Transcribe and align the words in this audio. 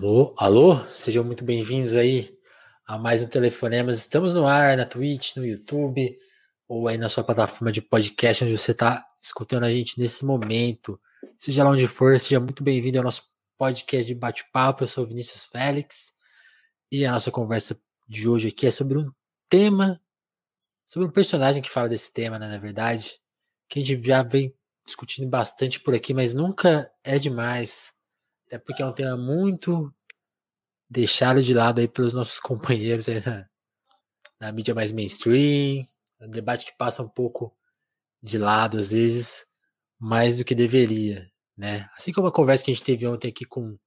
Alô, 0.00 0.32
alô, 0.38 0.88
sejam 0.88 1.24
muito 1.24 1.42
bem-vindos 1.42 1.96
aí 1.96 2.32
a 2.86 2.96
mais 2.96 3.20
um 3.20 3.26
Telefonemas. 3.26 3.98
Estamos 3.98 4.32
no 4.32 4.46
ar 4.46 4.76
na 4.76 4.86
Twitch, 4.86 5.34
no 5.34 5.44
YouTube, 5.44 6.16
ou 6.68 6.86
aí 6.86 6.96
na 6.96 7.08
sua 7.08 7.24
plataforma 7.24 7.72
de 7.72 7.82
podcast, 7.82 8.44
onde 8.44 8.56
você 8.56 8.70
está 8.70 9.04
escutando 9.20 9.64
a 9.64 9.72
gente 9.72 9.98
nesse 9.98 10.24
momento. 10.24 11.00
Seja 11.36 11.64
lá 11.64 11.70
onde 11.70 11.88
for, 11.88 12.18
seja 12.20 12.38
muito 12.38 12.62
bem-vindo 12.62 12.98
ao 12.98 13.02
nosso 13.02 13.24
podcast 13.58 14.06
de 14.06 14.14
bate-papo. 14.14 14.84
Eu 14.84 14.86
sou 14.86 15.04
Vinícius 15.04 15.46
Félix 15.46 16.12
e 16.92 17.04
a 17.04 17.10
nossa 17.10 17.32
conversa 17.32 17.76
de 18.06 18.28
hoje 18.28 18.50
aqui 18.50 18.68
é 18.68 18.70
sobre 18.70 18.98
um 18.98 19.10
tema, 19.48 20.00
sobre 20.86 21.08
um 21.08 21.10
personagem 21.10 21.60
que 21.60 21.68
fala 21.68 21.88
desse 21.88 22.12
tema, 22.12 22.38
né, 22.38 22.46
na 22.46 22.58
verdade, 22.58 23.18
que 23.68 23.80
a 23.80 23.84
gente 23.84 24.06
já 24.06 24.22
vem 24.22 24.54
discutindo 24.86 25.28
bastante 25.28 25.80
por 25.80 25.92
aqui, 25.92 26.14
mas 26.14 26.32
nunca 26.32 26.88
é 27.02 27.18
demais 27.18 27.97
até 28.48 28.58
porque 28.58 28.82
é 28.82 28.86
um 28.86 28.92
tema 28.92 29.14
muito 29.14 29.94
deixado 30.88 31.42
de 31.42 31.52
lado 31.52 31.80
aí 31.80 31.86
pelos 31.86 32.14
nossos 32.14 32.40
companheiros 32.40 33.08
aí 33.08 33.22
na, 33.24 33.46
na 34.40 34.52
mídia 34.52 34.74
mais 34.74 34.90
mainstream. 34.90 35.86
É 36.18 36.26
um 36.26 36.30
debate 36.30 36.66
que 36.66 36.76
passa 36.76 37.02
um 37.02 37.08
pouco 37.08 37.54
de 38.22 38.38
lado, 38.38 38.78
às 38.78 38.90
vezes, 38.90 39.46
mais 40.00 40.38
do 40.38 40.44
que 40.44 40.54
deveria, 40.54 41.30
né? 41.56 41.88
Assim 41.96 42.12
como 42.12 42.26
a 42.26 42.32
conversa 42.32 42.64
que 42.64 42.70
a 42.70 42.74
gente 42.74 42.82
teve 42.82 43.06
ontem 43.06 43.28
aqui 43.28 43.44
com, 43.44 43.78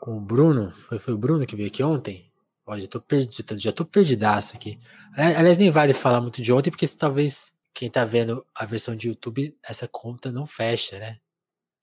com 0.00 0.16
o 0.16 0.20
Bruno, 0.20 0.70
foi, 0.70 0.98
foi 0.98 1.12
o 1.12 1.18
Bruno 1.18 1.44
que 1.44 1.56
veio 1.56 1.68
aqui 1.68 1.82
ontem? 1.82 2.32
Ó, 2.64 2.78
já 2.78 2.86
tô 2.86 3.00
perdido, 3.00 3.58
já 3.58 3.72
tô 3.72 3.84
perdidaço 3.84 4.56
aqui. 4.56 4.80
Aliás, 5.14 5.58
nem 5.58 5.70
vale 5.70 5.92
falar 5.92 6.20
muito 6.20 6.40
de 6.40 6.52
ontem, 6.52 6.70
porque 6.70 6.86
se 6.86 6.96
talvez 6.96 7.52
quem 7.74 7.90
tá 7.90 8.04
vendo 8.04 8.46
a 8.54 8.64
versão 8.64 8.94
de 8.96 9.08
YouTube, 9.08 9.54
essa 9.62 9.88
conta 9.88 10.32
não 10.32 10.46
fecha, 10.46 10.98
né? 10.98 11.18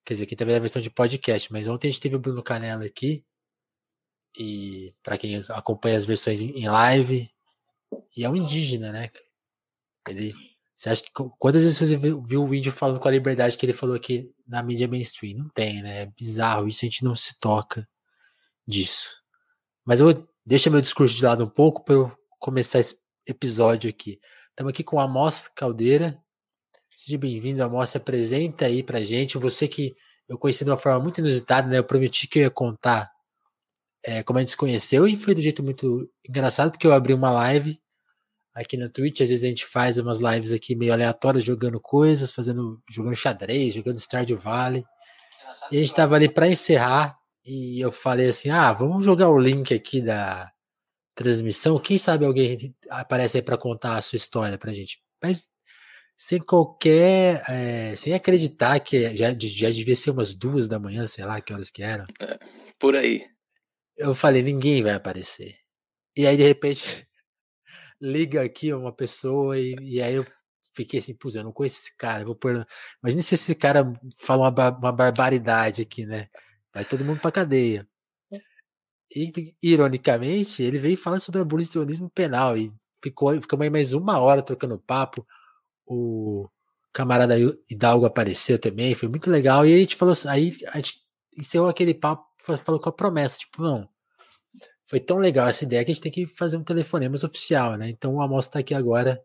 Quer 0.06 0.14
dizer, 0.14 0.26
aqui 0.26 0.36
também 0.36 0.54
é 0.54 0.58
a 0.58 0.62
versão 0.62 0.82
de 0.82 0.90
podcast, 0.90 1.52
mas 1.52 1.68
ontem 1.68 1.88
a 1.88 1.92
gente 1.92 2.02
teve 2.02 2.16
o 2.16 2.20
Bruno 2.20 2.44
Canela 2.44 2.86
aqui. 2.86 3.26
E 4.38 4.94
para 5.02 5.18
quem 5.18 5.44
acompanha 5.50 5.98
as 5.98 6.06
versões 6.06 6.42
em 6.42 6.68
live, 6.68 7.30
e 8.16 8.24
é 8.24 8.30
um 8.30 8.36
indígena, 8.36 8.92
né? 8.92 9.10
Ele. 10.08 10.34
Você 10.76 10.90
acha 10.90 11.04
que. 11.04 11.12
Quantas 11.40 11.64
vezes 11.64 11.80
você 11.80 11.96
viu, 11.98 12.44
o 12.44 12.48
vídeo 12.48 12.72
falando 12.72 13.00
com 13.00 13.08
a 13.08 13.12
liberdade 13.12 13.58
que 13.58 13.66
ele 13.66 13.74
falou 13.74 13.96
aqui 13.96 14.34
na 14.48 14.62
mídia 14.62 14.88
mainstream? 14.88 15.38
Não 15.38 15.50
tem, 15.50 15.82
né? 15.82 16.04
É 16.04 16.06
bizarro 16.06 16.68
isso, 16.68 16.84
a 16.84 16.88
gente 16.88 17.04
não 17.04 17.16
se 17.16 17.40
toca 17.40 17.88
disso. 18.68 19.22
Mas 19.86 20.00
eu 20.00 20.14
vou 20.14 20.28
deixa 20.46 20.70
meu 20.70 20.82
discurso 20.82 21.16
de 21.16 21.24
lado 21.24 21.44
um 21.44 21.50
pouco 21.50 21.84
para 21.84 21.96
eu 21.96 22.12
começar 22.40 22.80
esse 22.80 23.00
episódio 23.26 23.90
aqui. 23.90 24.20
Estamos 24.50 24.70
aqui 24.72 24.84
com 24.84 25.00
Amos 25.00 25.48
Caldeira, 25.48 26.22
Seja 26.96 27.18
bem-vindo, 27.18 27.62
Amor. 27.62 27.86
Se 27.86 27.98
apresenta 27.98 28.68
aí 28.68 28.82
pra 28.82 29.04
gente. 29.04 29.38
Você 29.38 29.68
que 29.68 29.94
eu 30.30 30.38
conheci 30.38 30.64
de 30.64 30.72
uma 30.72 30.78
forma 30.78 31.02
muito 31.02 31.20
inusitada, 31.20 31.68
né? 31.68 31.78
Eu 31.78 31.84
prometi 31.84 32.26
que 32.26 32.40
eu 32.40 32.44
ia 32.44 32.50
contar 32.50 33.12
é, 34.02 34.24
como 34.24 34.40
a 34.40 34.42
gente 34.42 34.52
se 34.52 34.58
conheceu 34.58 35.06
e 35.06 35.18
foi 35.18 35.36
do 35.36 35.42
jeito 35.42 35.62
muito 35.62 36.10
engraçado, 36.28 36.72
porque 36.72 36.88
eu 36.88 36.94
abri 36.94 37.14
uma 37.14 37.30
live 37.32 37.78
aqui 38.54 38.78
na 38.78 38.88
Twitch. 38.88 39.20
Às 39.20 39.30
vezes 39.30 39.44
a 39.44 39.48
gente 39.48 39.66
faz 39.66 39.98
umas 39.98 40.20
lives 40.22 40.54
aqui 40.54 40.74
meio 40.74 40.94
aleatórias, 40.94 41.44
jogando 41.44 41.82
coisas, 41.82 42.32
fazendo, 42.32 42.82
jogando 42.90 43.16
xadrez, 43.16 43.74
jogando 43.74 44.00
Stardew 44.00 44.38
Valley. 44.38 44.86
E 45.72 45.78
a 45.78 45.82
gente 45.82 45.94
tava 45.94 46.16
ali 46.16 46.30
para 46.30 46.48
encerrar 46.48 47.18
e 47.44 47.84
eu 47.84 47.92
falei 47.92 48.30
assim: 48.30 48.50
ah, 48.50 48.72
vamos 48.72 49.04
jogar 49.04 49.30
o 49.30 49.38
link 49.38 49.74
aqui 49.74 50.02
da 50.02 50.50
transmissão. 51.14 51.78
Quem 51.78 51.98
sabe 51.98 52.26
alguém 52.26 52.74
aparece 52.90 53.38
aí 53.38 53.44
para 53.44 53.58
contar 53.58 53.98
a 53.98 54.02
sua 54.02 54.16
história 54.16 54.58
pra 54.58 54.72
gente. 54.72 55.02
Mas 55.22 55.50
sem 56.18 56.40
qualquer. 56.40 57.44
É, 57.50 57.96
sem 57.96 58.14
acreditar 58.14 58.80
que 58.80 59.16
já, 59.16 59.30
já 59.32 59.70
devia 59.70 59.96
ser 59.96 60.12
umas 60.12 60.34
duas 60.34 60.68
da 60.68 60.80
manhã, 60.80 61.06
sei 61.08 61.26
lá 61.26 61.42
que 61.42 61.54
horas 61.54 61.70
que 61.70 61.84
eram. 61.84 62.06
É, 62.20 62.40
por 62.80 62.96
aí. 62.96 63.26
Eu 63.98 64.14
falei, 64.14 64.42
ninguém 64.42 64.84
vai 64.84 64.94
aparecer. 64.94 65.58
E 66.16 66.26
aí, 66.26 66.38
de 66.38 66.44
repente, 66.44 66.84
liga 68.02 68.44
aqui 68.44 68.74
uma 68.74 68.94
pessoa 68.94 69.58
e, 69.60 69.76
e 69.82 70.02
aí 70.02 70.16
eu 70.16 70.26
fiquei 70.76 71.00
assim, 71.00 71.16
pô, 71.16 71.30
eu 71.34 71.44
não 71.44 71.54
conheço 71.54 71.80
esse 71.80 71.96
cara, 71.98 72.26
vou 72.26 72.36
pôr. 72.36 72.66
Imagina 73.02 73.24
se 73.24 73.36
esse 73.36 73.56
cara 73.56 73.92
fala 74.18 74.50
uma, 74.50 74.78
uma 74.78 74.92
barbaridade 74.92 75.82
aqui, 75.82 76.06
né? 76.06 76.30
Vai 76.74 76.86
todo 76.86 77.06
mundo 77.06 77.22
pra 77.22 77.32
cadeia. 77.32 77.88
E, 79.16 79.56
ironicamente, 79.62 80.64
ele 80.64 80.78
veio 80.78 80.98
falando 80.98 81.22
sobre 81.22 81.40
abolicionismo 81.40 82.10
penal 82.10 82.58
e 82.58 82.74
ficou, 83.02 83.40
ficou 83.42 83.58
mais 83.58 83.94
uma 83.94 84.20
hora 84.20 84.42
trocando 84.42 84.80
papo 84.80 85.26
o 85.86 86.50
camarada 86.94 87.36
Hidalgo 87.70 88.06
apareceu 88.06 88.58
também, 88.58 88.96
foi 88.96 89.10
muito 89.10 89.30
legal. 89.30 89.66
E 89.66 89.74
a 89.74 89.78
gente 89.78 89.96
falou 89.96 90.14
assim, 90.14 90.28
aí 90.30 90.58
a 90.70 90.78
gente 90.78 91.00
encerrou 91.38 91.68
aquele 91.68 91.94
papo, 91.94 92.26
falou 92.64 92.80
com 92.80 92.90
a 92.90 92.94
promessa, 92.94 93.40
tipo, 93.40 93.62
não, 93.62 93.90
foi 94.86 95.00
tão 95.00 95.18
legal 95.18 95.48
essa 95.48 95.64
ideia 95.64 95.84
que 95.84 95.92
a 95.92 95.94
gente 95.94 96.04
tem 96.04 96.12
que 96.12 96.28
fazer 96.28 96.58
um 96.58 96.64
telefonema 96.64 97.16
oficial, 97.16 97.76
né? 97.76 97.90
Então 97.90 98.16
o 98.16 98.22
Amos 98.22 98.46
está 98.46 98.60
aqui 98.60 98.74
agora 98.74 99.22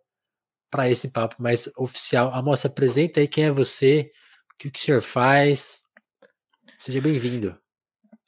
para 0.71 0.89
esse 0.89 1.11
papo 1.11 1.37
mais 1.39 1.71
oficial. 1.77 2.33
Amos, 2.35 2.65
apresenta 2.65 3.21
aí 3.21 3.29
quem 3.29 3.45
é 3.45 3.51
você, 3.51 4.11
o 4.55 4.57
que 4.57 4.69
o 4.69 4.73
senhor 4.75 5.03
faz. 5.03 5.83
Seja 6.79 7.01
bem-vindo. 7.01 7.59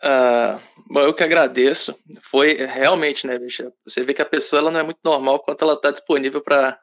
Uh, 0.04 0.60
bom, 0.92 1.00
eu 1.00 1.14
que 1.14 1.22
agradeço. 1.22 1.96
Foi 2.30 2.54
realmente, 2.54 3.26
né, 3.26 3.38
bicha? 3.38 3.72
Você 3.86 4.02
vê 4.04 4.12
que 4.12 4.20
a 4.20 4.26
pessoa 4.26 4.60
ela 4.60 4.70
não 4.70 4.80
é 4.80 4.82
muito 4.82 5.00
normal 5.02 5.40
quando 5.40 5.62
ela 5.62 5.74
está 5.74 5.90
disponível 5.90 6.42
para 6.42 6.78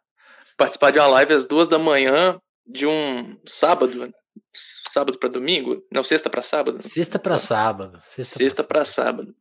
participar 0.58 0.92
de 0.92 1.00
uma 1.00 1.08
live 1.08 1.34
às 1.34 1.46
duas 1.46 1.68
da 1.68 1.80
manhã 1.80 2.40
de 2.66 2.86
um 2.86 3.38
sábado, 3.48 4.14
sábado 4.54 5.18
para 5.18 5.30
domingo, 5.30 5.84
não, 5.92 6.04
sexta 6.04 6.30
para 6.30 6.42
sábado. 6.42 6.82
Sexta 6.82 7.18
para 7.18 7.38
sábado. 7.38 8.00
Sexta, 8.04 8.38
sexta 8.38 8.64
para 8.64 8.86
sábado. 8.86 9.36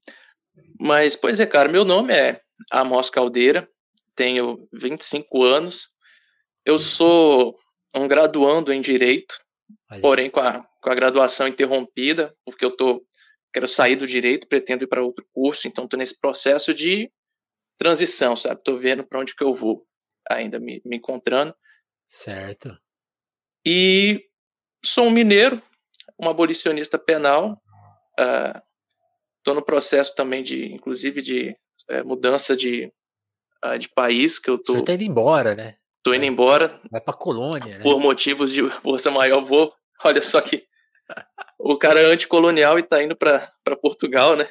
Mas, 0.80 1.16
pois 1.16 1.40
é, 1.40 1.46
cara, 1.46 1.68
meu 1.68 1.84
nome 1.84 2.14
é 2.14 2.40
Amos 2.72 3.10
Caldeira, 3.10 3.68
tenho 4.14 4.68
25 4.72 5.42
anos, 5.42 5.90
eu 6.64 6.78
sou 6.78 7.56
um 7.94 8.06
graduando 8.06 8.72
em 8.72 8.80
Direito, 8.80 9.34
porém 10.00 10.30
com 10.30 10.40
a, 10.40 10.64
com 10.82 10.90
a 10.90 10.94
graduação 10.94 11.48
interrompida, 11.48 12.34
porque 12.44 12.64
eu 12.64 12.76
tô, 12.76 13.04
quero 13.52 13.66
sair 13.66 13.96
do 13.96 14.06
Direito, 14.06 14.46
pretendo 14.48 14.84
ir 14.84 14.86
para 14.86 15.02
outro 15.02 15.26
curso, 15.32 15.66
então 15.66 15.84
estou 15.84 15.98
nesse 15.98 16.18
processo 16.18 16.72
de 16.72 17.10
transição, 17.76 18.36
sabe? 18.36 18.56
Estou 18.56 18.78
vendo 18.78 19.04
para 19.04 19.20
onde 19.20 19.34
que 19.34 19.44
eu 19.44 19.54
vou 19.54 19.86
ainda 20.28 20.58
me, 20.58 20.80
me 20.84 20.96
encontrando. 20.96 21.54
Certo. 22.06 22.76
E 23.64 24.24
sou 24.84 25.04
um 25.04 25.10
mineiro, 25.10 25.60
um 26.18 26.28
abolicionista 26.28 26.98
penal. 26.98 27.60
Estou 29.38 29.52
uh, 29.52 29.56
no 29.56 29.62
processo 29.62 30.14
também 30.14 30.42
de, 30.42 30.72
inclusive, 30.72 31.22
de 31.22 31.56
uh, 31.90 32.06
mudança 32.06 32.56
de, 32.56 32.92
uh, 33.64 33.78
de 33.78 33.88
país 33.88 34.38
que 34.38 34.50
eu 34.50 34.58
tô. 34.58 34.74
Você 34.74 34.84
tá 34.84 34.94
indo 34.94 35.04
embora, 35.04 35.54
né? 35.54 35.76
Tô 36.02 36.14
indo 36.14 36.24
embora. 36.24 36.80
Vai 36.90 37.00
pra 37.00 37.14
colônia, 37.14 37.78
né? 37.78 37.82
Por 37.82 38.00
motivos 38.00 38.52
de 38.52 38.68
força 38.80 39.10
maior, 39.10 39.44
vou. 39.44 39.72
Olha 40.04 40.22
só 40.22 40.40
que 40.40 40.66
o 41.58 41.76
cara 41.76 42.00
é 42.00 42.04
anticolonial 42.04 42.78
e 42.78 42.82
tá 42.82 43.02
indo 43.02 43.16
para 43.16 43.52
Portugal, 43.80 44.36
né? 44.36 44.48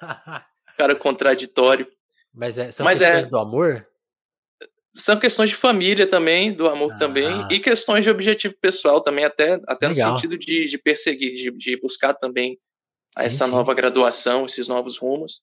cara 0.76 0.94
contraditório. 0.94 1.86
Mas 2.32 2.56
é, 2.58 2.70
são 2.70 2.84
Mas 2.84 2.98
questões 2.98 3.26
é... 3.26 3.28
do 3.28 3.38
amor? 3.38 3.86
São 4.92 5.18
questões 5.18 5.50
de 5.50 5.56
família 5.56 6.06
também, 6.06 6.52
do 6.52 6.68
amor 6.68 6.92
ah. 6.92 6.98
também, 6.98 7.46
e 7.50 7.60
questões 7.60 8.04
de 8.04 8.10
objetivo 8.10 8.54
pessoal 8.60 9.02
também, 9.02 9.24
até, 9.24 9.60
até 9.66 9.88
no 9.88 9.96
sentido 9.96 10.36
de, 10.36 10.66
de 10.66 10.78
perseguir, 10.78 11.34
de, 11.34 11.50
de 11.50 11.80
buscar 11.80 12.14
também 12.14 12.52
sim, 13.18 13.26
essa 13.26 13.44
sim. 13.44 13.50
nova 13.50 13.72
graduação, 13.74 14.44
esses 14.44 14.68
novos 14.68 14.98
rumos, 14.98 15.42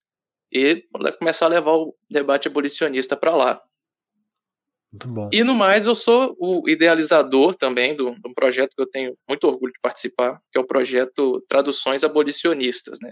e 0.51 0.83
começar 1.19 1.45
a 1.45 1.49
levar 1.49 1.73
o 1.73 1.95
debate 2.09 2.47
abolicionista 2.47 3.15
para 3.15 3.35
lá. 3.35 3.61
Muito 4.91 5.07
bom. 5.07 5.29
E 5.31 5.43
no 5.43 5.53
mais, 5.53 5.85
eu 5.85 5.93
sou 5.93 6.35
o 6.39 6.67
idealizador 6.69 7.53
também 7.53 7.95
de 7.95 8.03
um 8.03 8.33
projeto 8.33 8.73
que 8.75 8.81
eu 8.81 8.89
tenho 8.89 9.17
muito 9.27 9.45
orgulho 9.45 9.73
de 9.73 9.79
participar, 9.81 10.41
que 10.51 10.57
é 10.57 10.61
o 10.61 10.67
projeto 10.67 11.43
Traduções 11.47 12.03
Abolicionistas, 12.03 12.99
né? 13.01 13.11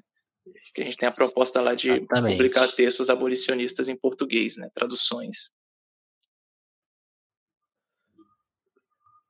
Que 0.73 0.81
a 0.81 0.85
gente 0.85 0.97
tem 0.97 1.09
a 1.09 1.11
proposta 1.11 1.59
lá 1.59 1.75
de 1.75 1.89
Exatamente. 1.89 2.37
publicar 2.37 2.67
textos 2.69 3.09
abolicionistas 3.09 3.89
em 3.89 3.95
português, 3.95 4.55
né? 4.55 4.69
Traduções. 4.73 5.51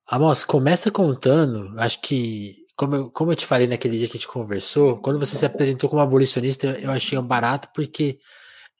Amos, 0.07 0.43
começa 0.45 0.91
contando, 0.91 1.73
acho 1.79 1.99
que, 1.99 2.57
como 2.77 2.95
eu, 2.95 3.09
como 3.11 3.31
eu 3.31 3.35
te 3.35 3.45
falei 3.45 3.65
naquele 3.65 3.97
dia 3.97 4.07
que 4.07 4.13
a 4.13 4.19
gente 4.19 4.27
conversou, 4.27 4.99
quando 4.99 5.17
você 5.19 5.35
se 5.35 5.45
apresentou 5.45 5.89
como 5.89 5.99
abolicionista, 6.01 6.67
eu 6.79 6.91
achei 6.91 7.17
um 7.17 7.25
barato, 7.25 7.69
porque 7.73 8.19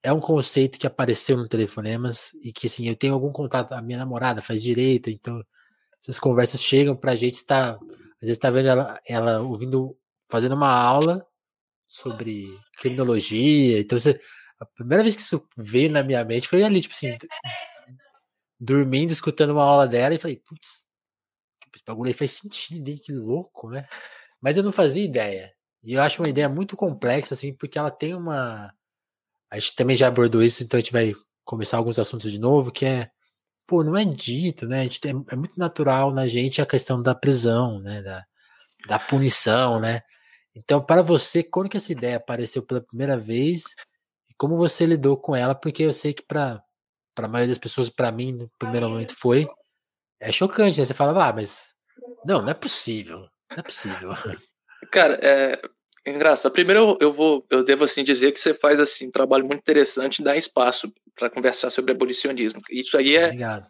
é 0.04 0.13
um 0.13 0.19
conceito 0.19 0.80
que 0.80 0.88
apareceu 0.88 1.38
no 1.38 1.48
Telefonemas 1.48 2.31
e 2.44 2.54
que, 2.54 2.68
assim, 2.68 2.88
eu 2.88 2.95
tenho 2.95 3.13
algum 3.16 3.31
contato, 3.31 3.74
a 3.74 3.81
minha 3.81 3.98
namorada 4.00 4.42
faz 4.42 4.62
direito, 4.63 5.10
então 5.10 5.42
essas 6.01 6.19
conversas 6.19 6.62
chegam 6.62 6.95
pra 6.95 7.16
gente 7.16 7.36
estar, 7.36 7.75
tá, 7.75 7.80
às 8.21 8.28
vezes 8.28 8.38
tá 8.39 8.51
vendo 8.51 8.69
ela, 8.69 9.00
ela 9.07 9.42
ouvindo, 9.42 9.98
fazendo 10.30 10.56
uma 10.56 10.71
aula 10.71 11.25
sobre 11.88 12.48
criminologia, 12.80 13.80
então 13.81 14.00
você, 14.00 14.19
a 14.60 14.66
primeira 14.66 15.04
vez 15.04 15.16
que 15.16 15.24
isso 15.24 15.48
veio 15.57 15.92
na 15.92 16.04
minha 16.04 16.24
mente 16.25 16.48
foi 16.48 16.63
ali, 16.63 16.81
tipo 16.81 16.95
assim, 16.95 17.18
dormindo, 18.60 19.12
escutando 19.12 19.51
uma 19.51 19.63
aula 19.63 19.88
dela 19.88 20.16
e 20.16 20.19
falei, 20.19 20.38
putz, 20.38 20.84
esse 21.75 21.83
bagulho 21.86 22.07
aí 22.07 22.13
faz 22.13 22.31
sentido, 22.31 22.89
hein? 22.89 23.00
Que 23.04 23.12
louco, 23.12 23.69
né? 23.69 23.88
Mas 24.42 24.57
eu 24.57 24.63
não 24.63 24.72
fazia 24.72 25.04
ideia. 25.04 25.54
E 25.83 25.94
eu 25.94 26.01
acho 26.01 26.22
uma 26.22 26.30
ideia 26.30 26.50
muito 26.50 26.75
complexa, 26.75 27.33
assim, 27.36 27.54
porque 27.54 27.77
ela 27.77 27.92
tem 27.92 28.16
uma. 28.16 28.74
A 29.51 29.60
gente 29.60 29.75
também 29.75 29.95
já 29.95 30.07
abordou 30.07 30.44
isso, 30.44 30.63
então 30.63 30.77
a 30.77 30.81
gente 30.81 30.92
vai 30.92 31.13
começar 31.44 31.77
alguns 31.77 32.00
assuntos 32.00 32.31
de 32.31 32.39
novo, 32.39 32.72
que 32.72 32.86
é. 32.86 33.10
Pô, 33.68 33.83
não 33.83 33.98
é 33.98 34.06
dito, 34.06 34.68
né? 34.68 34.81
A 34.81 34.83
gente 34.83 35.00
tem, 35.01 35.25
é 35.30 35.36
muito 35.36 35.57
natural 35.57 36.13
na 36.13 36.27
gente 36.27 36.62
a 36.62 36.66
questão 36.66 37.01
da 37.01 37.16
prisão, 37.16 37.80
né? 37.80 38.01
Da, 38.01 38.25
da 38.88 39.00
punição, 39.00 39.80
né? 39.80 40.01
Então, 40.56 40.83
para 40.83 41.01
você, 41.01 41.44
quando 41.44 41.69
que 41.69 41.78
essa 41.78 41.92
ideia 41.92 42.18
apareceu 42.18 42.63
pela 42.66 42.81
primeira 42.81 43.18
vez 43.18 43.63
e 44.30 44.33
como 44.38 44.57
você 44.57 44.86
lidou 44.86 45.18
com 45.18 45.36
ela? 45.36 45.54
Porque 45.56 45.83
eu 45.83 45.94
sei 45.94 46.13
que 46.13 46.24
para 46.24 46.63
a 47.18 47.28
maioria 47.28 47.50
das 47.50 47.57
pessoas, 47.57 47.89
para 47.89 48.12
mim, 48.12 48.33
no 48.33 48.50
primeiro 48.57 48.89
momento 48.89 49.16
foi 49.16 49.48
é 50.19 50.31
chocante, 50.31 50.79
né? 50.79 50.85
Você 50.85 50.94
fala, 50.94 51.27
ah, 51.27 51.33
mas 51.33 51.75
não, 52.25 52.41
não 52.41 52.50
é 52.50 52.53
possível, 52.53 53.19
não 53.51 53.57
é 53.57 53.62
possível. 53.62 54.12
Cara, 54.91 55.19
é, 55.21 55.62
é 56.06 56.12
engraçado. 56.12 56.51
Primeiro 56.51 56.81
eu, 56.81 56.97
eu, 57.01 57.13
vou, 57.13 57.45
eu 57.50 57.63
devo 57.63 57.83
assim 57.83 58.03
dizer 58.03 58.31
que 58.31 58.39
você 58.39 58.53
faz 58.53 58.79
assim 58.79 59.07
um 59.07 59.12
trabalho 59.12 59.45
muito 59.45 59.59
interessante, 59.59 60.23
dá 60.23 60.35
espaço 60.35 60.94
para 61.15 61.29
conversar 61.29 61.69
sobre 61.69 61.91
abolicionismo. 61.91 62.62
Isso 62.69 62.97
aí 62.97 63.15
é, 63.15 63.25
Obrigado. 63.25 63.67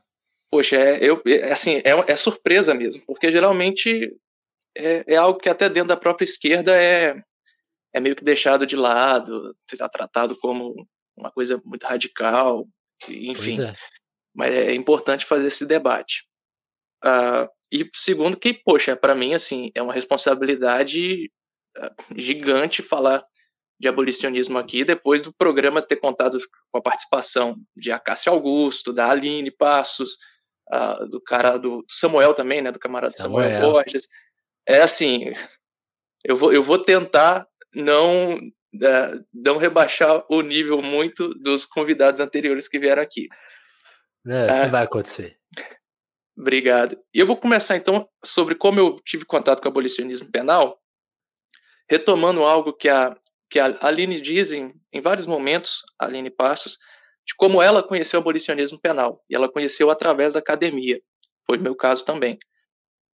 poxa, 0.51 0.75
é, 0.75 0.99
eu, 1.01 1.21
é, 1.25 1.51
assim, 1.51 1.77
é, 1.77 2.11
é 2.11 2.15
surpresa 2.15 2.73
mesmo, 2.73 3.03
porque 3.05 3.31
geralmente 3.31 4.15
é, 4.75 5.03
é 5.07 5.15
algo 5.15 5.39
que 5.39 5.49
até 5.49 5.69
dentro 5.69 5.89
da 5.89 5.97
própria 5.97 6.25
esquerda 6.25 6.75
é, 6.75 7.15
é 7.93 7.99
meio 7.99 8.15
que 8.15 8.23
deixado 8.23 8.65
de 8.65 8.75
lado, 8.75 9.55
será 9.69 9.87
tratado 9.87 10.37
como 10.37 10.87
uma 11.15 11.31
coisa 11.31 11.61
muito 11.63 11.83
radical, 11.83 12.67
enfim. 13.07 13.63
É. 13.63 13.71
Mas 14.35 14.51
é 14.51 14.75
importante 14.75 15.25
fazer 15.25 15.47
esse 15.47 15.65
debate. 15.65 16.25
Uh, 17.03 17.47
e 17.71 17.89
segundo 17.93 18.37
que, 18.37 18.53
poxa, 18.53 18.95
para 18.95 19.15
mim, 19.15 19.33
assim, 19.33 19.71
é 19.75 19.81
uma 19.81 19.93
responsabilidade 19.93 21.31
uh, 21.77 22.15
gigante 22.15 22.81
falar 22.81 23.23
de 23.79 23.87
abolicionismo 23.87 24.57
aqui, 24.57 24.85
depois 24.85 25.21
do 25.21 25.33
programa 25.33 25.81
ter 25.81 25.97
contado 25.97 26.37
com 26.71 26.77
a 26.77 26.81
participação 26.81 27.57
de 27.75 27.91
Acácio 27.91 28.31
Augusto, 28.31 28.93
da 28.93 29.09
Aline 29.09 29.51
Passos, 29.51 30.17
uh, 30.71 31.05
do 31.07 31.21
cara 31.21 31.57
do, 31.57 31.83
Samuel 31.89 32.33
também, 32.33 32.61
né, 32.61 32.71
do 32.71 32.79
camarada 32.79 33.11
Samuel, 33.11 33.53
Samuel 33.53 33.71
Borges, 33.71 34.07
é 34.67 34.81
assim, 34.81 35.33
eu 36.23 36.35
vou, 36.35 36.53
eu 36.53 36.63
vou 36.63 36.79
tentar 36.79 37.45
não, 37.73 38.35
uh, 38.35 39.25
não 39.33 39.57
rebaixar 39.57 40.23
o 40.29 40.41
nível 40.41 40.81
muito 40.81 41.33
dos 41.35 41.65
convidados 41.65 42.19
anteriores 42.19 42.67
que 42.67 42.79
vieram 42.79 43.01
aqui. 43.01 43.27
Não, 44.23 44.45
isso 44.47 44.59
uh, 44.59 44.63
não 44.63 44.71
vai 44.71 44.83
acontecer. 44.83 45.37
Obrigado. 46.37 46.97
E 47.13 47.19
eu 47.19 47.27
vou 47.27 47.37
começar 47.37 47.77
então 47.77 48.07
sobre 48.23 48.55
como 48.55 48.79
eu 48.79 48.99
tive 49.05 49.25
contato 49.25 49.61
com 49.61 49.67
o 49.67 49.71
abolicionismo 49.71 50.29
penal, 50.31 50.79
retomando 51.89 52.43
algo 52.43 52.73
que 52.73 52.89
a, 52.89 53.17
que 53.49 53.59
a 53.59 53.77
Aline 53.81 54.19
diz 54.19 54.51
em, 54.51 54.73
em 54.91 55.01
vários 55.01 55.25
momentos, 55.25 55.81
Aline 55.99 56.29
Passos, 56.29 56.77
de 57.25 57.33
como 57.35 57.61
ela 57.61 57.81
conheceu 57.81 58.19
o 58.19 58.21
abolicionismo 58.21 58.79
penal. 58.79 59.23
E 59.29 59.35
ela 59.35 59.51
conheceu 59.51 59.89
através 59.89 60.33
da 60.33 60.39
academia. 60.39 61.01
Foi 61.45 61.57
meu 61.57 61.75
caso 61.75 62.03
também. 62.03 62.37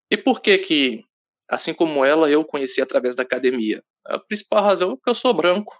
E 0.10 0.18
por 0.18 0.42
que 0.42 0.58
que 0.58 1.04
assim 1.50 1.74
como 1.74 2.06
ela, 2.06 2.30
eu 2.30 2.46
conheci 2.46 2.80
através 2.80 3.16
da 3.16 3.24
academia. 3.24 3.84
A 4.06 4.20
principal 4.20 4.64
razão 4.64 4.94
é 4.94 4.96
que 4.96 5.10
eu 5.10 5.16
sou 5.16 5.34
branco, 5.34 5.76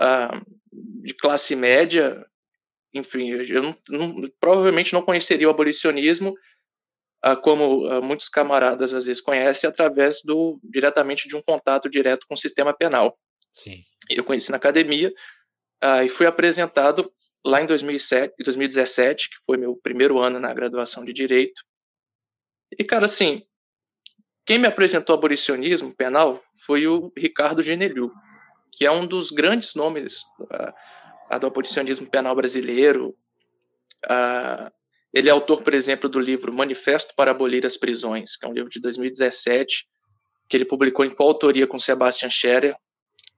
uh, 0.00 0.44
de 1.02 1.14
classe 1.14 1.54
média, 1.54 2.26
enfim, 2.94 3.30
eu 3.30 3.62
não, 3.62 3.70
não, 3.88 4.30
provavelmente 4.38 4.92
não 4.92 5.02
conheceria 5.02 5.48
o 5.48 5.50
abolicionismo 5.50 6.34
uh, 7.26 7.36
como 7.42 7.86
uh, 7.86 8.02
muitos 8.02 8.28
camaradas 8.28 8.94
às 8.94 9.06
vezes 9.06 9.20
conhecem, 9.20 9.68
através 9.68 10.20
do 10.22 10.60
diretamente 10.62 11.28
de 11.28 11.36
um 11.36 11.42
contato 11.42 11.90
direto 11.90 12.26
com 12.28 12.34
o 12.34 12.38
sistema 12.38 12.72
penal. 12.72 13.18
Sim. 13.52 13.82
Eu 14.08 14.24
conheci 14.24 14.50
na 14.50 14.56
academia 14.56 15.12
e 16.04 16.08
fui 16.08 16.26
apresentado 16.26 17.12
lá 17.44 17.60
em 17.60 17.66
2007, 17.66 18.34
2017, 18.42 19.28
que 19.28 19.36
foi 19.44 19.56
meu 19.56 19.76
primeiro 19.76 20.18
ano 20.18 20.40
na 20.40 20.52
graduação 20.52 21.04
de 21.04 21.12
Direito. 21.12 21.62
E, 22.78 22.82
cara, 22.82 23.04
assim, 23.04 23.42
quem 24.46 24.58
me 24.58 24.66
apresentou 24.66 25.14
abolicionismo 25.14 25.94
penal 25.94 26.42
foi 26.66 26.86
o 26.86 27.12
Ricardo 27.16 27.62
Genelhu, 27.62 28.12
que 28.72 28.86
é 28.86 28.90
um 28.90 29.06
dos 29.06 29.30
grandes 29.30 29.74
nomes 29.74 30.22
uh, 31.30 31.38
do 31.38 31.46
abolicionismo 31.46 32.08
penal 32.08 32.34
brasileiro. 32.34 33.16
Uh, 34.06 34.70
ele 35.12 35.28
é 35.28 35.32
autor, 35.32 35.62
por 35.62 35.74
exemplo, 35.74 36.08
do 36.08 36.18
livro 36.18 36.52
Manifesto 36.52 37.14
para 37.16 37.30
Abolir 37.30 37.64
as 37.64 37.76
Prisões, 37.76 38.36
que 38.36 38.44
é 38.44 38.48
um 38.48 38.52
livro 38.52 38.70
de 38.70 38.80
2017, 38.80 39.86
que 40.48 40.56
ele 40.56 40.64
publicou 40.64 41.04
em 41.04 41.14
coautoria 41.14 41.66
com 41.66 41.78
Sebastian 41.78 42.30
Scherer, 42.30 42.74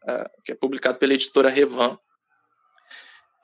uh, 0.05 0.43
que 0.45 0.53
é 0.53 0.55
publicado 0.55 0.99
pela 0.99 1.15
editora 1.15 1.51
Revan. 1.51 1.99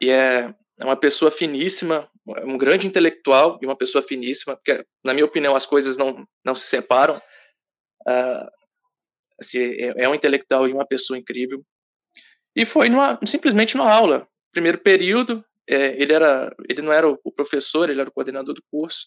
E 0.00 0.10
é 0.10 0.52
uma 0.80 0.96
pessoa 0.96 1.30
finíssima, 1.30 2.08
um 2.44 2.56
grande 2.56 2.86
intelectual 2.86 3.58
e 3.60 3.66
uma 3.66 3.76
pessoa 3.76 4.02
finíssima, 4.02 4.56
porque, 4.56 4.84
na 5.04 5.12
minha 5.12 5.26
opinião, 5.26 5.54
as 5.54 5.66
coisas 5.66 5.96
não, 5.96 6.26
não 6.44 6.54
se 6.54 6.66
separam. 6.66 7.18
Uh, 8.06 8.50
assim, 9.38 9.58
é, 9.58 10.04
é, 10.04 10.08
um 10.08 10.14
intelectual 10.14 10.68
e 10.68 10.72
uma 10.72 10.86
pessoa 10.86 11.18
incrível. 11.18 11.64
E 12.54 12.66
foi 12.66 12.88
numa, 12.88 13.19
simplesmente 13.25 13.76
numa 13.76 13.90
aula. 13.90 14.28
Primeiro 14.52 14.78
período, 14.78 15.44
é, 15.69 16.00
ele, 16.00 16.12
era, 16.12 16.54
ele 16.69 16.82
não 16.82 16.93
era 16.93 17.08
o 17.08 17.32
professor, 17.32 17.88
ele 17.88 18.00
era 18.00 18.10
o 18.10 18.12
coordenador 18.12 18.54
do 18.54 18.62
curso. 18.70 19.06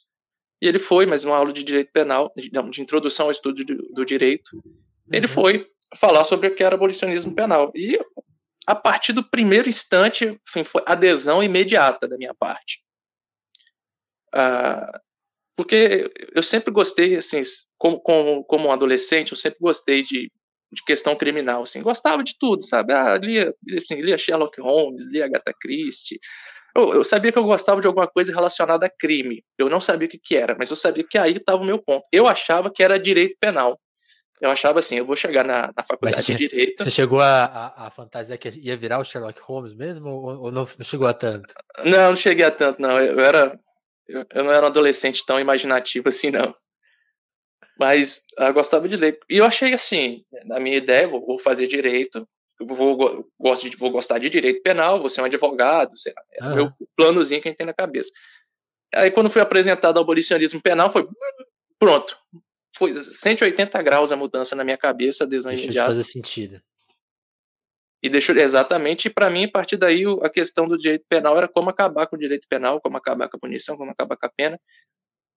E 0.61 0.67
ele 0.67 0.79
foi, 0.79 1.05
mas 1.05 1.23
uma 1.23 1.35
aula 1.35 1.53
de 1.53 1.63
direito 1.63 1.91
penal, 1.91 2.31
de, 2.35 2.49
não, 2.51 2.69
de 2.69 2.81
introdução 2.81 3.27
ao 3.27 3.31
estudo 3.31 3.63
do, 3.63 3.75
do 3.93 4.05
direito. 4.05 4.49
Ele 5.11 5.27
uhum. 5.27 5.31
foi 5.31 5.67
falar 5.95 6.23
sobre 6.23 6.47
o 6.47 6.55
que 6.55 6.63
era 6.63 6.75
abolicionismo 6.75 7.35
penal. 7.35 7.71
E 7.75 7.99
a 8.65 8.73
partir 8.73 9.13
do 9.13 9.23
primeiro 9.23 9.69
instante, 9.69 10.39
enfim, 10.47 10.63
foi 10.63 10.81
adesão 10.85 11.43
imediata 11.43 12.07
da 12.07 12.17
minha 12.17 12.33
parte. 12.33 12.79
Uh, 14.33 14.99
porque 15.55 16.11
eu 16.33 16.43
sempre 16.43 16.71
gostei, 16.71 17.15
assim, 17.15 17.41
como, 17.77 17.99
como, 17.99 18.43
como 18.43 18.67
um 18.67 18.71
adolescente, 18.71 19.31
eu 19.31 19.37
sempre 19.37 19.59
gostei 19.61 20.03
de, 20.03 20.31
de 20.75 20.83
questão 20.83 21.15
criminal, 21.15 21.63
assim, 21.63 21.81
gostava 21.81 22.23
de 22.23 22.35
tudo, 22.37 22.67
sabe? 22.67 22.93
Ah, 22.93 23.17
lia, 23.17 23.53
assim, 23.77 24.01
lia 24.01 24.17
Sherlock 24.17 24.59
Holmes, 24.61 25.09
lia 25.09 25.25
Agatha 25.25 25.53
Christie. 25.59 26.19
Eu, 26.75 26.93
eu, 26.93 27.03
sabia 27.03 27.31
que 27.31 27.39
eu 27.39 27.43
gostava 27.43 27.79
de 27.79 27.87
alguma 27.87 28.05
coisa 28.05 28.33
relacionada 28.33 28.85
a 28.85 28.89
crime. 28.89 29.43
Eu 29.57 29.69
não 29.69 29.79
sabia 29.79 30.07
o 30.07 30.11
que, 30.11 30.19
que 30.19 30.35
era, 30.35 30.55
mas 30.59 30.69
eu 30.69 30.75
sabia 30.75 31.05
que 31.09 31.17
aí 31.17 31.37
estava 31.37 31.61
o 31.61 31.65
meu 31.65 31.81
ponto. 31.81 32.03
Eu 32.11 32.27
achava 32.27 32.69
que 32.69 32.83
era 32.83 32.99
direito 32.99 33.37
penal. 33.39 33.79
Eu 34.41 34.51
achava 34.51 34.79
assim, 34.79 34.97
eu 34.97 35.05
vou 35.05 35.15
chegar 35.15 35.45
na, 35.45 35.71
na 35.75 35.83
faculdade 35.87 36.21
você, 36.21 36.35
de 36.35 36.49
Direito. 36.49 36.83
Você 36.83 36.91
chegou 36.91 37.21
a, 37.21 37.45
a, 37.45 37.87
a 37.87 37.89
fantasia 37.89 38.37
que 38.37 38.49
ia 38.59 38.75
virar 38.75 38.99
o 38.99 39.03
Sherlock 39.05 39.39
Holmes 39.41 39.73
mesmo, 39.73 40.09
ou, 40.09 40.41
ou 40.41 40.51
não, 40.51 40.67
não, 40.77 40.85
chegou 40.85 41.07
a 41.07 41.13
tanto? 41.13 41.53
Não, 41.85 42.09
não 42.09 42.15
cheguei 42.17 42.43
a 42.43 42.51
tanto, 42.51 42.81
não. 42.81 42.91
Eu, 42.99 43.17
eu 43.17 43.19
era 43.21 43.57
eu, 44.07 44.25
eu 44.33 44.43
não 44.43 44.51
era 44.51 44.65
um 44.65 44.69
adolescente 44.69 45.25
tão 45.25 45.39
imaginativo 45.39 46.09
assim, 46.09 46.31
não. 46.31 46.53
Mas 47.77 48.23
eu 48.37 48.53
gostava 48.53 48.87
de 48.87 48.95
ler. 48.95 49.19
E 49.29 49.37
eu 49.37 49.45
achei 49.45 49.73
assim, 49.73 50.23
na 50.45 50.59
minha 50.59 50.77
ideia, 50.77 51.07
vou, 51.07 51.25
vou 51.25 51.39
fazer 51.39 51.67
direito, 51.67 52.27
vou, 52.59 53.27
gosto 53.39 53.69
de, 53.69 53.75
vou 53.75 53.91
gostar 53.91 54.17
de 54.19 54.29
direito 54.29 54.61
penal, 54.61 54.99
vou 54.99 55.09
ser 55.09 55.21
um 55.21 55.25
advogado, 55.25 55.97
sei 55.97 56.13
lá, 56.15 56.23
é 56.33 56.53
o 56.53 56.55
meu 56.55 56.71
planozinho 56.95 57.41
que 57.41 57.49
a 57.49 57.51
gente 57.51 57.57
tem 57.57 57.67
na 57.67 57.73
cabeça. 57.73 58.09
Aí 58.93 59.11
quando 59.11 59.29
fui 59.29 59.41
apresentado 59.41 59.97
ao 59.97 60.03
abolicionismo 60.03 60.61
penal, 60.61 60.91
foi 60.91 61.07
pronto. 61.77 62.17
Foi 62.77 62.93
180 62.93 63.81
graus 63.81 64.11
a 64.11 64.15
mudança 64.15 64.55
na 64.55 64.63
minha 64.63 64.77
cabeça, 64.77 65.25
desde 65.25 65.49
Deixou 65.49 65.71
de 65.71 65.79
fazer 65.79 66.03
sentido. 66.03 66.61
E 68.03 68.09
deixou 68.09 68.35
exatamente, 68.35 69.09
para 69.09 69.29
mim, 69.29 69.45
a 69.45 69.51
partir 69.51 69.77
daí, 69.77 70.03
a 70.21 70.29
questão 70.29 70.67
do 70.67 70.77
direito 70.77 71.05
penal 71.09 71.35
era 71.37 71.47
como 71.47 71.69
acabar 71.69 72.05
com 72.05 72.15
o 72.15 72.19
direito 72.19 72.45
penal, 72.47 72.79
como 72.79 72.97
acabar 72.97 73.27
com 73.27 73.37
a 73.37 73.39
punição, 73.39 73.75
como 73.77 73.91
acabar 73.91 74.15
com 74.15 74.25
a 74.25 74.29
pena. 74.29 74.59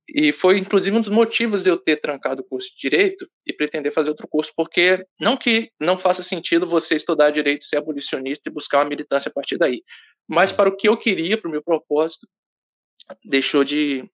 E 0.08 0.32
foi, 0.32 0.58
inclusive, 0.58 0.96
um 0.96 1.00
dos 1.02 1.10
motivos 1.10 1.64
de 1.64 1.70
eu 1.70 1.76
ter 1.76 1.96
trancado 2.00 2.40
o 2.40 2.44
curso 2.44 2.70
de 2.70 2.88
direito 2.88 3.28
e 3.46 3.52
pretender 3.52 3.92
fazer 3.92 4.08
outro 4.08 4.26
curso, 4.26 4.52
porque 4.56 5.04
não 5.20 5.36
que 5.36 5.70
não 5.78 5.98
faça 5.98 6.22
sentido 6.22 6.66
você 6.66 6.94
estudar 6.94 7.30
direito, 7.30 7.66
ser 7.66 7.76
abolicionista 7.76 8.48
e 8.48 8.52
buscar 8.52 8.78
uma 8.78 8.88
militância 8.88 9.28
a 9.28 9.32
partir 9.32 9.58
daí, 9.58 9.82
mas 10.26 10.50
para 10.50 10.68
o 10.68 10.76
que 10.76 10.88
eu 10.88 10.96
queria, 10.96 11.36
para 11.36 11.48
o 11.48 11.50
meu 11.50 11.62
propósito, 11.62 12.26
deixou 13.24 13.62
de, 13.64 14.08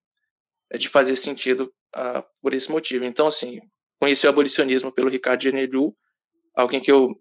de 0.77 0.89
fazer 0.89 1.15
sentido 1.15 1.73
uh, 1.97 2.25
por 2.43 2.55
esse 2.55 2.71
motivo. 2.71 3.05
Então, 3.05 3.29
assim, 3.29 3.61
conheci 4.01 4.27
o 4.27 4.31
abolicionismo 4.31 4.93
pelo 4.93 5.09
Ricardo 5.09 5.43
Genelhu, 5.43 5.97
alguém 6.55 6.81
que 6.81 6.91
eu 6.91 7.15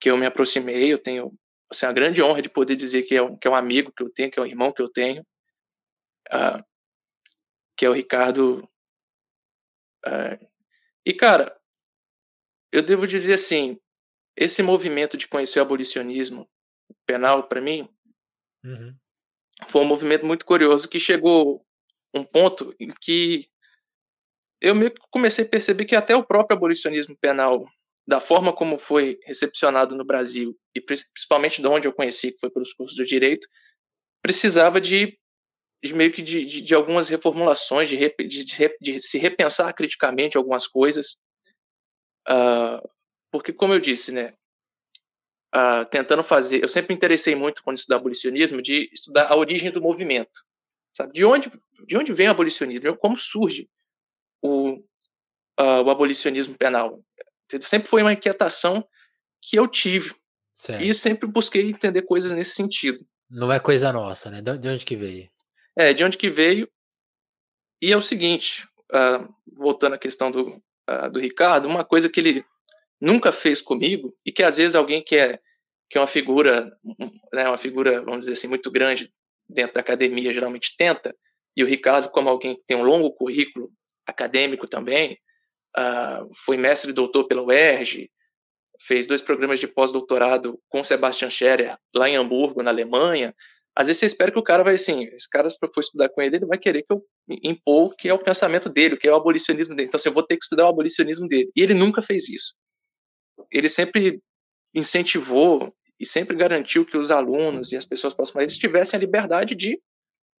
que 0.00 0.10
eu 0.10 0.16
me 0.16 0.26
aproximei, 0.26 0.92
eu 0.92 0.98
tenho 0.98 1.32
assim, 1.70 1.86
a 1.86 1.92
grande 1.92 2.22
honra 2.22 2.42
de 2.42 2.48
poder 2.48 2.76
dizer 2.76 3.02
que 3.02 3.16
é, 3.16 3.22
um, 3.22 3.36
que 3.36 3.48
é 3.48 3.50
um 3.50 3.54
amigo 3.54 3.92
que 3.96 4.02
eu 4.02 4.10
tenho, 4.10 4.30
que 4.30 4.38
é 4.38 4.42
um 4.42 4.46
irmão 4.46 4.72
que 4.72 4.82
eu 4.82 4.88
tenho, 4.88 5.22
uh, 6.32 6.62
que 7.78 7.86
é 7.86 7.88
o 7.88 7.94
Ricardo. 7.94 8.68
Uh, 10.04 10.46
e, 11.06 11.14
cara, 11.14 11.56
eu 12.72 12.82
devo 12.82 13.06
dizer 13.06 13.34
assim, 13.34 13.80
esse 14.36 14.62
movimento 14.62 15.16
de 15.16 15.28
conhecer 15.28 15.60
o 15.60 15.62
abolicionismo 15.62 16.50
penal, 17.06 17.48
para 17.48 17.60
mim, 17.60 17.88
uhum. 18.64 18.94
foi 19.68 19.82
um 19.82 19.86
movimento 19.86 20.26
muito 20.26 20.44
curioso 20.44 20.88
que 20.88 20.98
chegou 20.98 21.64
um 22.12 22.24
ponto 22.24 22.74
em 22.80 22.92
que 23.00 23.48
eu 24.60 24.74
meio 24.74 24.90
que 24.90 25.00
comecei 25.10 25.44
a 25.44 25.48
perceber 25.48 25.84
que 25.84 25.94
até 25.94 26.16
o 26.16 26.26
próprio 26.26 26.56
abolicionismo 26.56 27.16
penal 27.16 27.64
da 28.06 28.18
forma 28.18 28.52
como 28.52 28.78
foi 28.78 29.20
recepcionado 29.24 29.94
no 29.94 30.04
Brasil, 30.04 30.58
e 30.74 30.80
principalmente 30.80 31.60
de 31.60 31.68
onde 31.68 31.86
eu 31.86 31.92
conheci, 31.92 32.32
que 32.32 32.40
foi 32.40 32.50
pelos 32.50 32.72
cursos 32.72 32.96
de 32.96 33.04
direito, 33.04 33.46
precisava 34.22 34.80
de 34.80 35.16
meio 35.92 36.12
que 36.12 36.22
de, 36.22 36.44
de, 36.44 36.62
de, 36.62 36.74
algumas 36.74 37.08
reformulações, 37.08 37.88
de, 37.88 37.98
de, 38.80 39.00
se 39.00 39.18
repensar 39.18 39.72
criticamente 39.72 40.36
algumas 40.36 40.66
coisas, 40.66 41.18
uh, 42.28 42.86
porque, 43.30 43.52
como 43.52 43.74
eu 43.74 43.80
disse, 43.80 44.10
né, 44.10 44.34
uh, 45.54 45.84
tentando 45.90 46.22
fazer, 46.22 46.62
eu 46.62 46.68
sempre 46.68 46.92
me 46.92 46.96
interessei 46.96 47.34
muito 47.34 47.62
quando 47.62 47.78
estudar 47.78 47.96
abolicionismo, 47.96 48.60
de 48.60 48.90
estudar 48.92 49.30
a 49.30 49.36
origem 49.36 49.70
do 49.70 49.80
movimento, 49.80 50.42
sabe? 50.96 51.12
De 51.12 51.24
onde, 51.24 51.50
de 51.86 51.96
onde 51.96 52.12
vem 52.12 52.28
o 52.28 52.32
abolicionismo? 52.32 52.96
Como 52.96 53.16
surge 53.16 53.68
o, 54.42 54.72
uh, 54.72 55.82
o 55.84 55.90
abolicionismo 55.90 56.56
penal? 56.56 57.00
Sempre 57.60 57.88
foi 57.88 58.02
uma 58.02 58.12
inquietação 58.12 58.86
que 59.40 59.58
eu 59.58 59.66
tive. 59.68 60.14
Certo. 60.54 60.82
E 60.82 60.92
sempre 60.92 61.28
busquei 61.28 61.70
entender 61.70 62.02
coisas 62.02 62.32
nesse 62.32 62.54
sentido. 62.54 63.06
Não 63.30 63.52
é 63.52 63.60
coisa 63.60 63.92
nossa, 63.92 64.30
né? 64.30 64.42
De 64.42 64.68
onde 64.68 64.84
que 64.84 64.96
veio? 64.96 65.30
É, 65.78 65.94
de 65.94 66.02
onde 66.02 66.18
que 66.18 66.28
veio. 66.28 66.68
E 67.80 67.92
é 67.92 67.96
o 67.96 68.02
seguinte, 68.02 68.66
uh, 68.92 69.32
voltando 69.46 69.94
à 69.94 69.98
questão 69.98 70.28
do, 70.28 70.60
uh, 70.90 71.08
do 71.12 71.20
Ricardo, 71.20 71.68
uma 71.68 71.84
coisa 71.84 72.08
que 72.08 72.18
ele 72.18 72.44
nunca 73.00 73.30
fez 73.30 73.60
comigo, 73.60 74.12
e 74.26 74.32
que 74.32 74.42
às 74.42 74.56
vezes 74.56 74.74
alguém 74.74 75.00
que 75.00 75.14
é, 75.14 75.38
que 75.88 75.96
é 75.96 76.00
uma 76.00 76.08
figura, 76.08 76.76
né, 77.32 77.46
uma 77.46 77.56
figura, 77.56 78.02
vamos 78.02 78.22
dizer 78.22 78.32
assim, 78.32 78.48
muito 78.48 78.72
grande 78.72 79.12
dentro 79.48 79.74
da 79.74 79.80
academia, 79.80 80.34
geralmente 80.34 80.74
tenta, 80.76 81.14
e 81.56 81.62
o 81.62 81.66
Ricardo, 81.66 82.10
como 82.10 82.28
alguém 82.28 82.56
que 82.56 82.64
tem 82.66 82.76
um 82.76 82.82
longo 82.82 83.12
currículo 83.12 83.70
acadêmico 84.04 84.66
também, 84.66 85.16
uh, 85.78 86.28
foi 86.44 86.56
mestre 86.56 86.90
e 86.90 86.94
doutor 86.94 87.28
pela 87.28 87.42
UERJ, 87.42 88.10
fez 88.80 89.06
dois 89.06 89.22
programas 89.22 89.60
de 89.60 89.68
pós-doutorado 89.68 90.60
com 90.68 90.82
Sebastian 90.82 91.30
Scherer 91.30 91.78
lá 91.94 92.08
em 92.08 92.16
Hamburgo, 92.16 92.62
na 92.62 92.70
Alemanha. 92.70 93.34
Às 93.78 93.86
vezes 93.86 94.00
você 94.00 94.06
espera 94.06 94.32
que 94.32 94.38
o 94.40 94.42
cara 94.42 94.64
vai 94.64 94.74
assim, 94.74 95.04
esse 95.04 95.30
cara, 95.30 95.48
se 95.48 95.56
eu 95.62 95.70
for 95.72 95.80
estudar 95.80 96.08
com 96.08 96.20
ele, 96.20 96.34
ele 96.34 96.46
vai 96.46 96.58
querer 96.58 96.82
que 96.82 96.92
eu 96.92 97.00
impor 97.28 97.86
o 97.86 97.96
que 97.96 98.08
é 98.08 98.12
o 98.12 98.18
pensamento 98.18 98.68
dele, 98.68 98.96
o 98.96 98.98
que 98.98 99.06
é 99.06 99.12
o 99.12 99.14
abolicionismo 99.14 99.76
dele. 99.76 99.86
Então, 99.86 99.96
assim, 99.96 100.08
eu 100.08 100.12
vou 100.12 100.24
ter 100.24 100.36
que 100.36 100.42
estudar 100.42 100.64
o 100.64 100.68
abolicionismo 100.68 101.28
dele. 101.28 101.48
E 101.54 101.62
ele 101.62 101.74
nunca 101.74 102.02
fez 102.02 102.28
isso. 102.28 102.56
Ele 103.52 103.68
sempre 103.68 104.20
incentivou 104.74 105.72
e 105.98 106.04
sempre 106.04 106.36
garantiu 106.36 106.84
que 106.84 106.98
os 106.98 107.12
alunos 107.12 107.70
e 107.70 107.76
as 107.76 107.86
pessoas 107.86 108.14
próximas 108.14 108.40
a 108.40 108.42
eles 108.42 108.58
tivessem 108.58 108.96
a 108.96 109.00
liberdade 109.00 109.54
de 109.54 109.80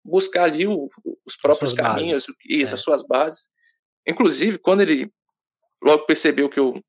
buscar 0.04 0.42
ali 0.42 0.66
o, 0.66 0.88
os 1.24 1.36
próprios 1.36 1.74
caminhos, 1.74 2.26
bases, 2.26 2.36
isso, 2.44 2.74
as 2.74 2.80
suas 2.80 3.06
bases. 3.06 3.48
Inclusive, 4.04 4.58
quando 4.58 4.80
ele 4.80 5.12
logo 5.80 6.06
percebeu 6.06 6.50
que 6.50 6.58
eu 6.58 6.82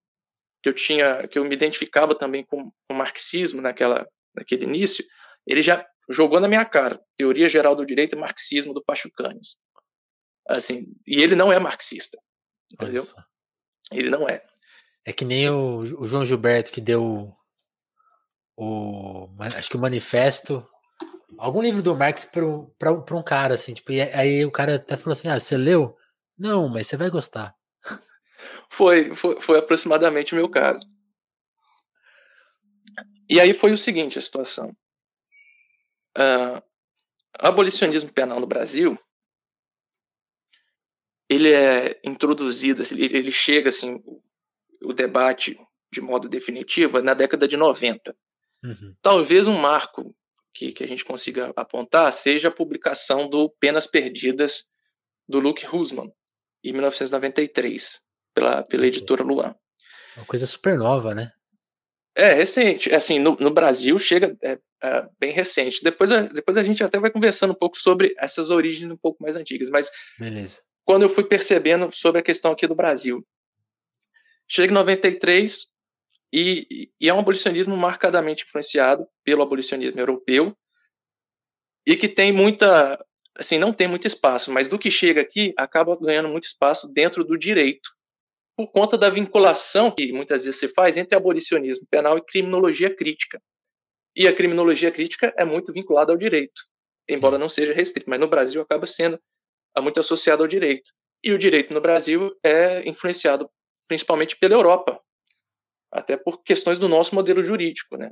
que 0.63 0.69
eu 0.69 0.73
tinha 0.73 1.27
que 1.27 1.37
eu 1.37 1.45
me 1.45 1.53
identificava 1.53 2.15
também 2.15 2.43
com 2.43 2.71
o 2.89 2.93
marxismo 2.93 3.61
naquela 3.61 4.07
naquele 4.35 4.65
início, 4.65 5.05
ele 5.45 5.61
já 5.61 5.85
jogou 6.09 6.39
na 6.39 6.47
minha 6.47 6.65
cara 6.65 6.99
teoria 7.17 7.47
geral 7.47 7.75
do 7.75 7.85
direito 7.85 8.15
e 8.15 8.19
marxismo 8.19 8.73
do 8.73 8.83
Pachucanes. 8.83 9.57
Assim, 10.47 10.87
e 11.07 11.21
ele 11.21 11.35
não 11.35 11.51
é 11.51 11.59
marxista. 11.59 12.17
Entendeu? 12.73 13.01
Nossa. 13.01 13.25
Ele 13.91 14.09
não 14.09 14.27
é. 14.27 14.43
É 15.05 15.13
que 15.13 15.25
nem 15.25 15.49
o, 15.49 15.79
o 15.79 16.07
João 16.07 16.25
Gilberto 16.25 16.71
que 16.71 16.81
deu 16.81 17.33
o 18.57 19.29
acho 19.55 19.69
que 19.69 19.77
o 19.77 19.79
manifesto 19.79 20.67
algum 21.37 21.61
livro 21.61 21.81
do 21.81 21.95
Marx 21.95 22.25
para 22.25 23.15
um 23.15 23.23
cara 23.23 23.53
assim, 23.53 23.73
tipo, 23.73 23.91
aí 24.13 24.45
o 24.45 24.51
cara 24.51 24.75
até 24.75 24.97
falou 24.97 25.13
assim: 25.13 25.29
"Ah, 25.29 25.39
você 25.39 25.55
leu?" 25.55 25.95
Não, 26.37 26.69
mas 26.69 26.87
você 26.87 26.97
vai 26.97 27.09
gostar. 27.09 27.55
Foi, 28.71 29.13
foi, 29.13 29.41
foi 29.41 29.59
aproximadamente 29.59 30.31
o 30.31 30.35
meu 30.37 30.49
caso. 30.49 30.79
E 33.29 33.39
aí 33.39 33.53
foi 33.53 33.73
o 33.73 33.77
seguinte 33.77 34.17
a 34.17 34.21
situação. 34.21 34.73
Uh, 36.17 36.61
abolicionismo 37.37 38.11
penal 38.11 38.39
no 38.39 38.47
Brasil, 38.47 38.97
ele 41.29 41.53
é 41.53 41.99
introduzido, 42.03 42.81
assim, 42.81 42.95
ele, 42.95 43.17
ele 43.17 43.31
chega 43.31 43.69
assim, 43.69 44.03
o 44.81 44.93
debate 44.93 45.57
de 45.91 46.01
modo 46.01 46.27
definitivo 46.27 47.01
na 47.01 47.13
década 47.13 47.47
de 47.47 47.55
90. 47.55 48.15
Uhum. 48.63 48.95
Talvez 49.01 49.47
um 49.47 49.57
marco 49.57 50.15
que, 50.53 50.71
que 50.71 50.83
a 50.83 50.87
gente 50.87 51.05
consiga 51.05 51.53
apontar 51.55 52.11
seja 52.11 52.47
a 52.47 52.51
publicação 52.51 53.29
do 53.29 53.49
Penas 53.59 53.85
Perdidas 53.85 54.67
do 55.27 55.39
Luke 55.39 55.65
Husman, 55.65 56.11
em 56.63 56.71
1993 56.71 58.01
pela, 58.33 58.63
pela 58.63 58.87
editora 58.87 59.23
Luan. 59.23 59.55
Uma 60.17 60.25
coisa 60.25 60.45
super 60.45 60.77
nova, 60.77 61.13
né? 61.13 61.31
É, 62.15 62.33
recente. 62.33 62.93
Assim, 62.93 63.19
no, 63.19 63.37
no 63.39 63.51
Brasil 63.51 63.97
chega 63.99 64.35
é, 64.43 64.59
é, 64.81 65.07
bem 65.19 65.31
recente. 65.31 65.83
Depois 65.83 66.11
a, 66.11 66.21
depois 66.21 66.57
a 66.57 66.63
gente 66.63 66.83
até 66.83 66.99
vai 66.99 67.11
conversando 67.11 67.51
um 67.51 67.55
pouco 67.55 67.77
sobre 67.77 68.15
essas 68.17 68.49
origens 68.49 68.89
um 68.91 68.97
pouco 68.97 69.21
mais 69.21 69.35
antigas. 69.35 69.69
Mas 69.69 69.91
Beleza. 70.17 70.61
quando 70.85 71.03
eu 71.03 71.09
fui 71.09 71.23
percebendo 71.23 71.89
sobre 71.93 72.21
a 72.21 72.23
questão 72.23 72.51
aqui 72.51 72.67
do 72.67 72.75
Brasil. 72.75 73.25
Chega 74.47 74.71
em 74.71 74.75
93 74.75 75.67
e, 76.33 76.91
e 76.99 77.09
é 77.09 77.13
um 77.13 77.19
abolicionismo 77.19 77.75
marcadamente 77.75 78.45
influenciado 78.45 79.07
pelo 79.23 79.43
abolicionismo 79.43 79.99
europeu 79.99 80.55
e 81.85 81.95
que 81.95 82.07
tem 82.07 82.31
muita, 82.31 83.03
assim, 83.35 83.57
não 83.57 83.73
tem 83.73 83.87
muito 83.87 84.07
espaço, 84.07 84.51
mas 84.51 84.67
do 84.67 84.77
que 84.77 84.91
chega 84.91 85.21
aqui 85.21 85.53
acaba 85.57 85.97
ganhando 85.99 86.29
muito 86.29 86.45
espaço 86.45 86.91
dentro 86.91 87.23
do 87.23 87.37
direito 87.37 87.89
por 88.55 88.67
conta 88.67 88.97
da 88.97 89.09
vinculação 89.09 89.89
que 89.89 90.11
muitas 90.11 90.43
vezes 90.43 90.59
se 90.59 90.67
faz 90.67 90.97
entre 90.97 91.15
abolicionismo 91.15 91.87
penal 91.89 92.17
e 92.17 92.25
criminologia 92.25 92.93
crítica. 92.93 93.41
E 94.19 94.27
a 94.27 94.35
criminologia 94.35 94.91
crítica 94.91 95.33
é 95.37 95.45
muito 95.45 95.71
vinculada 95.71 96.11
ao 96.11 96.17
direito, 96.17 96.61
embora 97.07 97.37
Sim. 97.37 97.39
não 97.39 97.47
seja 97.47 97.73
restrita, 97.73 98.09
mas 98.09 98.19
no 98.19 98.27
Brasil 98.27 98.61
acaba 98.61 98.85
sendo 98.85 99.17
muito 99.77 99.97
associada 99.97 100.43
ao 100.43 100.47
direito. 100.47 100.91
E 101.23 101.31
o 101.31 101.37
direito 101.37 101.73
no 101.73 101.79
Brasil 101.79 102.29
é 102.43 102.85
influenciado 102.85 103.49
principalmente 103.87 104.35
pela 104.35 104.55
Europa, 104.55 105.01
até 105.89 106.17
por 106.17 106.43
questões 106.43 106.77
do 106.77 106.89
nosso 106.89 107.15
modelo 107.15 107.41
jurídico, 107.41 107.95
né? 107.95 108.11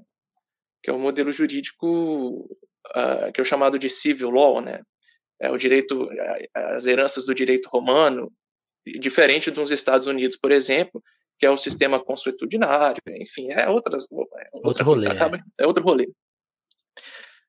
Que 0.82 0.90
é 0.90 0.94
o 0.94 0.98
modelo 0.98 1.30
jurídico 1.34 2.48
uh, 2.96 3.30
que 3.34 3.42
é 3.42 3.44
o 3.44 3.46
chamado 3.46 3.78
de 3.78 3.90
civil 3.90 4.30
law, 4.30 4.62
né? 4.62 4.84
É 5.42 5.52
o 5.52 5.58
direito, 5.58 6.10
as 6.56 6.88
heranças 6.88 7.26
do 7.26 7.36
direito 7.36 7.68
romano, 7.68 8.32
diferente 9.00 9.52
dos 9.52 9.72
Estados 9.72 10.08
Unidos, 10.08 10.38
por 10.38 10.54
exemplo, 10.54 11.04
que 11.38 11.46
é 11.46 11.52
o 11.52 11.58
sistema 11.58 12.04
consuetudinário, 12.04 13.02
enfim, 13.08 13.52
é 13.52 13.70
outras, 13.70 14.06
é 14.06 14.50
outro 14.54 14.84
rolê, 14.84 15.08
acaba, 15.08 15.38
é. 15.38 15.42
é 15.60 15.68
outro 15.68 15.84
rolê. 15.84 16.10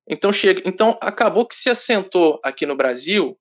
Então 0.07 0.33
chega, 0.33 0.63
então 0.65 0.97
acabou 1.01 1.47
que 1.47 1.55
se 1.55 1.69
assentou 1.69 2.41
aqui 2.43 2.65
no 2.67 2.77
Brasil 2.77 3.39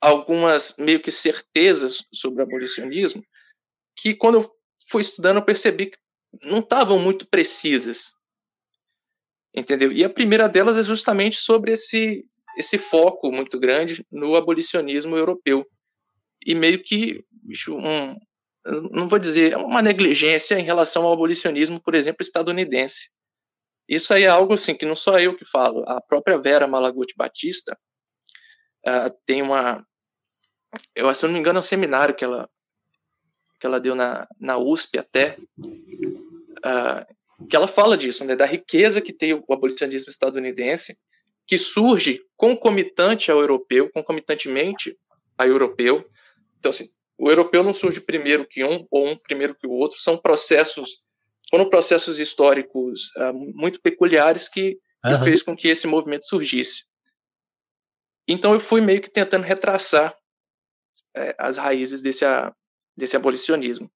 algumas 0.00 0.74
meio 0.78 1.00
que 1.00 1.10
certezas 1.10 2.06
sobre 2.12 2.42
o 2.42 2.46
abolicionismo 2.46 3.22
que 3.94 4.14
quando 4.14 4.36
eu 4.36 4.50
fui 4.88 5.02
estudando 5.02 5.36
eu 5.36 5.44
percebi 5.44 5.86
que 5.86 5.98
não 6.42 6.60
estavam 6.60 6.98
muito 6.98 7.26
precisas. 7.26 8.12
Entendeu? 9.54 9.92
E 9.92 10.04
a 10.04 10.08
primeira 10.08 10.48
delas 10.48 10.76
é 10.76 10.84
justamente 10.84 11.36
sobre 11.36 11.72
esse 11.72 12.26
esse 12.56 12.78
foco 12.78 13.30
muito 13.30 13.58
grande 13.58 14.04
no 14.10 14.34
abolicionismo 14.34 15.16
europeu 15.16 15.64
e 16.44 16.54
meio 16.54 16.82
que 16.82 17.24
um, 17.68 18.16
não 18.64 19.08
vou 19.08 19.18
dizer, 19.18 19.56
uma 19.56 19.82
negligência 19.82 20.58
em 20.58 20.62
relação 20.62 21.04
ao 21.04 21.12
abolicionismo, 21.12 21.80
por 21.80 21.94
exemplo, 21.94 22.22
estadunidense. 22.22 23.10
Isso 23.88 24.12
aí 24.14 24.24
é 24.24 24.28
algo 24.28 24.54
assim 24.54 24.74
que 24.74 24.86
não 24.86 24.94
sou 24.94 25.18
eu 25.18 25.36
que 25.36 25.44
falo. 25.44 25.82
A 25.88 26.00
própria 26.00 26.38
Vera 26.38 26.66
Malaguti 26.66 27.14
Batista 27.16 27.76
uh, 28.86 29.10
tem 29.26 29.42
uma, 29.42 29.84
eu 30.94 31.12
se 31.14 31.24
não 31.26 31.32
me 31.32 31.40
engano, 31.40 31.58
é 31.58 31.60
um 31.60 31.62
seminário 31.62 32.14
que 32.14 32.24
ela 32.24 32.48
que 33.58 33.66
ela 33.66 33.78
deu 33.78 33.94
na, 33.94 34.26
na 34.40 34.56
USP 34.56 34.98
até, 34.98 35.36
uh, 35.58 37.46
que 37.46 37.54
ela 37.54 37.68
fala 37.68 37.94
disso, 37.94 38.24
né, 38.24 38.34
da 38.34 38.46
riqueza 38.46 39.02
que 39.02 39.12
tem 39.12 39.34
o 39.34 39.44
abolicionismo 39.50 40.08
estadunidense, 40.08 40.98
que 41.46 41.58
surge 41.58 42.22
concomitante 42.38 43.30
ao 43.30 43.38
europeu, 43.38 43.90
concomitantemente 43.92 44.96
ao 45.36 45.46
europeu, 45.46 46.08
então, 46.58 46.70
assim, 46.70 46.88
o 47.20 47.28
europeu 47.28 47.62
não 47.62 47.74
surge 47.74 48.00
primeiro 48.00 48.46
que 48.46 48.64
um 48.64 48.86
ou 48.90 49.06
um 49.06 49.14
primeiro 49.14 49.54
que 49.54 49.66
o 49.66 49.72
outro, 49.72 50.00
são 50.00 50.16
processos, 50.16 51.02
foram 51.50 51.68
processos 51.68 52.18
históricos 52.18 53.14
uh, 53.16 53.34
muito 53.34 53.78
peculiares 53.82 54.48
que, 54.48 54.78
uhum. 55.04 55.18
que 55.18 55.24
fez 55.24 55.42
com 55.42 55.54
que 55.54 55.68
esse 55.68 55.86
movimento 55.86 56.24
surgisse. 56.24 56.84
Então 58.26 58.54
eu 58.54 58.60
fui 58.60 58.80
meio 58.80 59.02
que 59.02 59.10
tentando 59.10 59.44
retraçar 59.44 60.16
é, 61.14 61.34
as 61.38 61.58
raízes 61.58 62.00
desse, 62.00 62.24
a, 62.24 62.54
desse 62.96 63.16
abolicionismo. 63.16 63.92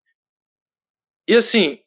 E 1.27 1.35
assim, 1.35 1.83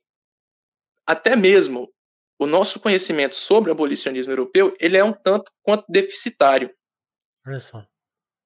até 1.05 1.35
mesmo 1.35 1.93
o 2.39 2.47
nosso 2.47 2.79
conhecimento 2.79 3.35
sobre 3.35 3.69
o 3.69 3.73
abolicionismo 3.73 4.31
europeu, 4.31 4.75
ele 4.79 4.97
é 4.97 5.03
um 5.03 5.13
tanto 5.13 5.51
quanto 5.61 5.85
deficitário. 5.87 6.75
Olha 7.45 7.59
só. 7.59 7.85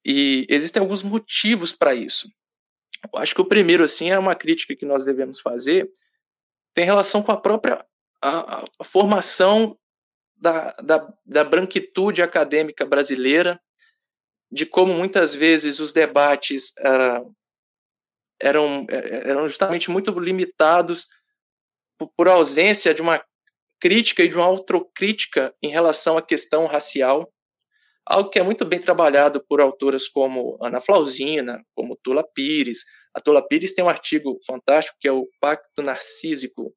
E 0.04 0.46
existem 0.50 0.82
alguns 0.82 1.04
motivos 1.04 1.72
para 1.72 1.96
isso. 1.96 2.28
Acho 3.16 3.36
que 3.36 3.42
o 3.42 3.48
primeiro, 3.48 3.84
assim, 3.84 4.10
é 4.10 4.20
uma 4.20 4.36
crítica 4.36 4.76
que 4.76 4.86
nós 4.86 5.06
devemos 5.06 5.40
fazer 5.40 5.92
tem 6.74 6.86
relação 6.86 7.22
com 7.22 7.32
a 7.32 7.38
própria 7.38 7.86
a, 8.22 8.64
a 8.80 8.84
formação 8.84 9.78
da, 10.38 10.72
da, 10.74 11.14
da 11.26 11.44
branquitude 11.44 12.22
acadêmica 12.22 12.86
brasileira, 12.86 13.60
de 14.52 14.66
como 14.66 14.94
muitas 14.94 15.34
vezes 15.34 15.80
os 15.80 15.92
debates 15.92 16.74
uh, 16.80 17.36
eram, 18.40 18.86
eram 18.90 19.48
justamente 19.48 19.90
muito 19.90 20.12
limitados 20.20 21.08
por, 21.98 22.12
por 22.16 22.28
ausência 22.28 22.94
de 22.94 23.02
uma 23.02 23.24
crítica 23.80 24.24
e 24.24 24.28
de 24.28 24.36
uma 24.36 24.46
autocrítica 24.46 25.54
em 25.62 25.70
relação 25.70 26.18
à 26.18 26.22
questão 26.22 26.66
racial, 26.66 27.32
algo 28.06 28.30
que 28.30 28.40
é 28.40 28.44
muito 28.44 28.66
bem 28.66 28.80
trabalhado 28.80 29.44
por 29.48 29.62
autoras 29.62 30.08
como 30.08 30.58
Ana 30.62 30.82
Flausina, 30.82 31.64
como 31.76 31.96
Tula 31.96 32.24
Pires. 32.24 32.84
A 33.14 33.22
Tula 33.22 33.46
Pires 33.46 33.74
tem 33.74 33.84
um 33.84 33.90
artigo 33.90 34.40
fantástico 34.46 34.98
que 35.00 35.08
é 35.08 35.12
o 35.12 35.28
Pacto 35.40 35.82
Narcísico 35.82 36.74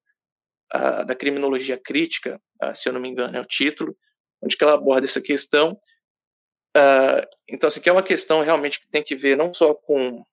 uh, 0.75 1.05
da 1.05 1.15
Criminologia 1.15 1.81
Crítica, 1.83 2.41
uh, 2.63 2.75
se 2.75 2.89
eu 2.89 2.93
não 2.93 3.01
me 3.01 3.09
engano 3.09 3.37
é 3.37 3.41
o 3.41 3.47
título, 3.47 3.97
onde 4.43 4.57
ela 4.61 4.75
aborda 4.75 5.07
essa 5.07 5.21
questão. 5.21 5.79
Uh, 6.77 7.27
então, 7.49 7.69
assim, 7.69 7.81
que 7.81 7.89
é 7.89 7.93
uma 7.93 8.03
questão 8.03 8.41
realmente 8.41 8.81
que 8.81 8.89
tem 8.89 9.03
que 9.03 9.15
ver 9.15 9.37
não 9.37 9.53
só 9.53 9.75
com 9.75 10.25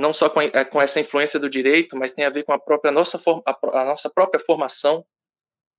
não 0.00 0.12
só 0.14 0.30
com, 0.30 0.40
a, 0.40 0.64
com, 0.64 0.80
essa 0.80 1.00
influência 1.00 1.38
do 1.38 1.48
direito, 1.48 1.96
mas 1.96 2.12
tem 2.12 2.24
a 2.24 2.30
ver 2.30 2.44
com 2.44 2.52
a 2.52 2.58
própria 2.58 2.90
nossa, 2.90 3.20
a, 3.46 3.80
a 3.80 3.84
nossa 3.84 4.08
própria 4.08 4.40
formação. 4.40 5.04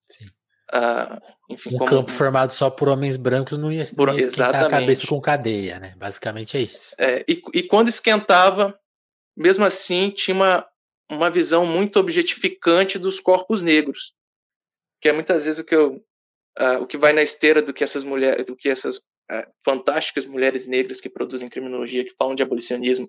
Sim. 0.02 0.30
Uh, 0.74 1.22
enfim, 1.50 1.76
um 1.76 1.78
como... 1.78 1.90
campo 1.90 2.12
formado 2.12 2.52
só 2.52 2.70
por 2.70 2.90
homens 2.90 3.18
brancos 3.18 3.58
não 3.58 3.72
ia, 3.72 3.84
por, 3.96 4.08
não 4.08 4.18
ia 4.18 4.26
esquentar 4.26 4.66
a 4.66 4.70
cabeça 4.70 5.06
com 5.06 5.22
cadeia, 5.22 5.80
né? 5.80 5.94
Basicamente 5.98 6.58
é 6.58 6.62
isso. 6.62 6.96
É, 6.98 7.24
e, 7.28 7.42
e, 7.54 7.64
quando 7.64 7.88
esquentava, 7.88 8.78
mesmo 9.38 9.64
assim, 9.64 10.10
tinha 10.10 10.34
uma, 10.34 10.68
uma 11.10 11.30
visão 11.30 11.66
muito 11.66 12.00
objetificante 12.00 12.98
dos 12.98 13.20
corpos 13.20 13.62
negros, 13.62 14.16
que 15.00 15.08
é 15.08 15.14
muitas 15.14 15.46
vezes 15.46 15.60
o 15.60 15.64
que 15.64 15.76
eu, 15.76 16.04
uh, 16.60 16.82
o 16.82 16.88
que 16.88 16.98
vai 16.98 17.14
na 17.14 17.22
esteira 17.22 17.62
do 17.62 17.74
que 17.74 17.84
essas 17.84 18.04
mulheres, 18.04 18.44
do 18.46 18.56
que 18.56 18.68
essas 18.68 18.98
uh, 18.98 19.46
fantásticas 19.64 20.26
mulheres 20.26 20.66
negras 20.66 21.00
que 21.00 21.10
produzem 21.10 21.48
criminologia, 21.48 22.04
que 22.04 22.16
falam 22.18 22.34
de 22.34 22.42
abolicionismo, 22.42 23.08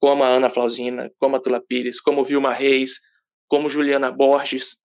como 0.00 0.22
a 0.22 0.28
Ana 0.28 0.48
Flausina, 0.48 1.10
como 1.18 1.34
a 1.34 1.40
Tula 1.40 1.60
Pires, 1.60 2.00
como 2.00 2.24
Vilma 2.24 2.52
Reis, 2.52 3.00
como 3.48 3.68
Juliana 3.68 4.12
Borges, 4.12 4.76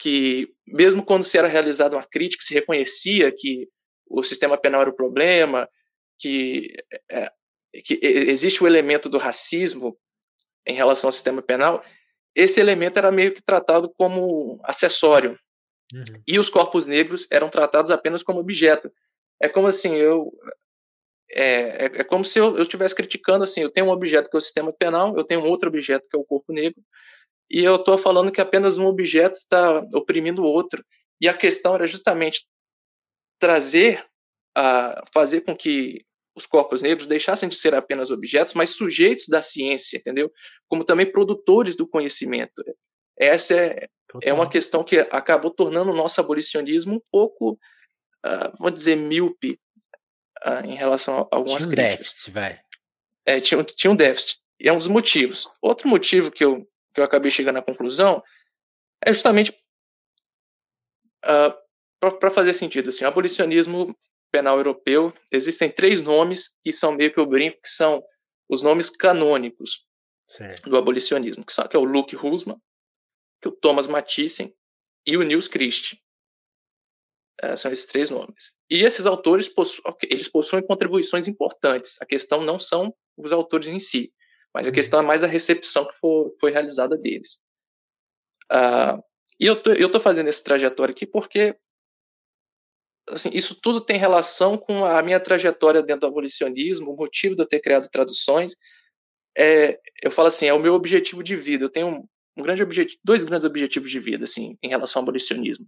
que 0.00 0.48
mesmo 0.66 1.04
quando 1.04 1.24
se 1.24 1.36
era 1.36 1.46
realizada 1.46 1.94
uma 1.96 2.04
crítica, 2.04 2.42
se 2.42 2.54
reconhecia 2.54 3.30
que 3.30 3.68
o 4.08 4.22
sistema 4.22 4.56
penal 4.56 4.80
era 4.80 4.90
o 4.90 4.96
problema, 4.96 5.68
que, 6.18 6.74
é, 7.10 7.30
que 7.84 7.98
existe 8.02 8.64
o 8.64 8.66
elemento 8.66 9.08
do 9.08 9.18
racismo 9.18 9.96
em 10.66 10.74
relação 10.74 11.08
ao 11.08 11.12
sistema 11.12 11.42
penal, 11.42 11.84
esse 12.34 12.60
elemento 12.60 12.98
era 12.98 13.12
meio 13.12 13.34
que 13.34 13.42
tratado 13.42 13.92
como 13.96 14.58
acessório. 14.64 15.38
Uhum. 15.92 16.22
E 16.26 16.38
os 16.38 16.48
corpos 16.48 16.86
negros 16.86 17.26
eram 17.30 17.48
tratados 17.48 17.90
apenas 17.90 18.22
como 18.22 18.40
objeto. 18.40 18.90
É 19.40 19.48
como 19.48 19.66
assim, 19.66 19.96
eu 19.96 20.32
é, 21.32 21.42
é, 21.42 21.84
é, 21.84 22.04
como 22.04 22.24
se 22.24 22.38
eu 22.38 22.60
estivesse 22.60 22.94
criticando 22.94 23.44
assim, 23.44 23.60
eu 23.60 23.70
tenho 23.70 23.86
um 23.86 23.90
objeto 23.90 24.28
que 24.28 24.36
é 24.36 24.38
o 24.38 24.40
sistema 24.40 24.72
penal, 24.72 25.16
eu 25.16 25.24
tenho 25.24 25.40
um 25.40 25.46
outro 25.46 25.68
objeto 25.68 26.08
que 26.08 26.16
é 26.16 26.18
o 26.18 26.24
corpo 26.24 26.52
negro, 26.52 26.80
e 27.50 27.64
eu 27.64 27.76
estou 27.76 27.98
falando 27.98 28.30
que 28.30 28.40
apenas 28.40 28.78
um 28.78 28.86
objeto 28.86 29.36
está 29.36 29.84
oprimindo 29.94 30.42
o 30.42 30.46
outro. 30.46 30.84
E 31.20 31.28
a 31.28 31.34
questão 31.34 31.74
era 31.74 31.86
justamente 31.86 32.46
trazer, 33.38 34.06
a 34.56 35.02
fazer 35.12 35.40
com 35.40 35.56
que 35.56 36.04
os 36.36 36.46
corpos 36.46 36.80
negros 36.80 37.08
deixassem 37.08 37.48
de 37.48 37.56
ser 37.56 37.74
apenas 37.74 38.10
objetos, 38.10 38.54
mas 38.54 38.70
sujeitos 38.70 39.26
da 39.28 39.42
ciência, 39.42 39.96
entendeu? 39.96 40.30
Como 40.68 40.84
também 40.84 41.10
produtores 41.10 41.74
do 41.74 41.86
conhecimento. 41.86 42.62
Essa 43.18 43.54
é, 43.54 43.88
é 44.22 44.32
uma 44.32 44.48
questão 44.48 44.84
que 44.84 44.98
acabou 44.98 45.50
tornando 45.50 45.90
o 45.90 45.96
nosso 45.96 46.20
abolicionismo 46.20 46.94
um 46.94 47.00
pouco, 47.10 47.58
uh, 48.24 48.56
vou 48.58 48.70
dizer, 48.70 48.96
míope 48.96 49.58
uh, 50.46 50.64
em 50.64 50.76
relação 50.76 51.28
a 51.30 51.36
algumas 51.36 51.64
tinha 51.64 51.68
um 51.68 51.74
críticas. 51.74 51.98
déficit, 51.98 52.30
vai. 52.30 52.60
É, 53.26 53.40
tinha, 53.40 53.62
tinha 53.64 53.90
um 53.90 53.96
déficit. 53.96 54.38
E 54.58 54.68
é 54.68 54.72
um 54.72 54.78
dos 54.78 54.88
motivos. 54.88 55.48
Outro 55.60 55.88
motivo 55.88 56.30
que 56.30 56.44
eu, 56.44 56.66
que 57.00 57.02
eu 57.02 57.06
acabei 57.06 57.30
chegando 57.30 57.56
à 57.56 57.62
conclusão 57.62 58.22
é 59.04 59.12
justamente 59.12 59.50
uh, 61.24 61.50
ah, 61.50 61.58
para 61.98 62.30
fazer 62.30 62.52
sentido. 62.52 62.90
Assim, 62.90 63.04
abolicionismo 63.04 63.96
penal 64.30 64.58
europeu, 64.58 65.12
existem 65.32 65.70
três 65.70 66.02
nomes 66.02 66.54
que 66.62 66.72
são 66.72 66.92
meio 66.92 67.12
que 67.12 67.20
o 67.20 67.26
brinco, 67.26 67.60
que 67.62 67.68
são 67.68 68.02
os 68.48 68.62
nomes 68.62 68.90
canônicos 68.90 69.86
certo. 70.26 70.68
do 70.68 70.76
abolicionismo, 70.76 71.44
que, 71.44 71.52
são, 71.52 71.66
que 71.66 71.76
é 71.76 71.78
o 71.78 71.84
Luke 71.84 72.14
Husman, 72.14 72.60
que 73.40 73.48
é 73.48 73.50
o 73.50 73.54
Thomas 73.54 73.86
Mathiesen 73.86 74.54
e 75.06 75.16
o 75.16 75.22
Nils 75.22 75.48
Christie. 75.48 75.98
É, 77.42 77.56
são 77.56 77.72
esses 77.72 77.86
três 77.86 78.10
nomes. 78.10 78.52
E 78.68 78.82
esses 78.82 79.06
autores 79.06 79.48
possu 79.48 79.82
eles 80.02 80.28
possuem 80.28 80.62
contribuições 80.62 81.26
importantes. 81.26 81.96
A 82.00 82.04
questão 82.04 82.44
não 82.44 82.60
são 82.60 82.94
os 83.16 83.32
autores 83.32 83.66
em 83.68 83.78
si, 83.78 84.12
mas 84.54 84.66
a 84.66 84.72
questão 84.72 85.00
é 85.00 85.02
mais 85.02 85.22
a 85.22 85.26
recepção 85.26 85.86
que 85.86 85.94
for, 85.98 86.34
foi 86.40 86.50
realizada 86.50 86.96
deles. 86.96 87.42
Uh, 88.50 89.02
e 89.38 89.46
eu 89.46 89.62
tô, 89.62 89.72
eu 89.72 89.90
tô 89.90 90.00
fazendo 90.00 90.28
esse 90.28 90.42
trajetório 90.42 90.92
aqui 90.92 91.06
porque 91.06 91.56
assim, 93.08 93.30
isso 93.32 93.58
tudo 93.60 93.80
tem 93.80 93.96
relação 93.96 94.56
com 94.56 94.84
a 94.84 95.02
minha 95.02 95.20
trajetória 95.20 95.82
dentro 95.82 96.02
do 96.02 96.06
abolicionismo, 96.06 96.92
o 96.92 96.96
motivo 96.96 97.34
de 97.34 97.42
eu 97.42 97.46
ter 97.46 97.60
criado 97.60 97.88
traduções. 97.88 98.54
É, 99.36 99.78
eu 100.02 100.10
falo 100.10 100.28
assim, 100.28 100.46
é 100.46 100.54
o 100.54 100.58
meu 100.58 100.74
objetivo 100.74 101.22
de 101.22 101.36
vida. 101.36 101.64
Eu 101.64 101.70
tenho 101.70 101.88
um, 101.88 102.08
um 102.36 102.42
grande 102.42 102.62
objetivo, 102.62 103.00
dois 103.04 103.24
grandes 103.24 103.44
objetivos 103.44 103.90
de 103.90 104.00
vida, 104.00 104.24
assim, 104.24 104.56
em 104.62 104.68
relação 104.68 105.00
ao 105.00 105.04
abolicionismo. 105.04 105.66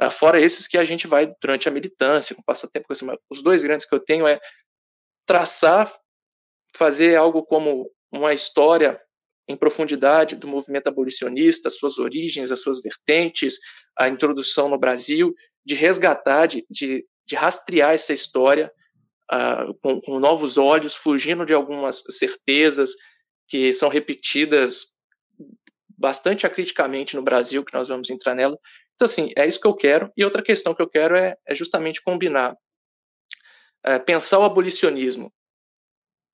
Uh, 0.00 0.10
fora 0.10 0.40
esses 0.40 0.66
que 0.66 0.76
a 0.76 0.84
gente 0.84 1.06
vai 1.06 1.32
durante 1.40 1.68
a 1.68 1.72
militância, 1.72 2.34
com 2.34 2.42
o 2.42 2.44
passatempo, 2.44 2.86
assim, 2.90 3.06
os 3.30 3.42
dois 3.42 3.62
grandes 3.62 3.86
que 3.86 3.94
eu 3.94 4.00
tenho 4.00 4.26
é 4.26 4.38
traçar, 5.26 5.92
fazer 6.76 7.16
algo 7.16 7.42
como 7.42 7.90
uma 8.12 8.32
história 8.32 9.00
em 9.48 9.56
profundidade 9.56 10.36
do 10.36 10.48
movimento 10.48 10.88
abolicionista, 10.88 11.70
suas 11.70 11.98
origens, 11.98 12.50
as 12.50 12.60
suas 12.60 12.80
vertentes, 12.80 13.58
a 13.96 14.08
introdução 14.08 14.68
no 14.68 14.78
Brasil, 14.78 15.34
de 15.64 15.74
resgatar, 15.74 16.46
de, 16.46 16.66
de, 16.68 17.04
de 17.26 17.36
rastrear 17.36 17.92
essa 17.92 18.12
história 18.12 18.72
uh, 19.32 19.74
com, 19.80 20.00
com 20.00 20.18
novos 20.18 20.58
olhos, 20.58 20.94
fugindo 20.94 21.46
de 21.46 21.52
algumas 21.52 22.02
certezas 22.10 22.90
que 23.48 23.72
são 23.72 23.88
repetidas 23.88 24.92
bastante 25.96 26.44
acriticamente 26.44 27.14
no 27.14 27.22
Brasil, 27.22 27.64
que 27.64 27.72
nós 27.72 27.88
vamos 27.88 28.10
entrar 28.10 28.34
nela, 28.34 28.58
então, 28.96 29.04
assim, 29.04 29.30
é 29.36 29.46
isso 29.46 29.60
que 29.60 29.66
eu 29.66 29.74
quero. 29.74 30.10
E 30.16 30.24
outra 30.24 30.42
questão 30.42 30.74
que 30.74 30.82
eu 30.82 30.88
quero 30.88 31.14
é, 31.14 31.36
é 31.46 31.54
justamente 31.54 32.02
combinar, 32.02 32.56
é, 33.84 33.98
pensar 33.98 34.38
o 34.38 34.44
abolicionismo 34.44 35.32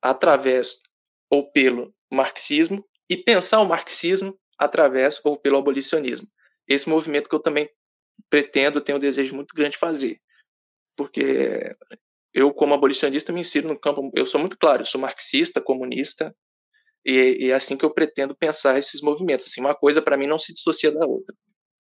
através 0.03 0.83
ou 1.31 1.51
pelo 1.51 1.95
marxismo 2.11 2.85
e 3.09 3.17
pensar 3.17 3.61
o 3.61 3.67
marxismo 3.67 4.39
através 4.59 5.21
ou 5.25 5.39
pelo 5.39 5.59
abolicionismo. 5.59 6.27
Esse 6.69 6.89
movimento 6.89 7.29
que 7.29 7.35
eu 7.35 7.41
também 7.41 7.71
pretendo, 8.29 8.81
tenho 8.81 8.99
um 8.99 9.01
desejo 9.01 9.35
muito 9.35 9.55
grande 9.55 9.73
de 9.73 9.79
fazer. 9.79 10.21
Porque 10.97 11.75
eu, 12.35 12.53
como 12.53 12.75
abolicionista, 12.75 13.33
me 13.33 13.41
insiro 13.41 13.69
no 13.69 13.79
campo. 13.79 14.11
Eu 14.15 14.27
sou 14.27 14.41
muito 14.41 14.59
claro, 14.59 14.83
eu 14.83 14.87
sou 14.87 15.01
marxista, 15.01 15.61
comunista, 15.61 16.35
e, 17.05 17.47
e 17.47 17.51
é 17.51 17.55
assim 17.55 17.77
que 17.77 17.85
eu 17.85 17.93
pretendo 17.93 18.35
pensar 18.35 18.79
esses 18.79 19.01
movimentos. 19.01 19.47
Assim, 19.47 19.61
uma 19.61 19.75
coisa, 19.75 20.01
para 20.01 20.17
mim, 20.17 20.27
não 20.27 20.39
se 20.39 20.53
dissocia 20.53 20.93
da 20.93 21.07
outra. 21.07 21.35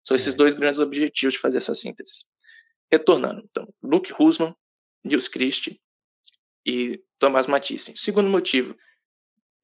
São 0.04 0.16
esses 0.16 0.34
dois 0.34 0.54
grandes 0.54 0.80
objetivos 0.80 1.34
de 1.34 1.40
fazer 1.40 1.58
essa 1.58 1.74
síntese. 1.74 2.24
Retornando, 2.90 3.42
então, 3.48 3.72
Luke 3.82 4.12
Husman, 4.18 4.54
Nils 5.04 5.28
Christie 5.28 5.80
e 6.66 7.02
Thomas 7.18 7.46
Mathiesen. 7.46 7.96
Segundo 7.96 8.28
motivo, 8.28 8.76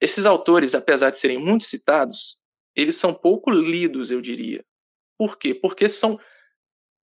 esses 0.01 0.25
autores, 0.25 0.75
apesar 0.75 1.11
de 1.11 1.19
serem 1.19 1.39
muito 1.39 1.65
citados, 1.65 2.39
eles 2.75 2.97
são 2.97 3.13
pouco 3.13 3.51
lidos, 3.51 4.11
eu 4.11 4.21
diria. 4.21 4.65
Por 5.17 5.37
quê? 5.39 5.55
Porque 5.55 5.89
são 5.89 6.19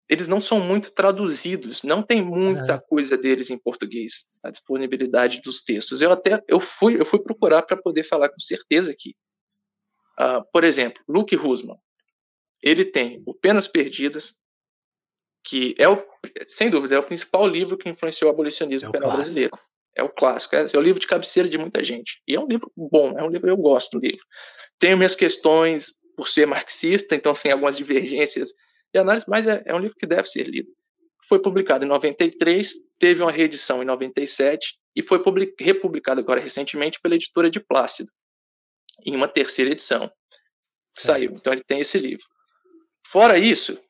eles 0.08 0.28
não 0.28 0.38
são 0.38 0.60
muito 0.60 0.92
traduzidos, 0.92 1.82
não 1.82 2.02
tem 2.02 2.22
muita 2.22 2.74
é. 2.74 2.78
coisa 2.78 3.16
deles 3.16 3.50
em 3.50 3.56
português, 3.56 4.28
a 4.42 4.50
disponibilidade 4.50 5.40
dos 5.40 5.62
textos. 5.62 6.02
Eu 6.02 6.12
até 6.12 6.42
eu 6.46 6.60
fui 6.60 7.00
eu 7.00 7.06
fui 7.06 7.18
procurar 7.20 7.62
para 7.62 7.76
poder 7.76 8.02
falar 8.02 8.28
com 8.28 8.38
certeza 8.38 8.90
aqui. 8.90 9.16
Uh, 10.18 10.44
por 10.52 10.62
exemplo, 10.62 11.02
Luke 11.08 11.34
Husman, 11.34 11.78
ele 12.62 12.84
tem 12.84 13.22
o 13.26 13.34
Penas 13.34 13.66
Perdidas, 13.66 14.36
que 15.42 15.74
é 15.78 15.88
o, 15.88 16.02
sem 16.48 16.70
dúvida, 16.70 16.94
é 16.94 16.98
o 16.98 17.02
principal 17.02 17.46
livro 17.46 17.76
que 17.76 17.88
influenciou 17.88 18.30
o 18.30 18.34
abolicionismo 18.34 18.90
é 18.90 18.92
penal 18.92 19.12
brasileiro. 19.12 19.58
É 19.96 20.02
o 20.02 20.08
clássico, 20.08 20.56
é, 20.56 20.64
é, 20.72 20.78
o 20.78 20.80
livro 20.80 21.00
de 21.00 21.06
cabeceira 21.06 21.48
de 21.48 21.58
muita 21.58 21.84
gente. 21.84 22.20
E 22.26 22.34
é 22.34 22.40
um 22.40 22.46
livro 22.46 22.70
bom, 22.76 23.18
é 23.18 23.22
um 23.22 23.30
livro 23.30 23.48
eu 23.48 23.56
gosto 23.56 23.98
do 23.98 24.06
livro. 24.06 24.24
Tenho 24.78 24.96
minhas 24.96 25.14
questões 25.14 25.94
por 26.16 26.28
ser 26.28 26.46
marxista, 26.46 27.14
então 27.14 27.34
sem 27.34 27.52
algumas 27.52 27.76
divergências 27.76 28.50
de 28.92 28.98
análise, 28.98 29.24
mas 29.28 29.46
é, 29.46 29.62
é 29.66 29.74
um 29.74 29.78
livro 29.78 29.96
que 29.96 30.06
deve 30.06 30.26
ser 30.26 30.48
lido. 30.48 30.68
Foi 31.28 31.40
publicado 31.40 31.84
em 31.84 31.88
93, 31.88 32.74
teve 32.98 33.22
uma 33.22 33.32
reedição 33.32 33.82
em 33.82 33.86
97 33.86 34.76
e 34.94 35.02
foi 35.02 35.22
republicado 35.58 36.20
agora 36.20 36.40
recentemente 36.40 37.00
pela 37.00 37.16
editora 37.16 37.50
de 37.50 37.60
Plácido, 37.60 38.10
em 39.04 39.16
uma 39.16 39.26
terceira 39.26 39.70
edição. 39.70 40.10
saiu. 40.96 41.32
Então 41.32 41.52
ele 41.52 41.64
tem 41.64 41.80
esse 41.80 41.98
livro. 41.98 42.24
Fora 43.06 43.38
isso, 43.38 43.80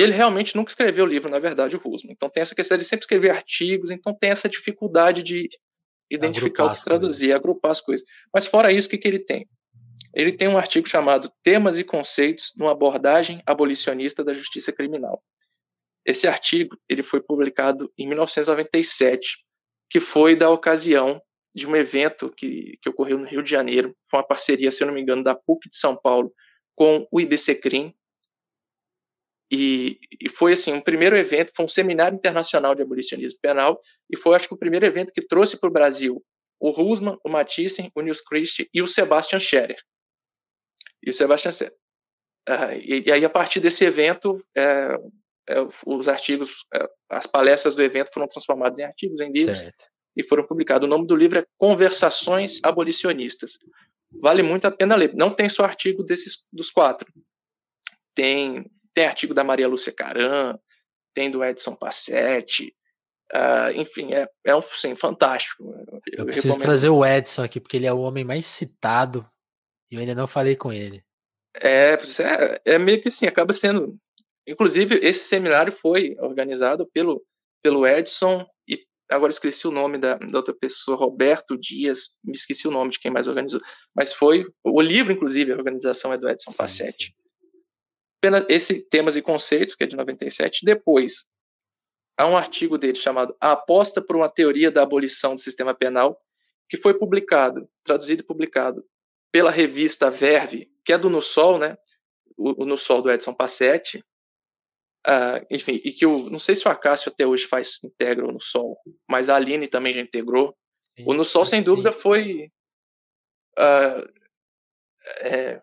ele 0.00 0.12
realmente 0.12 0.56
nunca 0.56 0.70
escreveu 0.70 1.06
livro, 1.06 1.30
na 1.30 1.38
verdade, 1.38 1.76
o 1.76 1.78
Rusman. 1.78 2.12
Então 2.12 2.28
tem 2.28 2.42
essa 2.42 2.54
questão 2.54 2.76
de 2.78 2.84
sempre 2.84 3.04
escrever 3.04 3.30
artigos, 3.30 3.90
então 3.90 4.14
tem 4.14 4.30
essa 4.30 4.48
dificuldade 4.48 5.22
de 5.22 5.48
identificar 6.10 6.64
agrupar 6.64 6.74
o 6.74 6.78
que 6.78 6.84
traduzir, 6.84 7.18
coisas. 7.26 7.36
agrupar 7.36 7.70
as 7.70 7.80
coisas. 7.80 8.06
Mas 8.32 8.46
fora 8.46 8.72
isso, 8.72 8.86
o 8.86 8.90
que, 8.90 8.98
que 8.98 9.08
ele 9.08 9.20
tem? 9.20 9.48
Ele 10.14 10.32
tem 10.32 10.48
um 10.48 10.58
artigo 10.58 10.88
chamado 10.88 11.30
Temas 11.42 11.78
e 11.78 11.84
Conceitos 11.84 12.52
numa 12.56 12.72
abordagem 12.72 13.42
abolicionista 13.46 14.24
da 14.24 14.34
justiça 14.34 14.72
criminal. 14.72 15.22
Esse 16.04 16.26
artigo 16.26 16.76
ele 16.88 17.02
foi 17.02 17.20
publicado 17.20 17.92
em 17.96 18.06
1997, 18.06 19.38
que 19.88 20.00
foi 20.00 20.34
da 20.34 20.50
ocasião 20.50 21.20
de 21.54 21.66
um 21.66 21.76
evento 21.76 22.32
que, 22.36 22.78
que 22.80 22.88
ocorreu 22.88 23.18
no 23.18 23.26
Rio 23.26 23.42
de 23.42 23.50
Janeiro. 23.50 23.94
Foi 24.08 24.18
uma 24.18 24.26
parceria, 24.26 24.70
se 24.70 24.82
eu 24.82 24.86
não 24.86 24.94
me 24.94 25.00
engano, 25.00 25.22
da 25.22 25.34
PUC 25.34 25.68
de 25.68 25.76
São 25.76 25.96
Paulo 25.96 26.32
com 26.74 27.06
o 27.10 27.20
IBCCRIM. 27.20 27.94
E, 29.50 29.98
e 30.20 30.28
foi 30.28 30.52
assim, 30.52 30.72
um 30.72 30.80
primeiro 30.80 31.16
evento, 31.16 31.52
foi 31.54 31.64
um 31.64 31.68
seminário 31.68 32.16
internacional 32.16 32.74
de 32.74 32.82
abolicionismo 32.82 33.38
penal, 33.42 33.80
e 34.08 34.16
foi, 34.16 34.36
acho 34.36 34.46
que, 34.46 34.54
o 34.54 34.58
primeiro 34.58 34.86
evento 34.86 35.12
que 35.12 35.26
trouxe 35.26 35.58
para 35.58 35.68
o 35.68 35.72
Brasil 35.72 36.24
o 36.60 36.70
Rusman, 36.70 37.18
o 37.24 37.28
Mathiesen, 37.28 37.90
o 37.94 38.02
Nils 38.02 38.20
Christie 38.20 38.68
e 38.72 38.82
o 38.82 38.86
Sebastian 38.86 39.40
Scherer. 39.40 39.80
E 41.02 41.08
o 41.10 41.14
Sebastian 41.14 41.52
Scherer. 41.52 41.74
Uh, 42.48 42.72
e, 42.82 43.02
e, 43.06 43.12
aí, 43.12 43.24
a 43.24 43.30
partir 43.30 43.60
desse 43.60 43.84
evento, 43.84 44.44
é, 44.54 44.94
é, 45.48 45.56
os 45.86 46.06
artigos, 46.06 46.66
é, 46.74 46.88
as 47.08 47.26
palestras 47.26 47.74
do 47.74 47.82
evento 47.82 48.10
foram 48.12 48.28
transformadas 48.28 48.78
em 48.78 48.84
artigos, 48.84 49.20
em 49.20 49.32
livros, 49.32 49.58
certo. 49.58 49.84
e 50.16 50.24
foram 50.24 50.46
publicados. 50.46 50.86
O 50.86 50.90
nome 50.90 51.06
do 51.06 51.16
livro 51.16 51.38
é 51.38 51.46
Conversações 51.56 52.60
Abolicionistas. 52.62 53.58
Vale 54.12 54.42
muito 54.42 54.66
a 54.66 54.70
pena 54.70 54.96
ler. 54.96 55.14
Não 55.14 55.34
tem 55.34 55.48
só 55.48 55.64
artigo 55.64 56.02
desses 56.02 56.44
dos 56.52 56.70
quatro. 56.70 57.10
Tem, 58.14 58.70
tem 58.94 59.06
artigo 59.06 59.34
da 59.34 59.44
Maria 59.44 59.68
Lúcia 59.68 59.92
Caran, 59.92 60.58
tem 61.14 61.30
do 61.30 61.44
Edson 61.44 61.74
Passetti, 61.74 62.74
Uh, 63.32 63.70
enfim, 63.76 64.12
é, 64.12 64.28
é 64.44 64.56
um 64.56 64.62
sim, 64.62 64.96
fantástico. 64.96 65.62
Eu, 66.12 66.18
eu 66.18 66.26
preciso 66.26 66.48
recomendo. 66.48 66.66
trazer 66.66 66.88
o 66.88 67.06
Edson 67.06 67.44
aqui, 67.44 67.60
porque 67.60 67.76
ele 67.76 67.86
é 67.86 67.92
o 67.92 68.00
homem 68.00 68.24
mais 68.24 68.44
citado 68.44 69.24
e 69.90 69.94
eu 69.94 70.00
ainda 70.00 70.16
não 70.16 70.26
falei 70.26 70.56
com 70.56 70.72
ele. 70.72 71.04
É, 71.62 71.92
é, 71.94 72.60
é 72.64 72.78
meio 72.78 73.00
que 73.00 73.08
assim, 73.08 73.26
acaba 73.26 73.52
sendo. 73.52 73.96
Inclusive, 74.46 74.98
esse 75.02 75.24
seminário 75.24 75.72
foi 75.72 76.16
organizado 76.18 76.88
pelo, 76.92 77.22
pelo 77.62 77.86
Edson 77.86 78.44
e 78.68 78.80
agora 79.08 79.30
esqueci 79.30 79.68
o 79.68 79.72
nome 79.72 79.98
da, 79.98 80.16
da 80.16 80.38
outra 80.38 80.54
pessoa, 80.54 80.96
Roberto 80.96 81.56
Dias, 81.56 82.16
me 82.24 82.32
esqueci 82.32 82.66
o 82.66 82.70
nome 82.72 82.90
de 82.90 82.98
quem 82.98 83.12
mais 83.12 83.28
organizou, 83.28 83.60
mas 83.94 84.12
foi 84.12 84.44
o 84.64 84.80
livro, 84.80 85.12
inclusive, 85.12 85.52
a 85.52 85.56
organização 85.56 86.12
é 86.12 86.18
do 86.18 86.28
Edson 86.28 86.52
Passetti. 86.52 87.14
Esse 88.48 88.82
Temas 88.88 89.16
e 89.16 89.22
Conceitos, 89.22 89.74
que 89.74 89.84
é 89.84 89.86
de 89.86 89.96
97, 89.96 90.64
depois 90.64 91.28
há 92.18 92.26
um 92.26 92.36
artigo 92.36 92.76
dele 92.76 92.96
chamado 92.96 93.34
A 93.40 93.52
Aposta 93.52 94.02
por 94.02 94.16
uma 94.16 94.28
Teoria 94.28 94.70
da 94.70 94.82
Abolição 94.82 95.34
do 95.34 95.40
Sistema 95.40 95.74
Penal, 95.74 96.18
que 96.68 96.76
foi 96.76 96.94
publicado, 96.94 97.68
traduzido 97.82 98.22
e 98.22 98.26
publicado 98.26 98.84
pela 99.32 99.50
revista 99.50 100.10
Verve, 100.10 100.70
que 100.84 100.92
é 100.92 100.98
do 100.98 101.08
No 101.08 101.22
Sol, 101.22 101.58
né? 101.58 101.78
O, 102.36 102.62
o 102.62 102.66
No 102.66 102.76
Sol 102.76 103.00
do 103.00 103.10
Edson 103.10 103.32
Passetti. 103.32 104.04
Uh, 105.06 105.46
enfim, 105.50 105.80
e 105.82 105.92
que 105.92 106.04
o, 106.04 106.28
não 106.28 106.38
sei 106.38 106.54
se 106.54 106.68
o 106.68 106.70
Acácio 106.70 107.10
até 107.10 107.26
hoje 107.26 107.46
faz 107.46 107.78
integra 107.82 108.26
o 108.26 108.32
No 108.32 108.40
Sol, 108.40 108.78
mas 109.08 109.30
a 109.30 109.36
Aline 109.36 109.66
também 109.66 109.94
já 109.94 110.00
integrou. 110.00 110.54
Sim, 110.94 111.04
o 111.06 111.14
No 111.14 111.24
Sol, 111.24 111.46
sem 111.46 111.60
sim. 111.60 111.64
dúvida, 111.64 111.90
foi. 111.90 112.52
Uh, 113.58 114.20
é, 115.20 115.62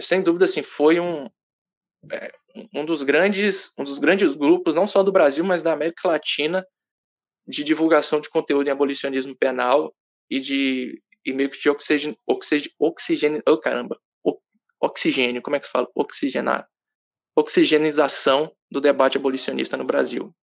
sem 0.00 0.22
dúvida, 0.22 0.46
assim, 0.46 0.62
foi 0.62 0.98
um, 0.98 1.26
é, 2.12 2.32
um 2.74 2.84
dos 2.84 3.02
grandes 3.02 3.72
um 3.78 3.84
dos 3.84 3.98
grandes 3.98 4.34
grupos 4.34 4.74
não 4.74 4.86
só 4.86 5.02
do 5.02 5.12
Brasil 5.12 5.44
mas 5.44 5.62
da 5.62 5.72
América 5.72 6.08
Latina 6.08 6.66
de 7.46 7.64
divulgação 7.64 8.20
de 8.20 8.28
conteúdo 8.28 8.68
em 8.68 8.70
abolicionismo 8.70 9.36
penal 9.36 9.94
e 10.30 10.40
de 10.40 11.02
e 11.24 11.32
meio 11.32 11.50
que 11.50 11.60
de 11.60 11.68
oxigênio 11.68 12.16
oxigênio, 12.78 13.42
oh, 13.46 13.58
caramba 13.58 13.98
oxigênio 14.80 15.42
como 15.42 15.56
é 15.56 15.60
que 15.60 15.66
se 15.66 15.72
fala? 15.72 15.88
Oxigenar 15.94 16.68
oxigenização 17.38 18.52
do 18.70 18.80
debate 18.80 19.16
abolicionista 19.16 19.76
no 19.76 19.84
Brasil. 19.84 20.34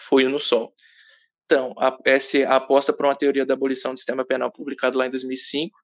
Foi 0.00 0.24
no 0.24 0.40
sol. 0.40 0.72
Então 1.44 1.74
a, 1.78 1.96
essa 2.04 2.38
a 2.48 2.56
aposta 2.56 2.92
para 2.92 3.06
uma 3.06 3.14
teoria 3.14 3.46
da 3.46 3.54
abolição 3.54 3.92
do 3.92 3.96
sistema 3.96 4.24
penal 4.24 4.50
publicado 4.50 4.98
lá 4.98 5.06
em 5.06 5.10
2005 5.10 5.78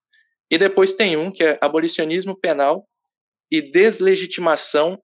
e 0.51 0.59
depois 0.59 0.95
tem 0.95 1.17
um 1.17 1.31
que 1.31 1.45
é 1.45 1.59
abolicionismo 1.61 2.39
penal 2.39 2.89
e 3.51 3.63
deslegitimação 3.63 5.03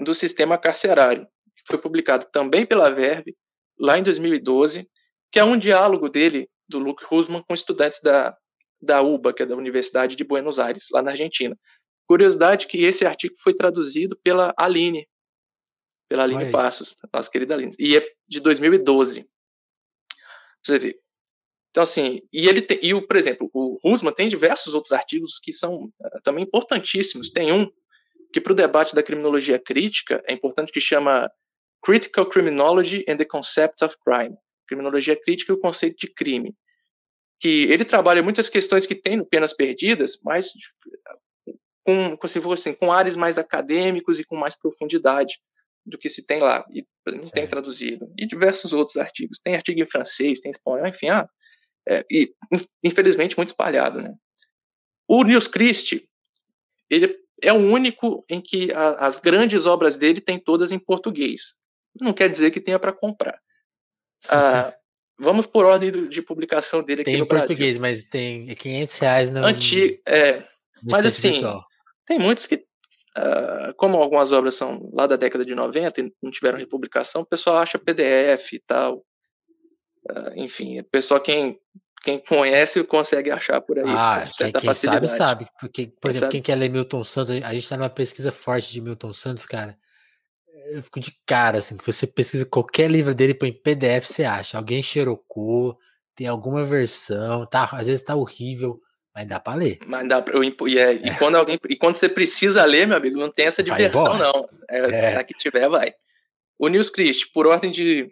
do 0.00 0.14
sistema 0.14 0.58
carcerário, 0.58 1.26
foi 1.66 1.78
publicado 1.78 2.26
também 2.32 2.66
pela 2.66 2.90
Verve, 2.90 3.36
lá 3.78 3.98
em 3.98 4.02
2012, 4.02 4.88
que 5.30 5.38
é 5.38 5.44
um 5.44 5.58
diálogo 5.58 6.08
dele, 6.08 6.48
do 6.68 6.78
Luke 6.78 7.04
Rusman, 7.04 7.42
com 7.42 7.54
estudantes 7.54 8.00
da, 8.00 8.36
da 8.80 9.02
UBA, 9.02 9.32
que 9.32 9.42
é 9.42 9.46
da 9.46 9.56
Universidade 9.56 10.16
de 10.16 10.24
Buenos 10.24 10.58
Aires, 10.58 10.86
lá 10.90 11.02
na 11.02 11.12
Argentina. 11.12 11.56
Curiosidade 12.06 12.66
que 12.66 12.84
esse 12.84 13.06
artigo 13.06 13.34
foi 13.38 13.54
traduzido 13.54 14.18
pela 14.22 14.52
Aline, 14.56 15.08
pela 16.08 16.24
Aline 16.24 16.44
Oi. 16.44 16.50
Passos, 16.50 16.96
nossa 17.12 17.30
querida 17.30 17.54
Aline, 17.54 17.72
e 17.78 17.96
é 17.96 18.06
de 18.28 18.40
2012. 18.40 19.28
Você 20.64 20.78
vê. 20.78 21.00
Então, 21.72 21.82
assim, 21.82 22.20
e 22.30 22.46
ele 22.46 22.60
tem, 22.60 22.78
e 22.82 22.92
o, 22.92 23.06
por 23.06 23.16
exemplo, 23.16 23.50
o 23.52 23.78
Rusman 23.82 24.12
tem 24.12 24.28
diversos 24.28 24.74
outros 24.74 24.92
artigos 24.92 25.40
que 25.42 25.52
são 25.52 25.84
uh, 25.84 26.22
também 26.22 26.44
importantíssimos. 26.44 27.30
Tem 27.30 27.50
um 27.50 27.66
que, 28.30 28.42
para 28.42 28.52
o 28.52 28.56
debate 28.56 28.94
da 28.94 29.02
criminologia 29.02 29.58
crítica, 29.58 30.22
é 30.28 30.34
importante 30.34 30.70
que 30.70 30.80
chama 30.80 31.30
Critical 31.82 32.26
Criminology 32.26 33.04
and 33.08 33.16
the 33.16 33.24
Concept 33.24 33.82
of 33.82 33.96
Crime 34.04 34.36
Criminologia 34.68 35.16
Crítica 35.16 35.50
e 35.50 35.54
o 35.54 35.58
Conceito 35.58 35.96
de 35.98 36.08
Crime. 36.08 36.54
Que 37.40 37.64
ele 37.64 37.84
trabalha 37.84 38.22
muitas 38.22 38.48
questões 38.50 38.86
que 38.86 38.94
tem 38.94 39.16
no 39.16 39.26
Penas 39.26 39.54
Perdidas, 39.54 40.18
mas 40.22 40.50
com, 41.84 42.16
com, 42.16 42.52
assim, 42.52 42.72
com 42.74 42.92
áreas 42.92 43.16
mais 43.16 43.38
acadêmicos 43.38 44.20
e 44.20 44.24
com 44.24 44.36
mais 44.36 44.54
profundidade 44.54 45.38
do 45.84 45.98
que 45.98 46.08
se 46.08 46.24
tem 46.24 46.40
lá. 46.40 46.64
E 46.70 46.86
não 47.06 47.30
tem 47.30 47.46
traduzido. 47.46 48.12
E 48.16 48.26
diversos 48.26 48.72
outros 48.72 48.96
artigos. 48.96 49.40
Tem 49.42 49.56
artigo 49.56 49.80
em 49.80 49.88
francês, 49.88 50.38
tem 50.38 50.50
espanhol, 50.50 50.86
enfim, 50.86 51.08
ah, 51.08 51.28
é, 51.88 52.04
e 52.10 52.32
infelizmente 52.82 53.36
muito 53.36 53.48
espalhado, 53.48 54.00
né? 54.00 54.14
O 55.08 55.24
Nils 55.24 55.46
Christie, 55.46 56.08
ele 56.88 57.18
é 57.42 57.52
o 57.52 57.56
único 57.56 58.24
em 58.28 58.40
que 58.40 58.72
a, 58.72 59.06
as 59.06 59.18
grandes 59.18 59.66
obras 59.66 59.96
dele 59.96 60.20
têm 60.20 60.38
todas 60.38 60.70
em 60.70 60.78
português. 60.78 61.54
Não 62.00 62.12
quer 62.12 62.30
dizer 62.30 62.50
que 62.50 62.60
tenha 62.60 62.78
para 62.78 62.92
comprar. 62.92 63.38
Ah, 64.30 64.74
vamos 65.18 65.46
por 65.46 65.64
ordem 65.64 65.90
do, 65.90 66.08
de 66.08 66.22
publicação 66.22 66.82
dele 66.82 67.02
tem 67.02 67.14
aqui 67.14 67.20
no 67.20 67.26
Brasil. 67.26 67.46
Tem 67.46 67.54
em 67.54 67.58
português, 67.58 67.78
mas 67.78 68.04
tem 68.04 68.54
500 68.54 68.98
reais 68.98 69.30
no. 69.30 69.44
Anti, 69.44 70.00
é, 70.06 70.44
mas 70.82 71.04
assim, 71.04 71.32
virtual. 71.32 71.64
tem 72.06 72.18
muitos 72.18 72.46
que, 72.46 72.56
uh, 72.56 73.74
como 73.76 73.98
algumas 73.98 74.32
obras 74.32 74.54
são 74.54 74.90
lá 74.92 75.06
da 75.06 75.16
década 75.16 75.44
de 75.44 75.54
90 75.54 76.00
e 76.00 76.12
não 76.22 76.30
tiveram 76.30 76.58
republicação, 76.58 77.22
o 77.22 77.26
pessoal 77.26 77.58
acha 77.58 77.78
PDF 77.78 78.52
e 78.52 78.60
tal. 78.60 79.04
Uh, 80.10 80.32
enfim, 80.36 80.80
o 80.80 80.84
pessoal 80.84 81.20
quem 81.20 81.58
quem 82.02 82.18
conhece 82.18 82.82
consegue 82.84 83.30
achar 83.30 83.60
por 83.60 83.78
aí. 83.78 83.84
Ah, 83.86 84.28
quem, 84.36 84.52
quem 84.52 84.74
sabe, 84.74 85.06
sabe. 85.06 85.46
Porque, 85.60 85.86
por 85.86 86.02
quem 86.02 86.10
exemplo, 86.10 86.26
sabe? 86.26 86.32
quem 86.32 86.42
quer 86.42 86.56
ler 86.56 86.68
Milton 86.68 87.04
Santos, 87.04 87.30
a 87.30 87.52
gente 87.52 87.62
está 87.62 87.76
numa 87.76 87.88
pesquisa 87.88 88.32
forte 88.32 88.72
de 88.72 88.80
Milton 88.80 89.12
Santos, 89.12 89.46
cara. 89.46 89.78
Eu 90.72 90.82
fico 90.82 91.00
de 91.00 91.12
cara, 91.24 91.58
assim, 91.58 91.76
que 91.76 91.86
você 91.86 92.06
pesquisa 92.06 92.44
qualquer 92.44 92.90
livro 92.90 93.14
dele 93.14 93.34
põe 93.34 93.52
PDF, 93.52 94.06
você 94.06 94.24
acha. 94.24 94.58
Alguém 94.58 94.82
xerocou, 94.82 95.78
tem 96.14 96.26
alguma 96.26 96.64
versão, 96.64 97.46
tá? 97.46 97.68
Às 97.72 97.86
vezes 97.86 98.04
tá 98.04 98.16
horrível, 98.16 98.80
mas 99.14 99.26
dá 99.26 99.38
para 99.38 99.58
ler. 99.58 99.78
Mas 99.86 100.08
dá 100.08 100.20
pra, 100.20 100.34
e, 100.44 100.78
é, 100.78 100.94
é. 100.94 100.94
e, 100.94 101.14
quando 101.18 101.36
alguém, 101.36 101.58
e 101.68 101.76
quando 101.76 101.94
você 101.94 102.08
precisa 102.08 102.64
ler, 102.64 102.86
meu 102.86 102.96
amigo, 102.96 103.18
não 103.18 103.30
tem 103.30 103.46
essa 103.46 103.62
diversão, 103.62 104.18
não. 104.18 104.48
É, 104.68 105.14
é. 105.14 105.24
que 105.24 105.34
tiver, 105.34 105.68
vai. 105.68 105.92
O 106.58 106.68
News 106.68 106.90
Christ, 106.90 107.32
por 107.32 107.46
ordem 107.46 107.70
de 107.70 108.08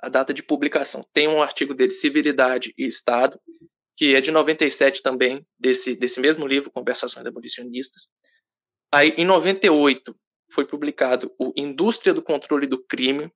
a 0.00 0.08
data 0.08 0.32
de 0.32 0.42
publicação. 0.42 1.04
Tem 1.12 1.28
um 1.28 1.42
artigo 1.42 1.74
dele, 1.74 1.90
Civilidade 1.90 2.72
e 2.78 2.86
Estado, 2.86 3.40
que 3.96 4.14
é 4.14 4.20
de 4.20 4.30
97 4.30 5.02
também, 5.02 5.44
desse, 5.58 5.96
desse 5.96 6.20
mesmo 6.20 6.46
livro, 6.46 6.70
Conversações 6.70 7.26
Abolicionistas. 7.26 8.08
Aí, 8.92 9.10
em 9.16 9.24
98, 9.24 10.14
foi 10.52 10.64
publicado 10.64 11.34
o 11.38 11.52
Indústria 11.56 12.14
do 12.14 12.22
Controle 12.22 12.66
do 12.66 12.82
Crime, 12.84 13.30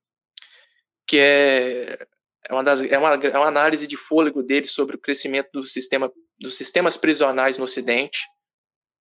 que 1.07 1.19
é, 1.19 2.07
é, 2.49 2.53
uma, 2.55 2.63
das, 2.63 2.81
é, 2.81 2.97
uma, 2.97 3.15
é 3.15 3.37
uma 3.37 3.49
análise 3.49 3.89
de 3.89 3.97
fôlego 3.97 4.43
dele 4.43 4.67
sobre 4.67 4.95
o 4.95 5.01
crescimento 5.01 5.51
do 5.53 5.67
sistema, 5.67 6.11
dos 6.39 6.57
sistemas 6.57 6.97
prisionais 6.97 7.59
no 7.59 7.65
Ocidente. 7.65 8.21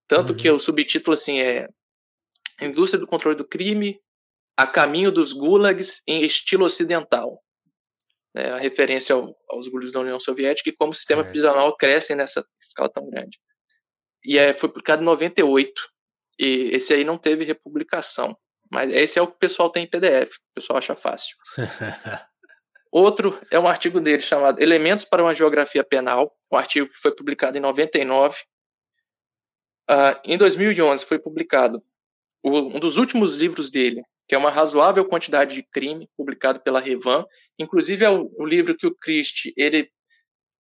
Tanto 0.07 0.31
uhum. 0.31 0.37
que 0.37 0.49
o 0.49 0.59
subtítulo 0.59 1.13
assim 1.13 1.39
é 1.39 1.69
Indústria 2.59 2.99
do 2.99 3.07
Controle 3.07 3.37
do 3.37 3.47
Crime, 3.47 3.99
a 4.57 4.65
caminho 4.65 5.11
dos 5.11 5.31
gulags 5.31 6.01
em 6.07 6.23
estilo 6.23 6.65
ocidental 6.65 7.41
né, 8.33 8.51
a 8.51 8.57
referência 8.57 9.15
ao, 9.15 9.35
aos 9.49 9.67
gulhos 9.67 9.91
da 9.91 9.99
União 9.99 10.19
Soviética 10.19 10.69
e 10.69 10.75
como 10.75 10.91
o 10.91 10.95
sistema 10.95 11.23
prisional 11.23 11.75
cresce 11.75 12.15
nessa 12.15 12.45
escala 12.61 12.89
tão 12.89 13.09
grande. 13.09 13.37
e 14.23 14.37
é, 14.37 14.53
foi 14.53 14.69
publicado 14.69 15.01
em 15.01 15.05
98. 15.05 15.73
E 16.39 16.69
esse 16.73 16.93
aí 16.93 17.03
não 17.03 17.17
teve 17.17 17.43
republicação. 17.43 18.35
Mas 18.71 18.91
esse 18.93 19.19
é 19.19 19.21
o 19.21 19.27
que 19.27 19.35
o 19.35 19.39
pessoal 19.39 19.69
tem 19.69 19.83
em 19.83 19.87
PDF, 19.87 20.31
o 20.31 20.53
pessoal 20.55 20.77
acha 20.77 20.95
fácil. 20.95 21.35
Outro 22.91 23.39
é 23.51 23.59
um 23.59 23.67
artigo 23.67 23.99
dele 23.99 24.21
chamado 24.21 24.61
Elementos 24.61 25.05
para 25.05 25.23
uma 25.23 25.35
Geografia 25.35 25.83
Penal, 25.83 26.33
um 26.51 26.57
artigo 26.57 26.87
que 26.87 26.99
foi 26.99 27.13
publicado 27.13 27.57
em 27.57 27.61
99. 27.61 28.37
Uh, 29.89 30.19
em 30.25 30.37
2011 30.37 31.05
foi 31.05 31.19
publicado 31.19 31.83
um 32.43 32.79
dos 32.79 32.97
últimos 32.97 33.35
livros 33.35 33.69
dele, 33.69 34.03
que 34.27 34.35
é 34.35 34.37
uma 34.37 34.49
razoável 34.49 35.05
quantidade 35.05 35.53
de 35.53 35.63
crime, 35.63 36.09
publicado 36.17 36.59
pela 36.61 36.79
Revan. 36.79 37.25
Inclusive 37.61 38.05
é 38.05 38.09
o, 38.09 38.31
o 38.37 38.45
livro 38.45 38.75
que 38.75 38.87
o 38.87 38.95
Christie 38.95 39.53
ele 39.55 39.89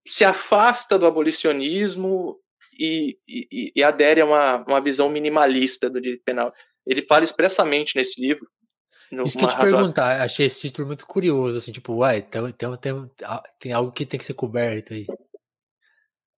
se 0.06 0.24
afasta 0.24 0.98
do 0.98 1.06
abolicionismo 1.06 2.38
e, 2.78 3.18
e, 3.28 3.72
e 3.74 3.82
adere 3.82 4.20
a 4.20 4.24
uma, 4.24 4.64
uma 4.64 4.80
visão 4.80 5.08
minimalista 5.08 5.90
do 5.90 6.00
direito 6.00 6.22
penal. 6.24 6.52
Ele 6.86 7.02
fala 7.02 7.24
expressamente 7.24 7.96
nesse 7.96 8.20
livro. 8.20 8.46
Isso 9.24 9.36
que 9.36 9.44
eu 9.44 9.48
te 9.48 9.54
razoável... 9.54 9.78
perguntar, 9.78 10.20
achei 10.22 10.46
esse 10.46 10.60
título 10.60 10.86
muito 10.86 11.04
curioso, 11.04 11.58
assim, 11.58 11.72
tipo, 11.72 11.94
uai, 11.94 12.22
tem, 12.22 12.52
tem, 12.52 12.76
tem, 12.76 13.10
tem 13.58 13.72
algo 13.72 13.90
que 13.90 14.06
tem 14.06 14.18
que 14.18 14.24
ser 14.24 14.34
coberto 14.34 14.94
aí. 14.94 15.04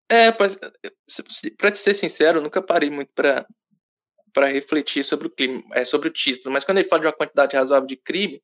É, 0.08 0.30
para 0.32 1.70
te 1.70 1.78
ser 1.78 1.94
sincero, 1.94 2.38
eu 2.38 2.42
nunca 2.42 2.62
parei 2.62 2.90
muito 2.90 3.12
para 3.14 3.46
para 4.32 4.48
refletir 4.48 5.04
sobre 5.04 5.26
o 5.26 5.30
crime, 5.30 5.64
é, 5.72 5.84
sobre 5.84 6.08
o 6.08 6.12
título. 6.12 6.52
Mas 6.52 6.64
quando 6.64 6.78
ele 6.78 6.88
fala 6.88 7.00
de 7.00 7.06
uma 7.06 7.12
quantidade 7.12 7.56
razoável 7.56 7.86
de 7.86 7.96
crime, 7.96 8.42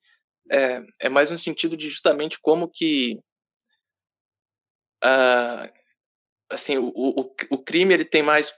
é, 0.51 0.83
é 1.01 1.09
mais 1.09 1.31
no 1.31 1.39
sentido 1.39 1.77
de 1.77 1.91
justamente 1.91 2.39
como 2.41 2.69
que 2.69 3.19
uh, 5.05 5.73
assim 6.51 6.79
o, 6.79 6.93
o, 6.95 7.35
o 7.51 7.59
crime 7.59 7.95
ele 7.95 8.05
tem 8.05 8.23
mais 8.23 8.53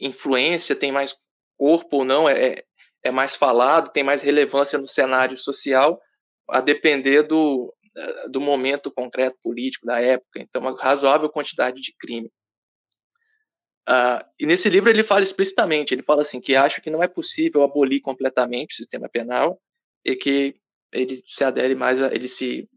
influência, 0.00 0.74
tem 0.74 0.90
mais 0.90 1.16
corpo 1.56 1.98
ou 1.98 2.04
não, 2.04 2.28
é, 2.28 2.64
é 3.02 3.10
mais 3.10 3.34
falado, 3.34 3.92
tem 3.92 4.02
mais 4.02 4.22
relevância 4.22 4.78
no 4.78 4.88
cenário 4.88 5.38
social, 5.38 6.00
a 6.48 6.60
depender 6.60 7.22
do, 7.22 7.72
do 8.28 8.40
momento 8.40 8.90
concreto 8.90 9.38
político 9.42 9.86
da 9.86 10.00
época. 10.00 10.40
Então, 10.40 10.60
uma 10.62 10.76
razoável 10.76 11.28
quantidade 11.28 11.80
de 11.80 11.94
crime. 11.96 12.30
Uh, 13.88 14.24
e 14.40 14.46
nesse 14.46 14.68
livro 14.70 14.88
ele 14.88 15.02
fala 15.02 15.22
explicitamente, 15.22 15.92
ele 15.92 16.02
fala 16.02 16.22
assim 16.22 16.40
que 16.40 16.56
acha 16.56 16.80
que 16.80 16.90
não 16.90 17.02
é 17.02 17.08
possível 17.08 17.62
abolir 17.62 18.00
completamente 18.00 18.72
o 18.72 18.76
sistema 18.76 19.10
penal 19.10 19.60
e 20.02 20.16
que 20.16 20.54
ele 20.94 21.22
se 21.26 21.44
adere 21.44 21.74
mais, 21.74 22.00
a, 22.00 22.06
ele 22.06 22.28
se 22.28 22.68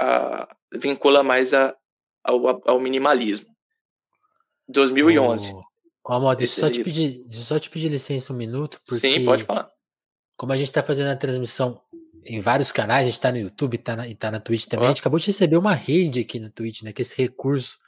uh, 0.00 0.78
vincula 0.78 1.22
mais 1.22 1.52
a, 1.52 1.74
ao, 2.22 2.68
ao 2.68 2.80
minimalismo. 2.80 3.50
2011. 4.68 5.52
Ó, 6.04 6.18
oh, 6.18 6.34
deixa, 6.34 6.60
só 6.60 6.70
te 6.70 6.82
pedir, 6.82 7.24
só 7.30 7.58
te 7.58 7.68
pedir 7.68 7.88
licença 7.88 8.32
um 8.32 8.36
minuto. 8.36 8.80
Porque 8.86 9.12
Sim, 9.12 9.24
pode 9.24 9.44
falar. 9.44 9.68
Como 10.36 10.52
a 10.52 10.56
gente 10.56 10.68
está 10.68 10.82
fazendo 10.82 11.08
a 11.08 11.16
transmissão 11.16 11.80
em 12.24 12.40
vários 12.40 12.70
canais, 12.72 13.02
a 13.02 13.04
gente 13.04 13.14
está 13.14 13.32
no 13.32 13.38
YouTube 13.38 13.78
tá 13.78 13.96
na, 13.96 14.06
e 14.06 14.12
está 14.12 14.30
na 14.30 14.40
Twitch 14.40 14.66
também, 14.66 14.86
oh. 14.86 14.90
a 14.90 14.92
gente 14.92 15.00
acabou 15.00 15.18
de 15.18 15.26
receber 15.26 15.56
uma 15.56 15.74
rede 15.74 16.20
aqui 16.20 16.38
na 16.38 16.50
Twitch, 16.50 16.82
né? 16.82 16.92
Que 16.92 17.02
esse 17.02 17.16
recurso 17.16 17.78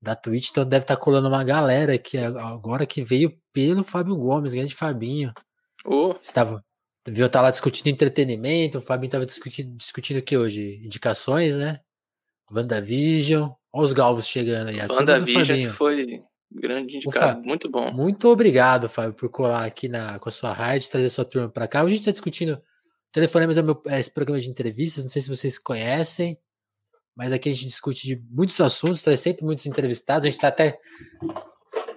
da 0.00 0.14
Twitch, 0.14 0.50
então 0.50 0.64
deve 0.64 0.84
estar 0.84 0.96
tá 0.96 1.00
colando 1.00 1.28
uma 1.28 1.42
galera 1.42 1.96
que 1.98 2.18
agora 2.18 2.86
que 2.86 3.02
veio 3.02 3.36
pelo 3.52 3.82
Fábio 3.82 4.16
Gomes, 4.16 4.52
grande 4.52 4.74
Fabinho. 4.74 5.32
Oh. 5.84 6.14
Estava, 6.20 6.64
viu, 7.06 7.28
tá 7.28 7.40
lá 7.40 7.50
discutindo 7.50 7.88
entretenimento, 7.88 8.78
o 8.78 8.80
Fabinho 8.80 9.08
estava 9.08 9.26
discutindo, 9.26 9.76
discutindo 9.76 10.18
o 10.18 10.22
que 10.22 10.36
hoje? 10.36 10.80
Indicações, 10.84 11.54
né? 11.54 11.80
WandaVision, 12.50 13.50
olha 13.72 13.84
os 13.84 13.92
galvos 13.92 14.26
chegando 14.26 14.68
aí. 14.68 14.78
WandaVision 14.80 15.72
foi 15.72 16.22
grande 16.52 16.96
indicado, 16.96 17.42
muito 17.46 17.68
bom. 17.68 17.90
Muito 17.92 18.28
obrigado, 18.28 18.88
Fábio, 18.88 19.14
por 19.14 19.28
colar 19.28 19.64
aqui 19.64 19.88
na, 19.88 20.18
com 20.18 20.28
a 20.28 20.32
sua 20.32 20.52
rádio, 20.52 20.90
trazer 20.90 21.08
sua 21.08 21.24
turma 21.24 21.48
para 21.48 21.66
cá. 21.66 21.82
Hoje 21.82 21.94
a 21.94 21.96
gente 21.96 22.00
está 22.00 22.12
discutindo 22.12 22.60
Telefonemas 23.10 23.56
é, 23.56 23.62
meu, 23.62 23.80
é 23.86 24.00
esse 24.00 24.10
programa 24.10 24.40
de 24.40 24.50
entrevistas, 24.50 25.04
não 25.04 25.10
sei 25.10 25.22
se 25.22 25.28
vocês 25.28 25.56
conhecem 25.56 26.36
mas 27.16 27.32
aqui 27.32 27.48
a 27.48 27.52
gente 27.52 27.68
discute 27.68 28.06
de 28.06 28.22
muitos 28.30 28.60
assuntos, 28.60 29.02
traz 29.02 29.20
sempre 29.20 29.44
muitos 29.44 29.66
entrevistados. 29.66 30.24
A 30.24 30.28
gente 30.28 30.36
está 30.36 30.48
até 30.48 30.78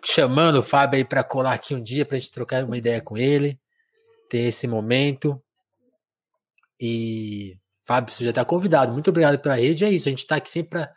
chamando 0.06 0.60
o 0.60 0.64
Fábio 0.64 0.98
aí 0.98 1.04
para 1.04 1.24
colar 1.24 1.54
aqui 1.54 1.74
um 1.74 1.82
dia 1.82 2.06
para 2.06 2.18
a 2.18 2.20
gente 2.20 2.32
trocar 2.32 2.64
uma 2.64 2.78
ideia 2.78 3.02
com 3.02 3.18
ele, 3.18 3.60
ter 4.30 4.40
esse 4.48 4.68
momento. 4.68 5.42
E 6.80 7.58
Fábio, 7.80 8.14
você 8.14 8.24
já 8.24 8.32
está 8.32 8.46
convidado. 8.46 8.94
Muito 8.94 9.10
obrigado 9.10 9.40
pela 9.40 9.56
rede. 9.56 9.86
É 9.86 9.90
isso, 9.90 10.10
a 10.10 10.12
gente 10.12 10.20
está 10.20 10.36
aqui 10.36 10.50
sempre 10.50 10.72
para 10.72 10.94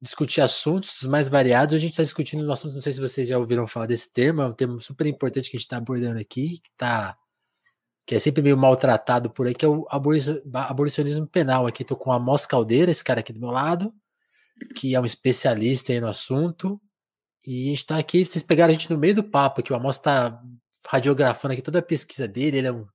discutir 0.00 0.40
assuntos 0.40 1.02
mais 1.04 1.28
variados. 1.28 1.74
A 1.74 1.78
gente 1.78 1.90
está 1.92 2.02
discutindo 2.02 2.46
um 2.46 2.52
assunto, 2.52 2.74
não 2.74 2.80
sei 2.80 2.92
se 2.92 3.00
vocês 3.00 3.28
já 3.28 3.38
ouviram 3.38 3.66
falar 3.66 3.86
desse 3.86 4.12
termo, 4.12 4.42
é 4.42 4.46
um 4.46 4.52
termo 4.52 4.80
super 4.80 5.06
importante 5.06 5.50
que 5.50 5.56
a 5.56 5.58
gente 5.58 5.66
está 5.66 5.76
abordando 5.76 6.18
aqui, 6.18 6.58
que 6.60 6.70
está 6.70 7.16
que 8.08 8.14
é 8.14 8.18
sempre 8.18 8.40
meio 8.40 8.56
maltratado 8.56 9.28
por 9.28 9.46
aí, 9.46 9.54
que 9.54 9.66
é 9.66 9.68
o 9.68 9.86
abolicionismo 9.90 11.26
penal. 11.26 11.66
Aqui 11.66 11.82
estou 11.82 11.94
com 11.94 12.10
a 12.10 12.16
Amos 12.16 12.46
Caldeira, 12.46 12.90
esse 12.90 13.04
cara 13.04 13.20
aqui 13.20 13.34
do 13.34 13.40
meu 13.40 13.50
lado, 13.50 13.92
que 14.74 14.94
é 14.94 15.00
um 15.00 15.04
especialista 15.04 16.00
no 16.00 16.06
assunto. 16.06 16.80
E 17.46 17.66
a 17.66 17.68
gente 17.68 17.78
está 17.80 17.98
aqui, 17.98 18.24
vocês 18.24 18.42
pegaram 18.42 18.70
a 18.70 18.72
gente 18.72 18.90
no 18.90 18.96
meio 18.96 19.14
do 19.14 19.22
papo, 19.22 19.62
que 19.62 19.74
o 19.74 19.76
Amos 19.76 19.96
está 19.96 20.42
radiografando 20.88 21.52
aqui 21.52 21.62
toda 21.62 21.80
a 21.80 21.82
pesquisa 21.82 22.26
dele, 22.26 22.58
ele 22.58 22.66
é 22.66 22.72
um 22.72 22.86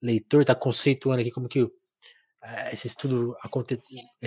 leitor, 0.00 0.40
está 0.40 0.54
conceituando 0.54 1.20
aqui 1.20 1.30
como 1.30 1.48
que 1.48 1.70
é, 2.42 2.72
esse 2.72 2.86
estudo 2.86 3.36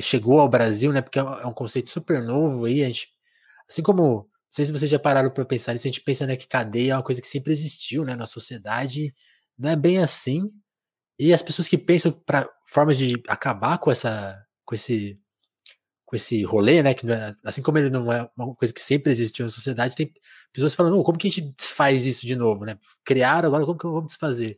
chegou 0.02 0.40
ao 0.40 0.50
Brasil, 0.50 0.92
né? 0.92 1.02
Porque 1.02 1.20
é, 1.20 1.22
é 1.22 1.46
um 1.46 1.54
conceito 1.54 1.90
super 1.90 2.22
novo 2.22 2.66
aí, 2.66 2.84
a 2.84 2.88
gente, 2.88 3.10
assim 3.70 3.82
como, 3.82 4.02
não 4.04 4.28
sei 4.52 4.66
se 4.66 4.72
vocês 4.72 4.90
já 4.90 5.00
pararam 5.00 5.32
para 5.32 5.46
pensar 5.46 5.74
nisso, 5.74 5.88
a 5.88 5.92
gente 5.92 6.02
pensa 6.02 6.26
né, 6.26 6.36
que 6.36 6.48
cadeia 6.48 6.94
é 6.94 6.96
uma 6.96 7.04
coisa 7.04 7.22
que 7.22 7.28
sempre 7.28 7.52
existiu, 7.52 8.06
né, 8.06 8.16
na 8.16 8.26
sociedade, 8.26 9.14
não 9.58 9.70
é 9.70 9.76
bem 9.76 10.00
assim. 10.00 10.52
E 11.20 11.34
as 11.34 11.42
pessoas 11.42 11.68
que 11.68 11.78
pensam 11.78 12.12
para 12.12 12.48
formas 12.66 12.98
de 12.98 13.22
acabar 13.28 13.78
com 13.80 13.92
essa 13.92 14.46
com 14.66 14.76
esse 14.76 15.20
com 16.08 16.16
esse 16.16 16.42
rolê, 16.44 16.82
né, 16.82 16.94
que 16.94 17.06
é, 17.12 17.34
assim 17.44 17.62
como 17.62 17.78
ele 17.78 17.90
não 17.90 18.12
é 18.12 18.30
uma 18.38 18.56
coisa 18.56 18.74
que 18.74 18.80
sempre 18.80 19.12
existiu 19.12 19.46
na 19.46 19.50
sociedade, 19.50 19.94
tem 19.94 20.10
pessoas 20.54 20.74
falando, 20.74 21.04
como 21.04 21.18
que 21.18 21.28
a 21.28 21.30
gente 21.30 21.54
desfaz 21.58 22.06
isso 22.06 22.26
de 22.26 22.34
novo, 22.34 22.64
né? 22.64 22.80
Criaram, 23.04 23.50
agora 23.50 23.66
como 23.66 23.78
que 23.78 23.86
vamos 23.86 24.08
desfazer? 24.08 24.58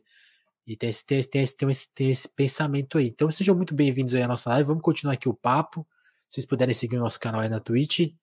E 0.64 0.76
tem 0.76 0.88
esse, 0.90 1.04
tem, 1.04 1.18
esse, 1.18 1.28
tem, 1.28 1.42
esse, 1.42 1.56
tem, 1.56 1.70
esse, 1.70 1.94
tem 1.94 2.10
esse 2.10 2.28
pensamento 2.28 2.98
aí. 2.98 3.08
Então 3.08 3.28
sejam 3.32 3.56
muito 3.56 3.74
bem-vindos 3.74 4.14
aí 4.14 4.22
à 4.22 4.28
nossa 4.28 4.48
live. 4.50 4.68
Vamos 4.68 4.82
continuar 4.84 5.14
aqui 5.14 5.28
o 5.28 5.34
papo. 5.34 5.84
Se 6.28 6.36
vocês 6.36 6.46
puderem 6.46 6.72
seguir 6.72 6.98
o 6.98 7.00
nosso 7.00 7.18
canal 7.18 7.40
aí 7.40 7.48
na 7.48 7.58
Twitch, 7.58 8.14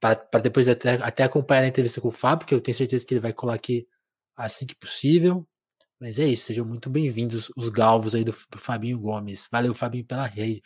para 0.00 0.40
depois 0.40 0.66
até, 0.66 0.94
até 1.02 1.24
acompanhar 1.24 1.64
a 1.64 1.66
entrevista 1.66 2.00
com 2.00 2.08
o 2.08 2.12
Fábio, 2.12 2.46
que 2.46 2.54
eu 2.54 2.62
tenho 2.62 2.74
certeza 2.74 3.04
que 3.04 3.12
ele 3.12 3.20
vai 3.20 3.34
colar 3.34 3.54
aqui 3.54 3.86
assim 4.34 4.64
que 4.64 4.74
possível. 4.74 5.46
Mas 6.04 6.18
é 6.18 6.26
isso, 6.26 6.44
sejam 6.44 6.66
muito 6.66 6.90
bem-vindos 6.90 7.50
os 7.56 7.70
galvos 7.70 8.14
aí 8.14 8.22
do, 8.22 8.36
do, 8.50 8.58
Fabinho 8.58 8.98
Gomes. 8.98 9.48
Valeu, 9.50 9.72
Fabinho, 9.72 10.04
pela 10.04 10.26
rede. 10.26 10.62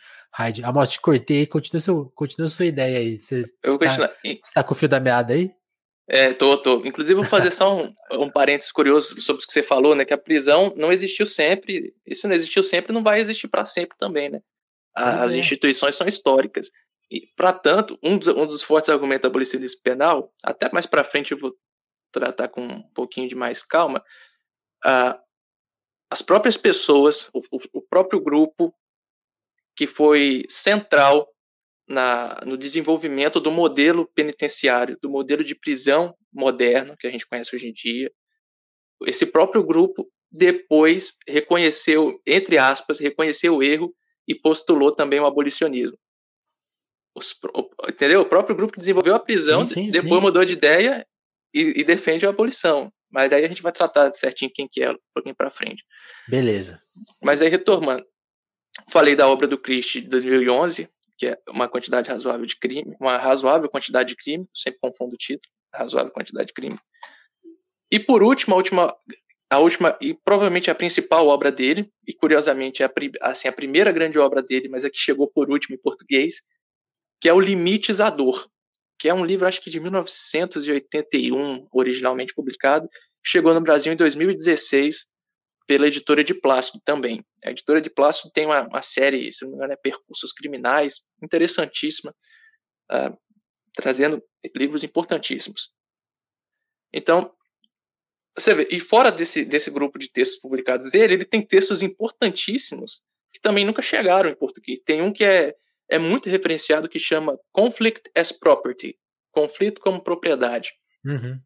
Amos, 0.65 0.89
te 0.89 0.99
cortei, 0.99 1.47
continua, 1.47 1.79
seu, 1.79 2.11
continua 2.13 2.49
sua 2.49 2.65
ideia 2.65 2.99
aí. 2.99 3.17
Você 3.17 3.43
está 3.63 4.55
tá 4.55 4.63
com 4.65 4.73
o 4.73 4.75
fio 4.75 4.89
da 4.89 4.99
meada 4.99 5.33
aí? 5.33 5.49
É, 6.09 6.33
tô, 6.33 6.57
tô. 6.57 6.85
Inclusive, 6.85 7.13
vou 7.13 7.23
fazer 7.23 7.51
só 7.51 7.73
um, 7.73 7.93
um 8.11 8.29
parênteses 8.29 8.69
curioso 8.69 9.21
sobre 9.21 9.41
o 9.41 9.47
que 9.47 9.53
você 9.53 9.63
falou, 9.63 9.95
né? 9.95 10.03
Que 10.03 10.13
a 10.13 10.17
prisão 10.17 10.73
não 10.75 10.91
existiu 10.91 11.25
sempre. 11.25 11.95
Isso 12.05 12.27
não 12.27 12.35
existiu 12.35 12.61
sempre, 12.61 12.91
não 12.91 13.01
vai 13.01 13.21
existir 13.21 13.47
para 13.47 13.65
sempre 13.65 13.97
também, 13.97 14.29
né? 14.29 14.41
As 14.93 15.33
é. 15.33 15.37
instituições 15.37 15.95
são 15.95 16.05
históricas. 16.05 16.69
E, 17.09 17.27
para 17.37 17.53
tanto, 17.53 17.97
um 18.03 18.17
dos, 18.17 18.27
um 18.27 18.45
dos 18.45 18.61
fortes 18.61 18.89
argumentos 18.89 19.21
da 19.21 19.29
abolicionismo 19.29 19.79
penal, 19.81 20.33
até 20.43 20.69
mais 20.73 20.85
para 20.85 21.05
frente 21.05 21.31
eu 21.31 21.39
vou 21.39 21.55
tratar 22.11 22.49
com 22.49 22.61
um 22.61 22.83
pouquinho 22.93 23.29
de 23.29 23.35
mais 23.35 23.63
calma, 23.63 24.03
uh, 24.85 25.28
as 26.09 26.21
próprias 26.21 26.57
pessoas, 26.57 27.29
o, 27.33 27.41
o 27.73 27.81
próprio 27.81 28.19
grupo 28.19 28.73
que 29.75 29.85
foi 29.85 30.43
central 30.49 31.27
na, 31.87 32.41
no 32.45 32.57
desenvolvimento 32.57 33.39
do 33.39 33.51
modelo 33.51 34.07
penitenciário, 34.13 34.97
do 35.01 35.09
modelo 35.09 35.43
de 35.43 35.55
prisão 35.55 36.15
moderno 36.33 36.97
que 36.97 37.07
a 37.07 37.11
gente 37.11 37.27
conhece 37.27 37.55
hoje 37.55 37.67
em 37.67 37.73
dia. 37.73 38.11
Esse 39.05 39.25
próprio 39.25 39.63
grupo 39.63 40.11
depois 40.31 41.17
reconheceu, 41.27 42.19
entre 42.25 42.57
aspas, 42.57 42.99
reconheceu 42.99 43.55
o 43.55 43.63
erro 43.63 43.93
e 44.27 44.35
postulou 44.35 44.93
também 44.93 45.19
o 45.19 45.25
abolicionismo. 45.25 45.97
Os, 47.15 47.35
entendeu? 47.87 48.21
O 48.21 48.25
próprio 48.25 48.55
grupo 48.55 48.73
que 48.73 48.79
desenvolveu 48.79 49.15
a 49.15 49.19
prisão 49.19 49.65
sim, 49.65 49.85
sim, 49.85 49.91
depois 49.91 50.19
sim. 50.19 50.25
mudou 50.25 50.45
de 50.45 50.53
ideia 50.53 51.05
e, 51.53 51.79
e 51.79 51.83
defende 51.83 52.25
a 52.25 52.29
abolição. 52.29 52.91
Mas 53.11 53.29
daí 53.29 53.43
a 53.43 53.47
gente 53.47 53.61
vai 53.61 53.71
tratar 53.71 54.13
certinho 54.13 54.51
quem 54.53 54.67
que 54.67 54.81
é 54.81 54.91
um 54.91 54.97
pouquinho 55.13 55.35
para 55.35 55.49
frente. 55.49 55.83
Beleza. 56.27 56.81
Mas 57.21 57.41
aí 57.41 57.49
retomando, 57.49 58.05
falei 58.89 59.15
da 59.15 59.27
obra 59.27 59.47
do 59.47 59.57
Christie 59.57 60.01
de 60.01 60.07
2011, 60.07 60.89
que 61.17 61.27
é 61.27 61.37
uma 61.49 61.67
quantidade 61.67 62.09
razoável 62.09 62.45
de 62.45 62.57
crime, 62.57 62.95
uma 62.99 63.17
razoável 63.17 63.69
quantidade 63.69 64.09
de 64.09 64.15
crime, 64.15 64.47
sempre 64.53 64.79
confundo 64.79 65.15
o 65.15 65.17
título, 65.17 65.51
razoável 65.73 66.11
quantidade 66.11 66.47
de 66.47 66.53
crime. 66.53 66.79
E 67.91 67.99
por 67.99 68.23
último, 68.23 68.53
a 68.53 68.57
última, 68.57 68.95
a 69.49 69.59
última 69.59 69.97
e 69.99 70.13
provavelmente 70.13 70.69
a 70.69 70.75
principal 70.75 71.27
obra 71.27 71.51
dele, 71.51 71.91
e 72.07 72.13
curiosamente 72.13 72.83
é 72.83 72.85
a, 72.85 72.91
assim, 73.29 73.47
a 73.47 73.51
primeira 73.51 73.91
grande 73.91 74.19
obra 74.19 74.41
dele, 74.41 74.69
mas 74.69 74.85
a 74.85 74.89
que 74.89 74.97
chegou 74.97 75.27
por 75.27 75.49
último 75.49 75.75
em 75.75 75.81
português, 75.81 76.41
que 77.19 77.27
é 77.27 77.33
o 77.33 77.39
Limites 77.39 77.99
à 77.99 78.09
Dor. 78.09 78.47
Que 78.99 79.07
é 79.07 79.13
um 79.13 79.23
livro, 79.23 79.47
acho 79.47 79.61
que 79.61 79.69
de 79.69 79.79
1981, 79.79 81.67
originalmente 81.71 82.33
publicado, 82.33 82.89
chegou 83.23 83.53
no 83.53 83.61
Brasil 83.61 83.93
em 83.93 83.95
2016 83.95 85.07
pela 85.65 85.87
editora 85.87 86.23
de 86.23 86.33
Plástico 86.33 86.81
também. 86.83 87.23
A 87.45 87.51
editora 87.51 87.81
de 87.81 87.89
Plástico 87.89 88.29
tem 88.31 88.45
uma, 88.45 88.67
uma 88.67 88.81
série, 88.81 89.31
se 89.33 89.43
não 89.43 89.51
me 89.51 89.57
engano, 89.57 89.73
é 89.73 89.77
Percursos 89.77 90.33
Criminais, 90.33 91.05
interessantíssima, 91.23 92.13
uh, 92.91 93.17
trazendo 93.73 94.21
livros 94.55 94.83
importantíssimos. 94.83 95.69
Então, 96.91 97.33
você 98.37 98.53
vê, 98.53 98.67
e 98.71 98.79
fora 98.79 99.11
desse, 99.11 99.45
desse 99.45 99.69
grupo 99.71 99.97
de 99.97 100.11
textos 100.11 100.39
publicados 100.39 100.91
dele, 100.91 101.13
ele 101.13 101.25
tem 101.25 101.45
textos 101.45 101.81
importantíssimos 101.81 103.03
que 103.31 103.39
também 103.39 103.65
nunca 103.65 103.81
chegaram 103.81 104.29
em 104.29 104.35
português. 104.35 104.79
Tem 104.83 105.01
um 105.01 105.13
que 105.13 105.23
é, 105.23 105.55
é 105.89 105.97
muito 105.97 106.29
referenciado 106.29 106.89
que 106.89 106.99
chama 106.99 107.39
Conflict 107.51 108.09
as 108.15 108.31
Property, 108.31 108.97
conflito 109.31 109.81
como 109.81 110.03
propriedade. 110.03 110.71
Uhum. 111.03 111.39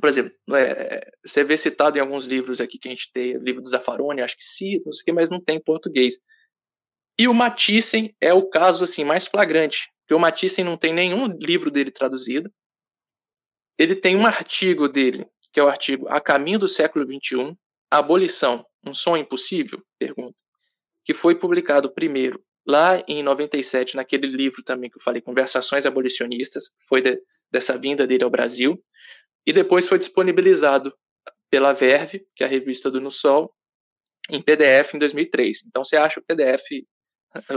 Por 0.00 0.08
exemplo, 0.08 0.32
é, 0.54 1.10
você 1.24 1.42
vê 1.42 1.56
citado 1.56 1.98
em 1.98 2.00
alguns 2.00 2.26
livros 2.26 2.60
aqui 2.60 2.78
que 2.78 2.88
a 2.88 2.90
gente 2.90 3.10
tem, 3.12 3.36
livro 3.38 3.62
do 3.62 3.68
Zaffaroni, 3.68 4.22
acho 4.22 4.36
que 4.36 4.44
cita, 4.44 4.84
não 4.86 4.92
sei 4.92 5.02
o 5.02 5.04
que, 5.06 5.12
mas 5.12 5.30
não 5.30 5.40
tem 5.40 5.56
em 5.56 5.62
português. 5.62 6.18
E 7.18 7.26
o 7.26 7.34
Matisse 7.34 8.14
é 8.20 8.32
o 8.32 8.48
caso 8.48 8.84
assim 8.84 9.04
mais 9.04 9.26
flagrante, 9.26 9.90
porque 10.02 10.14
o 10.14 10.18
Matisse 10.18 10.62
não 10.62 10.76
tem 10.76 10.92
nenhum 10.92 11.26
livro 11.26 11.70
dele 11.70 11.90
traduzido. 11.90 12.52
Ele 13.78 13.96
tem 13.96 14.14
um 14.14 14.26
artigo 14.26 14.88
dele, 14.88 15.26
que 15.52 15.58
é 15.58 15.62
o 15.62 15.68
artigo 15.68 16.06
A 16.08 16.20
Caminho 16.20 16.58
do 16.58 16.68
Século 16.68 17.04
XXI, 17.04 17.56
Abolição, 17.90 18.64
um 18.84 18.94
sonho 18.94 19.22
impossível? 19.22 19.82
Pergunta 19.98 20.36
que 21.04 21.14
foi 21.14 21.34
publicado 21.38 21.92
primeiro 21.92 22.40
lá 22.70 23.02
em 23.08 23.22
97, 23.22 23.96
naquele 23.96 24.26
livro 24.26 24.62
também 24.62 24.88
que 24.88 24.96
eu 24.96 25.02
falei, 25.02 25.20
Conversações 25.20 25.84
Abolicionistas, 25.84 26.70
foi 26.88 27.02
de, 27.02 27.20
dessa 27.50 27.76
vinda 27.76 28.06
dele 28.06 28.24
ao 28.24 28.30
Brasil, 28.30 28.82
e 29.46 29.52
depois 29.52 29.88
foi 29.88 29.98
disponibilizado 29.98 30.94
pela 31.50 31.72
Verve, 31.72 32.24
que 32.34 32.44
é 32.44 32.46
a 32.46 32.50
revista 32.50 32.90
do 32.90 33.00
No 33.00 33.10
Sol, 33.10 33.52
em 34.30 34.40
PDF 34.40 34.94
em 34.94 34.98
2003. 34.98 35.64
Então 35.66 35.84
você 35.84 35.96
acha 35.96 36.20
o 36.20 36.22
PDF 36.22 36.62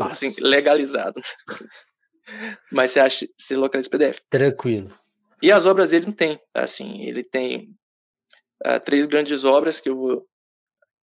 assim, 0.09 0.33
legalizado. 0.39 1.21
Mas 2.71 2.91
você 2.91 2.99
acha 2.99 3.27
se 3.37 3.55
localiza 3.55 3.89
PDF. 3.89 4.19
Tranquilo. 4.29 4.97
E 5.41 5.51
as 5.51 5.65
obras 5.65 5.91
ele 5.91 6.05
não 6.05 6.13
tem, 6.13 6.39
assim, 6.53 7.03
ele 7.03 7.23
tem 7.23 7.75
uh, 8.65 8.79
três 8.83 9.05
grandes 9.05 9.43
obras 9.43 9.79
que 9.79 9.89
eu 9.89 9.95
vou 9.95 10.27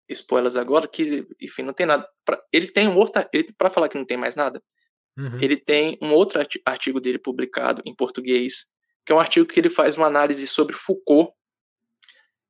spoilers 0.10 0.56
agora, 0.56 0.88
que, 0.88 1.26
enfim, 1.42 1.64
não 1.64 1.74
tem 1.74 1.86
nada. 1.86 2.08
Pra, 2.26 2.42
ele 2.52 2.68
tem 2.68 2.88
um 2.88 2.98
outro. 2.98 3.22
Para 3.58 3.70
falar 3.70 3.90
que 3.90 3.98
não 3.98 4.06
tem 4.06 4.18
mais 4.18 4.36
nada, 4.36 4.62
uhum. 5.18 5.40
ele 5.42 5.58
tem 5.58 5.98
um 6.02 6.14
outro 6.14 6.42
artigo 6.66 7.00
dele 7.00 7.20
publicado 7.20 7.82
em 7.86 7.96
português, 7.96 8.66
que 9.06 9.12
é 9.12 9.16
um 9.16 9.20
artigo 9.20 9.48
que 9.48 9.60
ele 9.60 9.70
faz 9.70 9.96
uma 9.96 10.08
análise 10.08 10.46
sobre 10.48 10.76
Foucault, 10.76 11.34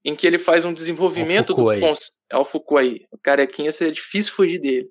em 0.03 0.15
que 0.15 0.25
ele 0.25 0.39
faz 0.39 0.65
um 0.65 0.73
desenvolvimento 0.73 1.53
do. 1.53 1.71
É 1.71 2.37
o 2.37 2.45
Foucault 2.45 2.81
aí. 2.81 3.05
O 3.11 3.17
carequinha 3.17 3.71
seria 3.71 3.93
difícil 3.93 4.33
fugir 4.33 4.59
dele. 4.59 4.89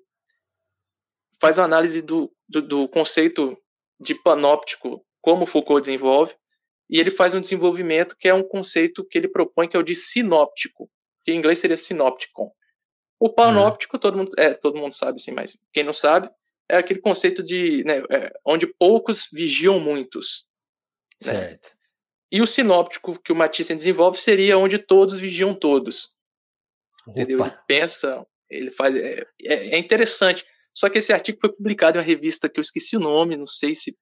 Faz 1.41 1.57
uma 1.57 1.65
análise 1.65 2.01
do, 2.01 2.31
do, 2.47 2.61
do 2.61 2.87
conceito 2.89 3.57
de 3.99 4.13
panóptico, 4.13 5.05
como 5.21 5.45
Foucault 5.45 5.81
desenvolve, 5.81 6.33
e 6.89 6.99
ele 6.99 7.11
faz 7.11 7.35
um 7.35 7.41
desenvolvimento 7.41 8.15
que 8.17 8.27
é 8.27 8.33
um 8.33 8.43
conceito 8.43 9.05
que 9.05 9.17
ele 9.17 9.27
propõe, 9.27 9.67
que 9.67 9.77
é 9.77 9.79
o 9.79 9.83
de 9.83 9.95
sinóptico, 9.95 10.89
que 11.23 11.31
em 11.31 11.37
inglês 11.37 11.59
seria 11.59 11.77
sinopticon. 11.77 12.51
O 13.19 13.29
panóptico, 13.29 13.97
uhum. 13.97 13.99
todo, 13.99 14.17
mundo, 14.17 14.31
é, 14.37 14.53
todo 14.53 14.77
mundo 14.77 14.93
sabe, 14.93 15.21
sim, 15.21 15.31
mas 15.31 15.57
quem 15.73 15.83
não 15.83 15.93
sabe, 15.93 16.29
é 16.69 16.77
aquele 16.77 17.01
conceito 17.01 17.43
de 17.43 17.83
né, 17.83 18.01
é, 18.09 18.31
onde 18.45 18.65
poucos 18.65 19.27
vigiam 19.31 19.79
muitos. 19.79 20.45
Né? 21.25 21.31
Certo. 21.31 21.71
E 22.31 22.41
o 22.41 22.47
sinóptico 22.47 23.19
que 23.19 23.31
o 23.31 23.35
Matisse 23.35 23.73
desenvolve 23.75 24.19
seria 24.19 24.57
onde 24.57 24.77
todos 24.77 25.19
vigiam 25.19 25.53
todos. 25.53 26.09
Opa. 27.07 27.11
Entendeu? 27.11 27.43
Ele 27.43 27.53
pensa, 27.67 28.25
ele 28.49 28.71
faz. 28.71 28.95
É, 28.95 29.25
é, 29.41 29.75
é, 29.75 29.79
interessante. 29.79 30.45
Só 30.73 30.89
que 30.89 30.99
esse 30.99 31.11
artigo 31.11 31.39
foi 31.41 31.51
publicado 31.51 31.97
em 31.97 32.01
uma 32.01 32.05
revista 32.05 32.47
que 32.47 32.59
eu 32.59 32.61
esqueci 32.61 32.95
o 32.95 33.01
nome, 33.01 33.35
não 33.35 33.47
sei 33.47 33.73
se. 33.73 33.97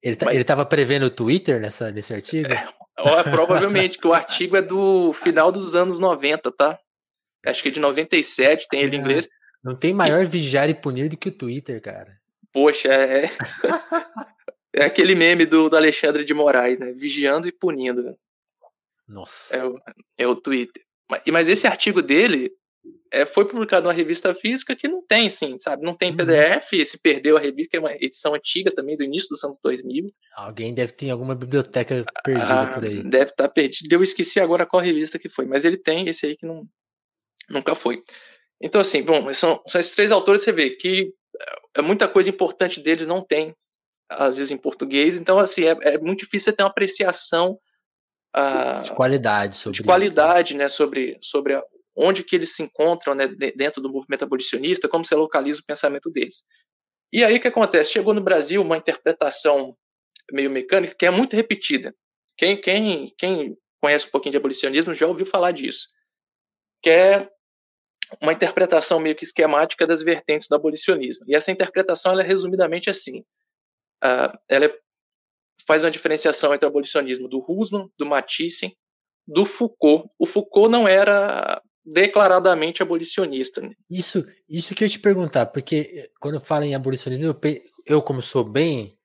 Ele 0.00 0.14
tá, 0.14 0.32
estava 0.32 0.64
prevendo 0.64 1.06
o 1.06 1.10
Twitter 1.10 1.60
nessa, 1.60 1.90
nesse 1.90 2.14
artigo? 2.14 2.48
É, 2.52 3.22
provavelmente, 3.30 3.98
que 3.98 4.06
o 4.06 4.14
artigo 4.14 4.56
é 4.56 4.62
do 4.62 5.12
final 5.12 5.50
dos 5.50 5.74
anos 5.74 5.98
90, 5.98 6.52
tá? 6.52 6.78
Acho 7.48 7.62
que 7.62 7.68
é 7.68 7.72
de 7.72 7.80
97, 7.80 8.66
tem 8.68 8.82
ele 8.82 8.96
em 8.96 9.00
inglês. 9.00 9.28
Não 9.62 9.74
tem 9.74 9.92
maior 9.92 10.22
e... 10.22 10.26
vigiar 10.26 10.68
e 10.68 10.74
punir 10.74 11.08
do 11.08 11.16
que 11.16 11.28
o 11.28 11.32
Twitter, 11.32 11.80
cara. 11.80 12.18
Poxa, 12.52 12.88
é. 12.88 13.30
é 14.74 14.84
aquele 14.84 15.14
meme 15.14 15.44
do, 15.44 15.68
do 15.68 15.76
Alexandre 15.76 16.24
de 16.24 16.34
Moraes, 16.34 16.78
né? 16.78 16.92
Vigiando 16.92 17.48
e 17.48 17.52
punindo. 17.52 18.02
Né? 18.02 18.14
Nossa. 19.06 19.56
É 19.56 19.64
o, 19.64 19.80
é 20.18 20.26
o 20.26 20.36
Twitter. 20.36 20.82
Mas, 21.10 21.22
mas 21.30 21.48
esse 21.48 21.66
artigo 21.66 22.02
dele 22.02 22.52
é, 23.12 23.24
foi 23.24 23.46
publicado 23.46 23.84
numa 23.84 23.92
revista 23.92 24.34
física 24.34 24.76
que 24.76 24.86
não 24.86 25.04
tem, 25.06 25.28
assim, 25.28 25.58
sabe? 25.58 25.82
Não 25.82 25.94
tem 25.94 26.10
uhum. 26.10 26.16
PDF, 26.16 26.70
se 26.84 27.00
perdeu 27.00 27.36
a 27.36 27.40
revista, 27.40 27.70
que 27.70 27.76
é 27.76 27.80
uma 27.80 27.92
edição 27.92 28.34
antiga 28.34 28.70
também, 28.70 28.96
do 28.96 29.04
início 29.04 29.28
dos 29.30 29.42
anos 29.42 29.58
2000. 29.62 30.12
Alguém 30.36 30.74
deve 30.74 30.92
ter 30.92 31.10
alguma 31.10 31.34
biblioteca 31.34 32.04
perdida 32.24 32.62
ah, 32.62 32.66
por 32.66 32.84
aí. 32.84 33.02
Deve 33.02 33.30
estar 33.30 33.44
tá 33.44 33.48
perdido. 33.48 33.92
Eu 33.92 34.02
esqueci 34.02 34.38
agora 34.40 34.66
qual 34.66 34.82
revista 34.82 35.18
que 35.18 35.28
foi, 35.28 35.46
mas 35.46 35.64
ele 35.64 35.78
tem 35.78 36.08
esse 36.08 36.26
aí 36.26 36.36
que 36.36 36.46
não, 36.46 36.66
Nunca 37.48 37.74
foi. 37.74 38.02
Então, 38.60 38.80
assim, 38.80 39.02
bom, 39.02 39.32
são, 39.32 39.62
são 39.66 39.80
esses 39.80 39.94
três 39.94 40.10
autores, 40.10 40.42
você 40.42 40.52
vê 40.52 40.70
que 40.70 41.12
é 41.76 41.82
muita 41.82 42.08
coisa 42.08 42.28
importante 42.28 42.80
deles 42.80 43.06
não 43.06 43.24
tem, 43.24 43.54
às 44.08 44.36
vezes, 44.36 44.50
em 44.50 44.58
português. 44.58 45.16
Então, 45.16 45.38
assim, 45.38 45.64
é, 45.64 45.76
é 45.82 45.98
muito 45.98 46.20
difícil 46.20 46.52
ter 46.52 46.62
uma 46.62 46.70
apreciação 46.70 47.58
uh, 48.36 48.82
de 48.82 48.92
qualidade 48.92 49.56
sobre 49.56 49.78
de 49.78 49.84
qualidade, 49.84 50.52
isso. 50.52 50.58
né, 50.58 50.68
sobre, 50.68 51.18
sobre 51.22 51.54
a, 51.54 51.62
onde 51.96 52.24
que 52.24 52.34
eles 52.34 52.54
se 52.54 52.62
encontram 52.62 53.14
né, 53.14 53.28
dentro 53.28 53.80
do 53.80 53.90
movimento 53.90 54.24
abolicionista, 54.24 54.88
como 54.88 55.04
se 55.04 55.14
localiza 55.14 55.60
o 55.60 55.66
pensamento 55.66 56.10
deles. 56.10 56.44
E 57.12 57.24
aí 57.24 57.36
o 57.36 57.40
que 57.40 57.48
acontece? 57.48 57.92
Chegou 57.92 58.12
no 58.12 58.20
Brasil 58.20 58.60
uma 58.60 58.76
interpretação 58.76 59.76
meio 60.30 60.50
mecânica 60.50 60.94
que 60.98 61.06
é 61.06 61.10
muito 61.10 61.34
repetida. 61.34 61.94
Quem, 62.36 62.60
quem, 62.60 63.14
quem 63.16 63.56
conhece 63.80 64.06
um 64.06 64.10
pouquinho 64.10 64.32
de 64.32 64.36
abolicionismo 64.36 64.94
já 64.94 65.06
ouviu 65.06 65.24
falar 65.24 65.52
disso. 65.52 65.88
Que 66.82 66.90
é 66.90 67.30
uma 68.20 68.32
interpretação 68.32 68.98
meio 68.98 69.14
que 69.14 69.24
esquemática 69.24 69.86
das 69.86 70.02
vertentes 70.02 70.48
do 70.48 70.54
abolicionismo. 70.54 71.24
E 71.28 71.34
essa 71.34 71.50
interpretação 71.50 72.12
ela 72.12 72.22
é 72.22 72.26
resumidamente 72.26 72.88
assim. 72.88 73.20
Uh, 74.02 74.36
ela 74.48 74.66
é, 74.66 74.78
faz 75.66 75.84
uma 75.84 75.90
diferenciação 75.90 76.54
entre 76.54 76.66
o 76.66 76.68
abolicionismo 76.68 77.28
do 77.28 77.44
Husserl, 77.46 77.90
do 77.98 78.06
Matisse, 78.06 78.76
do 79.26 79.44
Foucault. 79.44 80.08
O 80.18 80.26
Foucault 80.26 80.70
não 80.70 80.88
era 80.88 81.60
declaradamente 81.84 82.82
abolicionista. 82.82 83.60
Né? 83.60 83.72
Isso, 83.90 84.26
isso 84.48 84.74
que 84.74 84.84
eu 84.84 84.88
te 84.88 84.98
perguntar, 84.98 85.46
porque 85.46 85.90
eh, 85.94 86.10
quando 86.20 86.34
eu 86.34 86.40
falo 86.40 86.64
em 86.64 86.74
abolicionismo, 86.74 87.24
eu, 87.24 87.40
eu 87.86 88.02
como 88.02 88.20
sou 88.20 88.44
bem, 88.44 88.98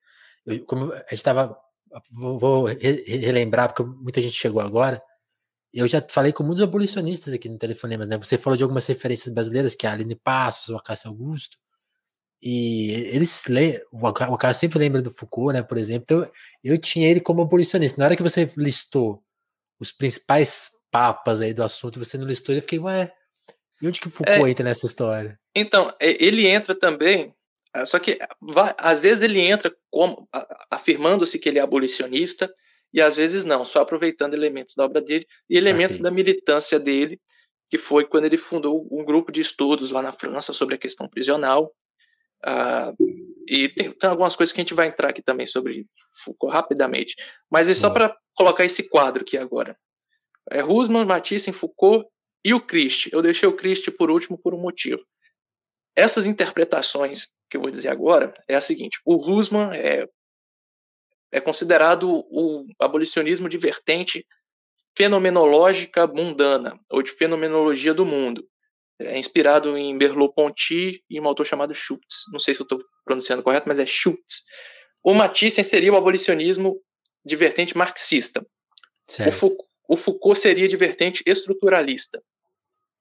eu, 0.46 0.64
como 0.64 0.92
a 0.92 0.98
gente 0.98 1.14
estava, 1.14 1.56
vou, 2.10 2.38
vou 2.38 2.64
relembrar, 2.66 3.72
porque 3.72 3.82
muita 3.82 4.20
gente 4.20 4.34
chegou 4.34 4.60
agora, 4.60 5.02
eu 5.74 5.86
já 5.86 6.04
falei 6.08 6.32
com 6.32 6.44
muitos 6.44 6.62
abolicionistas 6.62 7.34
aqui 7.34 7.48
no 7.48 7.58
Telefonemas, 7.58 8.06
né? 8.06 8.16
Você 8.16 8.38
falou 8.38 8.56
de 8.56 8.62
algumas 8.62 8.86
referências 8.86 9.32
brasileiras, 9.32 9.74
que 9.74 9.86
é 9.86 9.90
a 9.90 9.92
Aline 9.92 10.14
Passos, 10.14 10.68
o 10.68 10.76
Acácio 10.76 11.08
Augusto, 11.10 11.58
e 12.46 12.90
eles 13.10 13.42
o 13.90 14.06
Acácio 14.06 14.60
sempre 14.60 14.78
lembra 14.78 15.00
do 15.00 15.10
Foucault, 15.10 15.54
né, 15.54 15.62
por 15.62 15.78
exemplo, 15.78 16.04
então 16.04 16.32
eu 16.62 16.76
tinha 16.76 17.08
ele 17.10 17.20
como 17.20 17.40
abolicionista. 17.40 17.98
Na 17.98 18.04
hora 18.04 18.16
que 18.16 18.22
você 18.22 18.50
listou 18.56 19.22
os 19.80 19.90
principais 19.90 20.70
papas 20.90 21.40
aí 21.40 21.54
do 21.54 21.64
assunto, 21.64 21.98
você 21.98 22.18
não 22.18 22.26
listou, 22.26 22.54
eu 22.54 22.60
fiquei, 22.60 22.78
ué, 22.78 23.10
e 23.80 23.88
onde 23.88 23.98
que 23.98 24.08
o 24.08 24.10
Foucault 24.10 24.44
é, 24.44 24.50
entra 24.50 24.64
nessa 24.64 24.86
história? 24.86 25.40
Então, 25.54 25.90
ele 25.98 26.46
entra 26.46 26.78
também, 26.78 27.34
ah, 27.72 27.86
só 27.86 27.98
que 27.98 28.18
às 28.76 29.02
vezes 29.02 29.22
ele 29.22 29.40
entra 29.40 29.74
como 29.90 30.28
afirmando-se 30.70 31.38
que 31.38 31.48
ele 31.48 31.58
é 31.58 31.62
abolicionista, 31.62 32.52
e 32.94 33.02
às 33.02 33.16
vezes 33.16 33.44
não, 33.44 33.64
só 33.64 33.80
aproveitando 33.80 34.34
elementos 34.34 34.76
da 34.76 34.84
obra 34.84 35.02
dele 35.02 35.26
e 35.50 35.56
elementos 35.56 35.96
okay. 35.96 36.04
da 36.04 36.12
militância 36.12 36.78
dele, 36.78 37.20
que 37.68 37.76
foi 37.76 38.06
quando 38.06 38.26
ele 38.26 38.36
fundou 38.36 38.86
um 38.88 39.04
grupo 39.04 39.32
de 39.32 39.40
estudos 39.40 39.90
lá 39.90 40.00
na 40.00 40.12
França 40.12 40.52
sobre 40.52 40.76
a 40.76 40.78
questão 40.78 41.08
prisional. 41.08 41.74
Uh, 42.46 42.94
e 43.48 43.68
tem, 43.70 43.90
tem, 43.90 44.10
algumas 44.10 44.36
coisas 44.36 44.52
que 44.52 44.60
a 44.60 44.62
gente 44.62 44.74
vai 44.74 44.86
entrar 44.86 45.08
aqui 45.08 45.22
também 45.22 45.44
sobre 45.44 45.86
Foucault 46.22 46.54
rapidamente. 46.54 47.16
Mas 47.50 47.68
é 47.68 47.74
só 47.74 47.90
para 47.90 48.16
colocar 48.32 48.64
esse 48.64 48.88
quadro 48.88 49.22
aqui 49.22 49.36
agora. 49.36 49.76
É 50.48 50.62
Husserl, 50.62 51.04
Matisse, 51.04 51.50
Foucault 51.50 52.06
e 52.44 52.54
o 52.54 52.60
Christ. 52.60 53.08
Eu 53.12 53.22
deixei 53.22 53.48
o 53.48 53.56
Christ 53.56 53.90
por 53.90 54.08
último 54.08 54.38
por 54.38 54.54
um 54.54 54.60
motivo. 54.60 55.02
Essas 55.96 56.26
interpretações 56.26 57.26
que 57.50 57.56
eu 57.56 57.60
vou 57.60 57.70
dizer 57.70 57.88
agora 57.88 58.32
é 58.46 58.54
a 58.54 58.60
seguinte: 58.60 59.00
o 59.04 59.16
Husserl 59.16 59.72
é 59.72 60.06
é 61.34 61.40
considerado 61.40 62.24
o 62.30 62.64
abolicionismo 62.78 63.48
de 63.48 63.58
vertente 63.58 64.24
fenomenológica 64.96 66.06
mundana, 66.06 66.78
ou 66.88 67.02
de 67.02 67.10
fenomenologia 67.10 67.92
do 67.92 68.06
mundo. 68.06 68.48
É 69.00 69.18
inspirado 69.18 69.76
em 69.76 69.92
Merleau-Ponty 69.96 71.02
e 71.10 71.20
um 71.20 71.26
autor 71.26 71.44
chamado 71.44 71.74
Schultz. 71.74 72.22
Não 72.32 72.38
sei 72.38 72.54
se 72.54 72.60
eu 72.60 72.64
estou 72.64 72.80
pronunciando 73.04 73.42
correto, 73.42 73.68
mas 73.68 73.80
é 73.80 73.84
Schultz. 73.84 74.44
O 75.02 75.12
Matisse 75.12 75.64
seria 75.64 75.92
o 75.92 75.96
abolicionismo 75.96 76.80
de 77.24 77.34
vertente 77.34 77.76
marxista. 77.76 78.46
O 79.26 79.32
Foucault, 79.32 79.68
o 79.88 79.96
Foucault 79.96 80.38
seria 80.38 80.68
de 80.68 80.76
vertente 80.76 81.24
estruturalista. 81.26 82.22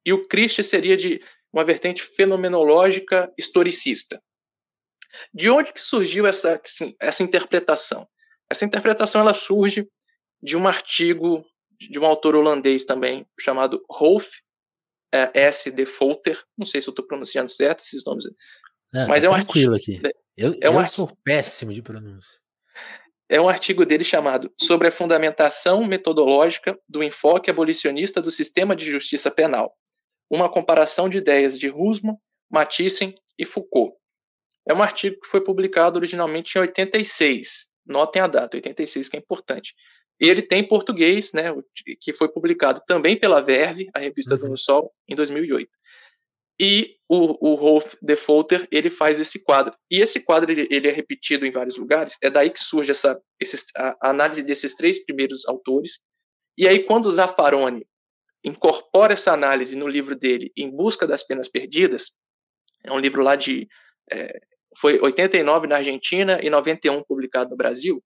E 0.03 0.11
o 0.11 0.27
Christie 0.27 0.63
seria 0.63 0.97
de 0.97 1.21
uma 1.53 1.63
vertente 1.63 2.01
fenomenológica 2.01 3.31
historicista. 3.38 4.19
De 5.31 5.51
onde 5.51 5.71
que 5.71 5.79
surgiu 5.79 6.25
essa, 6.25 6.59
essa 6.99 7.21
interpretação? 7.21 8.07
Essa 8.54 8.66
interpretação 8.66 9.20
ela 9.20 9.34
surge 9.34 9.88
de 10.41 10.56
um 10.56 10.68
artigo 10.68 11.43
de 11.80 11.99
um 11.99 12.06
autor 12.06 12.36
holandês 12.36 12.86
também, 12.86 13.26
chamado 13.39 13.84
Rolf 13.89 14.30
é, 15.12 15.32
S. 15.34 15.72
de 15.72 15.88
Folter. 15.88 16.39
Não 16.56 16.68
sei 16.68 16.80
se 16.80 16.88
eu 16.88 16.91
estou 16.91 17.06
pronunciando 17.06 17.49
certo 17.49 17.80
esses 17.80 18.06
nomes. 18.06 18.26
Não, 18.93 19.08
mas 19.08 19.22
tá 19.22 19.26
é 19.26 19.30
um 19.30 19.34
tranquilo 19.34 19.74
artigo, 19.74 20.06
aqui. 20.06 20.16
Eu, 20.38 20.56
é 20.62 20.70
um 20.70 20.80
eu 20.80 20.88
sou 20.88 21.12
péssimo 21.24 21.74
de 21.74 21.82
pronúncia. 21.82 22.39
É 23.28 23.41
um 23.41 23.49
artigo 23.49 23.84
dele 23.88 24.04
chamado 24.04 24.54
Sobre 24.62 24.89
a 24.89 24.91
Fundamentação 24.91 25.84
Metodológica 25.84 26.78
do 26.88 27.01
Enfoque 27.01 27.49
Abolicionista 27.49 28.22
do 28.22 28.30
Sistema 28.30 28.76
de 28.76 28.86
Justiça 28.86 29.32
Penal. 29.32 29.76
Uma 30.30 30.47
comparação 30.47 31.10
de 31.10 31.18
ideias 31.18 31.58
de 31.58 31.72
Husman, 31.72 32.16
Mathiesen 32.51 33.16
e 33.36 33.47
Foucault. 33.47 33.95
É 34.70 34.76
um 34.76 34.84
artigo 34.84 35.20
que 35.20 35.28
foi 35.28 35.43
publicado 35.43 35.97
originalmente 35.97 36.56
em 36.56 36.62
86. 36.62 37.72
Notem 37.86 38.21
a 38.21 38.27
data, 38.27 38.57
86, 38.57 39.09
que 39.09 39.17
é 39.17 39.19
importante. 39.19 39.73
Ele 40.19 40.41
tem 40.41 40.67
português, 40.67 41.34
né, 41.34 41.53
que 41.99 42.13
foi 42.13 42.29
publicado 42.29 42.81
também 42.88 43.19
pela 43.19 43.41
Verve, 43.41 43.89
a 43.93 43.99
revista 43.99 44.36
uhum. 44.36 44.51
do 44.51 44.57
Sol, 44.57 44.93
em 45.07 45.15
2008. 45.15 45.69
E 46.59 46.97
o, 47.09 47.51
o 47.51 47.55
Rolf 47.55 47.95
Defolter, 48.01 48.67
ele 48.71 48.89
faz 48.89 49.19
esse 49.19 49.43
quadro. 49.43 49.75
E 49.89 50.01
esse 50.01 50.19
quadro, 50.19 50.51
ele, 50.51 50.67
ele, 50.69 50.88
é 50.88 50.91
repetido 50.91 51.45
em 51.45 51.51
vários 51.51 51.77
lugares. 51.77 52.17
É 52.21 52.29
daí 52.29 52.49
que 52.51 52.59
surge 52.59 52.91
essa 52.91 53.19
esses, 53.39 53.65
a, 53.75 54.09
análise 54.09 54.43
desses 54.43 54.75
três 54.75 55.03
primeiros 55.03 55.47
autores. 55.47 55.99
E 56.57 56.67
aí, 56.67 56.84
quando 56.84 57.07
o 57.07 57.11
Zaffaroni 57.11 57.86
incorpora 58.43 59.13
essa 59.13 59.34
análise 59.34 59.75
no 59.75 59.88
livro 59.88 60.15
dele, 60.15 60.51
Em 60.55 60.69
Busca 60.69 61.07
das 61.07 61.23
Penas 61.23 61.47
Perdidas, 61.47 62.11
é 62.84 62.91
um 62.91 62.99
livro 62.99 63.23
lá 63.23 63.36
de... 63.36 63.67
É, 64.11 64.39
foi 64.78 64.99
89 64.99 65.67
na 65.67 65.78
Argentina 65.78 66.39
e 66.41 66.49
91 66.49 67.03
publicado 67.03 67.51
no 67.51 67.57
Brasil. 67.57 68.03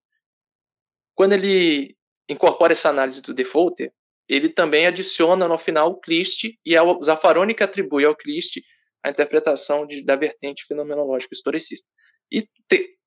Quando 1.15 1.33
ele 1.33 1.95
incorpora 2.29 2.73
essa 2.73 2.89
análise 2.89 3.21
do 3.21 3.33
defaulter, 3.33 3.91
ele 4.27 4.49
também 4.49 4.85
adiciona 4.85 5.47
no 5.47 5.57
final 5.57 5.91
o 5.91 5.99
Christie, 5.99 6.59
e 6.65 6.75
é 6.75 6.81
o 6.81 7.01
Zaffaroni 7.01 7.53
que 7.53 7.63
atribui 7.63 8.03
ao 8.03 8.15
Christie 8.15 8.63
a 9.03 9.09
interpretação 9.09 9.85
de, 9.87 10.03
da 10.03 10.15
vertente 10.15 10.65
fenomenológica 10.65 11.33
historicista. 11.33 11.87
E 12.31 12.41
te, 12.67 12.97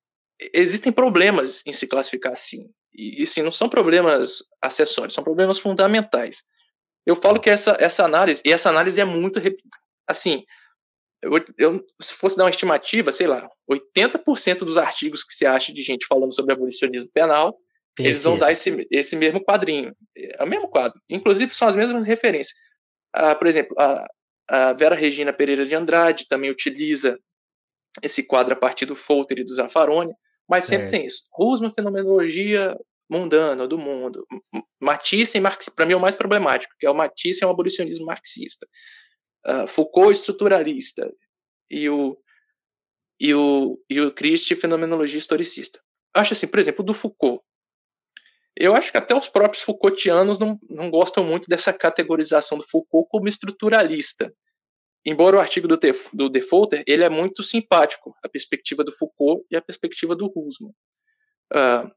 existem 0.54 0.90
problemas 0.90 1.62
em 1.66 1.72
se 1.72 1.86
classificar 1.86 2.32
assim. 2.32 2.70
E, 2.94 3.22
e 3.22 3.26
sim, 3.26 3.42
não 3.42 3.50
são 3.50 3.68
problemas 3.68 4.44
acessórios, 4.62 5.14
são 5.14 5.22
problemas 5.22 5.58
fundamentais. 5.58 6.42
Eu 7.04 7.16
falo 7.16 7.40
que 7.40 7.50
essa, 7.50 7.76
essa 7.78 8.04
análise, 8.04 8.40
e 8.44 8.52
essa 8.52 8.68
análise 8.68 9.00
é 9.00 9.04
muito. 9.04 9.40
Assim, 10.06 10.44
eu, 11.22 11.44
eu, 11.58 11.86
se 12.00 12.14
fosse 12.14 12.36
dar 12.36 12.44
uma 12.44 12.50
estimativa, 12.50 13.12
sei 13.12 13.26
lá, 13.26 13.48
80% 13.70 14.58
dos 14.60 14.76
artigos 14.76 15.22
que 15.22 15.34
se 15.34 15.46
acha 15.46 15.72
de 15.72 15.82
gente 15.82 16.06
falando 16.06 16.34
sobre 16.34 16.52
abolicionismo 16.52 17.10
penal 17.12 17.56
eles 17.98 18.22
vão 18.22 18.38
dar 18.38 18.52
esse, 18.52 18.86
esse 18.90 19.16
mesmo 19.16 19.42
quadrinho. 19.42 19.94
É 20.16 20.42
o 20.42 20.46
mesmo 20.46 20.68
quadro. 20.68 21.00
Inclusive, 21.08 21.54
são 21.54 21.68
as 21.68 21.76
mesmas 21.76 22.06
referências. 22.06 22.56
Ah, 23.12 23.34
por 23.34 23.46
exemplo, 23.46 23.74
a, 23.78 24.06
a, 24.48 24.72
Vera 24.72 24.94
Regina 24.94 25.32
Pereira 25.32 25.66
de 25.66 25.74
Andrade 25.74 26.26
também 26.28 26.50
utiliza 26.50 27.18
esse 28.02 28.22
quadro 28.22 28.52
a 28.52 28.56
partir 28.56 28.86
do 28.86 28.94
Folter 28.94 29.38
e 29.40 29.44
do 29.44 29.52
Zaffaroni, 29.52 30.12
mas 30.48 30.64
certo. 30.64 30.82
sempre 30.82 30.98
tem 30.98 31.06
isso. 31.06 31.24
Rusma, 31.32 31.72
fenomenologia 31.74 32.76
mundana, 33.08 33.66
do 33.66 33.76
mundo. 33.76 34.24
Matisse, 34.80 35.40
para 35.74 35.84
mim, 35.84 35.94
é 35.94 35.96
o 35.96 36.00
mais 36.00 36.14
problemático, 36.14 36.72
que 36.78 36.86
é 36.86 36.90
o 36.90 36.94
Matisse 36.94 37.42
é 37.42 37.46
um 37.46 37.50
abolicionismo 37.50 38.06
marxista. 38.06 38.66
Uh, 39.46 39.66
Foucault, 39.66 40.12
estruturalista. 40.12 41.12
E 41.70 41.88
o, 41.88 42.16
e 43.18 43.34
o, 43.34 43.80
e 43.88 44.00
o 44.00 44.12
Christie, 44.12 44.56
fenomenologia 44.56 45.18
historicista. 45.18 45.80
Acho 46.14 46.32
assim, 46.32 46.46
por 46.46 46.58
exemplo, 46.58 46.84
do 46.84 46.94
Foucault. 46.94 47.42
Eu 48.56 48.74
acho 48.74 48.90
que 48.90 48.98
até 48.98 49.16
os 49.16 49.28
próprios 49.28 49.62
Foucaultianos 49.62 50.38
não, 50.38 50.58
não 50.68 50.90
gostam 50.90 51.24
muito 51.24 51.48
dessa 51.48 51.72
categorização 51.72 52.58
do 52.58 52.66
Foucault 52.66 53.08
como 53.08 53.28
estruturalista. 53.28 54.32
Embora 55.04 55.36
o 55.36 55.40
artigo 55.40 55.66
do, 55.66 55.78
do 56.12 56.28
Defaulter, 56.28 56.84
ele 56.86 57.02
é 57.02 57.08
muito 57.08 57.42
simpático, 57.42 58.14
a 58.22 58.28
perspectiva 58.28 58.84
do 58.84 58.92
Foucault 58.92 59.46
e 59.50 59.56
a 59.56 59.62
perspectiva 59.62 60.14
do 60.14 60.30
Husserl. 60.34 60.70
Uh, 61.52 61.90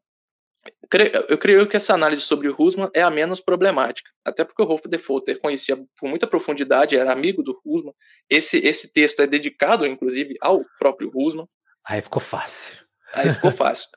eu 1.28 1.38
creio 1.38 1.68
que 1.68 1.76
essa 1.76 1.94
análise 1.94 2.22
sobre 2.22 2.48
o 2.48 2.56
Husserl 2.58 2.90
é 2.94 3.02
a 3.02 3.10
menos 3.10 3.40
problemática, 3.40 4.10
até 4.24 4.44
porque 4.44 4.62
o 4.62 4.66
Rolf 4.66 4.86
Defaulter 4.86 5.40
conhecia 5.40 5.76
com 6.00 6.08
muita 6.08 6.28
profundidade, 6.28 6.96
era 6.96 7.12
amigo 7.12 7.44
do 7.44 7.60
Husserl. 7.66 7.94
Esse, 8.30 8.58
esse 8.60 8.92
texto 8.92 9.22
é 9.22 9.28
dedicado, 9.28 9.86
inclusive, 9.86 10.36
ao 10.40 10.64
próprio 10.80 11.12
Husserl. 11.14 11.50
Aí 11.86 12.02
ficou 12.02 12.22
fácil. 12.22 12.86
Aí 13.14 13.34
ficou 13.34 13.52
fácil. 13.52 13.90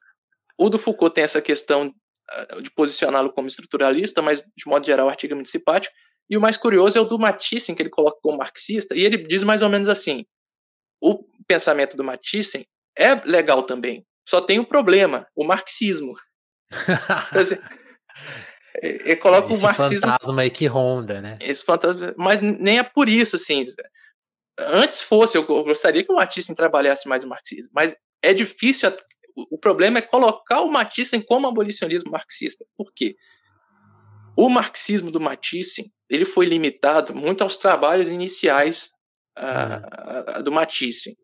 O 0.59 0.69
do 0.69 0.79
Foucault 0.79 1.15
tem 1.15 1.25
essa 1.25 1.41
questão 1.41 1.95
eh, 2.31 2.61
de 2.63 2.71
posicioná-lo 2.71 3.33
como 3.33 3.47
estruturalista, 3.47 4.21
mas 4.21 4.41
de 4.41 4.67
modo 4.67 4.85
geral 4.85 5.07
o 5.07 5.11
artigo 5.11 5.35
é 5.35 5.37
muito 5.37 5.51
simpático. 5.51 5.95
E 6.29 6.37
o 6.37 6.41
mais 6.41 6.57
curioso 6.57 6.99
é 6.99 7.01
o 7.01 7.05
do 7.05 7.19
Matisse, 7.19 7.75
que 7.75 7.83
ele 7.83 7.91
coloca 7.91 8.19
como 8.21 8.39
marxista, 8.39 8.97
e 8.97 9.03
ele 9.05 9.19
diz 9.19 9.45
mais 9.45 9.63
ou 9.63 9.69
menos 9.69 9.89
assim: 9.89 10.27
o 11.01 11.23
pensamento 11.47 11.97
do 11.97 12.03
Matisse 12.03 12.67
é 12.99 13.15
legal 13.15 13.63
também, 13.63 14.05
só 14.29 14.41
tem 14.41 14.59
um 14.59 14.65
problema, 14.65 15.27
o 15.37 15.45
marxismo. 15.45 16.17
Dizer, 17.33 17.61
ele 18.83 19.17
coloca 19.17 19.53
esse 19.53 19.61
o 19.61 19.67
marxismo. 19.67 20.09
fantasma 20.09 20.43
aí 20.43 20.51
que 20.51 20.67
ronda, 20.67 21.21
né? 21.21 21.39
Esse 21.41 21.65
fantasma, 21.65 22.15
mas 22.17 22.41
nem 22.41 22.79
é 22.79 22.83
por 22.83 23.09
isso, 23.09 23.37
assim. 23.37 23.67
Antes 24.59 25.03
fosse, 25.03 25.37
eu 25.37 25.45
gostaria 25.45 26.05
que 26.05 26.13
o 26.13 26.17
Matisse 26.17 26.55
trabalhasse 26.55 27.09
mais 27.09 27.23
o 27.23 27.29
marxismo, 27.29 27.71
mas 27.75 27.95
é 28.23 28.33
difícil 28.33 28.91
o 29.37 29.59
problema 29.59 29.99
é 29.99 30.03
colocar 30.03 30.63
o 30.63 30.71
Matisse 30.71 31.21
como 31.23 31.47
abolicionismo 31.47 32.11
marxista. 32.11 32.65
Por 32.77 32.93
quê? 32.95 33.17
O 34.35 34.49
marxismo 34.49 35.11
do 35.11 35.21
Matisse 35.21 35.93
ele 36.09 36.25
foi 36.25 36.47
limitado 36.47 37.15
muito 37.15 37.43
aos 37.43 37.57
trabalhos 37.57 38.09
iniciais 38.09 38.91
uh, 39.39 40.39
uh, 40.39 40.43
do 40.43 40.53
Matisse, 40.53 41.19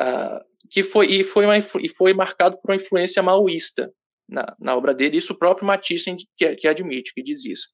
uh, 0.00 0.42
que 0.70 0.82
foi 0.82 1.06
e 1.06 1.24
foi, 1.24 1.44
uma, 1.44 1.58
e 1.58 1.88
foi 1.88 2.14
marcado 2.14 2.56
por 2.58 2.70
uma 2.70 2.76
influência 2.76 3.22
maoísta 3.22 3.92
na, 4.28 4.54
na 4.58 4.76
obra 4.76 4.94
dele. 4.94 5.16
Isso 5.16 5.32
o 5.32 5.38
próprio 5.38 5.66
Matisse 5.66 6.16
que, 6.36 6.56
que 6.56 6.68
admite, 6.68 7.12
que 7.14 7.22
diz 7.22 7.44
isso 7.44 7.68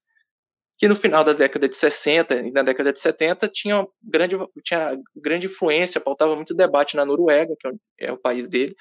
que 0.80 0.88
no 0.88 0.96
final 0.96 1.22
da 1.22 1.34
década 1.34 1.68
de 1.68 1.76
60 1.76 2.36
e 2.36 2.50
na 2.50 2.62
década 2.62 2.90
de 2.90 2.98
70 2.98 3.46
tinha 3.48 3.86
grande, 4.02 4.34
tinha 4.64 4.98
grande 5.14 5.44
influência, 5.44 6.00
pautava 6.00 6.34
muito 6.34 6.54
debate 6.54 6.96
na 6.96 7.04
Noruega, 7.04 7.54
que 7.60 7.68
é 7.98 8.10
o 8.10 8.16
país 8.16 8.48
dele, 8.48 8.74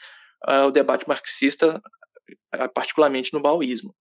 uh, 0.48 0.68
o 0.68 0.72
debate 0.72 1.06
marxista, 1.10 1.84
uh, 2.56 2.74
particularmente 2.74 3.34
no 3.34 3.42
maoísmo. 3.42 3.94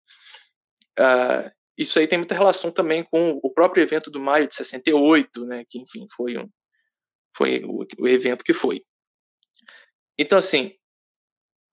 Uh, 0.97 1.51
isso 1.77 1.99
aí 1.99 2.07
tem 2.07 2.19
muita 2.19 2.37
relação 2.37 2.71
também 2.71 3.03
com 3.03 3.41
o 3.43 3.51
próprio 3.51 3.83
evento 3.83 4.13
do 4.13 4.21
maio 4.21 4.47
de 4.47 4.55
68, 4.55 5.45
né, 5.45 5.65
que 5.69 5.81
enfim 5.81 6.07
foi 6.15 6.39
um, 6.39 6.49
foi 7.37 7.65
o, 7.65 7.85
o 7.99 8.07
evento 8.07 8.45
que 8.45 8.55
foi. 8.55 8.85
Então 10.17 10.39
assim, 10.39 10.73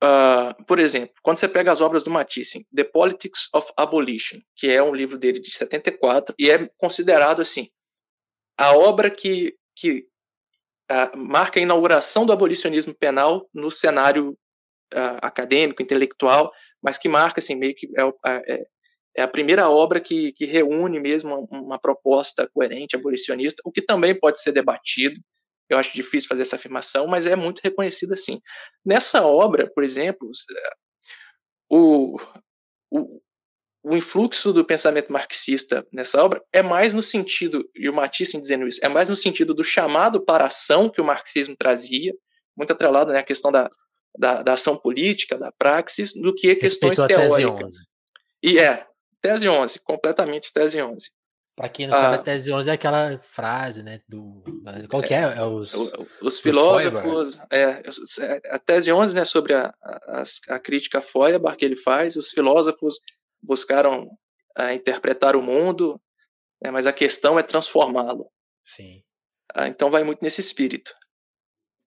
uh, 0.06 0.64
por 0.66 0.80
exemplo, 0.80 1.16
quando 1.22 1.38
você 1.38 1.47
pega 1.47 1.72
as 1.72 1.82
obras 1.82 2.03
do 2.03 2.12
Matisse, 2.12 2.66
The 2.76 2.84
Politics 2.84 3.49
of 3.53 3.72
Abolition, 3.76 4.39
que 4.56 4.68
é 4.68 4.82
um 4.82 4.93
livro 4.93 5.18
dele 5.18 5.39
de 5.39 5.56
74 5.56 6.36
e 6.38 6.49
é 6.49 6.70
considerado 6.78 7.41
assim 7.41 7.70
a 8.58 8.76
obra 8.76 9.10
que 9.10 9.56
que 9.76 10.06
uh, 10.89 11.18
marca 11.18 11.60
a 11.60 11.64
inauguração 11.64 12.26
do 12.26 12.32
abolicionismo 12.32 12.93
penal 12.93 13.49
no 13.53 13.70
cenário 13.70 14.38
uh, 14.93 15.20
acadêmico, 15.22 15.82
intelectual, 15.82 16.51
mas 16.82 16.97
que 16.97 17.10
marca 17.10 17.39
assim 17.39 17.56
meio 17.56 17.76
que 17.76 17.89
é, 17.99 18.53
é, 18.53 18.68
é 19.18 19.22
a 19.24 19.28
primeira 19.28 19.70
obra 19.70 19.99
que, 19.99 20.32
que 20.34 20.45
reúne 20.45 20.99
mesmo 20.99 21.47
uma, 21.49 21.62
uma, 21.62 21.80
proposta 21.80 22.49
coerente 22.53 22.95
abolicionista, 22.95 23.62
o 23.66 23.72
que 23.72 23.82
também 23.82 24.18
pode 24.18 24.41
ser 24.41 24.51
debatido. 24.51 25.20
Eu 25.70 25.78
acho 25.78 25.93
difícil 25.93 26.28
fazer 26.28 26.43
essa 26.43 26.55
afirmação, 26.55 27.07
mas 27.07 27.26
é 27.26 27.36
muito 27.36 27.61
reconhecido 27.63 28.13
assim. 28.13 28.39
Nessa 28.86 29.26
obra, 29.26 29.70
por 29.74 29.84
exemplo, 29.84 30.30
o, 31.70 32.18
o, 32.91 33.22
o 33.84 33.95
influxo 33.95 34.53
do 34.53 34.66
pensamento 34.66 35.11
marxista 35.11 35.86
nessa 35.91 36.24
obra 36.24 36.41
é 36.51 36.61
mais 36.61 36.93
no 36.93 37.01
sentido, 37.01 37.70
e 37.76 37.89
o 37.89 37.93
Matisse 37.93 38.39
dizendo 38.39 38.68
isso, 38.68 38.80
é 38.84 38.89
mais 38.89 39.09
no 39.09 39.16
sentido 39.16 39.53
do 39.53 39.63
chamado 39.63 40.24
para 40.24 40.45
a 40.45 40.47
ação 40.47 40.89
que 40.89 41.01
o 41.01 41.05
marxismo 41.05 41.55
trazia, 41.57 42.13
muito 42.57 42.72
atrelado 42.72 43.11
né, 43.11 43.20
à 43.20 43.24
questão 43.24 43.51
da, 43.51 43.70
da, 44.18 44.41
da 44.41 44.53
ação 44.53 44.78
política, 44.78 45.38
da 45.38 45.51
praxis, 45.51 46.13
do 46.13 46.34
que 46.34 46.55
questões 46.55 46.97
teóricas. 46.97 47.74
E 48.41 48.59
é, 48.59 48.86
tese 49.22 49.47
11, 49.47 49.80
completamente 49.84 50.51
tese 50.53 50.82
11. 50.82 51.09
Para 51.56 51.70
quem 51.70 51.88
não 51.88 51.95
ah, 51.95 52.01
sabe, 52.01 52.16
a 52.16 52.22
tese 52.22 52.51
11 52.51 52.70
é 52.70 52.74
aquela 52.74 53.18
frase, 53.18 53.82
né? 53.82 54.01
Do, 54.10 54.43
qual 54.89 55.01
que 55.01 55.14
é? 55.14 55.22
é 55.22 55.43
os, 55.43 55.74
os 56.22 56.38
filósofos. 56.38 57.39
É, 57.49 57.82
a 58.49 58.60
tese 58.60 58.91
11 58.91 59.16
né, 59.16 59.24
sobre 59.24 59.53
a, 59.53 59.74
a, 59.82 60.24
a 60.49 60.60
crítica 60.60 60.97
a 60.97 61.01
Feuerbach 61.01 61.56
que 61.56 61.64
ele 61.64 61.78
faz, 61.78 62.18
os 62.18 62.32
filósofos 62.32 62.99
buscaram 63.41 64.10
a, 64.53 64.74
interpretar 64.74 65.38
o 65.38 65.41
mundo, 65.41 66.01
né, 66.62 66.72
mas 66.72 66.86
a 66.86 66.91
questão 66.91 67.39
é 67.39 67.43
transformá-lo. 67.43 68.30
Sim. 68.62 69.01
Ah, 69.53 69.70
então 69.70 69.89
vai 69.89 70.03
muito 70.03 70.22
nesse 70.22 70.41
espírito. 70.41 70.93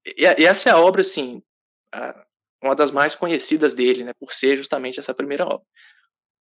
E, 0.07 0.23
e 0.23 0.47
essa 0.47 0.71
é 0.71 0.73
a 0.73 0.81
obra, 0.81 1.03
assim, 1.03 1.43
uma 2.63 2.75
das 2.75 2.91
mais 2.91 3.15
conhecidas 3.15 3.75
dele, 3.75 4.03
né, 4.03 4.13
por 4.19 4.33
ser 4.33 4.57
justamente 4.57 4.99
essa 4.99 5.13
primeira 5.13 5.45
obra. 5.45 5.67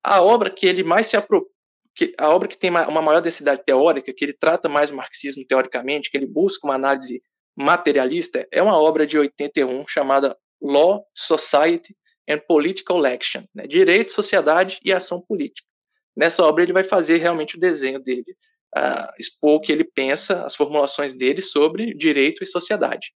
A 0.03 0.21
obra 0.21 0.51
que 0.51 0.67
ele 0.67 0.83
mais 0.83 1.07
se 1.07 1.17
apropria 1.17 1.54
que 1.95 2.13
a 2.17 2.29
obra 2.29 2.47
que 2.47 2.57
tem 2.57 2.69
uma 2.69 3.01
maior 3.01 3.21
densidade 3.21 3.63
teórica, 3.63 4.13
que 4.13 4.25
ele 4.25 4.33
trata 4.33 4.67
mais 4.67 4.91
o 4.91 4.95
marxismo 4.95 5.45
teoricamente, 5.47 6.11
que 6.11 6.17
ele 6.17 6.27
busca 6.27 6.67
uma 6.67 6.75
análise 6.75 7.23
materialista, 7.55 8.45
é 8.51 8.61
uma 8.61 8.77
obra 8.77 9.07
de 9.07 9.17
81 9.17 9.87
chamada 9.87 10.37
Law, 10.61 11.05
Society 11.15 11.95
and 12.29 12.39
Political 12.47 13.05
Action, 13.05 13.43
né? 13.53 13.65
Direito, 13.65 14.11
Sociedade 14.11 14.79
e 14.83 14.91
Ação 14.91 15.21
Política. 15.21 15.67
Nessa 16.15 16.43
obra 16.43 16.63
ele 16.63 16.73
vai 16.73 16.83
fazer 16.83 17.17
realmente 17.17 17.55
o 17.55 17.59
desenho 17.59 17.99
dele, 17.99 18.35
uh, 18.75 19.11
expor 19.17 19.55
o 19.55 19.61
que 19.61 19.71
ele 19.71 19.83
pensa, 19.83 20.45
as 20.45 20.55
formulações 20.55 21.13
dele 21.13 21.41
sobre 21.41 21.93
direito 21.93 22.43
e 22.43 22.45
sociedade. 22.45 23.13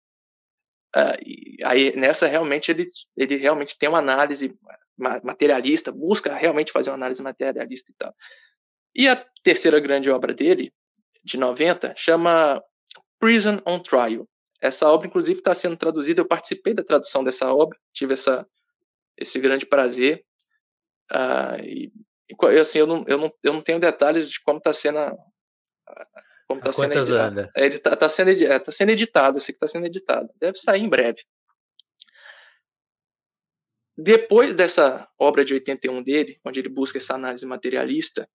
Uh, 0.96 1.20
e 1.26 1.58
aí 1.64 1.96
nessa 1.96 2.28
realmente 2.28 2.72
ele, 2.72 2.90
ele 3.16 3.36
realmente 3.36 3.78
tem 3.78 3.90
uma 3.90 4.00
análise 4.00 4.58
materialista, 5.24 5.92
busca 5.92 6.34
realmente 6.36 6.72
fazer 6.72 6.90
uma 6.90 6.96
análise 6.96 7.22
materialista 7.22 7.92
e 7.92 7.96
tal. 7.98 8.14
E 8.96 9.08
a 9.08 9.16
terceira 9.44 9.80
grande 9.80 10.10
obra 10.10 10.34
dele, 10.34 10.74
de 11.24 11.38
90, 11.38 11.94
chama 11.98 12.62
Prison 13.20 13.62
on 13.66 13.80
Trial. 13.80 14.28
Essa 14.62 14.90
obra, 14.90 15.08
inclusive, 15.08 15.40
está 15.40 15.54
sendo 15.54 15.78
traduzida. 15.78 16.22
Eu 16.22 16.28
participei 16.28 16.74
da 16.74 16.84
tradução 16.84 17.24
dessa 17.24 17.54
obra, 17.54 17.78
tive 17.94 18.14
essa, 18.14 18.46
esse 19.18 19.40
grande 19.40 19.66
prazer. 19.66 20.26
Uh, 21.12 21.64
e, 21.64 21.92
assim, 22.60 22.80
eu 22.80 22.88
não, 22.88 23.04
eu, 23.08 23.18
não, 23.18 23.34
eu 23.44 23.54
não 23.54 23.62
tenho 23.62 23.80
detalhes 23.80 24.30
de 24.30 24.42
como 24.42 24.58
está 24.58 24.74
sendo 24.74 25.00
a, 25.00 25.18
como 26.48 26.60
está 26.60 26.72
sendo 26.72 26.94
editado. 26.94 27.50
É, 27.56 27.66
ele 27.66 27.76
está 27.76 27.96
tá 27.96 28.10
sendo, 28.10 28.32
é, 28.32 28.60
tá 28.60 28.72
sendo 28.72 28.90
editado, 28.90 29.38
eu 29.38 29.42
sei 29.42 29.54
que 29.54 29.58
está 29.58 29.68
sendo 29.68 29.86
editado. 29.86 30.30
Deve 30.40 30.58
sair 30.58 30.82
em 30.82 30.90
breve. 30.90 31.24
Depois 33.96 34.56
dessa 34.56 35.08
obra 35.18 35.46
de 35.46 35.54
81 35.54 36.02
dele, 36.02 36.40
onde 36.44 36.60
ele 36.60 36.70
busca 36.70 36.98
essa 36.98 37.14
análise 37.14 37.46
materialista, 37.46 38.28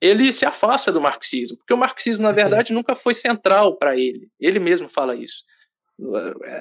ele 0.00 0.32
se 0.32 0.46
afasta 0.46 0.92
do 0.92 1.00
marxismo, 1.00 1.56
porque 1.58 1.74
o 1.74 1.76
marxismo, 1.76 2.22
na 2.22 2.32
verdade, 2.32 2.72
nunca 2.72 2.94
foi 2.94 3.14
central 3.14 3.76
para 3.76 3.96
ele. 3.96 4.28
Ele 4.38 4.58
mesmo 4.58 4.88
fala 4.88 5.16
isso. 5.16 5.44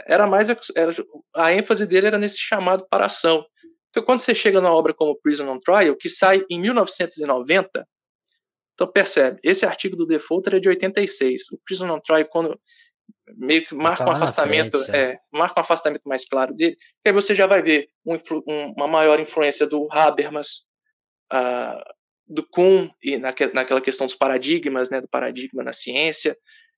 Era 0.08 0.26
mais 0.26 0.50
era, 0.50 0.92
a 1.36 1.54
ênfase 1.54 1.86
dele 1.86 2.08
era 2.08 2.18
nesse 2.18 2.40
chamado 2.40 2.88
para 2.90 3.06
ação. 3.06 3.46
Então, 3.90 4.04
quando 4.04 4.20
você 4.20 4.34
chega 4.34 4.60
numa 4.60 4.74
obra 4.74 4.94
como 4.94 5.20
Prison 5.22 5.48
on 5.48 5.60
Trial, 5.60 5.96
que 5.96 6.10
sai 6.10 6.44
em 6.50 6.60
1990, 6.60 7.88
então 8.74 8.88
percebe, 8.88 9.40
esse 9.44 9.66
artigo 9.66 9.96
do 9.96 10.06
Defaulter 10.06 10.56
é 10.56 10.60
de 10.60 10.70
86. 10.70 11.52
O 11.52 11.60
Prison 11.64 11.90
on 11.90 12.00
Trial, 12.00 12.26
quando 12.26 12.60
meio 13.36 13.66
que 13.66 13.76
marca 13.76 14.04
tá 14.04 14.10
um 14.10 14.14
afastamento, 14.14 14.78
frente, 14.78 14.96
é. 14.96 15.12
é. 15.12 15.20
marca 15.32 15.60
um 15.60 15.62
afastamento 15.62 16.04
mais 16.06 16.28
claro 16.28 16.54
dele, 16.54 16.76
que 16.76 17.10
aí 17.10 17.14
você 17.14 17.36
já 17.36 17.48
vai 17.48 17.62
ver 17.62 17.90
um, 18.06 18.16
um, 18.48 18.74
uma 18.74 18.88
maior 18.88 19.20
influência 19.20 19.68
do 19.68 19.88
Habermas, 19.92 20.66
uh, 21.32 21.97
do 22.28 22.46
Kuhn 22.48 22.90
e 23.02 23.18
naquela 23.18 23.82
questão 23.82 24.06
dos 24.06 24.16
paradigmas, 24.16 24.90
né, 24.90 25.02
do 25.02 25.08
paradigma 25.08 25.64
na 25.64 25.74
ciência, 25.74 26.38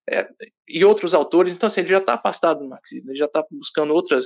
é, 0.09 0.27
e 0.67 0.83
outros 0.83 1.13
autores. 1.13 1.55
Então, 1.55 1.67
assim, 1.67 1.81
ele 1.81 1.89
já 1.89 1.97
está 1.97 2.13
afastado 2.13 2.59
do 2.59 2.69
marxismo, 2.69 3.11
ele 3.11 3.17
já 3.17 3.25
está 3.25 3.43
buscando 3.49 3.93
outras, 3.93 4.25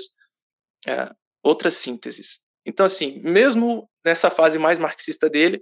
é, 0.88 1.09
outras 1.41 1.76
sínteses. 1.76 2.41
Então, 2.65 2.86
assim, 2.86 3.21
mesmo 3.24 3.89
nessa 4.03 4.30
fase 4.30 4.57
mais 4.57 4.80
marxista 4.80 5.30
dele, 5.30 5.61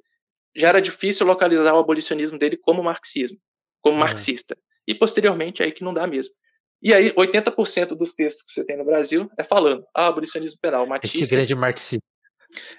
já 0.55 0.67
era 0.69 0.81
difícil 0.81 1.25
localizar 1.25 1.73
o 1.73 1.79
abolicionismo 1.79 2.37
dele 2.37 2.57
como 2.57 2.83
marxismo, 2.83 3.37
como 3.81 3.95
uhum. 3.95 4.01
marxista. 4.01 4.57
E 4.87 4.93
posteriormente, 4.93 5.63
aí 5.63 5.71
que 5.71 5.83
não 5.83 5.93
dá 5.93 6.05
mesmo. 6.05 6.33
E 6.81 6.93
aí, 6.93 7.13
80% 7.13 7.95
dos 7.95 8.13
textos 8.13 8.43
que 8.43 8.51
você 8.51 8.65
tem 8.65 8.75
no 8.75 8.83
Brasil 8.83 9.29
é 9.37 9.43
falando 9.43 9.85
ah, 9.95 10.07
abolicionismo 10.07 10.59
penal. 10.59 10.85
Matisse, 10.87 11.23
Esse 11.23 11.31
grande 11.31 11.53
marxista. 11.55 12.03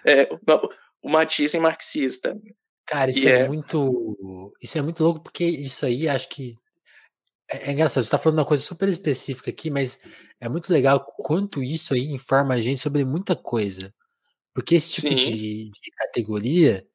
É, 0.06 0.28
o 1.02 1.08
Matisse 1.08 1.56
é 1.56 1.60
marxista. 1.60 2.36
Cara, 2.86 3.10
isso 3.10 3.28
é, 3.28 3.40
é, 3.40 3.48
muito. 3.48 4.52
Isso 4.60 4.78
é 4.78 4.82
muito 4.82 5.02
louco, 5.02 5.22
porque 5.22 5.44
isso 5.44 5.86
aí 5.86 6.08
acho 6.08 6.28
que. 6.28 6.56
É, 7.50 7.70
é 7.70 7.72
engraçado, 7.72 8.02
você 8.02 8.08
está 8.08 8.18
falando 8.18 8.38
uma 8.38 8.44
coisa 8.46 8.62
super 8.62 8.88
específica 8.88 9.50
aqui, 9.50 9.70
mas 9.70 9.98
é 10.40 10.48
muito 10.48 10.72
legal 10.72 11.04
quanto 11.04 11.62
isso 11.62 11.94
aí 11.94 12.10
informa 12.12 12.54
a 12.54 12.60
gente 12.60 12.80
sobre 12.80 13.04
muita 13.04 13.36
coisa. 13.36 13.94
Porque 14.54 14.74
esse 14.74 14.92
tipo 14.92 15.14
de, 15.14 15.70
de, 15.70 15.90
categoria 15.96 16.86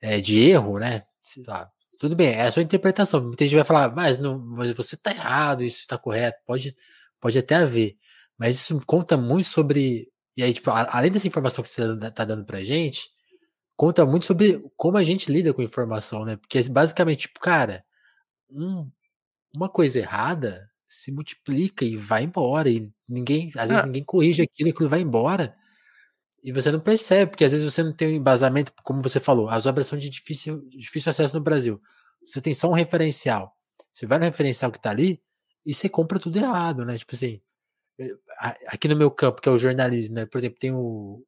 é, 0.00 0.20
de 0.20 0.38
erro, 0.38 0.78
né? 0.78 1.04
Lá, 1.46 1.70
tudo 1.98 2.14
bem, 2.16 2.28
é 2.34 2.42
a 2.42 2.52
sua 2.52 2.62
interpretação. 2.62 3.22
Muita 3.22 3.44
gente 3.44 3.56
vai 3.56 3.64
falar, 3.64 3.94
mas, 3.94 4.18
não, 4.18 4.38
mas 4.38 4.72
você 4.72 4.94
está 4.94 5.10
errado, 5.10 5.64
isso 5.64 5.80
está 5.80 5.98
correto. 5.98 6.38
Pode, 6.46 6.76
pode 7.20 7.38
até 7.38 7.56
haver. 7.56 7.96
Mas 8.38 8.56
isso 8.56 8.80
conta 8.86 9.16
muito 9.16 9.48
sobre. 9.48 10.08
E 10.36 10.42
aí, 10.42 10.54
tipo, 10.54 10.70
além 10.70 11.10
dessa 11.10 11.26
informação 11.26 11.62
que 11.64 11.70
você 11.70 11.82
está 11.82 12.24
dando 12.24 12.44
pra 12.44 12.62
gente, 12.62 13.10
conta 13.78 14.04
muito 14.04 14.26
sobre 14.26 14.60
como 14.76 14.96
a 14.98 15.04
gente 15.04 15.30
lida 15.30 15.54
com 15.54 15.62
informação, 15.62 16.24
né? 16.24 16.36
Porque 16.36 16.60
basicamente, 16.68 17.28
tipo, 17.28 17.38
cara, 17.38 17.84
um, 18.50 18.90
uma 19.56 19.68
coisa 19.68 20.00
errada 20.00 20.68
se 20.88 21.12
multiplica 21.12 21.84
e 21.84 21.96
vai 21.96 22.24
embora. 22.24 22.68
E 22.68 22.92
ninguém, 23.08 23.52
às 23.56 23.68
vezes, 23.68 23.84
ah. 23.84 23.86
ninguém 23.86 24.02
corrige 24.02 24.42
aquilo, 24.42 24.70
aquilo 24.70 24.88
vai 24.88 25.00
embora. 25.00 25.56
E 26.42 26.50
você 26.50 26.72
não 26.72 26.80
percebe, 26.80 27.30
porque 27.30 27.44
às 27.44 27.52
vezes 27.52 27.72
você 27.72 27.84
não 27.84 27.92
tem 27.92 28.08
um 28.08 28.16
embasamento, 28.16 28.72
como 28.82 29.00
você 29.00 29.20
falou, 29.20 29.48
as 29.48 29.64
obras 29.64 29.86
são 29.86 29.96
de 29.96 30.10
difícil, 30.10 30.60
difícil 30.70 31.10
acesso 31.10 31.36
no 31.38 31.44
Brasil. 31.44 31.80
Você 32.26 32.40
tem 32.40 32.52
só 32.52 32.68
um 32.68 32.74
referencial. 32.74 33.56
Você 33.92 34.06
vai 34.06 34.18
no 34.18 34.24
referencial 34.24 34.72
que 34.72 34.82
tá 34.82 34.90
ali 34.90 35.22
e 35.64 35.72
você 35.72 35.88
compra 35.88 36.18
tudo 36.18 36.36
errado, 36.36 36.84
né? 36.84 36.98
Tipo 36.98 37.14
assim, 37.14 37.40
eh, 38.00 38.16
aqui 38.66 38.88
no 38.88 38.96
meu 38.96 39.10
campo, 39.10 39.40
que 39.40 39.48
é 39.48 39.52
o 39.52 39.58
jornalismo, 39.58 40.16
né? 40.16 40.26
Por 40.26 40.38
exemplo, 40.38 40.58
tem 40.58 40.72
um, 40.72 41.22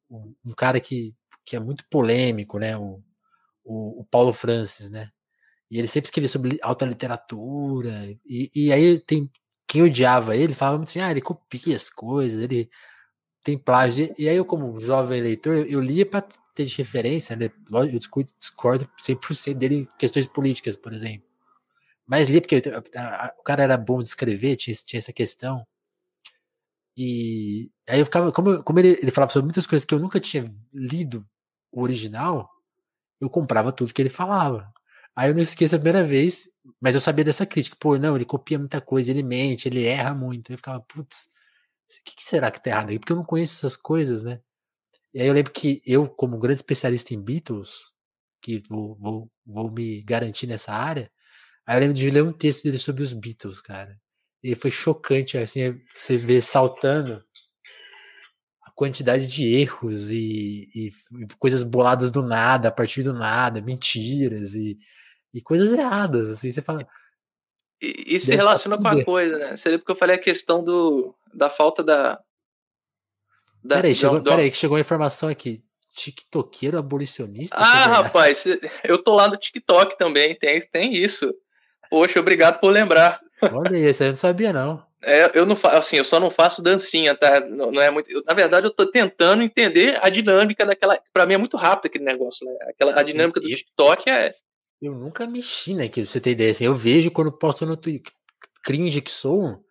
um 0.44 0.52
cara 0.56 0.80
que 0.80 1.14
que 1.50 1.56
é 1.56 1.60
muito 1.60 1.84
polêmico, 1.90 2.60
né? 2.60 2.76
O, 2.76 3.02
o, 3.64 4.02
o 4.02 4.04
Paulo 4.04 4.32
Francis, 4.32 4.88
né? 4.88 5.10
E 5.68 5.78
ele 5.78 5.88
sempre 5.88 6.06
escrevia 6.06 6.28
sobre 6.28 6.58
alta 6.62 6.86
literatura. 6.86 8.06
E, 8.24 8.50
e 8.54 8.72
aí 8.72 9.00
tem 9.00 9.28
quem 9.66 9.82
odiava 9.82 10.36
ele 10.36 10.54
falava 10.54 10.78
muito 10.78 10.90
assim: 10.90 11.00
ah, 11.00 11.10
ele 11.10 11.20
copia 11.20 11.74
as 11.76 11.90
coisas, 11.90 12.40
ele 12.40 12.70
tem 13.44 13.58
plágio. 13.58 14.14
E 14.18 14.28
aí 14.28 14.36
eu, 14.36 14.44
como 14.44 14.78
jovem 14.78 15.20
leitor, 15.20 15.66
eu, 15.68 15.80
lia 15.80 16.06
para 16.06 16.22
ter 16.54 16.66
de 16.66 16.76
referência, 16.76 17.34
né? 17.36 17.50
Eu 17.72 17.98
discordo 18.38 18.88
100% 18.98 19.54
dele 19.54 19.74
em 19.76 19.88
questões 19.98 20.26
políticas, 20.26 20.76
por 20.76 20.92
exemplo. 20.92 21.28
Mas 22.06 22.28
lia 22.28 22.40
porque 22.40 22.62
o 23.38 23.42
cara 23.42 23.62
era 23.64 23.76
bom 23.76 24.02
de 24.02 24.08
escrever, 24.08 24.56
tinha, 24.56 24.74
tinha 24.74 24.98
essa 24.98 25.12
questão. 25.12 25.66
E 26.96 27.70
aí 27.88 28.00
eu 28.00 28.04
ficava, 28.04 28.32
como, 28.32 28.62
como 28.62 28.78
ele, 28.78 28.98
ele 29.02 29.10
falava 29.10 29.32
sobre 29.32 29.46
muitas 29.46 29.66
coisas 29.66 29.86
que 29.86 29.94
eu 29.94 29.98
nunca 30.00 30.20
tinha 30.20 30.52
lido 30.72 31.26
o 31.72 31.82
original, 31.82 32.48
eu 33.20 33.28
comprava 33.30 33.72
tudo 33.72 33.94
que 33.94 34.02
ele 34.02 34.08
falava. 34.08 34.72
Aí 35.14 35.30
eu 35.30 35.34
não 35.34 35.42
esqueço 35.42 35.74
a 35.74 35.78
primeira 35.78 36.04
vez, 36.04 36.48
mas 36.80 36.94
eu 36.94 37.00
sabia 37.00 37.24
dessa 37.24 37.46
crítica. 37.46 37.76
Pô, 37.78 37.98
não, 37.98 38.16
ele 38.16 38.24
copia 38.24 38.58
muita 38.58 38.80
coisa, 38.80 39.10
ele 39.10 39.22
mente, 39.22 39.68
ele 39.68 39.84
erra 39.84 40.14
muito. 40.14 40.52
Eu 40.52 40.56
ficava, 40.56 40.80
putz, 40.80 41.28
o 41.98 42.04
que, 42.04 42.16
que, 42.16 42.22
será 42.24 42.50
que 42.50 42.62
tá 42.62 42.70
errado 42.70 42.90
aí? 42.90 42.98
Porque 42.98 43.12
eu 43.12 43.16
não 43.16 43.24
conheço 43.24 43.54
essas 43.58 43.76
coisas, 43.76 44.24
né? 44.24 44.40
E 45.12 45.20
aí 45.20 45.26
eu 45.28 45.34
lembro 45.34 45.52
que 45.52 45.82
eu, 45.84 46.08
como 46.08 46.38
grande 46.38 46.60
especialista 46.60 47.14
em 47.14 47.20
Beatles, 47.22 47.92
que 48.40 48.62
vou, 48.68 48.96
vou, 48.96 49.32
vou 49.44 49.70
me 49.70 50.02
garantir 50.02 50.46
nessa 50.46 50.72
área, 50.72 51.10
aí 51.66 51.76
eu 51.76 51.80
lembro 51.80 51.94
de 51.96 52.10
ler 52.10 52.22
um 52.22 52.32
texto 52.32 52.64
dele 52.64 52.78
sobre 52.78 53.02
os 53.02 53.12
Beatles, 53.12 53.60
cara. 53.60 54.00
E 54.42 54.54
foi 54.54 54.70
chocante, 54.70 55.36
assim, 55.36 55.80
você 55.92 56.16
ver 56.16 56.42
saltando 56.42 57.22
quantidade 58.80 59.26
de 59.26 59.46
erros 59.46 60.10
e, 60.10 60.70
e, 60.74 60.88
e, 60.88 61.26
coisas 61.38 61.62
boladas 61.62 62.10
do 62.10 62.22
nada, 62.22 62.68
a 62.68 62.72
partir 62.72 63.02
do 63.02 63.12
nada, 63.12 63.60
mentiras 63.60 64.54
e, 64.54 64.78
e 65.34 65.42
coisas 65.42 65.70
erradas, 65.70 66.30
assim, 66.30 66.50
você 66.50 66.62
fala... 66.62 66.88
E, 67.78 68.16
e 68.16 68.18
se 68.18 68.34
relaciona 68.34 68.78
com 68.78 68.88
a 68.88 69.04
coisa, 69.04 69.36
né? 69.36 69.54
Você 69.54 69.68
lembra 69.68 69.84
que 69.84 69.92
eu 69.92 69.96
falei 69.96 70.16
a 70.16 70.20
questão 70.20 70.64
do, 70.64 71.14
da 71.30 71.50
falta 71.50 71.84
da... 71.84 72.18
da 73.62 73.76
peraí, 73.76 73.94
chegou, 73.94 74.18
do... 74.18 74.30
peraí, 74.30 74.50
que 74.50 74.56
chegou 74.56 74.78
a 74.78 74.80
informação 74.80 75.28
aqui. 75.28 75.62
TikTokeiro 75.92 76.78
abolicionista? 76.78 77.56
Ah, 77.58 77.86
rapaz, 77.86 78.44
eu 78.82 78.96
tô 78.96 79.14
lá 79.14 79.28
no 79.28 79.36
TikTok 79.36 79.98
também, 79.98 80.34
tem, 80.36 80.58
tem 80.58 80.96
isso. 80.96 81.34
Poxa, 81.90 82.18
obrigado 82.18 82.58
por 82.60 82.70
lembrar. 82.70 83.20
Olha 83.42 83.76
isso, 83.76 84.04
eu 84.04 84.08
não 84.08 84.16
sabia, 84.16 84.54
não. 84.54 84.89
É, 85.02 85.38
eu 85.38 85.46
não 85.46 85.56
faço, 85.56 85.76
assim, 85.76 85.96
eu 85.96 86.04
só 86.04 86.20
não 86.20 86.30
faço 86.30 86.62
dancinha, 86.62 87.14
tá? 87.14 87.40
Não, 87.40 87.72
não 87.72 87.80
é 87.80 87.90
muito. 87.90 88.10
Eu, 88.10 88.22
na 88.26 88.34
verdade, 88.34 88.66
eu 88.66 88.70
tô 88.70 88.84
tentando 88.84 89.42
entender 89.42 89.98
a 90.02 90.10
dinâmica 90.10 90.66
daquela. 90.66 91.00
Para 91.12 91.24
mim 91.24 91.34
é 91.34 91.38
muito 91.38 91.56
rápido 91.56 91.86
aquele 91.86 92.04
negócio, 92.04 92.46
né? 92.46 92.52
Aquela, 92.68 92.98
a 92.98 93.02
dinâmica 93.02 93.40
do 93.40 93.46
TikTok 93.46 94.10
é, 94.10 94.30
Eu 94.80 94.94
nunca 94.94 95.26
mexi 95.26 95.74
naquilo, 95.74 96.06
pra 96.06 96.12
você 96.12 96.20
ter 96.20 96.32
ideia. 96.32 96.50
Assim, 96.52 96.64
eu 96.64 96.74
vejo 96.74 97.10
quando 97.10 97.32
posto 97.32 97.64
no 97.64 97.76
Twitter, 97.76 98.12
cringe 98.62 99.00
que 99.00 99.10
sou, 99.10 99.64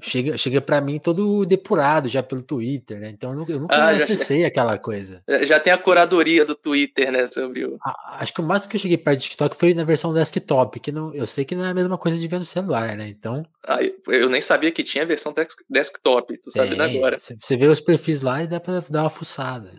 chega, 0.00 0.36
chega 0.36 0.60
para 0.60 0.80
mim 0.80 0.98
todo 0.98 1.44
depurado 1.44 2.08
já 2.08 2.22
pelo 2.22 2.42
Twitter, 2.42 2.98
né? 3.00 3.10
Então 3.10 3.30
eu 3.30 3.36
nunca, 3.36 3.52
eu 3.52 3.60
nunca 3.60 3.76
ah, 3.76 3.90
acessei 3.90 4.42
já, 4.42 4.48
aquela 4.48 4.78
coisa. 4.78 5.22
Já 5.42 5.58
tem 5.58 5.72
a 5.72 5.78
curadoria 5.78 6.44
do 6.44 6.54
Twitter, 6.54 7.10
né, 7.12 7.26
sobre 7.26 7.64
o... 7.64 7.78
Acho 8.18 8.32
que 8.32 8.40
o 8.40 8.44
máximo 8.44 8.70
que 8.70 8.76
eu 8.76 8.80
cheguei 8.80 8.98
perto 8.98 9.18
do 9.18 9.22
TikTok 9.22 9.56
foi 9.56 9.74
na 9.74 9.84
versão 9.84 10.12
desktop, 10.12 10.80
que 10.80 10.92
não, 10.92 11.14
eu 11.14 11.26
sei 11.26 11.44
que 11.44 11.54
não 11.54 11.64
é 11.64 11.70
a 11.70 11.74
mesma 11.74 11.98
coisa 11.98 12.18
de 12.18 12.28
ver 12.28 12.38
no 12.38 12.44
celular, 12.44 12.96
né? 12.96 13.08
Então. 13.08 13.44
Ah, 13.66 13.78
eu 13.82 14.28
nem 14.28 14.40
sabia 14.40 14.72
que 14.72 14.84
tinha 14.84 15.06
versão 15.06 15.34
desktop, 15.68 16.38
tô 16.38 16.50
sabendo 16.50 16.82
agora. 16.82 17.16
Você 17.18 17.56
vê 17.56 17.66
os 17.66 17.80
perfis 17.80 18.22
lá 18.22 18.42
e 18.42 18.46
dá 18.46 18.60
pra 18.60 18.82
dar 18.88 19.02
uma 19.02 19.10
fuçada. 19.10 19.72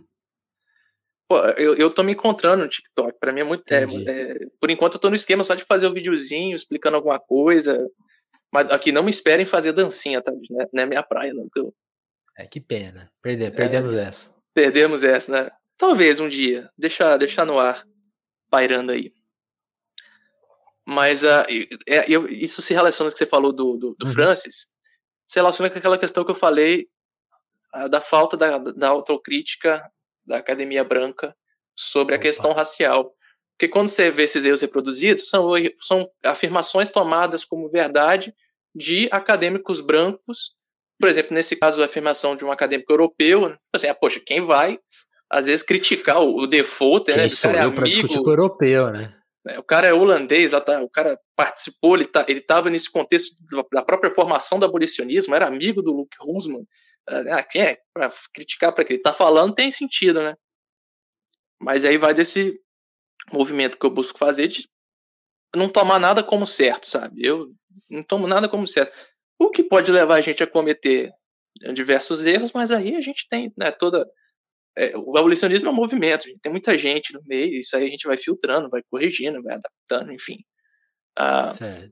Pô, 1.29 1.37
eu, 1.57 1.75
eu 1.75 1.91
tô 1.91 2.01
me 2.01 2.13
encontrando 2.13 2.63
no 2.63 2.69
TikTok. 2.69 3.19
Pra 3.19 3.31
mim 3.31 3.41
é 3.41 3.43
muito. 3.43 3.63
É, 3.71 3.83
é, 3.83 4.35
por 4.59 4.71
enquanto 4.71 4.95
eu 4.95 4.99
tô 4.99 5.09
no 5.09 5.15
esquema 5.15 5.43
só 5.43 5.53
de 5.53 5.63
fazer 5.63 5.85
o 5.85 5.91
um 5.91 5.93
videozinho, 5.93 6.55
explicando 6.55 6.95
alguma 6.97 7.19
coisa. 7.19 7.87
Mas 8.51 8.69
aqui 8.71 8.91
não 8.91 9.03
me 9.03 9.11
esperem 9.11 9.45
fazer 9.45 9.73
dancinha, 9.73 10.21
tá? 10.21 10.31
Não 10.31 10.61
é, 10.61 10.67
não 10.73 10.83
é 10.83 10.85
minha 10.85 11.03
praia, 11.03 11.33
não. 11.33 11.47
Eu... 11.55 11.73
É 12.37 12.47
que 12.47 12.59
pena. 12.59 13.11
Perde, 13.21 13.51
perdemos 13.51 13.95
é, 13.95 14.03
essa. 14.03 14.35
Perdemos 14.53 15.03
essa, 15.03 15.31
né? 15.31 15.51
Talvez 15.77 16.19
um 16.19 16.27
dia. 16.27 16.69
Deixar, 16.77 17.17
deixar 17.17 17.45
no 17.45 17.59
ar, 17.59 17.85
pairando 18.49 18.91
aí. 18.91 19.13
Mas 20.85 21.21
uh, 21.21 21.45
é, 21.87 22.09
eu, 22.09 22.27
isso 22.27 22.61
se 22.61 22.73
relaciona 22.73 23.09
com 23.09 23.13
o 23.13 23.13
que 23.13 23.19
você 23.19 23.29
falou 23.29 23.53
do, 23.53 23.77
do, 23.77 23.95
do 23.95 24.07
uhum. 24.07 24.13
Francis, 24.13 24.67
se 25.27 25.35
relaciona 25.35 25.69
com 25.69 25.77
aquela 25.77 25.99
questão 25.99 26.25
que 26.25 26.31
eu 26.31 26.35
falei 26.35 26.89
uh, 27.75 27.87
da 27.87 28.01
falta 28.01 28.35
da, 28.35 28.57
da 28.57 28.87
autocrítica 28.87 29.87
da 30.25 30.37
academia 30.37 30.83
branca 30.83 31.35
sobre 31.75 32.15
Opa. 32.15 32.21
a 32.21 32.23
questão 32.23 32.53
racial. 32.53 33.15
Porque 33.59 33.67
quando 33.67 33.89
você 33.89 34.09
vê 34.09 34.23
esses 34.23 34.45
erros 34.45 34.61
reproduzidos, 34.61 35.27
são, 35.27 35.51
são 35.81 36.09
afirmações 36.23 36.89
tomadas 36.89 37.43
como 37.43 37.67
verdade 37.67 38.33
de 38.73 39.09
acadêmicos 39.11 39.81
brancos. 39.81 40.53
Por 40.97 41.09
exemplo, 41.09 41.33
nesse 41.33 41.57
caso, 41.57 41.81
a 41.81 41.85
afirmação 41.85 42.37
de 42.37 42.45
um 42.45 42.53
acadêmico 42.53 42.89
europeu, 42.89 43.53
assim, 43.73 43.87
ah, 43.87 43.93
poxa, 43.93 44.21
quem 44.25 44.45
vai, 44.45 44.79
às 45.29 45.47
vezes, 45.47 45.61
criticar 45.61 46.21
o, 46.21 46.43
o 46.43 46.47
default, 46.47 47.11
né? 47.11 47.27
Sou 47.27 47.51
é 47.51 47.65
eu 47.65 47.73
para 47.73 47.83
discutir 47.83 48.19
com 48.19 48.29
o 48.29 48.31
europeu, 48.31 48.91
né? 48.93 49.13
É, 49.45 49.59
o 49.59 49.63
cara 49.63 49.87
é 49.87 49.93
holandês, 49.93 50.51
tá, 50.51 50.81
o 50.81 50.89
cara 50.89 51.19
participou, 51.35 51.97
ele 51.97 52.05
tá, 52.05 52.25
estava 52.29 52.69
nesse 52.69 52.89
contexto 52.89 53.35
da 53.73 53.83
própria 53.83 54.11
formação 54.11 54.57
do 54.57 54.63
abolicionismo, 54.63 55.35
era 55.35 55.45
amigo 55.45 55.81
do 55.81 55.91
Luke 55.91 56.15
Husman. 56.25 56.65
Ah, 57.05 57.43
quem 57.43 57.61
é? 57.63 57.77
Pra 57.93 58.09
criticar 58.33 58.73
para 58.73 58.85
que 58.85 58.93
ele 58.93 59.01
tá 59.01 59.11
falando 59.11 59.53
tem 59.53 59.69
sentido, 59.69 60.21
né? 60.21 60.35
Mas 61.59 61.83
aí 61.83 61.97
vai 61.97 62.13
desse 62.13 62.57
movimento 63.31 63.77
que 63.77 63.85
eu 63.85 63.89
busco 63.89 64.17
fazer 64.17 64.47
de 64.47 64.69
não 65.55 65.69
tomar 65.69 65.99
nada 65.99 66.23
como 66.23 66.45
certo, 66.45 66.87
sabe? 66.87 67.25
Eu 67.25 67.51
não 67.89 68.03
tomo 68.03 68.27
nada 68.27 68.47
como 68.47 68.67
certo. 68.67 68.95
O 69.37 69.49
que 69.49 69.63
pode 69.63 69.91
levar 69.91 70.15
a 70.15 70.21
gente 70.21 70.43
a 70.43 70.47
cometer 70.47 71.11
diversos 71.73 72.25
erros, 72.25 72.51
mas 72.51 72.71
aí 72.71 72.95
a 72.95 73.01
gente 73.01 73.27
tem 73.29 73.51
né, 73.57 73.71
toda. 73.71 74.07
É, 74.77 74.95
o 74.95 75.17
abolicionismo 75.17 75.67
é 75.67 75.71
um 75.71 75.75
movimento, 75.75 76.25
tem 76.41 76.51
muita 76.51 76.77
gente 76.77 77.13
no 77.13 77.21
meio, 77.25 77.59
isso 77.59 77.75
aí 77.75 77.87
a 77.87 77.89
gente 77.89 78.07
vai 78.07 78.17
filtrando, 78.17 78.69
vai 78.69 78.81
corrigindo, 78.89 79.41
vai 79.41 79.55
adaptando, 79.55 80.13
enfim. 80.13 80.37
Ah, 81.15 81.47
certo. 81.47 81.91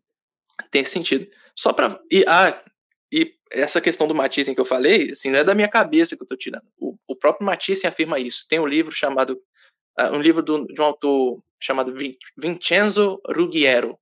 Tem 0.71 0.85
sentido. 0.85 1.27
Só 1.55 1.73
para. 1.73 1.99
E, 2.11 2.23
ah, 2.27 2.63
e 3.11 3.33
essa 3.51 3.81
questão 3.81 4.07
do 4.07 4.15
Matisse 4.15 4.53
que 4.53 4.61
eu 4.61 4.65
falei, 4.65 5.11
assim, 5.11 5.31
não 5.31 5.39
é 5.39 5.43
da 5.43 5.55
minha 5.55 5.67
cabeça 5.67 6.15
que 6.15 6.21
eu 6.21 6.25
estou 6.25 6.37
tirando. 6.37 6.67
O, 6.77 6.97
o 7.07 7.15
próprio 7.15 7.45
Matisse 7.45 7.87
afirma 7.87 8.19
isso. 8.19 8.45
Tem 8.47 8.59
um 8.59 8.67
livro 8.67 8.91
chamado 8.91 9.41
uh, 9.99 10.15
um 10.15 10.21
livro 10.21 10.41
do, 10.41 10.65
de 10.65 10.79
um 10.79 10.85
autor 10.85 11.43
chamado 11.59 11.93
Vincenzo 12.37 13.21
Ruggiero, 13.27 13.97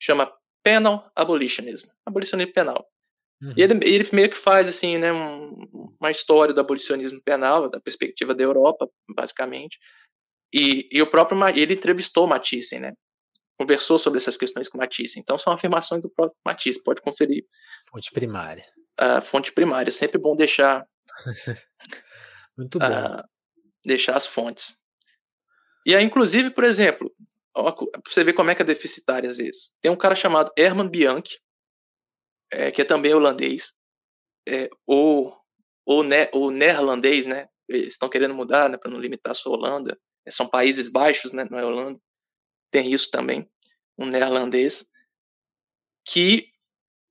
chama 0.00 0.32
Penal 0.62 1.10
Abolitionism, 1.14 1.88
abolicionismo 2.04 2.52
penal. 2.52 2.86
Uhum. 3.40 3.54
E 3.56 3.62
ele, 3.62 3.74
ele, 3.84 4.08
meio 4.12 4.30
que 4.30 4.36
faz 4.36 4.68
assim, 4.68 4.98
né, 4.98 5.12
um, 5.12 5.94
uma 6.00 6.10
história 6.10 6.52
do 6.52 6.60
abolicionismo 6.60 7.22
penal, 7.22 7.70
da 7.70 7.80
perspectiva 7.80 8.34
da 8.34 8.42
Europa, 8.42 8.88
basicamente. 9.14 9.78
E, 10.52 10.88
e 10.90 11.00
o 11.00 11.06
próprio 11.06 11.38
ele 11.56 11.74
entrevistou 11.74 12.26
Matisse, 12.26 12.78
né? 12.78 12.94
Conversou 13.58 13.98
sobre 13.98 14.18
essas 14.18 14.36
questões 14.36 14.68
com 14.68 14.78
Matisse. 14.78 15.18
Então 15.18 15.36
são 15.38 15.52
afirmações 15.52 16.02
do 16.02 16.10
próprio 16.10 16.36
Matisse, 16.44 16.82
pode 16.82 17.00
conferir. 17.00 17.44
Fonte 17.90 18.10
primária. 18.10 18.64
Uh, 19.00 19.22
fonte 19.22 19.52
primária, 19.52 19.92
sempre 19.92 20.18
bom 20.18 20.34
deixar. 20.34 20.84
Muito 22.56 22.78
bom. 22.78 22.86
Uh, 22.86 23.22
deixar 23.84 24.16
as 24.16 24.26
fontes. 24.26 24.76
E 25.88 25.94
aí, 25.94 26.04
inclusive, 26.04 26.50
por 26.50 26.64
exemplo, 26.64 27.10
pra 27.54 27.74
você 28.06 28.22
ver 28.22 28.34
como 28.34 28.50
é 28.50 28.54
que 28.54 28.60
é 28.60 28.64
deficitário 28.64 29.26
às 29.26 29.38
vezes. 29.38 29.74
Tem 29.80 29.90
um 29.90 29.96
cara 29.96 30.14
chamado 30.14 30.52
Herman 30.54 30.86
Bianchi, 30.86 31.40
é, 32.52 32.70
que 32.70 32.82
é 32.82 32.84
também 32.84 33.14
holandês, 33.14 33.72
é, 34.46 34.68
ou, 34.86 35.34
ou, 35.86 36.02
ne, 36.02 36.28
ou 36.34 36.50
neerlandês, 36.50 37.24
né? 37.24 37.48
Eles 37.66 37.94
estão 37.94 38.10
querendo 38.10 38.34
mudar, 38.34 38.68
né, 38.68 38.76
para 38.76 38.90
não 38.90 39.00
limitar 39.00 39.32
a 39.32 39.48
Holanda. 39.48 39.98
É, 40.26 40.30
são 40.30 40.46
países 40.46 40.88
baixos, 40.88 41.32
né? 41.32 41.46
Não 41.50 41.58
é 41.58 41.64
Holanda. 41.64 41.98
Tem 42.70 42.92
isso 42.92 43.10
também, 43.10 43.50
um 43.96 44.04
neerlandês, 44.04 44.86
que 46.06 46.50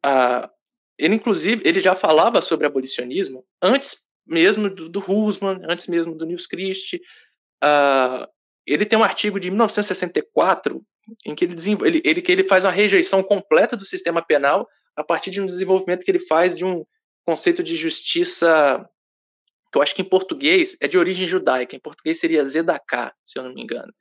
ah, 0.05 0.51
ele, 0.99 1.15
inclusive, 1.15 1.67
ele 1.67 1.79
já 1.79 1.95
falava 1.95 2.43
sobre 2.43 2.67
abolicionismo 2.67 3.43
antes 3.59 4.07
mesmo 4.23 4.69
do, 4.69 4.87
do 4.87 4.99
Husman, 4.99 5.61
antes 5.67 5.87
mesmo 5.87 6.13
do 6.13 6.27
Nils 6.27 6.45
Christie. 6.45 7.01
Ele 8.67 8.85
tem 8.85 8.99
um 8.99 9.03
artigo 9.03 9.39
de 9.39 9.49
1964 9.49 10.83
em 11.25 11.33
que 11.33 11.45
ele, 11.45 11.55
ele, 11.85 12.01
ele, 12.03 12.21
que 12.21 12.31
ele 12.31 12.43
faz 12.43 12.63
uma 12.65 12.71
rejeição 12.71 13.23
completa 13.23 13.77
do 13.77 13.85
sistema 13.85 14.21
penal 14.21 14.67
a 14.95 15.03
partir 15.03 15.31
de 15.31 15.39
um 15.39 15.45
desenvolvimento 15.45 16.03
que 16.03 16.11
ele 16.11 16.19
faz 16.19 16.57
de 16.57 16.65
um 16.65 16.85
conceito 17.25 17.63
de 17.63 17.75
justiça 17.75 18.87
que 19.71 19.77
eu 19.77 19.81
acho 19.81 19.95
que 19.95 20.01
em 20.01 20.09
português 20.09 20.77
é 20.79 20.87
de 20.87 20.97
origem 20.97 21.27
judaica, 21.27 21.75
em 21.75 21.79
português 21.79 22.19
seria 22.19 22.43
Zedaká, 22.43 23.13
se 23.25 23.37
eu 23.37 23.43
não 23.43 23.53
me 23.53 23.61
engano, 23.61 23.93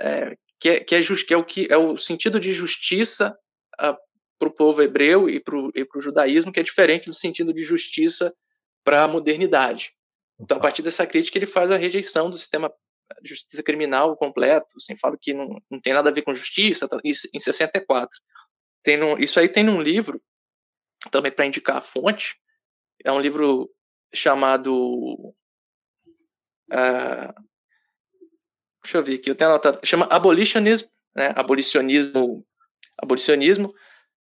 é, 0.00 0.36
que, 0.60 0.68
é, 0.68 0.80
que, 0.80 0.94
é 0.94 1.02
just, 1.02 1.26
que, 1.26 1.34
é, 1.34 1.36
o 1.36 1.44
que 1.44 1.66
é 1.70 1.76
o 1.76 1.96
sentido 1.96 2.38
de 2.38 2.52
justiça 2.52 3.36
uh, 3.80 3.96
para 4.38 4.48
o 4.48 4.54
povo 4.54 4.82
hebreu 4.82 5.28
e 5.28 5.40
para 5.40 5.56
o 5.56 6.00
judaísmo, 6.00 6.52
que 6.52 6.60
é 6.60 6.62
diferente 6.62 7.06
do 7.06 7.14
sentido 7.14 7.52
de 7.52 7.62
justiça 7.62 8.34
para 8.84 9.04
a 9.04 9.08
modernidade. 9.08 9.92
Então, 10.38 10.58
a 10.58 10.60
partir 10.60 10.82
dessa 10.82 11.06
crítica, 11.06 11.36
ele 11.36 11.46
faz 11.46 11.70
a 11.70 11.76
rejeição 11.76 12.30
do 12.30 12.38
sistema 12.38 12.72
justiça 13.24 13.62
criminal 13.62 14.16
completo, 14.16 14.76
assim, 14.76 14.96
fala 14.96 15.16
que 15.20 15.32
não, 15.32 15.60
não 15.70 15.80
tem 15.80 15.92
nada 15.92 16.10
a 16.10 16.12
ver 16.12 16.22
com 16.22 16.34
justiça, 16.34 16.88
tá, 16.88 16.98
em 17.04 17.40
64. 17.40 18.08
Tem 18.82 18.96
no, 18.96 19.18
isso 19.18 19.38
aí 19.38 19.48
tem 19.48 19.64
num 19.64 19.80
livro, 19.80 20.22
também 21.10 21.32
para 21.32 21.46
indicar 21.46 21.76
a 21.76 21.80
fonte, 21.80 22.36
é 23.04 23.12
um 23.12 23.20
livro 23.20 23.70
chamado. 24.14 25.34
Uh, 26.70 27.32
deixa 28.82 28.98
eu 28.98 29.04
ver 29.04 29.14
aqui, 29.14 29.30
eu 29.30 29.34
tenho 29.34 29.50
anotado, 29.50 29.80
chama 29.84 30.06
Abolitionism, 30.06 30.88
né, 31.14 31.32
abolicionismo, 31.36 32.46
abolicionismo 32.98 33.74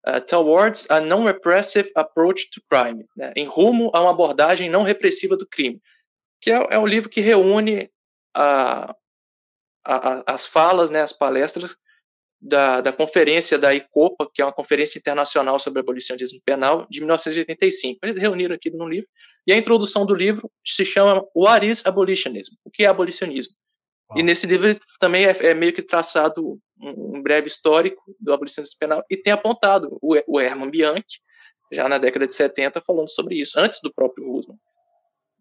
uh, 0.06 0.20
Towards 0.26 0.90
a 0.90 1.00
Non-Repressive 1.00 1.90
Approach 1.94 2.50
to 2.50 2.62
Crime, 2.70 3.06
né, 3.16 3.32
em 3.36 3.46
rumo 3.46 3.90
a 3.94 4.00
uma 4.00 4.10
abordagem 4.10 4.68
não 4.68 4.82
repressiva 4.82 5.36
do 5.36 5.46
crime, 5.46 5.80
que 6.40 6.50
é, 6.50 6.68
é 6.70 6.78
um 6.78 6.86
livro 6.86 7.08
que 7.08 7.20
reúne 7.20 7.90
a, 8.34 8.94
a, 9.84 10.34
as 10.34 10.46
falas, 10.46 10.90
né, 10.90 11.02
as 11.02 11.12
palestras 11.12 11.76
da, 12.40 12.80
da 12.80 12.92
conferência 12.92 13.58
da 13.58 13.74
ICOPA, 13.74 14.28
que 14.32 14.42
é 14.42 14.44
uma 14.44 14.52
conferência 14.52 14.98
internacional 14.98 15.58
sobre 15.58 15.80
abolicionismo 15.80 16.40
penal, 16.44 16.86
de 16.90 17.00
1985. 17.00 18.00
Eles 18.02 18.18
reuniram 18.18 18.54
aqui 18.54 18.70
no 18.70 18.88
livro, 18.88 19.08
e 19.46 19.52
a 19.52 19.56
introdução 19.56 20.04
do 20.04 20.14
livro 20.14 20.50
se 20.64 20.84
chama 20.84 21.24
What 21.34 21.68
is 21.68 21.84
Abolitionism? 21.86 22.54
O 22.64 22.70
que 22.70 22.84
é 22.84 22.86
abolicionismo? 22.86 23.54
E 24.14 24.22
nesse 24.22 24.46
livro 24.46 24.78
também 25.00 25.24
é, 25.24 25.30
é, 25.40 25.54
meio 25.54 25.72
que 25.72 25.82
traçado 25.82 26.60
um, 26.78 27.16
um, 27.16 27.22
breve 27.22 27.46
histórico 27.46 28.02
do 28.20 28.32
abolicionismo 28.32 28.76
penal 28.78 29.02
e 29.10 29.16
tem 29.16 29.32
apontado 29.32 29.98
o, 30.00 30.14
o 30.26 30.40
Herman 30.40 30.70
Bianchi, 30.70 31.20
já 31.72 31.88
na 31.88 31.98
década 31.98 32.26
de 32.26 32.34
70, 32.34 32.82
falando 32.82 33.08
sobre 33.08 33.40
isso, 33.40 33.58
antes 33.58 33.80
do 33.82 33.92
próprio 33.92 34.26
Roosevelt. 34.26 34.60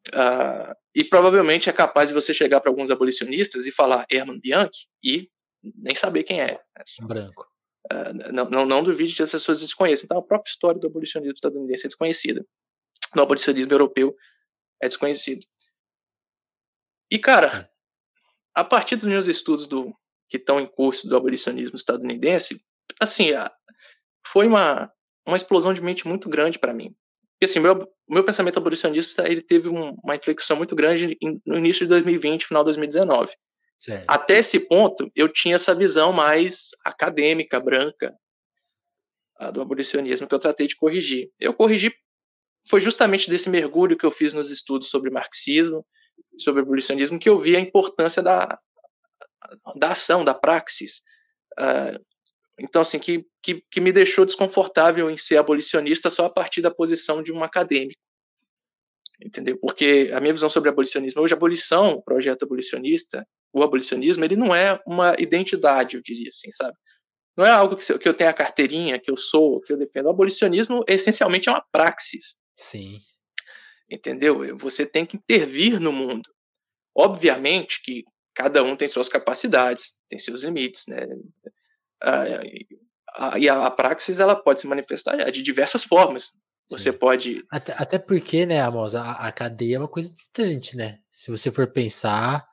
Uh, 0.10 0.76
e 0.93 1.04
provavelmente 1.04 1.70
é 1.70 1.74
capaz 1.74 2.10
de 2.10 2.14
você 2.14 2.34
chegar 2.34 2.60
para 2.60 2.70
alguns 2.70 2.91
abolicionistas 2.91 3.66
e 3.66 3.72
falar 3.72 4.06
Herman 4.12 4.39
Bianchi 4.39 4.88
e 5.04 5.30
nem 5.64 5.95
saber 5.95 6.24
quem 6.24 6.41
é. 6.41 6.60
Branco. 7.08 7.47
Uh, 7.91 8.32
não, 8.34 8.49
não, 8.49 8.66
não 8.66 8.84
duvide 8.84 9.16
que 9.16 9.24
as 9.24 9.32
pessoas 9.32 9.62
desconheçam. 9.62 10.06
Então, 10.06 10.18
a 10.18 10.24
própria 10.24 10.51
história 10.51 10.80
do 10.80 10.88
abolicionismo 10.88 11.36
estadunidense 11.36 11.86
é 11.86 11.88
desconhecida. 11.88 12.45
Do 13.16 13.22
abolicionismo 13.22 13.72
europeu 13.72 14.16
é 14.82 14.88
desconhecido. 14.88 15.45
E, 17.10 17.18
cara, 17.18 17.47
é. 17.60 17.70
a 18.56 18.64
partir 18.64 18.95
dos 18.95 19.06
meus 19.06 19.28
estudos 19.28 19.68
do, 19.68 19.95
que 20.30 20.38
estão 20.38 20.60
em 20.60 20.66
curso 20.66 21.08
do 21.08 21.16
abolicionismo 21.16 21.76
estadunidense, 21.76 22.60
assim, 22.99 23.30
foi 24.26 24.47
uma, 24.47 24.91
uma 25.28 25.38
explosão 25.38 25.74
de 25.74 25.82
mente 25.82 26.08
muito 26.08 26.28
grande 26.28 26.58
para 26.58 26.74
mim. 26.74 26.95
Porque, 27.43 27.51
assim, 27.51 27.59
meu, 27.59 27.85
meu 28.07 28.23
pensamento 28.23 28.57
abolicionista 28.57 29.29
ele 29.29 29.41
teve 29.41 29.67
um, 29.67 29.97
uma 30.01 30.15
inflexão 30.15 30.55
muito 30.55 30.73
grande 30.73 31.17
em, 31.21 31.41
no 31.45 31.57
início 31.57 31.85
de 31.85 31.89
2020, 31.89 32.47
final 32.47 32.63
de 32.63 32.67
2019. 32.67 33.33
Certo. 33.77 34.05
Até 34.07 34.37
esse 34.37 34.61
ponto, 34.61 35.11
eu 35.13 35.27
tinha 35.27 35.55
essa 35.55 35.75
visão 35.75 36.13
mais 36.13 36.69
acadêmica, 36.85 37.59
branca, 37.59 38.15
do 39.53 39.61
abolicionismo, 39.61 40.25
que 40.25 40.33
eu 40.33 40.39
tratei 40.39 40.67
de 40.67 40.77
corrigir. 40.77 41.29
Eu 41.37 41.53
corrigi, 41.53 41.93
foi 42.69 42.79
justamente 42.79 43.29
desse 43.29 43.49
mergulho 43.49 43.97
que 43.97 44.05
eu 44.05 44.11
fiz 44.11 44.31
nos 44.31 44.49
estudos 44.49 44.89
sobre 44.89 45.09
marxismo, 45.09 45.85
sobre 46.37 46.61
abolicionismo, 46.61 47.19
que 47.19 47.27
eu 47.27 47.37
vi 47.37 47.57
a 47.57 47.59
importância 47.59 48.23
da, 48.23 48.57
da 49.75 49.91
ação, 49.91 50.23
da 50.23 50.33
praxis. 50.33 51.01
Uh, 51.59 51.99
então, 52.60 52.82
assim, 52.82 52.99
que, 52.99 53.26
que, 53.41 53.64
que 53.72 53.82
me 53.82 53.91
deixou 53.91 54.26
desconfortável 54.26 55.10
em 55.10 55.18
ser 55.18 55.38
abolicionista 55.38 56.10
só 56.10 56.26
a 56.26 56.30
partir 56.30 56.62
da 56.62 56.70
posição 56.70 57.24
de 57.24 57.32
um 57.32 57.43
acadêmico 57.43 57.99
entendeu? 59.26 59.58
Porque 59.58 60.12
a 60.14 60.20
minha 60.20 60.34
visão 60.34 60.49
sobre 60.49 60.70
abolicionismo, 60.70 61.22
hoje 61.22 61.34
a 61.34 61.38
abolição, 61.38 61.93
o 61.93 62.01
projeto 62.01 62.43
abolicionista, 62.43 63.26
o 63.51 63.64
abolicionismo, 63.64 64.24
ele 64.24 64.36
não 64.36 64.54
é 64.54 64.80
uma 64.86 65.16
identidade, 65.20 65.95
eu 65.95 66.01
diria 66.01 66.28
assim, 66.28 66.51
sabe? 66.51 66.76
Não 67.36 67.45
é 67.45 67.49
algo 67.49 67.76
que, 67.76 67.97
que 67.97 68.08
eu 68.08 68.14
tenha 68.14 68.30
a 68.30 68.34
carteirinha, 68.34 68.99
que 68.99 69.10
eu 69.10 69.18
sou, 69.18 69.60
que 69.62 69.74
eu 69.74 69.78
defendo. 69.78 70.06
O 70.06 70.10
abolicionismo, 70.10 70.84
essencialmente, 70.88 71.49
é 71.49 71.51
uma 71.51 71.66
praxis. 71.72 72.36
Sim. 72.56 72.97
Entendeu? 73.89 74.58
Você 74.58 74.86
tem 74.86 75.06
que 75.06 75.18
intervir 75.18 75.80
no 75.80 75.91
mundo. 75.91 76.30
Obviamente 76.95 77.82
que 77.84 78.04
cada 78.36 78.64
um 78.64 78.76
tem 78.76 78.88
suas 78.88 79.10
capacidades, 79.10 79.93
tem 80.10 80.20
seus 80.20 80.43
limites, 80.43 80.86
né? 80.88 81.08
E 83.38 83.49
a, 83.49 83.66
a 83.66 83.72
praxis, 83.72 84.20
ela 84.20 84.36
pode 84.36 84.60
se 84.60 84.68
manifestar 84.68 85.16
de 85.32 85.41
diversas 85.41 85.84
formas. 85.84 86.34
Você 86.70 86.91
Sim. 86.91 86.97
pode. 86.97 87.45
Até, 87.51 87.74
até 87.78 87.99
porque, 87.99 88.45
né, 88.45 88.62
Amos, 88.62 88.95
a, 88.95 89.12
a, 89.12 89.32
cadeia 89.32 89.76
é 89.76 89.80
uma 89.80 89.88
coisa 89.88 90.12
distante, 90.12 90.78
né? 90.78 90.99
Se 91.12 91.30
você 91.30 91.51
for 91.51 91.68
pensar, 91.68 92.47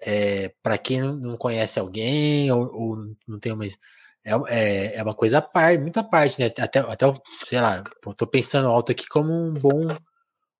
é, 0.00 0.52
para 0.62 0.76
quem 0.76 1.00
não 1.00 1.36
conhece 1.36 1.78
alguém 1.78 2.50
ou, 2.50 2.62
ou 2.72 2.96
não 3.26 3.38
tem 3.38 3.52
uma. 3.52 3.64
É, 3.66 4.32
é, 4.48 4.96
é, 4.96 5.02
uma 5.02 5.14
coisa 5.14 5.38
à 5.38 5.42
parte, 5.42 5.80
muito 5.80 5.98
à 5.98 6.04
parte, 6.04 6.40
né? 6.40 6.46
Até, 6.46 6.80
até 6.80 7.06
sei 7.46 7.60
lá, 7.60 7.82
tô 8.16 8.26
pensando 8.26 8.68
alto 8.68 8.92
aqui 8.92 9.06
como 9.08 9.32
um 9.32 9.54
bom. 9.54 9.96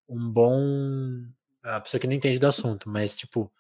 Um 0.08 0.30
bom. 0.30 0.60
A 1.62 1.80
pessoa 1.80 2.00
que 2.00 2.06
não 2.06 2.14
entende 2.14 2.38
do 2.38 2.46
assunto, 2.46 2.88
mas, 2.88 3.16
tipo, 3.16 3.50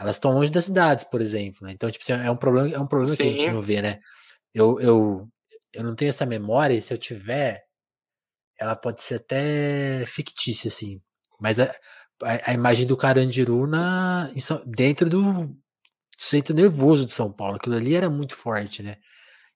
elas 0.00 0.16
estão 0.16 0.32
longe 0.32 0.50
das 0.50 0.64
cidades, 0.64 1.04
por 1.04 1.20
exemplo. 1.20 1.66
Né? 1.66 1.72
Então, 1.72 1.90
tipo, 1.90 2.02
assim, 2.02 2.12
é 2.12 2.30
um 2.30 2.36
problema, 2.36 2.74
é 2.74 2.78
um 2.78 2.86
problema 2.86 3.14
que 3.14 3.22
a 3.22 3.26
gente 3.26 3.50
não 3.50 3.60
vê, 3.60 3.82
né? 3.82 4.00
Eu, 4.54 4.80
eu, 4.80 5.28
eu 5.74 5.84
não 5.84 5.94
tenho 5.94 6.08
essa 6.08 6.24
memória, 6.24 6.72
e 6.74 6.80
se 6.80 6.92
eu 6.92 6.98
tiver, 6.98 7.62
ela 8.58 8.74
pode 8.74 9.02
ser 9.02 9.16
até 9.16 10.04
fictícia, 10.06 10.68
assim. 10.68 11.02
Mas 11.38 11.60
a, 11.60 11.64
a, 12.22 12.50
a 12.50 12.54
imagem 12.54 12.86
do 12.86 12.96
Carandiru 12.96 13.66
na, 13.66 14.30
dentro 14.66 15.10
do 15.10 15.54
centro 16.18 16.54
nervoso 16.54 17.04
de 17.04 17.12
São 17.12 17.30
Paulo, 17.30 17.56
aquilo 17.56 17.76
ali 17.76 17.94
era 17.94 18.08
muito 18.08 18.34
forte, 18.34 18.82
né? 18.82 18.96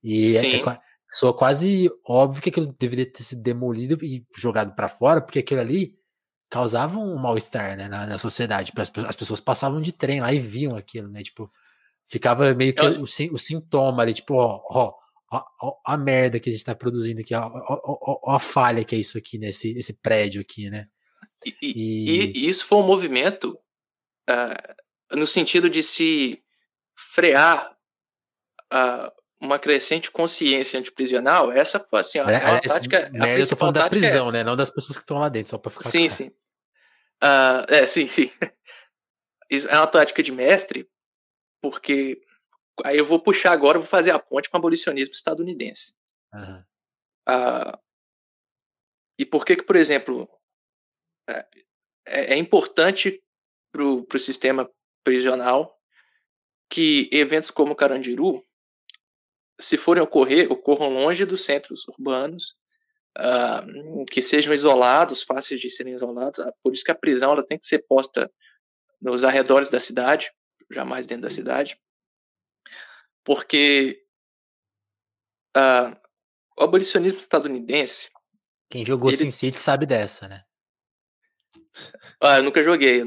E 0.03 0.37
é, 0.37 0.57
é, 0.57 0.79
soa 1.11 1.35
quase 1.35 1.91
óbvio 2.07 2.43
que 2.43 2.51
aquilo 2.51 2.71
deveria 2.79 3.11
ter 3.11 3.23
sido 3.23 3.43
demolido 3.43 3.99
e 4.05 4.27
jogado 4.37 4.75
para 4.75 4.89
fora, 4.89 5.23
porque 5.23 5.39
aquilo 5.39 5.63
ali 5.63 5.95
causava 6.55 7.01
um 7.01 7.17
mal-estar 7.17 7.77
né, 7.77 7.89
na, 7.89 8.07
na, 8.07 8.17
sociedade. 8.17 8.73
As, 8.77 8.93
as, 8.97 9.17
pessoas 9.17 9.41
passavam 9.41 9.81
de 9.81 9.91
trem 9.91 10.21
lá 10.21 10.33
e 10.33 10.39
viam 10.39 10.77
aquilo, 10.77 11.09
né? 11.09 11.21
Tipo, 11.21 11.51
ficava 12.07 12.55
meio 12.55 12.73
que 12.73 12.81
Eu... 12.81 13.01
o, 13.01 13.35
o, 13.35 13.39
sintoma 13.39 14.03
ali, 14.05 14.15
tipo, 14.15 14.35
ó, 14.35 14.63
ó, 14.71 14.95
ó, 15.61 15.77
a 15.85 15.97
merda 15.97 16.39
que 16.39 16.49
a 16.49 16.53
gente 16.53 16.65
tá 16.65 16.73
produzindo 16.73 17.23
aqui, 17.23 17.35
ó, 17.35 17.43
ó, 17.45 18.21
ó, 18.23 18.37
a 18.37 18.39
falha 18.39 18.85
que 18.85 18.95
é 18.95 18.99
isso 18.99 19.19
aqui, 19.19 19.37
nesse 19.37 19.73
né, 19.73 19.81
esse 19.81 19.95
prédio 19.95 20.41
aqui, 20.41 20.71
né? 20.71 20.87
E, 21.45 21.57
e... 21.61 22.33
e 22.39 22.47
isso 22.47 22.65
foi 22.67 22.79
um 22.79 22.87
movimento 22.87 23.59
uh, 24.31 25.17
no 25.17 25.27
sentido 25.27 25.69
de 25.69 25.83
se 25.83 26.41
frear 26.95 27.77
uh, 28.73 29.11
uma 29.41 29.59
crescente 29.59 30.09
consciência 30.09 30.79
antiprisional. 30.79 31.51
Essa 31.51 31.81
foi 31.81 31.99
assim, 31.99 32.21
a, 32.21 32.27
a, 32.27 32.57
a 32.59 32.61
tática. 32.61 33.11
A 33.21 33.29
eu 33.29 33.49
tô 33.49 33.57
falando 33.57 33.75
da 33.75 33.87
é 33.87 33.91
prisão, 33.91 34.29
é 34.29 34.33
né? 34.33 34.45
Não 34.45 34.55
das 34.55 34.71
pessoas 34.71 34.97
que 34.97 35.03
estão 35.03 35.19
lá 35.19 35.29
dentro, 35.29 35.51
só 35.51 35.59
para 35.59 35.73
ficar. 35.73 35.91
Sim, 35.91 36.07
claro. 36.07 36.15
sim. 36.15 36.44
Uh, 37.25 37.65
é, 37.69 37.87
sim, 37.87 38.07
sim. 38.09 38.31
Isso 39.51 39.69
é 39.69 39.77
uma 39.77 39.87
tática 39.87 40.23
de 40.23 40.33
mestre, 40.33 40.89
porque 41.63 42.21
Aí 42.83 42.99
eu 42.99 43.05
vou 43.05 43.21
puxar 43.21 43.53
agora, 43.53 43.79
vou 43.79 43.87
fazer 43.87 44.11
a 44.11 44.19
ponte 44.19 44.51
com 44.51 44.57
o 44.57 44.59
abolicionismo 44.59 45.13
estadunidense. 45.13 45.95
Uhum. 46.33 46.65
Ah, 47.27 47.79
e 49.19 49.25
por 49.25 49.45
que 49.45 49.57
que, 49.57 49.63
por 49.63 49.77
exemplo, 49.77 50.29
é, 51.29 51.47
é, 52.07 52.35
é 52.35 52.37
importante 52.37 53.23
para 53.71 53.85
o 53.85 54.19
sistema 54.19 54.69
prisional 55.05 55.79
que 56.69 57.09
eventos 57.13 57.51
como 57.51 57.77
Carandiru, 57.77 58.43
se 59.61 59.77
forem 59.77 60.03
ocorrer, 60.03 60.51
ocorram 60.51 60.89
longe 60.89 61.25
dos 61.25 61.45
centros 61.45 61.87
urbanos, 61.87 62.57
uh, 63.19 64.05
que 64.11 64.23
sejam 64.23 64.53
isolados, 64.53 65.23
fáceis 65.23 65.61
de 65.61 65.71
serem 65.71 65.95
isolados. 65.95 66.41
Ah, 66.41 66.53
por 66.63 66.73
isso 66.73 66.85
que 66.85 66.91
a 66.91 66.95
prisão 66.95 67.33
ela 67.33 67.47
tem 67.47 67.59
que 67.59 67.67
ser 67.67 67.81
posta 67.87 68.31
nos 69.01 69.25
arredores 69.25 69.71
da 69.71 69.81
cidade, 69.81 70.31
jamais 70.71 71.07
dentro 71.07 71.23
da 71.23 71.31
cidade 71.31 71.79
porque 73.25 74.05
uh, 75.57 75.97
o 76.59 76.63
abolicionismo 76.63 77.19
estadunidense. 77.19 78.11
Quem 78.71 78.85
jogou 78.85 79.11
ele... 79.11 79.17
SimCity 79.17 79.59
sabe 79.59 79.87
dessa, 79.87 80.29
né? 80.29 80.43
Ah, 82.21 82.37
eu 82.37 82.43
nunca 82.43 82.63
joguei. 82.63 83.03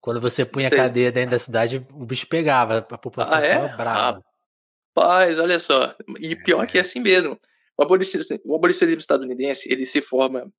Quando 0.00 0.20
você 0.20 0.44
punha 0.44 0.68
a 0.68 0.70
cadeia 0.70 1.12
dentro 1.12 1.32
da 1.32 1.38
cidade, 1.38 1.86
o 1.92 2.04
bicho 2.04 2.26
pegava, 2.26 2.78
a 2.78 2.98
população 2.98 3.38
ah, 3.38 3.44
é? 3.44 3.76
brava. 3.76 4.24
Rapaz, 4.96 5.38
olha 5.38 5.60
só. 5.60 5.94
E 6.20 6.34
pior 6.34 6.64
é. 6.64 6.66
que 6.66 6.78
é 6.78 6.80
assim 6.80 7.00
mesmo. 7.00 7.38
O 7.76 7.82
abolicionismo, 7.82 8.40
o 8.44 8.54
abolicionismo 8.54 9.00
estadunidense, 9.00 9.72
ele 9.72 9.84
se 9.84 10.00
forma. 10.00 10.50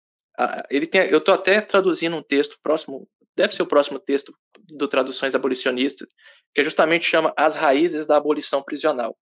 Ele 0.70 0.86
tem, 0.86 1.10
eu 1.10 1.20
estou 1.20 1.34
até 1.34 1.62
traduzindo 1.62 2.16
um 2.16 2.22
texto 2.22 2.58
próximo, 2.62 3.08
deve 3.38 3.56
ser 3.56 3.64
o 3.64 3.68
próximo 3.68 4.00
texto 4.00 4.34
do 4.68 4.88
Traduções 4.88 5.34
Abolicionistas, 5.34 6.10
que 6.54 6.64
justamente 6.64 7.06
chama 7.06 7.34
As 7.38 7.56
Raízes 7.56 8.06
da 8.06 8.18
Abolição 8.18 8.62
Prisional, 8.62 9.18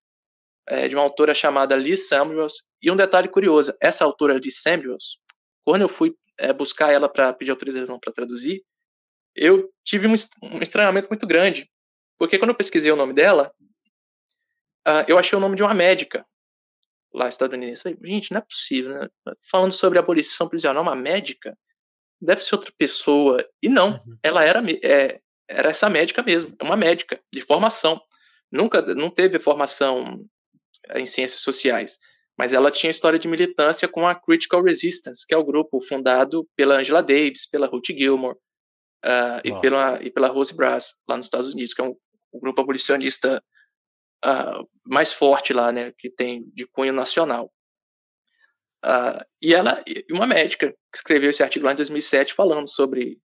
é, 0.67 0.87
de 0.87 0.95
uma 0.95 1.03
autora 1.03 1.33
chamada 1.33 1.75
Liz 1.75 2.07
Samuels. 2.07 2.63
E 2.81 2.89
um 2.89 2.95
detalhe 2.95 3.27
curioso, 3.27 3.75
essa 3.79 4.03
autora 4.03 4.33
Liz 4.33 4.61
Samuels, 4.61 5.19
quando 5.63 5.83
eu 5.83 5.89
fui 5.89 6.15
é, 6.39 6.51
buscar 6.51 6.91
ela 6.91 7.07
para 7.07 7.31
pedir 7.31 7.51
autorização 7.51 7.99
para 7.99 8.11
traduzir, 8.11 8.63
eu 9.35 9.71
tive 9.83 10.07
um, 10.07 10.13
um, 10.43 10.61
estranhamento 10.61 11.09
muito 11.09 11.25
grande, 11.27 11.69
porque 12.17 12.37
quando 12.37 12.49
eu 12.49 12.55
pesquisei 12.55 12.91
o 12.91 12.95
nome 12.95 13.13
dela, 13.13 13.51
uh, 14.87 15.05
eu 15.07 15.17
achei 15.17 15.37
o 15.37 15.41
nome 15.41 15.55
de 15.55 15.63
uma 15.63 15.73
médica 15.73 16.25
lá 17.14 17.30
estadunidense. 17.30 17.84
Falei, 17.84 17.97
gente, 18.03 18.32
não 18.32 18.39
é 18.39 18.41
possível, 18.41 18.93
né? 18.93 19.07
Falando 19.49 19.72
sobre 19.72 19.99
abolição 19.99 20.47
prisional, 20.47 20.84
uma 20.84 20.95
médica 20.95 21.57
deve 22.22 22.43
ser 22.43 22.55
outra 22.55 22.72
pessoa. 22.78 23.45
E 23.61 23.70
não, 23.70 24.01
uhum. 24.05 24.18
ela 24.24 24.43
era 24.43 24.64
é, 24.84 25.20
era 25.47 25.70
essa 25.70 25.89
médica 25.89 26.24
mesmo, 26.24 26.55
é 26.59 26.64
uma 26.64 26.78
médica 26.78 27.20
de 27.32 27.41
formação. 27.41 28.01
Nunca 28.51 28.82
não 28.82 29.09
teve 29.09 29.39
formação 29.39 30.26
em 30.95 31.05
ciências 31.05 31.41
sociais, 31.41 31.99
mas 32.38 32.53
ela 32.53 32.72
tinha 32.72 32.91
história 32.91 33.20
de 33.20 33.28
militância 33.28 33.88
com 33.88 34.07
a 34.07 34.16
Critical 34.16 34.64
Resistance, 34.64 35.26
que 35.26 35.34
é 35.34 35.38
o 35.38 35.43
grupo 35.43 35.82
fundado 35.82 36.47
pela 36.55 36.78
Angela 36.80 37.01
Davis, 37.01 37.47
pela 37.47 37.68
Ruth 37.68 37.88
Gilmore 37.88 38.38
uh, 39.05 39.41
e, 39.43 39.59
pela, 39.59 40.03
e 40.03 40.09
pela 40.09 40.28
Rose 40.28 40.55
Brass, 40.55 40.95
lá 41.07 41.18
nos 41.18 41.28
Estados 41.28 41.53
Unidos, 41.53 41.74
que 41.74 41.82
é 41.82 41.84
um, 41.84 41.95
um 42.34 42.39
grupo 42.39 42.61
abolicionista 42.61 43.43
uh, 44.24 44.67
mais 44.86 45.13
forte 45.13 45.53
lá, 45.53 45.71
né, 45.71 45.93
que 45.97 46.09
tem 46.09 46.43
de 46.53 46.65
cunho 46.65 46.93
nacional. 46.93 47.51
Uh, 48.84 49.24
e 49.41 49.53
ela, 49.53 49.84
uma 50.11 50.28
médica, 50.28 50.69
que 50.69 50.97
escreveu 50.97 51.30
esse 51.30 51.41
artigo 51.41 51.65
lá 51.65 51.71
em 51.71 51.76
2007 51.76 52.34
falando 52.34 52.67
sobre 52.67 53.17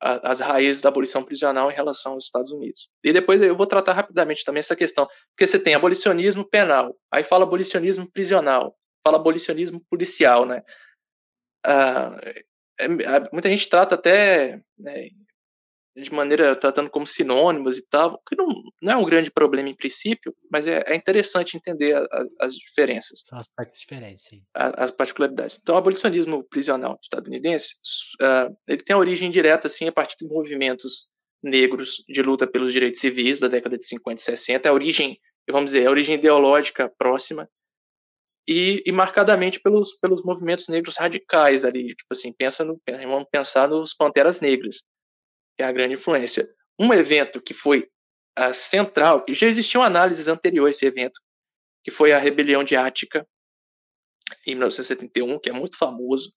a, 0.00 0.30
as 0.30 0.40
raízes 0.40 0.82
da 0.82 0.88
abolição 0.88 1.22
prisional 1.22 1.70
em 1.70 1.74
relação 1.74 2.12
aos 2.12 2.24
Estados 2.24 2.50
Unidos. 2.50 2.88
E 3.04 3.12
depois 3.12 3.40
eu 3.42 3.56
vou 3.56 3.66
tratar 3.66 3.92
rapidamente 3.92 4.44
também 4.44 4.60
essa 4.60 4.76
questão, 4.76 5.06
porque 5.30 5.46
você 5.46 5.58
tem 5.58 5.74
abolicionismo 5.74 6.44
penal, 6.48 6.96
aí 7.10 7.22
fala 7.22 7.44
abolicionismo 7.44 8.10
prisional, 8.10 8.76
fala 9.04 9.18
abolicionismo 9.18 9.84
policial, 9.90 10.46
né? 10.46 10.62
Ah, 11.64 12.18
é, 12.78 12.88
muita 13.32 13.48
gente 13.48 13.68
trata 13.68 13.94
até 13.94 14.60
né, 14.78 15.08
de 16.02 16.12
maneira 16.12 16.54
tratando 16.54 16.90
como 16.90 17.06
sinônimos 17.06 17.78
e 17.78 17.86
tal, 17.88 18.20
que 18.28 18.36
não, 18.36 18.46
não 18.82 18.92
é 18.92 18.96
um 18.96 19.04
grande 19.04 19.30
problema 19.30 19.68
em 19.68 19.74
princípio, 19.74 20.34
mas 20.50 20.66
é, 20.66 20.84
é 20.86 20.94
interessante 20.94 21.56
entender 21.56 21.94
a, 21.94 22.00
a, 22.00 22.26
as 22.42 22.54
diferenças. 22.54 23.22
São 23.24 23.38
aspectos 23.38 23.80
diferentes, 23.80 24.24
sim. 24.24 24.42
A, 24.54 24.84
as 24.84 24.90
particularidades. 24.90 25.58
Então, 25.60 25.74
o 25.74 25.78
abolicionismo 25.78 26.44
prisional 26.44 26.98
estadunidense, 27.02 27.74
uh, 28.20 28.54
ele 28.68 28.82
tem 28.82 28.94
origem 28.94 29.30
direta, 29.30 29.66
assim, 29.66 29.88
a 29.88 29.92
partir 29.92 30.16
dos 30.20 30.28
movimentos 30.28 31.08
negros 31.42 32.04
de 32.08 32.22
luta 32.22 32.46
pelos 32.46 32.72
direitos 32.72 33.00
civis 33.00 33.38
da 33.38 33.48
década 33.48 33.78
de 33.78 33.86
50 33.86 34.20
e 34.20 34.24
60, 34.24 34.68
a 34.68 34.72
origem, 34.72 35.18
vamos 35.50 35.72
dizer, 35.72 35.86
a 35.86 35.90
origem 35.90 36.16
ideológica 36.16 36.92
próxima, 36.98 37.48
e, 38.48 38.82
e, 38.86 38.92
marcadamente 38.92 39.58
pelos, 39.58 39.98
pelos 39.98 40.22
movimentos 40.22 40.68
negros 40.68 40.96
radicais 40.96 41.64
ali, 41.64 41.88
tipo 41.88 42.12
assim, 42.12 42.32
pensa 42.32 42.64
no, 42.64 42.80
vamos 42.86 43.26
pensar 43.28 43.68
nos 43.68 43.92
Panteras 43.92 44.40
Negras, 44.40 44.82
é 45.58 45.64
a 45.64 45.72
grande 45.72 45.94
influência. 45.94 46.48
Um 46.78 46.92
evento 46.92 47.40
que 47.40 47.54
foi 47.54 47.88
uh, 48.38 48.52
central, 48.52 49.24
que 49.24 49.34
já 49.34 49.46
existiam 49.46 49.82
análises 49.82 50.28
anteriores 50.28 50.76
a 50.76 50.78
esse 50.78 50.86
evento, 50.86 51.20
que 51.82 51.90
foi 51.90 52.12
a 52.12 52.18
rebelião 52.18 52.64
de 52.64 52.76
Ática, 52.76 53.26
em 54.46 54.54
1971, 54.54 55.38
que 55.38 55.48
é 55.48 55.52
muito 55.52 55.78
famoso. 55.78 56.32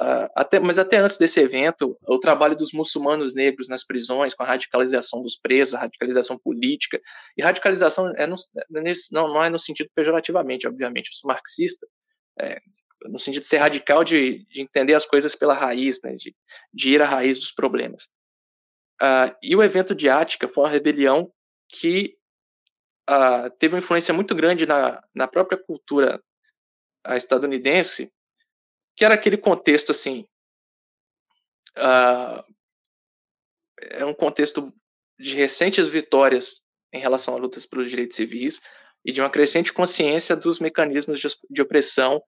Uh, 0.00 0.26
até, 0.34 0.58
mas 0.58 0.78
até 0.78 0.96
antes 0.96 1.16
desse 1.16 1.38
evento, 1.40 1.96
o 2.06 2.18
trabalho 2.18 2.56
dos 2.56 2.72
muçulmanos 2.72 3.32
negros 3.32 3.68
nas 3.68 3.84
prisões, 3.84 4.34
com 4.34 4.42
a 4.42 4.46
radicalização 4.46 5.22
dos 5.22 5.36
presos, 5.36 5.74
a 5.74 5.80
radicalização 5.80 6.36
política, 6.36 7.00
e 7.36 7.42
radicalização 7.42 8.12
é 8.16 8.26
no, 8.26 8.34
é 8.34 8.92
não, 9.12 9.28
não 9.28 9.44
é 9.44 9.48
no 9.48 9.58
sentido 9.58 9.88
pejorativamente, 9.94 10.66
obviamente, 10.66 11.10
marxista, 11.24 11.86
é, 12.40 12.60
no 13.04 13.18
sentido 13.18 13.42
de 13.42 13.48
ser 13.48 13.58
radical, 13.58 14.02
de, 14.02 14.44
de, 14.46 14.60
entender 14.60 14.94
as 14.94 15.06
coisas 15.06 15.34
pela 15.34 15.54
raiz, 15.54 16.00
né, 16.02 16.16
de, 16.16 16.34
de 16.72 16.90
ir 16.90 17.00
à 17.00 17.06
raiz 17.06 17.38
dos 17.38 17.52
problemas. 17.52 18.08
Uh, 19.02 19.34
e 19.42 19.56
o 19.56 19.62
evento 19.62 19.94
de 19.94 20.08
Ática 20.08 20.48
foi 20.48 20.64
uma 20.64 20.70
rebelião 20.70 21.32
que 21.68 22.16
uh, 23.08 23.50
teve 23.58 23.74
uma 23.74 23.80
influência 23.80 24.14
muito 24.14 24.34
grande 24.34 24.66
na, 24.66 25.02
na 25.14 25.26
própria 25.26 25.58
cultura 25.58 26.22
estadunidense, 27.08 28.12
que 28.96 29.04
era 29.04 29.14
aquele 29.14 29.36
contexto 29.36 29.90
assim. 29.90 30.26
É 33.90 34.04
um 34.06 34.14
contexto 34.14 34.72
de 35.18 35.34
recentes 35.34 35.86
vitórias 35.86 36.62
em 36.92 37.00
relação 37.00 37.34
a 37.34 37.38
lutas 37.38 37.66
pelos 37.66 37.90
direitos 37.90 38.16
civis 38.16 38.62
e 39.04 39.12
de 39.12 39.20
uma 39.20 39.28
crescente 39.28 39.70
consciência 39.72 40.34
dos 40.34 40.60
mecanismos 40.60 41.20
de, 41.20 41.26
de 41.50 41.60
opressão 41.60 42.22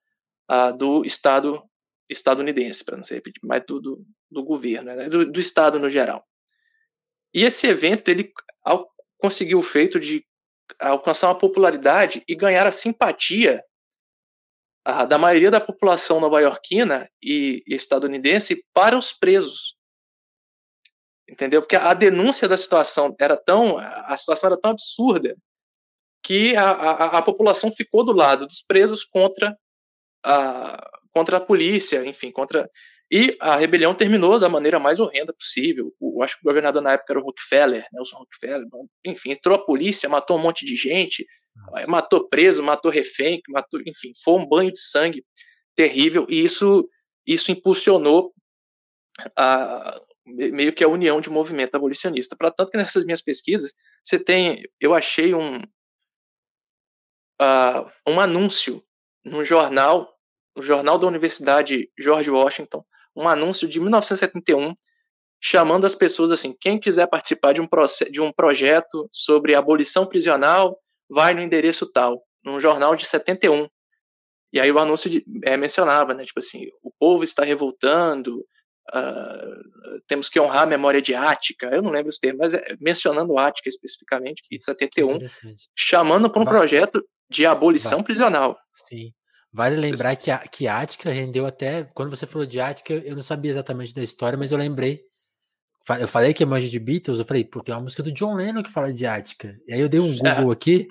do 0.77 1.05
Estado 1.07 1.63
estadunidense, 2.09 2.85
para 2.85 2.97
não 2.97 3.05
ser 3.05 3.17
repetir, 3.17 3.41
mas 3.45 3.65
do, 3.67 3.81
do, 3.81 4.07
do 4.31 4.43
governo, 4.45 4.95
né, 4.95 5.09
do, 5.09 5.31
do, 5.31 5.41
Estado 5.41 5.79
no 5.79 5.91
geral. 5.91 6.25
E 7.37 7.43
esse 7.43 7.67
evento 7.67 8.09
ele 8.09 8.33
conseguiu 9.19 9.59
o 9.59 9.63
feito 9.63 10.01
de 10.01 10.27
alcançar 10.81 11.29
uma 11.29 11.39
popularidade 11.39 12.25
e 12.27 12.35
ganhar 12.35 12.67
a 12.67 12.73
simpatia 12.73 13.63
da 15.07 15.19
maioria 15.19 15.51
da 15.51 15.61
população 15.61 16.19
nova-iorquina 16.19 17.11
e 17.23 17.63
estadunidense 17.67 18.65
para 18.73 18.97
os 18.97 19.13
presos. 19.13 19.77
Entendeu? 21.29 21.61
Porque 21.61 21.77
a 21.77 21.93
denúncia 21.93 22.49
da 22.49 22.57
situação 22.57 23.15
era 23.21 23.37
tão. 23.37 23.77
A 23.77 24.17
situação 24.17 24.49
era 24.49 24.59
tão 24.59 24.71
absurda 24.71 25.37
que 26.23 26.57
a, 26.57 26.71
a, 26.71 27.19
a 27.19 27.23
população 27.23 27.71
ficou 27.71 28.03
do 28.03 28.13
lado 28.13 28.47
dos 28.47 28.63
presos 28.63 29.05
contra 29.05 29.55
a, 30.25 30.91
contra 31.11 31.37
a 31.37 31.41
polícia, 31.41 32.07
enfim, 32.07 32.33
contra. 32.33 32.71
E 33.11 33.37
a 33.41 33.57
rebelião 33.57 33.95
terminou 33.95 34.39
da 34.39 34.49
maneira 34.49 34.79
mais 34.79 34.99
horrenda 34.99 35.33
possível. 35.33 35.95
O, 36.01 36.23
acho 36.23 36.35
que 36.35 36.43
o 36.43 36.49
governador 36.49 36.83
na 36.83 36.93
época 36.93 37.13
era 37.13 37.21
o 37.21 37.23
Rockefeller, 37.23 37.87
Nelson 37.93 38.19
Rockefeller. 38.19 38.67
Enfim, 39.05 39.31
entrou 39.31 39.55
a 39.55 39.65
polícia, 39.65 40.09
matou 40.09 40.37
um 40.37 40.43
monte 40.43 40.65
de 40.65 40.75
gente, 40.75 41.25
nossa. 41.57 41.87
Matou 41.91 42.29
preso, 42.29 42.63
matou 42.63 42.91
refém, 42.91 43.41
matou, 43.49 43.81
enfim, 43.87 44.13
foi 44.23 44.35
um 44.35 44.47
banho 44.47 44.73
de 44.73 44.81
sangue 44.81 45.25
terrível 45.75 46.27
e 46.29 46.43
isso 46.43 46.89
isso 47.27 47.51
impulsionou 47.51 48.33
a, 49.37 50.01
meio 50.25 50.73
que 50.73 50.85
a 50.85 50.89
união 50.89 51.21
de 51.21 51.29
movimento 51.29 51.75
abolicionista. 51.75 52.37
Para 52.37 52.53
tanto 52.53 52.71
que 52.71 52.77
nessas 52.77 53.05
minhas 53.05 53.21
pesquisas 53.21 53.75
você 54.03 54.19
tem, 54.19 54.63
eu 54.81 54.95
achei 54.95 55.35
um 55.35 55.59
uh, 57.41 57.91
um 58.07 58.21
anúncio 58.21 58.83
no 59.25 59.45
jornal, 59.45 60.17
no 60.57 60.63
jornal 60.63 60.99
da 60.99 61.07
Universidade 61.07 61.91
George 61.99 62.31
Washington, 62.31 62.85
um 63.17 63.29
anúncio 63.29 63.67
de 63.67 63.81
1971 63.81 64.75
chamando 65.41 65.87
as 65.87 65.95
pessoas 65.95 66.31
assim, 66.31 66.55
quem 66.59 66.79
quiser 66.79 67.07
participar 67.07 67.53
de 67.53 67.61
um, 67.61 67.69
de 68.11 68.21
um 68.21 68.33
projeto 68.33 69.09
sobre 69.13 69.55
abolição 69.55 70.07
prisional 70.07 70.79
vai 71.09 71.35
no 71.35 71.41
endereço 71.41 71.91
tal, 71.91 72.23
num 72.45 72.59
jornal 72.59 72.97
de 72.97 73.07
71. 73.07 73.69
E 74.53 74.61
aí 74.61 74.71
o 74.73 74.79
anúncio 74.79 75.11
de, 75.11 75.25
é, 75.45 75.57
mencionava, 75.57 76.15
né, 76.15 76.25
tipo 76.25 76.41
assim, 76.41 76.67
o 76.83 76.91
povo 76.99 77.23
está 77.23 77.45
revoltando, 77.45 78.39
uh, 78.95 80.01
temos 80.07 80.29
que 80.29 80.41
honrar 80.41 80.63
a 80.63 80.67
memória 80.67 81.03
de 81.03 81.15
Ática, 81.15 81.67
eu 81.67 81.83
não 81.83 81.91
lembro 81.91 82.09
os 82.09 82.19
termos, 82.19 82.41
mas 82.41 82.55
é, 82.55 82.77
mencionando 82.81 83.39
Ática 83.39 83.69
especificamente, 83.69 84.43
de 84.51 84.65
71, 84.65 85.19
chamando 85.77 86.31
para 86.31 86.41
um 86.41 86.45
vai. 86.45 86.55
projeto 86.55 87.05
de 87.29 87.45
abolição 87.45 87.99
vai. 87.99 88.05
prisional. 88.05 88.59
Sim. 88.73 89.13
Vale 89.57 89.77
lembrar 89.77 90.15
que, 90.17 90.31
a, 90.31 90.39
que 90.39 90.69
Ática 90.69 91.11
rendeu 91.11 91.47
até. 91.47 91.85
Quando 91.95 92.11
você 92.11 92.27
falou 92.27 92.47
de 92.47 92.61
Ática, 92.61 92.93
eu 92.93 93.15
não 93.15 93.23
sabia 93.23 93.51
exatamente 93.51 93.95
da 93.95 94.03
história, 94.03 94.39
mas 94.39 94.53
eu 94.53 94.59
lembrei 94.59 95.01
eu 96.01 96.09
falei 96.09 96.35
que 96.35 96.43
é 96.43 96.47
manja 96.47 96.69
de 96.69 96.81
Beatles, 96.81 97.21
eu 97.21 97.25
falei, 97.25 97.45
pô, 97.45 97.61
tem 97.61 97.73
uma 97.73 97.81
música 97.81 98.03
do 98.03 98.11
John 98.11 98.35
Lennon 98.35 98.63
que 98.63 98.73
fala 98.73 98.93
de 98.93 99.07
Ática. 99.07 99.57
E 99.69 99.73
aí 99.73 99.81
eu 99.81 99.89
dei 99.89 100.01
um 100.01 100.15
Google 100.19 100.51
aqui, 100.51 100.89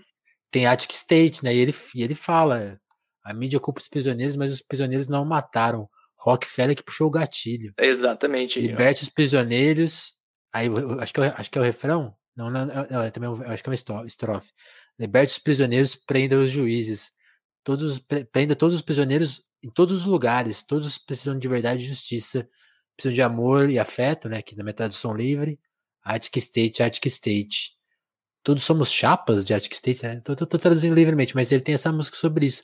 tem 0.50 0.66
Attic 0.66 0.92
State, 0.92 1.44
né? 1.44 1.54
E 1.54 1.60
ele, 1.60 1.76
e 1.94 2.02
ele 2.02 2.16
fala: 2.16 2.80
a 3.24 3.34
mídia 3.34 3.60
culpa 3.60 3.82
os 3.82 3.90
prisioneiros, 3.90 4.38
mas 4.38 4.52
os 4.52 4.62
prisioneiros 4.62 5.08
não 5.08 5.26
mataram. 5.26 5.90
Rockefeller 6.18 6.76
que 6.76 6.82
puxou 6.82 7.08
o 7.08 7.12
gatilho. 7.12 7.74
Exatamente. 7.78 8.60
Liberte 8.60 9.04
os 9.04 9.10
prisioneiros. 9.10 10.14
Aí 10.52 10.68
eu, 10.68 11.00
acho, 11.00 11.14
que 11.14 11.22
é, 11.22 11.34
acho 11.38 11.52
que 11.52 11.58
é 11.58 11.62
o 11.62 11.64
refrão? 11.64 12.16
Não, 12.36 12.50
não, 12.50 12.66
não, 12.66 12.88
não 12.90 13.02
é 13.04 13.12
também, 13.12 13.30
eu 13.30 13.52
acho 13.52 13.62
que 13.62 13.70
é 13.70 13.72
uma 13.72 14.06
estrofe. 14.08 14.52
Liberte 14.98 15.34
os 15.34 15.40
prisioneiros, 15.40 15.96
prenda 15.96 16.38
os 16.38 16.50
juízes. 16.50 17.12
Todos, 17.66 18.00
prenda 18.32 18.56
todos 18.56 18.76
os 18.76 18.82
prisioneiros 18.82 19.44
em 19.62 19.70
todos 19.70 19.94
os 19.94 20.06
lugares. 20.06 20.62
Todos 20.62 21.00
precisam 21.00 21.38
de 21.38 21.48
verdade 21.48 21.84
e 21.84 21.88
justiça 21.88 22.48
precisam 22.96 23.14
de 23.14 23.22
amor 23.22 23.70
e 23.70 23.78
afeto, 23.78 24.30
né? 24.30 24.42
Que 24.42 24.56
na 24.56 24.64
metade 24.64 24.96
são 24.96 25.14
livre. 25.14 25.60
Attic 26.04 26.38
State, 26.38 26.84
Attic 26.84 27.08
State. 27.08 27.74
Todos 28.44 28.64
somos 28.64 28.92
chapas 28.92 29.44
de 29.44 29.54
Attic 29.54 29.74
State, 29.74 30.04
né? 30.04 30.22
Tô, 30.24 30.36
tô, 30.36 30.46
tô, 30.46 30.60
traduzindo 30.60 30.94
livremente, 30.94 31.36
mas 31.36 31.52
ele 31.52 31.64
tem 31.64 31.74
essa 31.74 31.92
música 31.92 32.16
sobre 32.16 32.46
isso. 32.46 32.64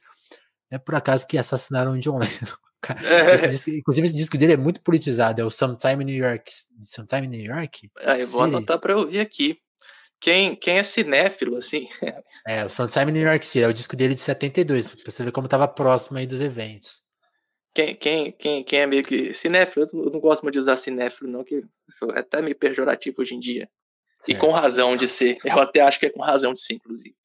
Não 0.69 0.75
é 0.75 0.79
por 0.79 0.93
acaso 0.93 1.27
que 1.27 1.37
assassinaram 1.37 1.93
o 1.93 1.99
John 1.99 2.19
Lennon. 2.19 2.55
Esse 3.35 3.49
disco, 3.49 3.69
inclusive, 3.69 4.07
esse 4.07 4.15
disco 4.15 4.37
dele 4.39 4.53
é 4.53 4.57
muito 4.57 4.81
politizado. 4.81 5.39
É 5.39 5.43
o 5.43 5.51
Sometime 5.51 6.03
in 6.03 6.07
New 6.07 6.15
York. 6.15 6.51
Sometime 6.81 7.27
in 7.27 7.29
New 7.29 7.41
York? 7.41 7.91
Ah, 7.99 8.17
eu 8.17 8.25
vou 8.25 8.43
City. 8.43 8.55
anotar 8.55 8.79
para 8.79 8.97
ouvir 8.97 9.19
aqui. 9.19 9.59
Quem, 10.21 10.55
quem 10.55 10.77
é 10.77 10.83
cinéfilo, 10.83 11.57
assim? 11.57 11.89
é, 12.47 12.63
o 12.63 13.09
in 13.09 13.11
New 13.11 13.27
York 13.27 13.45
City. 13.45 13.63
É 13.63 13.67
o 13.67 13.73
disco 13.73 13.95
dele 13.95 14.13
de 14.13 14.21
72. 14.21 14.91
Pra 14.91 15.11
você 15.11 15.23
ver 15.23 15.31
como 15.31 15.47
tava 15.47 15.67
próximo 15.67 16.19
aí 16.19 16.27
dos 16.27 16.41
eventos. 16.41 17.01
Quem, 17.73 17.95
quem, 17.95 18.31
quem, 18.33 18.63
quem 18.63 18.79
é 18.79 18.85
meio 18.85 19.03
que 19.03 19.33
cinéfilo, 19.33 19.87
eu 19.91 20.11
não 20.11 20.19
gosto 20.19 20.43
muito 20.43 20.53
de 20.53 20.59
usar 20.59 20.77
cinéfilo, 20.77 21.31
não, 21.31 21.43
que 21.43 21.63
é 22.13 22.19
até 22.19 22.41
meio 22.41 22.55
pejorativo 22.55 23.21
hoje 23.21 23.33
em 23.33 23.39
dia. 23.39 23.67
Certo. 24.19 24.29
E 24.29 24.39
com 24.39 24.51
razão 24.51 24.95
de 24.95 25.07
ser. 25.07 25.37
Eu 25.43 25.59
até 25.59 25.81
acho 25.81 25.99
que 25.99 26.05
é 26.05 26.09
com 26.09 26.21
razão 26.21 26.53
de 26.53 26.61
ser, 26.61 26.75
inclusive. 26.75 27.15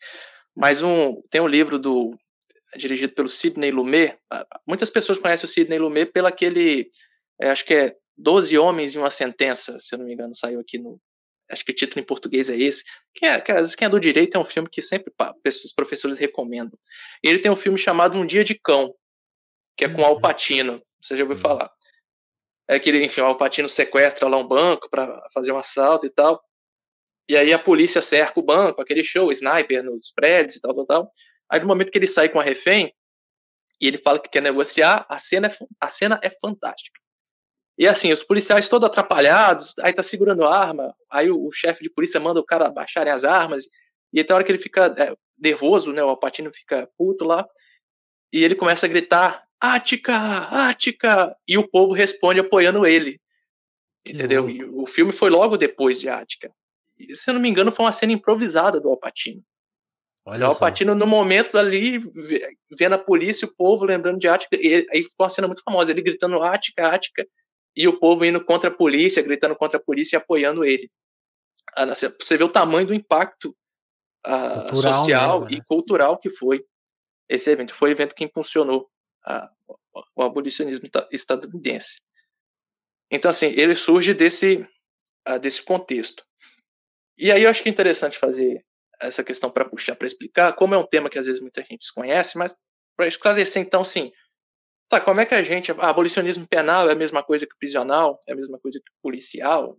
Mas 0.57 0.83
um, 0.83 1.21
tem 1.31 1.41
um 1.41 1.49
livro 1.49 1.79
do 1.79 2.17
dirigido 2.77 3.13
pelo 3.13 3.29
Sidney 3.29 3.71
Lumet. 3.71 4.17
Muitas 4.67 4.89
pessoas 4.89 5.19
conhecem 5.19 5.45
o 5.45 5.49
Sidney 5.49 5.79
Lumet 5.79 6.13
pelo 6.13 6.27
aquele, 6.27 6.89
é, 7.41 7.51
acho 7.51 7.65
que 7.65 7.75
é 7.75 7.97
Doze 8.17 8.57
Homens 8.57 8.95
e 8.95 8.99
uma 8.99 9.11
Sentença, 9.11 9.79
se 9.81 9.95
eu 9.95 9.99
não 9.99 10.07
me 10.07 10.15
engano, 10.15 10.35
saiu 10.35 10.61
aqui 10.61 10.79
no. 10.79 11.01
Acho 11.51 11.65
que 11.65 11.73
o 11.73 11.75
título 11.75 12.01
em 12.01 12.05
português 12.05 12.51
é 12.51 12.57
esse. 12.57 12.83
Quem 13.15 13.29
é, 13.29 13.41
quem 13.41 13.55
é 13.55 13.89
do 13.89 14.01
direito 14.01 14.37
é 14.37 14.41
um 14.41 14.45
filme 14.45 14.69
que 14.69 14.83
sempre 14.83 15.13
os 15.45 15.73
professores 15.73 16.19
recomendam. 16.19 16.79
Ele 17.23 17.39
tem 17.39 17.51
um 17.51 17.57
filme 17.57 17.79
chamado 17.79 18.19
Um 18.19 18.27
Dia 18.27 18.43
de 18.43 18.55
Cão, 18.55 18.95
que 19.77 19.85
é 19.85 19.89
com 19.89 20.03
o 20.03 20.05
Alpatino. 20.05 20.83
Você 21.01 21.17
já 21.17 21.23
ouviu 21.23 21.37
falar? 21.37 21.71
É 22.69 22.79
que, 22.81 22.91
enfim, 23.05 23.21
o 23.21 23.27
Alpatino 23.27 23.69
sequestra 23.69 24.27
lá 24.29 24.37
um 24.37 24.47
banco 24.47 24.89
para 24.91 25.23
fazer 25.33 25.53
um 25.53 25.59
assalto 25.59 26.07
e 26.07 26.11
tal. 26.11 26.43
E 27.29 27.37
aí 27.37 27.53
a 27.53 27.59
polícia 27.59 28.03
cerca 28.03 28.39
o 28.41 28.43
banco, 28.43 28.81
aquele 28.81 29.05
show, 29.05 29.31
sniper 29.31 29.83
nos 29.85 30.11
prédios 30.13 30.57
e 30.57 30.61
tal, 30.61 30.75
tal, 30.75 30.87
tal. 30.87 31.13
Aí 31.51 31.61
no 31.61 31.67
momento 31.67 31.93
que 31.93 31.99
ele 31.99 32.07
sai 32.07 32.29
com 32.29 32.41
a 32.41 32.43
refém, 32.43 32.93
e 33.81 33.87
ele 33.87 33.99
fala 33.99 34.19
que 34.19 34.29
quer 34.29 34.43
negociar, 34.43 35.07
a 35.09 35.19
cena 35.19 35.49
é, 35.49 35.57
a 35.81 35.89
cena 35.89 36.19
é 36.23 36.31
fantástica. 36.31 37.01
E 37.79 37.87
assim, 37.87 38.11
os 38.11 38.23
policiais 38.23 38.69
todos 38.69 38.87
atrapalhados, 38.87 39.75
aí 39.81 39.93
tá 39.93 40.03
segurando 40.03 40.45
a 40.45 40.57
arma, 40.57 40.95
aí 41.11 41.31
o, 41.31 41.47
o 41.47 41.53
chefe 41.53 41.83
de 41.83 41.91
polícia 41.91 42.19
manda 42.19 42.41
o 42.41 42.45
cara 42.45 42.71
baixarem 42.71 43.13
as 43.13 43.25
armas, 43.25 43.65
e 44.13 44.21
até 44.21 44.33
a 44.33 44.37
hora 44.37 44.45
que 44.45 44.51
ele 44.51 44.59
fica 44.59 44.95
é, 44.99 45.15
nervoso, 45.39 45.93
né, 45.93 46.03
o 46.03 46.09
Alpatino 46.09 46.51
fica 46.53 46.89
puto 46.97 47.25
lá, 47.25 47.47
e 48.33 48.43
ele 48.43 48.55
começa 48.55 48.87
a 48.87 48.89
gritar, 48.89 49.47
Ática, 49.61 50.15
Ática! 50.69 51.37
E 51.47 51.57
o 51.57 51.69
povo 51.69 51.93
responde 51.95 52.41
apoiando 52.41 52.87
ele. 52.87 53.21
Entendeu? 54.07 54.49
E 54.49 54.65
o 54.65 54.87
filme 54.87 55.13
foi 55.13 55.31
logo 55.31 55.57
depois 55.57 56.01
de 56.01 56.09
Ática. 56.09 56.51
E, 56.99 57.15
se 57.15 57.29
eu 57.29 57.35
não 57.35 57.41
me 57.41 57.49
engano, 57.49 57.73
foi 57.73 57.85
uma 57.85 57.93
cena 57.93 58.13
improvisada 58.13 58.81
do 58.81 58.89
Alpatino. 58.89 59.43
Olha 60.25 60.47
o 60.47 60.51
Alpatino, 60.51 60.95
no 60.95 61.07
momento 61.07 61.57
ali, 61.57 62.03
vendo 62.77 62.95
a 62.95 62.99
polícia, 62.99 63.47
o 63.47 63.55
povo 63.55 63.85
lembrando 63.85 64.19
de 64.19 64.29
Ática, 64.29 64.57
e 64.57 64.87
aí 64.91 65.03
ficou 65.05 65.25
uma 65.25 65.31
cena 65.31 65.47
muito 65.47 65.63
famosa, 65.63 65.93
ele 65.93 66.03
gritando 66.03 66.43
Ática, 66.43 66.89
Ática, 66.89 67.27
e 67.77 67.87
o 67.87 67.99
povo 67.99 68.25
indo 68.25 68.43
contra 68.43 68.71
a 68.71 68.75
polícia, 68.75 69.23
gritando 69.23 69.55
contra 69.55 69.79
a 69.79 69.83
polícia 69.83 70.17
e 70.17 70.19
apoiando 70.19 70.65
ele. 70.65 70.91
Ah, 71.77 71.87
você 71.87 72.37
vê 72.37 72.45
o 72.45 72.49
tamanho 72.49 72.87
do 72.87 72.95
impacto 72.95 73.55
uh, 74.27 74.75
social 74.75 75.41
mesmo, 75.41 75.51
né? 75.51 75.59
e 75.59 75.65
cultural 75.67 76.19
que 76.19 76.31
foi 76.31 76.65
esse 77.29 77.51
evento. 77.51 77.75
Foi 77.75 77.91
o 77.91 77.93
evento 77.93 78.15
que 78.15 78.25
impulsionou 78.25 78.89
a, 79.25 79.51
o 80.15 80.23
abolicionismo 80.23 80.89
estadunidense. 81.11 82.01
Então, 83.11 83.31
assim, 83.31 83.47
ele 83.47 83.75
surge 83.75 84.15
desse, 84.15 84.67
uh, 85.29 85.39
desse 85.39 85.63
contexto. 85.63 86.25
E 87.19 87.31
aí 87.31 87.43
eu 87.43 87.51
acho 87.51 87.63
que 87.63 87.69
é 87.69 87.73
interessante 87.73 88.19
fazer 88.19 88.65
essa 89.01 89.23
questão 89.23 89.51
para 89.51 89.69
puxar, 89.69 89.95
para 89.97 90.07
explicar, 90.07 90.55
como 90.55 90.75
é 90.75 90.79
um 90.79 90.87
tema 90.87 91.11
que 91.11 91.19
às 91.19 91.27
vezes 91.27 91.43
muita 91.43 91.61
gente 91.61 91.81
desconhece, 91.81 92.39
mas 92.39 92.57
para 92.97 93.07
esclarecer, 93.07 93.61
então, 93.61 93.85
sim, 93.85 94.11
tá, 94.99 95.05
como 95.05 95.21
é 95.21 95.27
que 95.27 95.35
a 95.35 95.43
gente, 95.43 95.71
abolicionismo 95.73 96.47
penal 96.47 96.89
é 96.89 96.93
a 96.93 96.97
mesma 96.97 97.23
coisa 97.23 97.47
que 97.47 97.57
prisional, 97.59 98.19
é 98.27 98.33
a 98.33 98.37
mesma 98.37 98.59
coisa 98.59 98.79
que 98.79 98.93
policial? 99.03 99.77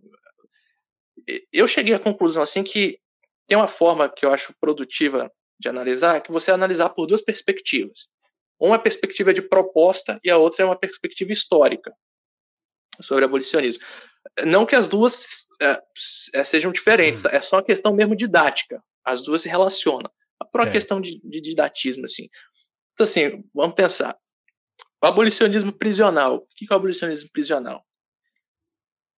Eu 1.52 1.66
cheguei 1.66 1.94
à 1.94 1.98
conclusão, 1.98 2.42
assim, 2.42 2.62
que 2.62 2.98
tem 3.46 3.56
uma 3.56 3.68
forma 3.68 4.08
que 4.08 4.24
eu 4.24 4.32
acho 4.32 4.54
produtiva 4.60 5.30
de 5.58 5.68
analisar, 5.68 6.20
que 6.20 6.30
você 6.30 6.50
analisar 6.50 6.90
por 6.90 7.06
duas 7.06 7.20
perspectivas. 7.20 8.08
Uma 8.60 8.76
é 8.76 8.78
perspectiva 8.78 9.32
de 9.32 9.42
proposta 9.42 10.20
e 10.24 10.30
a 10.30 10.36
outra 10.36 10.62
é 10.62 10.66
uma 10.66 10.78
perspectiva 10.78 11.32
histórica 11.32 11.92
sobre 13.00 13.24
abolicionismo. 13.24 13.82
Não 14.44 14.66
que 14.66 14.74
as 14.74 14.88
duas 14.88 15.46
é, 15.60 16.44
sejam 16.44 16.72
diferentes, 16.72 17.24
hum. 17.24 17.28
é 17.30 17.40
só 17.40 17.56
uma 17.56 17.64
questão 17.64 17.94
mesmo 17.94 18.16
didática. 18.16 18.82
As 19.04 19.22
duas 19.22 19.42
se 19.42 19.48
relacionam. 19.48 20.10
Por 20.52 20.60
uma 20.60 20.70
questão 20.70 21.00
de, 21.00 21.20
de, 21.22 21.40
didatismo, 21.40 22.04
assim. 22.04 22.28
Então, 22.92 23.04
assim, 23.04 23.44
vamos 23.54 23.74
pensar. 23.74 24.16
O 25.02 25.06
abolicionismo 25.06 25.72
prisional. 25.72 26.36
O 26.36 26.46
que 26.56 26.66
é 26.68 26.72
o 26.72 26.76
abolicionismo 26.76 27.30
prisional? 27.30 27.84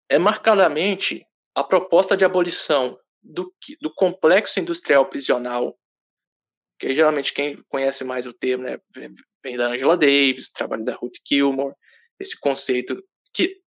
É 0.09 0.19
marcadamente 0.19 1.27
a 1.55 1.65
proposta 1.65 2.17
de 2.17 2.25
abolição 2.25 2.99
do, 3.23 3.53
do 3.81 3.93
complexo 3.95 4.61
industrial 4.61 5.07
prisional, 5.07 5.79
que 6.79 6.95
geralmente 6.95 7.33
quem 7.33 7.63
conhece 7.69 8.05
mais 8.05 8.27
o 8.27 8.33
termo 8.33 8.65
né, 8.65 8.79
vem 9.43 9.57
da 9.57 9.69
Angela 9.69 9.97
Davis, 9.97 10.47
o 10.47 10.53
trabalho 10.53 10.85
da 10.85 10.95
Ruth 10.95 11.17
Gilmore, 11.27 11.75
esse 12.19 12.39
conceito 12.39 13.03
que 13.33 13.61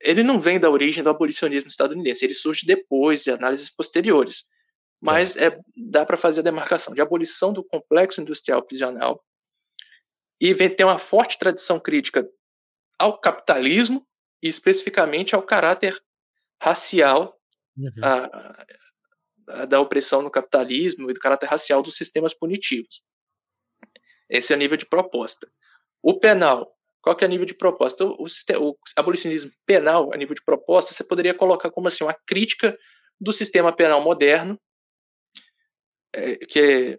ele 0.00 0.22
não 0.22 0.40
vem 0.40 0.60
da 0.60 0.70
origem 0.70 1.02
do 1.02 1.10
abolicionismo 1.10 1.68
estadunidense, 1.68 2.24
ele 2.24 2.34
surge 2.34 2.66
depois 2.66 3.22
de 3.24 3.30
análises 3.30 3.70
posteriores. 3.70 4.44
Mas 5.00 5.36
é, 5.36 5.58
dá 5.76 6.04
para 6.04 6.16
fazer 6.16 6.40
a 6.40 6.44
demarcação 6.44 6.94
de 6.94 7.00
abolição 7.00 7.52
do 7.52 7.64
complexo 7.64 8.20
industrial 8.20 8.62
prisional 8.62 9.22
e 10.40 10.52
vem 10.54 10.74
ter 10.74 10.84
uma 10.84 10.98
forte 10.98 11.38
tradição 11.38 11.80
crítica 11.80 12.28
ao 12.98 13.18
capitalismo 13.18 14.06
e 14.42 14.48
especificamente 14.48 15.34
ao 15.34 15.42
caráter 15.42 15.98
racial 16.60 17.36
uhum. 17.76 17.90
a, 18.02 18.66
a, 19.48 19.66
da 19.66 19.80
opressão 19.80 20.22
no 20.22 20.30
capitalismo 20.30 21.10
e 21.10 21.14
do 21.14 21.20
caráter 21.20 21.46
racial 21.46 21.82
dos 21.82 21.96
sistemas 21.96 22.34
punitivos. 22.34 23.02
Esse 24.28 24.52
é 24.52 24.56
o 24.56 24.58
nível 24.58 24.76
de 24.76 24.86
proposta. 24.86 25.50
O 26.02 26.18
penal, 26.18 26.74
qual 27.00 27.16
que 27.16 27.24
é 27.24 27.26
o 27.26 27.30
nível 27.30 27.46
de 27.46 27.54
proposta? 27.54 28.04
O, 28.04 28.24
o, 28.24 28.70
o 28.70 28.76
abolicionismo 28.96 29.50
penal, 29.64 30.12
a 30.12 30.16
nível 30.16 30.34
de 30.34 30.44
proposta, 30.44 30.92
você 30.92 31.04
poderia 31.04 31.34
colocar 31.34 31.70
como 31.70 31.88
assim 31.88 32.04
uma 32.04 32.16
crítica 32.26 32.76
do 33.20 33.32
sistema 33.32 33.72
penal 33.72 34.02
moderno 34.02 34.60
é, 36.14 36.36
que 36.36 36.98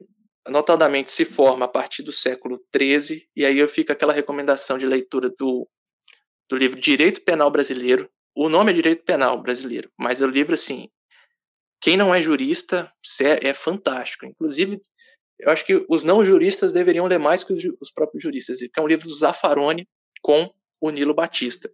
notadamente 0.50 1.12
se 1.12 1.26
forma 1.26 1.66
a 1.66 1.68
partir 1.68 2.04
do 2.04 2.12
século 2.12 2.64
XIII, 2.76 3.28
e 3.36 3.46
aí 3.46 3.58
eu 3.58 3.68
fico 3.68 3.92
aquela 3.92 4.14
recomendação 4.14 4.78
de 4.78 4.86
leitura 4.86 5.30
do, 5.30 5.68
do 6.50 6.56
livro 6.56 6.80
Direito 6.80 7.22
Penal 7.22 7.52
Brasileiro. 7.52 8.10
O 8.36 8.50
nome 8.50 8.72
é 8.72 8.76
Direito 8.76 9.04
Penal 9.04 9.42
Brasileiro, 9.42 9.92
mas 9.98 10.22
o 10.22 10.28
livro, 10.28 10.54
assim, 10.54 10.90
quem 11.82 11.98
não 11.98 12.14
é 12.14 12.22
jurista 12.22 12.92
é, 13.22 13.50
é 13.50 13.54
fantástico. 13.54 14.26
Inclusive, 14.26 14.82
eu 15.40 15.52
acho 15.52 15.66
que 15.66 15.86
os 15.88 16.04
não 16.04 16.26
juristas 16.26 16.72
deveriam 16.72 17.08
ler 17.08 17.20
mais 17.20 17.44
que 17.44 17.54
os, 17.54 17.64
os 17.80 17.92
próprios 17.92 18.24
juristas, 18.24 18.60
é 18.62 18.82
um 18.82 18.88
livro 18.88 19.08
do 19.08 19.14
Zaffaroni 19.14 19.88
com 20.22 20.52
o 20.82 20.90
Nilo 20.90 21.14
Batista, 21.14 21.72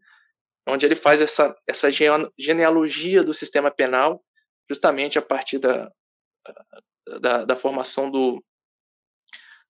onde 0.68 0.86
ele 0.86 0.96
faz 0.96 1.22
essa, 1.22 1.56
essa 1.68 1.90
genealogia 2.38 3.24
do 3.24 3.34
sistema 3.34 3.70
penal, 3.70 4.24
justamente 4.70 5.18
a 5.18 5.22
partir 5.22 5.60
da, 5.60 5.92
da, 7.20 7.46
da 7.46 7.56
formação 7.56 8.10
do 8.10 8.44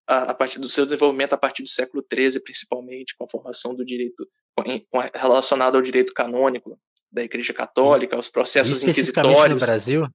a, 0.08 0.32
a, 0.32 0.34
partir 0.34 0.60
do 0.60 0.70
seu 0.70 0.86
desenvolvimento 0.86 1.34
a 1.34 1.38
partir 1.38 1.64
do 1.64 1.70
século 1.70 2.06
XIII, 2.12 2.42
principalmente, 2.42 3.16
com 3.18 3.26
a 3.26 3.30
formação 3.30 3.76
do 3.76 3.86
direito 3.86 4.28
com, 4.56 5.00
relacionado 5.14 5.76
ao 5.76 5.82
direito 5.82 6.14
canônico 6.14 6.78
da 7.12 7.24
Igreja 7.24 7.54
Católica, 7.54 8.16
aos 8.16 8.30
processos 8.30 8.82
inquisitórios. 8.82 9.50
no 9.50 9.66
Brasil? 9.66 10.08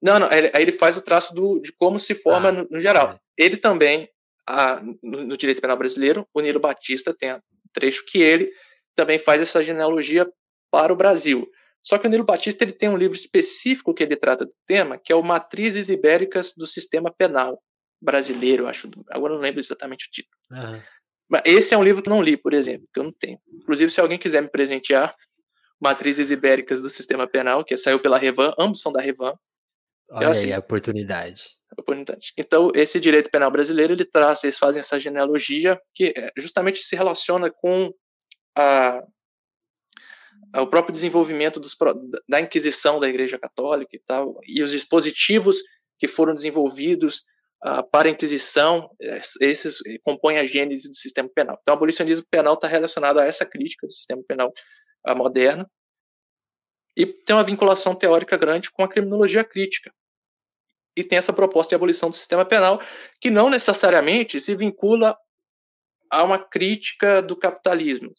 Não, 0.00 0.18
não. 0.18 0.28
Aí 0.28 0.62
ele 0.62 0.72
faz 0.72 0.96
o 0.96 1.02
traço 1.02 1.34
do, 1.34 1.58
de 1.60 1.72
como 1.72 1.98
se 1.98 2.14
forma 2.14 2.48
ah, 2.48 2.52
no, 2.52 2.68
no, 2.70 2.80
geral. 2.80 3.12
É. 3.12 3.44
Ele 3.44 3.56
também, 3.56 4.08
a, 4.46 4.80
no, 5.02 5.24
no, 5.24 5.36
direito 5.36 5.60
penal 5.60 5.76
brasileiro, 5.76 6.26
o 6.32 6.40
Nilo 6.40 6.60
Batista 6.60 7.14
tem 7.14 7.34
um 7.34 7.40
trecho 7.72 8.04
que 8.06 8.18
ele 8.18 8.50
também 8.94 9.18
faz 9.18 9.42
essa 9.42 9.62
genealogia 9.62 10.26
para 10.70 10.92
o 10.92 10.96
Brasil. 10.96 11.46
Só 11.82 11.98
que 11.98 12.06
o 12.06 12.10
Nilo 12.10 12.24
Batista 12.24 12.64
ele 12.64 12.72
tem 12.72 12.88
um 12.88 12.96
livro 12.96 13.16
específico 13.16 13.94
que 13.94 14.02
ele 14.02 14.16
trata 14.16 14.44
do 14.44 14.52
tema, 14.66 14.98
que 14.98 15.12
é 15.12 15.16
o 15.16 15.22
Matrizes 15.22 15.88
Ibéricas 15.88 16.52
do 16.56 16.66
Sistema 16.66 17.12
Penal 17.12 17.60
Brasileiro, 18.00 18.66
acho. 18.66 18.90
Agora 19.10 19.34
não 19.34 19.40
lembro 19.40 19.60
exatamente 19.60 20.06
o 20.06 20.10
título. 20.10 20.36
Uhum. 20.50 20.80
Mas 21.28 21.42
esse 21.44 21.74
é 21.74 21.78
um 21.78 21.82
livro 21.82 22.02
que 22.02 22.08
eu 22.08 22.14
não 22.14 22.22
li, 22.22 22.36
por 22.36 22.52
exemplo, 22.54 22.88
que 22.92 23.00
eu 23.00 23.04
não 23.04 23.12
tenho. 23.12 23.38
Inclusive, 23.52 23.90
se 23.90 24.00
alguém 24.00 24.18
quiser 24.18 24.42
me 24.42 24.48
presentear, 24.48 25.14
Matrizes 25.80 26.30
Ibéricas 26.30 26.80
do 26.80 26.88
Sistema 26.88 27.26
Penal, 27.26 27.64
que 27.64 27.76
saiu 27.76 28.00
pela 28.00 28.18
Revan, 28.18 28.54
ambos 28.58 28.80
são 28.80 28.92
da 28.92 29.00
Revan. 29.00 29.34
Olha 30.08 30.18
então, 30.18 30.30
assim, 30.30 30.46
aí 30.46 30.52
a 30.52 30.58
oportunidade. 30.58 31.42
oportunidade. 31.72 32.32
Então, 32.38 32.70
esse 32.74 33.00
direito 33.00 33.30
penal 33.30 33.50
brasileiro, 33.50 33.92
ele 33.92 34.04
traz, 34.04 34.44
eles 34.44 34.58
fazem 34.58 34.80
essa 34.80 35.00
genealogia 35.00 35.80
que 35.94 36.14
é, 36.16 36.30
justamente 36.36 36.82
se 36.82 36.94
relaciona 36.94 37.50
com 37.50 37.92
a, 38.56 39.02
o 40.54 40.66
próprio 40.66 40.92
desenvolvimento 40.92 41.58
dos, 41.58 41.76
da 42.28 42.40
Inquisição 42.40 43.00
da 43.00 43.08
Igreja 43.08 43.38
Católica 43.38 43.96
e 43.96 44.00
tal, 44.06 44.38
e 44.46 44.62
os 44.62 44.70
dispositivos 44.70 45.58
que 45.98 46.06
foram 46.06 46.34
desenvolvidos 46.34 47.24
para 47.90 48.08
a 48.08 48.12
Inquisição, 48.12 48.90
esses 49.40 49.78
compõem 50.04 50.38
a 50.38 50.46
gênese 50.46 50.88
do 50.88 50.94
sistema 50.94 51.28
penal. 51.28 51.58
Então, 51.60 51.74
o 51.74 51.76
abolicionismo 51.76 52.24
penal 52.30 52.54
está 52.54 52.68
relacionado 52.68 53.18
a 53.18 53.24
essa 53.24 53.44
crítica 53.44 53.86
do 53.86 53.92
sistema 53.92 54.22
penal 54.26 54.52
uh, 55.08 55.16
moderno 55.16 55.68
e 56.96 57.06
tem 57.06 57.34
uma 57.34 57.44
vinculação 57.44 57.94
teórica 57.94 58.36
grande 58.36 58.70
com 58.70 58.82
a 58.82 58.88
criminologia 58.88 59.44
crítica. 59.44 59.92
E 60.96 61.02
tem 61.04 61.18
essa 61.18 61.32
proposta 61.32 61.70
de 61.70 61.74
abolição 61.74 62.08
do 62.08 62.16
sistema 62.16 62.44
penal 62.44 62.80
que 63.20 63.30
não 63.30 63.50
necessariamente 63.50 64.38
se 64.40 64.54
vincula 64.54 65.16
a 66.10 66.22
uma 66.22 66.38
crítica 66.38 67.20
do 67.20 67.36
capitalismo 67.36 68.12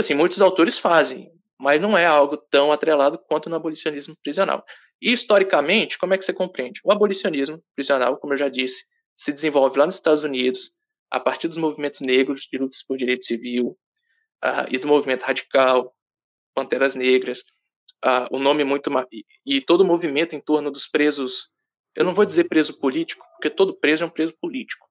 assim, 0.00 0.14
muitos 0.14 0.40
autores 0.40 0.78
fazem, 0.78 1.30
mas 1.58 1.80
não 1.80 1.96
é 1.96 2.06
algo 2.06 2.36
tão 2.36 2.72
atrelado 2.72 3.18
quanto 3.18 3.48
no 3.48 3.56
abolicionismo 3.56 4.16
prisional. 4.22 4.64
E, 5.00 5.12
historicamente, 5.12 5.98
como 5.98 6.14
é 6.14 6.18
que 6.18 6.24
você 6.24 6.32
compreende? 6.32 6.80
O 6.84 6.92
abolicionismo 6.92 7.62
prisional, 7.74 8.16
como 8.18 8.34
eu 8.34 8.36
já 8.36 8.48
disse, 8.48 8.84
se 9.16 9.32
desenvolve 9.32 9.78
lá 9.78 9.86
nos 9.86 9.94
Estados 9.94 10.22
Unidos, 10.22 10.72
a 11.10 11.18
partir 11.18 11.48
dos 11.48 11.56
movimentos 11.56 12.00
negros 12.00 12.48
de 12.50 12.58
lutas 12.58 12.82
por 12.82 12.96
direito 12.96 13.24
civil 13.24 13.78
uh, 14.44 14.66
e 14.70 14.78
do 14.78 14.86
movimento 14.86 15.22
radical, 15.22 15.94
Panteras 16.54 16.94
Negras, 16.94 17.40
uh, 18.04 18.26
o 18.30 18.38
nome 18.38 18.64
muito 18.64 18.90
e, 19.10 19.24
e 19.44 19.60
todo 19.60 19.82
o 19.82 19.86
movimento 19.86 20.34
em 20.34 20.40
torno 20.40 20.70
dos 20.70 20.86
presos. 20.86 21.48
Eu 21.94 22.04
não 22.04 22.14
vou 22.14 22.24
dizer 22.24 22.44
preso 22.44 22.78
político, 22.78 23.24
porque 23.32 23.50
todo 23.50 23.74
preso 23.74 24.04
é 24.04 24.06
um 24.06 24.10
preso 24.10 24.34
político, 24.40 24.86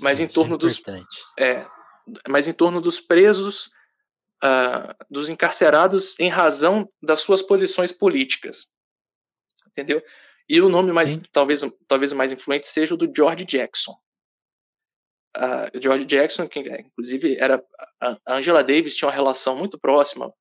mas 0.00 0.18
Sim, 0.18 0.24
em 0.24 0.28
torno 0.28 0.56
é 0.56 0.58
dos 0.58 0.82
é, 1.38 1.66
mas 2.28 2.46
em 2.46 2.52
torno 2.52 2.80
dos 2.80 3.00
presos 3.00 3.70
uh, 4.44 4.94
dos 5.08 5.28
encarcerados 5.28 6.18
em 6.18 6.28
razão 6.28 6.90
das 7.02 7.20
suas 7.20 7.42
posições 7.42 7.92
políticas. 7.92 8.68
Entendeu? 9.70 10.02
E 10.48 10.60
o 10.60 10.68
nome 10.68 10.92
mais, 10.92 11.08
talvez, 11.32 11.60
talvez 11.86 12.12
o 12.12 12.16
mais 12.16 12.32
influente 12.32 12.66
seja 12.66 12.94
o 12.94 12.96
do 12.96 13.10
George 13.14 13.44
Jackson. 13.44 13.96
Uh, 15.36 15.80
George 15.80 16.04
Jackson, 16.06 16.48
que 16.48 16.58
inclusive 16.58 17.36
era 17.38 17.64
a 18.00 18.18
Angela 18.26 18.64
Davis 18.64 18.96
tinha 18.96 19.06
uma 19.06 19.14
relação 19.14 19.56
muito 19.56 19.78
próxima 19.78 20.34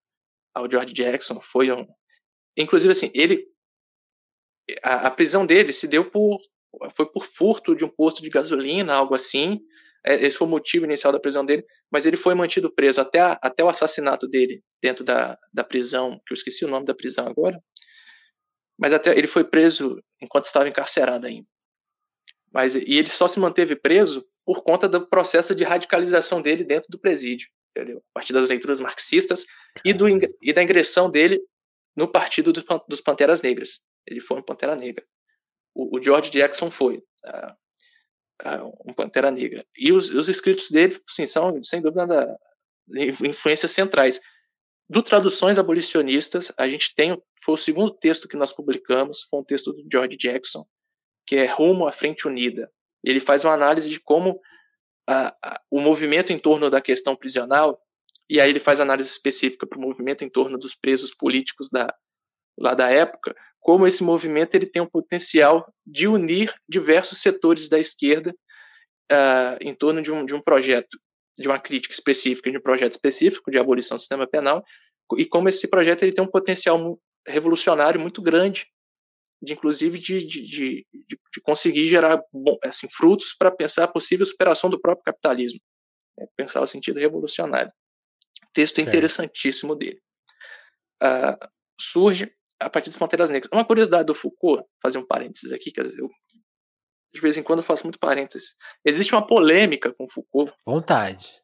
ao 0.52 0.70
George 0.70 0.94
Jackson, 0.94 1.40
foi 1.40 1.72
um, 1.72 1.88
inclusive 2.58 2.92
assim, 2.92 3.12
ele 3.14 3.48
a, 4.82 5.08
a 5.08 5.12
prisão 5.12 5.46
dele 5.46 5.74
se 5.74 5.88
deu 5.88 6.10
por 6.10 6.40
foi 6.92 7.06
por 7.06 7.24
furto 7.24 7.76
de 7.76 7.86
um 7.86 7.90
posto 7.90 8.22
de 8.22 8.30
gasolina, 8.32 8.94
algo 8.94 9.14
assim, 9.14 9.60
é, 10.06 10.16
esse 10.26 10.38
foi 10.38 10.48
o 10.48 10.50
motivo 10.50 10.86
inicial 10.86 11.12
da 11.12 11.20
prisão 11.20 11.46
dele, 11.46 11.66
mas 11.92 12.06
ele 12.06 12.18
foi 12.18 12.34
mantido 12.36 12.74
preso 12.74 13.02
até, 13.02 13.20
a, 13.20 13.40
até 13.42 13.64
o 13.64 13.70
assassinato 13.70 14.28
dele 14.28 14.64
dentro 14.82 15.04
da, 15.04 15.38
da 15.54 15.64
prisão, 15.64 16.20
que 16.26 16.34
eu 16.34 16.36
esqueci 16.36 16.64
o 16.64 16.68
nome 16.68 16.86
da 16.86 16.94
prisão 16.94 17.28
agora, 17.28 17.62
mas 18.80 18.94
até 18.94 19.16
ele 19.16 19.28
foi 19.28 19.44
preso 19.44 20.02
enquanto 20.22 20.46
estava 20.46 20.70
encarcerado 20.70 21.28
ainda. 21.28 21.48
Mas 22.52 22.74
e 22.74 22.94
ele 22.94 23.10
só 23.10 23.28
se 23.28 23.40
manteve 23.40 23.76
preso 23.76 24.26
por 24.46 24.64
conta 24.64 24.88
do 24.88 25.06
processo 25.06 25.54
de 25.54 25.64
radicalização 25.64 26.42
dele 26.42 26.64
dentro 26.64 26.90
do 26.90 26.98
presídio, 26.98 27.50
entendeu? 27.76 27.98
A 27.98 28.14
partir 28.14 28.34
das 28.34 28.48
leituras 28.48 28.80
marxistas 28.80 29.46
e, 29.84 29.94
do, 29.94 30.08
e 30.42 30.54
da 30.54 30.64
ingressão 30.64 31.12
dele 31.12 31.40
no 31.96 32.08
partido 32.08 32.54
dos, 32.54 32.64
dos 32.88 33.02
Panteras 33.02 33.42
Negras. 33.42 33.82
Ele 34.08 34.22
foi 34.22 34.40
um 34.40 34.44
Pantera 34.44 34.76
Negra. 34.76 35.06
O, 35.76 35.98
o 35.98 36.02
George 36.02 36.32
Jackson 36.32 36.72
foi. 36.72 36.98
Uh, 37.26 37.60
um 38.88 38.94
Pantera 38.94 39.30
Negra. 39.30 39.66
E 39.78 39.92
os, 39.92 40.10
os 40.10 40.30
escritos 40.30 40.72
dele, 40.72 41.00
sim, 41.10 41.26
são, 41.26 41.62
sem 41.62 41.82
dúvida, 41.82 42.08
da, 42.08 42.38
influências 43.28 43.72
centrais. 43.72 44.20
Do 44.90 45.04
Traduções 45.04 45.60
Abolicionistas, 45.60 46.52
a 46.58 46.68
gente 46.68 46.96
tem, 46.96 47.22
foi 47.44 47.54
o 47.54 47.58
segundo 47.58 47.92
texto 47.92 48.28
que 48.28 48.36
nós 48.36 48.52
publicamos, 48.52 49.28
foi 49.30 49.40
um 49.40 49.44
texto 49.44 49.72
do 49.72 49.88
George 49.90 50.18
Jackson, 50.18 50.66
que 51.28 51.36
é 51.36 51.46
Rumo 51.46 51.88
à 51.88 51.92
Frente 51.92 52.28
Unida. 52.28 52.72
Ele 53.04 53.20
faz 53.20 53.46
uma 53.46 53.54
análise 53.54 53.88
de 53.88 54.00
como 54.00 54.42
a, 55.08 55.36
a, 55.44 55.62
o 55.70 55.80
movimento 55.80 56.34
em 56.34 56.40
torno 56.40 56.72
da 56.72 56.82
questão 56.82 57.16
prisional, 57.16 57.80
e 58.28 58.42
aí 58.42 58.50
ele 58.50 58.60
faz 58.60 58.80
análise 58.80 59.10
específica 59.10 59.68
para 59.68 59.78
o 59.78 59.82
movimento 59.82 60.24
em 60.24 60.30
torno 60.30 60.58
dos 60.58 60.74
presos 60.74 61.14
políticos 61.14 61.70
da, 61.70 61.94
lá 62.58 62.74
da 62.74 62.90
época, 62.90 63.36
como 63.60 63.86
esse 63.86 64.04
movimento 64.04 64.56
ele 64.56 64.66
tem 64.66 64.82
um 64.82 64.88
potencial 64.88 65.72
de 65.86 66.08
unir 66.08 66.54
diversos 66.68 67.20
setores 67.20 67.70
da 67.70 67.78
esquerda 67.78 68.36
uh, 69.12 69.58
em 69.62 69.76
torno 69.76 70.02
de 70.02 70.12
um, 70.12 70.26
de 70.26 70.34
um 70.34 70.42
projeto 70.42 70.98
de 71.40 71.48
uma 71.48 71.60
crítica 71.60 71.94
específica, 71.94 72.52
de 72.52 72.58
um 72.58 72.62
projeto 72.62 72.92
específico 72.92 73.50
de 73.50 73.58
abolição 73.58 73.96
do 73.96 74.02
sistema 74.02 74.28
penal, 74.28 74.64
e 75.18 75.26
como 75.26 75.48
esse 75.48 75.68
projeto 75.68 76.04
ele 76.04 76.12
tem 76.12 76.24
um 76.24 76.30
potencial 76.30 77.00
revolucionário 77.26 78.00
muito 78.00 78.22
grande, 78.22 78.68
de 79.42 79.54
inclusive 79.54 79.98
de, 79.98 80.20
de, 80.28 80.42
de, 80.42 80.88
de 80.94 81.42
conseguir 81.42 81.86
gerar 81.86 82.22
bom, 82.34 82.58
assim, 82.64 82.90
frutos 82.92 83.34
para 83.38 83.50
pensar 83.50 83.86
a 83.86 83.88
possível 83.88 84.26
superação 84.26 84.70
do 84.70 84.80
próprio 84.80 85.06
capitalismo, 85.06 85.60
né, 86.18 86.28
pensar 86.36 86.62
o 86.62 86.68
sentido 86.68 87.00
revolucionário. 87.00 87.72
Texto 88.54 88.76
certo. 88.76 88.90
interessantíssimo 88.90 89.76
dele. 89.76 90.02
Uh, 91.02 91.48
surge 91.80 92.30
a 92.60 92.70
partir 92.70 92.90
das 92.90 93.00
Panteras 93.00 93.30
Negras. 93.30 93.50
Uma 93.54 93.64
curiosidade 93.64 94.06
do 94.06 94.14
Foucault, 94.14 94.68
fazer 94.82 94.98
um 94.98 95.06
parênteses 95.06 95.54
aqui, 95.54 95.72
que 95.72 95.80
eu 95.80 95.86
de 97.14 97.20
vez 97.20 97.38
em 97.38 97.43
quando 97.43 97.60
eu 97.60 97.64
faço 97.64 97.84
muito 97.84 97.99
parênteses. 97.99 98.55
Existe 98.86 99.14
uma 99.14 99.26
polêmica 99.26 99.93
com 99.93 100.10
Foucault. 100.10 100.53
Vontade. 100.66 101.41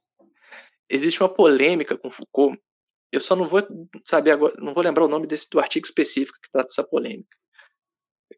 Existe 0.89 1.21
uma 1.21 1.29
polêmica 1.29 1.97
com 1.97 2.11
Foucault. 2.11 2.59
Eu 3.11 3.21
só 3.21 3.35
não 3.35 3.47
vou 3.47 3.65
saber 4.03 4.31
agora, 4.31 4.55
não 4.59 4.73
vou 4.73 4.83
lembrar 4.83 5.05
o 5.05 5.09
nome 5.09 5.25
desse 5.25 5.49
do 5.49 5.59
artigo 5.59 5.85
específico 5.85 6.37
que 6.41 6.51
trata 6.51 6.67
dessa 6.67 6.83
polêmica. 6.83 7.35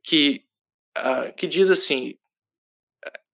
Que 0.03 0.45
uh, 0.97 1.34
que 1.36 1.47
diz 1.47 1.69
assim, 1.69 2.17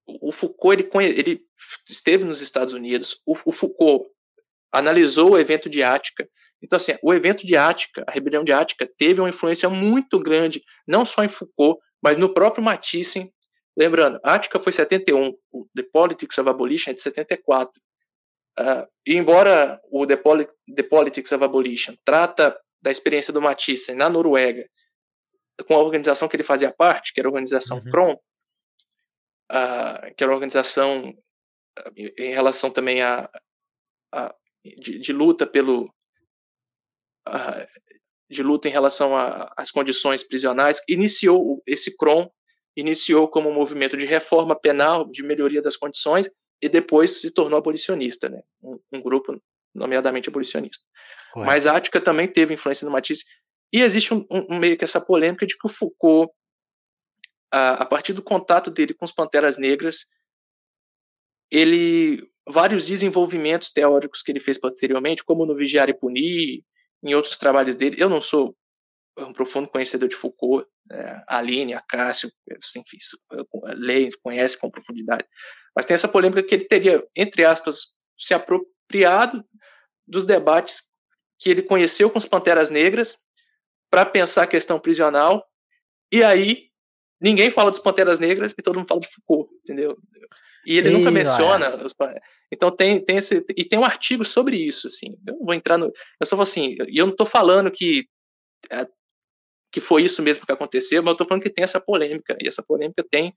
o 0.07 0.31
Foucault 0.31 0.81
ele, 0.81 0.89
conhe, 0.89 1.09
ele 1.09 1.41
esteve 1.87 2.23
nos 2.23 2.41
Estados 2.41 2.73
Unidos. 2.73 3.21
O, 3.25 3.37
o 3.45 3.51
Foucault 3.51 4.09
analisou 4.71 5.31
o 5.31 5.39
evento 5.39 5.69
de 5.69 5.83
Ática. 5.83 6.27
Então, 6.61 6.77
assim, 6.77 6.93
o 7.01 7.13
evento 7.13 7.45
de 7.45 7.55
Ática, 7.55 8.03
a 8.07 8.11
rebelião 8.11 8.43
de 8.43 8.51
Ática, 8.51 8.89
teve 8.97 9.19
uma 9.19 9.29
influência 9.29 9.69
muito 9.69 10.19
grande, 10.19 10.63
não 10.87 11.05
só 11.05 11.23
em 11.23 11.29
Foucault, 11.29 11.79
mas 12.01 12.17
no 12.17 12.33
próprio 12.33 12.63
Matisse 12.63 13.32
Lembrando, 13.75 14.19
Ática 14.23 14.59
foi 14.59 14.71
71, 14.71 15.35
o 15.51 15.67
The 15.75 15.83
Politics 15.83 16.37
of 16.37 16.49
Abolition 16.49 16.91
é 16.91 16.93
de 16.93 17.01
74. 17.01 17.81
Uh, 18.59 18.87
e 19.05 19.15
embora 19.15 19.81
o 19.91 20.05
The, 20.05 20.15
Poli 20.15 20.47
The, 20.75 20.83
Politics 20.83 21.31
of 21.31 21.43
Abolition 21.43 21.95
trata 22.05 22.59
da 22.81 22.91
experiência 22.91 23.33
do 23.33 23.41
Matisse 23.41 23.95
na 23.95 24.07
Noruega, 24.07 24.69
com 25.67 25.73
a 25.73 25.79
organização 25.79 26.27
que 26.27 26.35
ele 26.35 26.43
fazia 26.43 26.71
parte, 26.71 27.13
que 27.13 27.19
era 27.19 27.27
a 27.27 27.31
organização 27.31 27.77
uhum. 27.77 27.91
KRON, 27.91 28.13
uh, 29.51 30.15
que 30.15 30.23
era 30.23 30.31
uma 30.31 30.35
organização 30.35 31.09
uh, 31.09 31.91
em 31.95 32.31
relação 32.31 32.69
também 32.69 33.01
a, 33.01 33.27
a 34.13 34.35
de, 34.63 34.99
de, 34.99 35.11
luta 35.11 35.47
pelo 35.47 35.91
de 38.29 38.43
luta 38.43 38.67
em 38.67 38.71
relação 38.71 39.13
às 39.55 39.71
condições 39.71 40.23
prisionais, 40.23 40.81
iniciou 40.87 41.61
esse 41.65 41.95
KRON 41.95 42.29
iniciou 42.75 43.27
como 43.27 43.49
um 43.49 43.53
movimento 43.53 43.95
de 43.95 44.05
reforma 44.05 44.55
penal, 44.55 45.09
de 45.09 45.23
melhoria 45.23 45.61
das 45.61 45.77
condições, 45.77 46.29
e 46.61 46.69
depois 46.69 47.21
se 47.21 47.31
tornou 47.31 47.57
abolicionista, 47.57 48.29
né? 48.29 48.41
um, 48.61 48.79
um 48.91 49.01
grupo 49.01 49.39
nomeadamente 49.73 50.29
abolicionista. 50.29 50.83
Ué. 51.35 51.45
Mas 51.45 51.65
a 51.65 51.75
Ática 51.75 51.99
também 51.99 52.27
teve 52.27 52.53
influência 52.53 52.85
no 52.85 52.91
Matisse, 52.91 53.25
e 53.71 53.81
existe 53.81 54.13
um, 54.13 54.25
um, 54.29 54.59
meio 54.59 54.77
que 54.77 54.83
essa 54.83 55.01
polêmica 55.01 55.45
de 55.45 55.57
que 55.57 55.65
o 55.65 55.69
Foucault, 55.69 56.31
a, 57.51 57.83
a 57.83 57.85
partir 57.85 58.13
do 58.13 58.21
contato 58.21 58.69
dele 58.69 58.93
com 58.93 59.03
os 59.03 59.11
Panteras 59.11 59.57
Negras, 59.57 60.05
ele 61.51 62.27
vários 62.47 62.85
desenvolvimentos 62.85 63.71
teóricos 63.71 64.21
que 64.21 64.31
ele 64.31 64.39
fez 64.39 64.59
posteriormente, 64.59 65.23
como 65.23 65.45
no 65.45 65.55
Vigiar 65.55 65.89
e 65.89 65.93
Punir, 65.93 66.63
em 67.01 67.15
outros 67.15 67.37
trabalhos 67.37 67.75
dele. 67.75 67.97
Eu 67.99 68.09
não 68.09 68.21
sou 68.21 68.55
um 69.17 69.33
profundo 69.33 69.69
conhecedor 69.69 70.09
de 70.09 70.15
Foucault, 70.15 70.67
é, 70.91 71.21
a 71.27 71.37
Aline, 71.37 71.73
a 71.73 71.81
Cássio, 71.81 72.31
enfim, 72.75 72.97
lê, 73.75 74.09
conhece 74.23 74.57
com 74.57 74.71
profundidade. 74.71 75.25
Mas 75.75 75.85
tem 75.85 75.95
essa 75.95 76.07
polêmica 76.07 76.43
que 76.43 76.55
ele 76.55 76.65
teria, 76.65 77.05
entre 77.15 77.45
aspas, 77.45 77.79
se 78.17 78.33
apropriado 78.33 79.43
dos 80.07 80.25
debates 80.25 80.81
que 81.39 81.49
ele 81.49 81.61
conheceu 81.61 82.09
com 82.09 82.19
os 82.19 82.25
Panteras 82.25 82.69
Negras 82.69 83.17
para 83.89 84.05
pensar 84.05 84.43
a 84.43 84.47
questão 84.47 84.79
prisional, 84.79 85.45
e 86.11 86.23
aí 86.23 86.69
ninguém 87.21 87.51
fala 87.51 87.71
dos 87.71 87.79
Panteras 87.79 88.19
Negras 88.19 88.53
e 88.57 88.61
todo 88.61 88.77
mundo 88.77 88.87
fala 88.87 89.01
de 89.01 89.09
Foucault, 89.09 89.53
entendeu? 89.63 89.97
E 90.65 90.77
ele 90.77 90.89
nunca 90.89 91.11
menciona 91.11 91.75
os, 91.83 91.93
então 92.51 92.71
tem, 92.71 93.03
tem 93.03 93.17
esse 93.17 93.45
e 93.55 93.65
tem 93.65 93.77
um 93.77 93.83
artigo 93.83 94.23
sobre 94.23 94.55
isso 94.55 94.87
assim. 94.87 95.17
Eu 95.27 95.35
não 95.35 95.45
vou 95.45 95.53
entrar 95.53 95.77
no 95.77 95.91
eu 96.19 96.25
só 96.25 96.35
vou 96.35 96.43
assim, 96.43 96.77
e 96.87 96.97
eu 96.97 97.05
não 97.05 97.11
estou 97.11 97.25
falando 97.25 97.69
que 97.69 98.07
é, 98.71 98.87
que 99.73 99.81
foi 99.81 100.03
isso 100.03 100.21
mesmo 100.21 100.45
que 100.45 100.51
aconteceu, 100.51 101.01
mas 101.01 101.11
eu 101.11 101.17
tô 101.17 101.25
falando 101.25 101.41
que 101.41 101.49
tem 101.49 101.63
essa 101.63 101.81
polêmica, 101.81 102.37
e 102.39 102.47
essa 102.47 102.61
polêmica 102.61 103.03
tem 103.03 103.35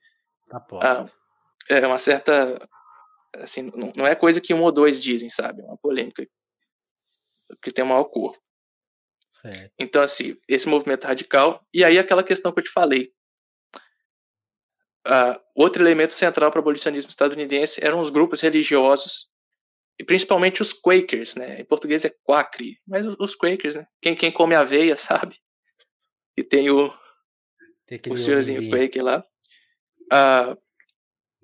ah, 0.83 1.05
é 1.69 1.87
uma 1.87 1.97
certa 1.97 2.69
assim, 3.39 3.63
não, 3.75 3.91
não, 3.97 4.07
é 4.07 4.15
coisa 4.15 4.41
que 4.41 4.53
um 4.53 4.63
ou 4.63 4.71
dois 4.71 5.01
dizem, 5.01 5.31
sabe? 5.31 5.63
É 5.63 5.65
uma 5.65 5.79
polêmica 5.79 6.27
que 7.63 7.73
tem 7.73 7.85
um 7.85 7.89
maior 7.89 8.05
cor. 8.05 8.39
Certo. 9.31 9.73
Então, 9.79 10.03
assim, 10.03 10.37
esse 10.49 10.69
movimento 10.69 11.07
radical, 11.07 11.67
e 11.73 11.85
aí 11.85 11.99
aquela 11.99 12.23
questão 12.23 12.53
que 12.53 12.61
eu 12.61 12.65
te 12.65 12.71
falei. 12.71 13.13
Uh, 15.07 15.39
outro 15.55 15.83
elemento 15.83 16.15
central 16.15 16.51
para 16.51 16.59
o 16.59 16.63
abolicionismo 16.63 17.11
estadunidense 17.11 17.85
eram 17.85 18.01
os 18.01 18.11
grupos 18.11 18.41
religiosos, 18.41 19.31
e 19.99 20.05
principalmente 20.05 20.63
os 20.63 20.73
Quakers, 20.73 21.35
né? 21.35 21.61
Em 21.61 21.65
português 21.65 22.05
é 22.05 22.15
Quacre, 22.25 22.79
mas 22.87 23.07
os 23.07 23.35
Quakers, 23.35 23.77
né? 23.77 23.87
Quem, 24.01 24.15
quem 24.15 24.31
come 24.31 24.55
aveia 24.55 24.97
sabe 24.97 25.39
e 26.37 26.45
tem 26.45 26.71
o, 26.71 26.93
tem 27.87 28.01
o 28.11 28.17
senhorzinho 28.17 28.71
Quake 28.71 29.01
lá. 29.01 29.25
Uh, 30.13 30.61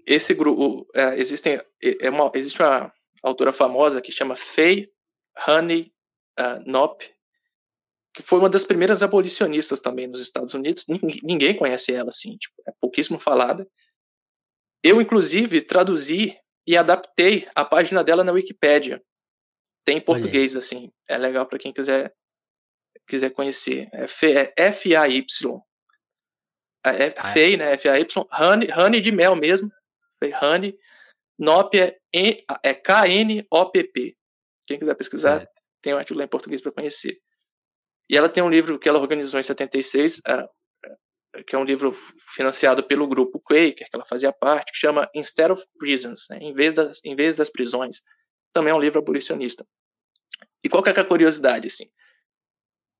esse 0.07 0.34
grupo, 0.34 0.82
uh, 0.95 1.14
existem, 1.16 1.61
é 1.80 2.11
uma, 2.11 2.30
existe 2.34 2.61
uma 2.61 2.93
autora 3.22 3.53
famosa 3.53 4.01
que 4.01 4.12
chama 4.12 4.36
Faye 4.36 4.90
Honey 5.47 5.93
uh, 6.38 6.62
Knopp, 6.70 7.03
que 8.14 8.22
foi 8.22 8.38
uma 8.38 8.51
das 8.51 8.64
primeiras 8.64 9.03
abolicionistas 9.03 9.80
também 9.80 10.07
nos 10.07 10.20
Estados 10.20 10.53
Unidos. 10.55 10.84
Ninguém, 10.86 11.20
ninguém 11.22 11.57
conhece 11.57 11.95
ela, 11.95 12.11
assim, 12.11 12.36
tipo, 12.36 12.55
é 12.68 12.72
pouquíssimo 12.80 13.18
falada. 13.18 13.66
Eu, 14.82 15.01
inclusive, 15.01 15.62
traduzi 15.62 16.36
e 16.66 16.76
adaptei 16.76 17.49
a 17.55 17.64
página 17.64 18.05
dela 18.05 18.22
na 18.22 18.32
Wikipédia. 18.32 19.02
Tem 19.85 19.97
em 19.97 20.01
português, 20.01 20.55
assim. 20.55 20.93
É 21.09 21.16
legal 21.16 21.47
para 21.47 21.59
quem 21.59 21.73
quiser 21.73 22.14
quiser 23.07 23.31
conhecer. 23.31 23.89
É 23.93 24.05
F-A-Y. 24.57 25.61
É, 26.85 27.07
é 27.07 27.15
ah, 27.16 27.33
FEI, 27.33 27.57
né? 27.57 27.73
F-A-Y. 27.73 28.27
Honey, 28.33 28.69
honey 28.73 29.01
de 29.01 29.12
mel 29.12 29.37
mesmo. 29.37 29.70
Honey. 30.41 30.77
NOP 31.39 31.77
é, 31.77 31.97
é 32.62 32.74
K-N-O-P-P. 32.74 34.16
Quem 34.66 34.79
quiser 34.79 34.95
pesquisar, 34.95 35.39
certo. 35.39 35.53
tem 35.81 35.95
um 35.95 35.99
artigo 35.99 36.19
lá 36.19 36.24
em 36.24 36.29
português 36.29 36.61
para 36.61 36.73
conhecer. 36.73 37.20
E 38.09 38.16
ela 38.16 38.29
tem 38.29 38.43
um 38.43 38.49
livro 38.49 38.79
que 38.79 38.89
ela 38.89 39.01
organizou 39.01 39.41
em 39.41 39.43
76, 39.43 40.19
uh, 40.19 40.49
é, 41.35 41.43
que 41.43 41.57
é 41.57 41.59
um 41.59 41.65
livro 41.65 41.97
financiado 42.35 42.85
pelo 42.85 43.07
grupo 43.09 43.41
Quaker, 43.41 43.89
que 43.89 43.95
ela 43.97 44.05
fazia 44.05 44.33
parte, 44.33 44.73
que 44.73 44.79
chama 44.79 45.09
Instead 45.15 45.53
of 45.53 45.65
Prisons, 45.79 46.27
né? 46.31 46.39
em, 46.41 46.53
vez 46.53 46.74
das, 46.74 47.01
em 47.05 47.16
vez 47.16 47.37
das 47.37 47.51
prisões. 47.51 48.03
Também 48.53 48.70
é 48.70 48.74
um 48.74 48.81
livro 48.81 48.99
abolicionista. 48.99 49.66
E 50.62 50.69
qual 50.69 50.83
que 50.83 50.91
é 50.91 50.93
a 50.93 51.05
curiosidade? 51.05 51.66
Assim? 51.66 51.91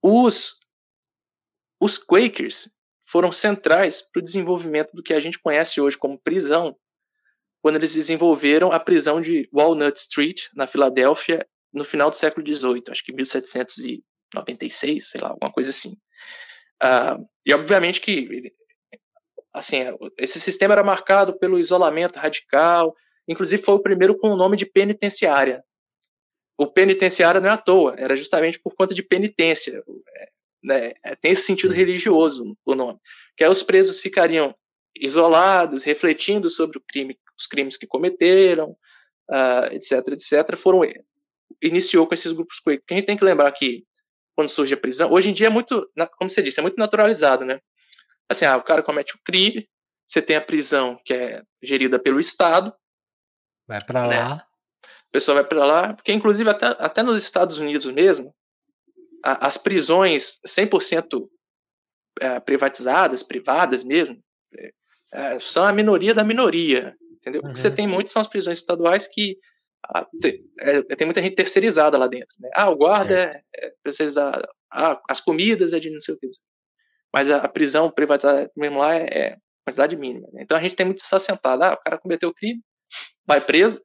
Os, 0.03 0.61
os 1.81 1.97
Quakers 1.97 2.71
foram 3.07 3.31
centrais 3.31 4.03
para 4.03 4.21
o 4.21 4.23
desenvolvimento 4.23 4.91
do 4.93 5.03
que 5.03 5.15
a 5.15 5.21
gente 5.21 5.39
conhece 5.39 5.81
hoje 5.81 5.97
como 5.97 6.19
prisão, 6.19 6.77
quando 7.63 7.77
eles 7.77 7.95
desenvolveram 7.95 8.73
a 8.73 8.81
prisão 8.81 9.21
de 9.21 9.49
Walnut 9.53 9.97
Street, 9.99 10.49
na 10.55 10.67
Filadélfia, 10.67 11.47
no 11.73 11.85
final 11.85 12.11
do 12.11 12.17
século 12.17 12.45
XVIII, 12.45 12.83
acho 12.89 13.05
que 13.05 13.13
1796, 13.13 15.11
sei 15.11 15.21
lá, 15.21 15.29
alguma 15.29 15.53
coisa 15.53 15.71
assim. 15.71 15.97
Uh, 16.83 17.25
e 17.47 17.55
obviamente 17.55 18.01
que 18.01 18.53
assim, 19.53 19.79
esse 20.19 20.41
sistema 20.41 20.75
era 20.75 20.83
marcado 20.83 21.39
pelo 21.39 21.59
isolamento 21.59 22.19
radical, 22.19 22.95
inclusive 23.29 23.63
foi 23.63 23.75
o 23.75 23.83
primeiro 23.83 24.17
com 24.17 24.31
o 24.31 24.37
nome 24.37 24.57
de 24.57 24.67
penitenciária, 24.67 25.63
o 26.57 26.67
penitenciário 26.67 27.41
não 27.41 27.49
é 27.49 27.53
à 27.53 27.57
toa, 27.57 27.95
era 27.99 28.17
justamente 28.17 28.59
por 28.59 28.75
conta 28.75 28.95
de 28.95 29.03
penitência. 29.03 29.83
Né? 30.63 30.93
Tem 31.21 31.33
esse 31.33 31.43
sentido 31.43 31.73
religioso 31.73 32.57
o 32.65 32.75
nome. 32.75 32.99
Que 33.37 33.45
aí 33.45 33.51
os 33.51 33.63
presos 33.63 34.01
ficariam 34.01 34.55
isolados, 34.95 35.83
refletindo 35.83 36.51
sobre 36.51 36.81
crime, 36.87 37.19
os 37.39 37.47
crimes 37.47 37.77
que 37.77 37.87
cometeram, 37.87 38.77
uh, 39.31 39.73
etc, 39.73 40.07
etc. 40.09 40.57
Foram 40.57 40.83
iniciou 41.61 42.07
com 42.07 42.15
esses 42.15 42.33
grupos. 42.33 42.61
Porque 42.61 42.83
a 42.91 42.95
gente 42.95 43.07
tem 43.07 43.17
que 43.17 43.25
lembrar 43.25 43.51
que 43.53 43.85
quando 44.35 44.49
surge 44.49 44.75
a 44.75 44.79
prisão, 44.79 45.11
hoje 45.13 45.31
em 45.31 45.33
dia 45.33 45.49
é 45.49 45.51
muito, 45.51 45.91
como 46.19 46.31
você 46.31 46.43
disse, 46.43 46.59
é 46.59 46.63
muito 46.63 46.79
naturalizado, 46.79 47.45
né? 47.45 47.61
Assim, 48.29 48.45
ah, 48.45 48.57
o 48.57 48.63
cara 48.63 48.83
comete 48.83 49.15
o 49.15 49.19
um 49.19 49.21
crime, 49.25 49.69
você 50.07 50.23
tem 50.23 50.37
a 50.37 50.41
prisão 50.41 50.99
que 51.05 51.13
é 51.13 51.43
gerida 51.63 51.99
pelo 51.99 52.21
Estado. 52.21 52.73
Vai 53.67 53.85
para 53.85 54.07
né? 54.07 54.19
lá. 54.19 54.47
Pessoa 55.13 55.37
vai 55.37 55.45
para 55.45 55.67
lá, 55.67 55.95
porque 55.95 56.13
inclusive 56.13 56.49
até, 56.49 56.67
até 56.79 57.03
nos 57.03 57.23
Estados 57.23 57.59
Unidos 57.59 57.87
mesmo, 57.87 58.35
a, 59.23 59.47
as 59.47 59.57
prisões 59.57 60.41
100% 60.47 61.29
é, 62.21 62.41
privatizadas, 62.41 63.23
privadas 63.23 63.83
mesmo, 63.83 64.19
é, 64.57 64.73
é, 65.13 65.39
são 65.39 65.65
a 65.65 65.73
minoria 65.73 66.15
da 66.15 66.25
minoria, 66.25 66.97
entendeu? 67.13 67.43
Uhum. 67.43 67.51
O 67.51 67.53
que 67.53 67.59
você 67.59 67.69
uhum. 67.69 67.75
tem 67.75 67.87
muito 67.87 68.11
são 68.11 68.23
as 68.23 68.29
prisões 68.29 68.59
estaduais 68.59 69.07
que 69.07 69.39
ah, 69.89 70.07
tem, 70.21 70.45
é, 70.61 70.83
tem, 70.97 71.07
muita 71.07 71.21
gente 71.21 71.35
terceirizada 71.35 71.99
lá 71.99 72.07
dentro. 72.07 72.35
Né? 72.39 72.49
Ah, 72.55 72.71
o 72.71 72.77
guarda 72.77 73.15
é, 73.15 73.43
é, 73.55 73.75
terceirizado. 73.83 74.49
Ah, 74.71 75.01
as 75.09 75.21
comidas 75.21 75.73
é 75.73 75.79
de 75.79 75.91
não 75.91 76.01
sei 76.01 76.15
o 76.15 76.19
que. 76.19 76.29
Mas 77.13 77.31
a, 77.31 77.39
a 77.39 77.49
prisão 77.49 77.91
privatizada 77.91 78.51
mesmo 78.57 78.79
lá 78.79 78.95
é, 78.95 79.05
é 79.05 79.37
quantidade 79.65 79.97
mínima. 79.97 80.29
Né? 80.33 80.43
Então 80.43 80.57
a 80.57 80.61
gente 80.63 80.77
tem 80.77 80.87
muito 80.87 80.99
isso 80.99 81.15
assentado. 81.15 81.65
Ah, 81.65 81.75
o 81.75 81.79
cara 81.79 81.99
cometeu 81.99 82.29
o 82.29 82.35
crime, 82.35 82.61
vai 83.27 83.45
preso, 83.45 83.83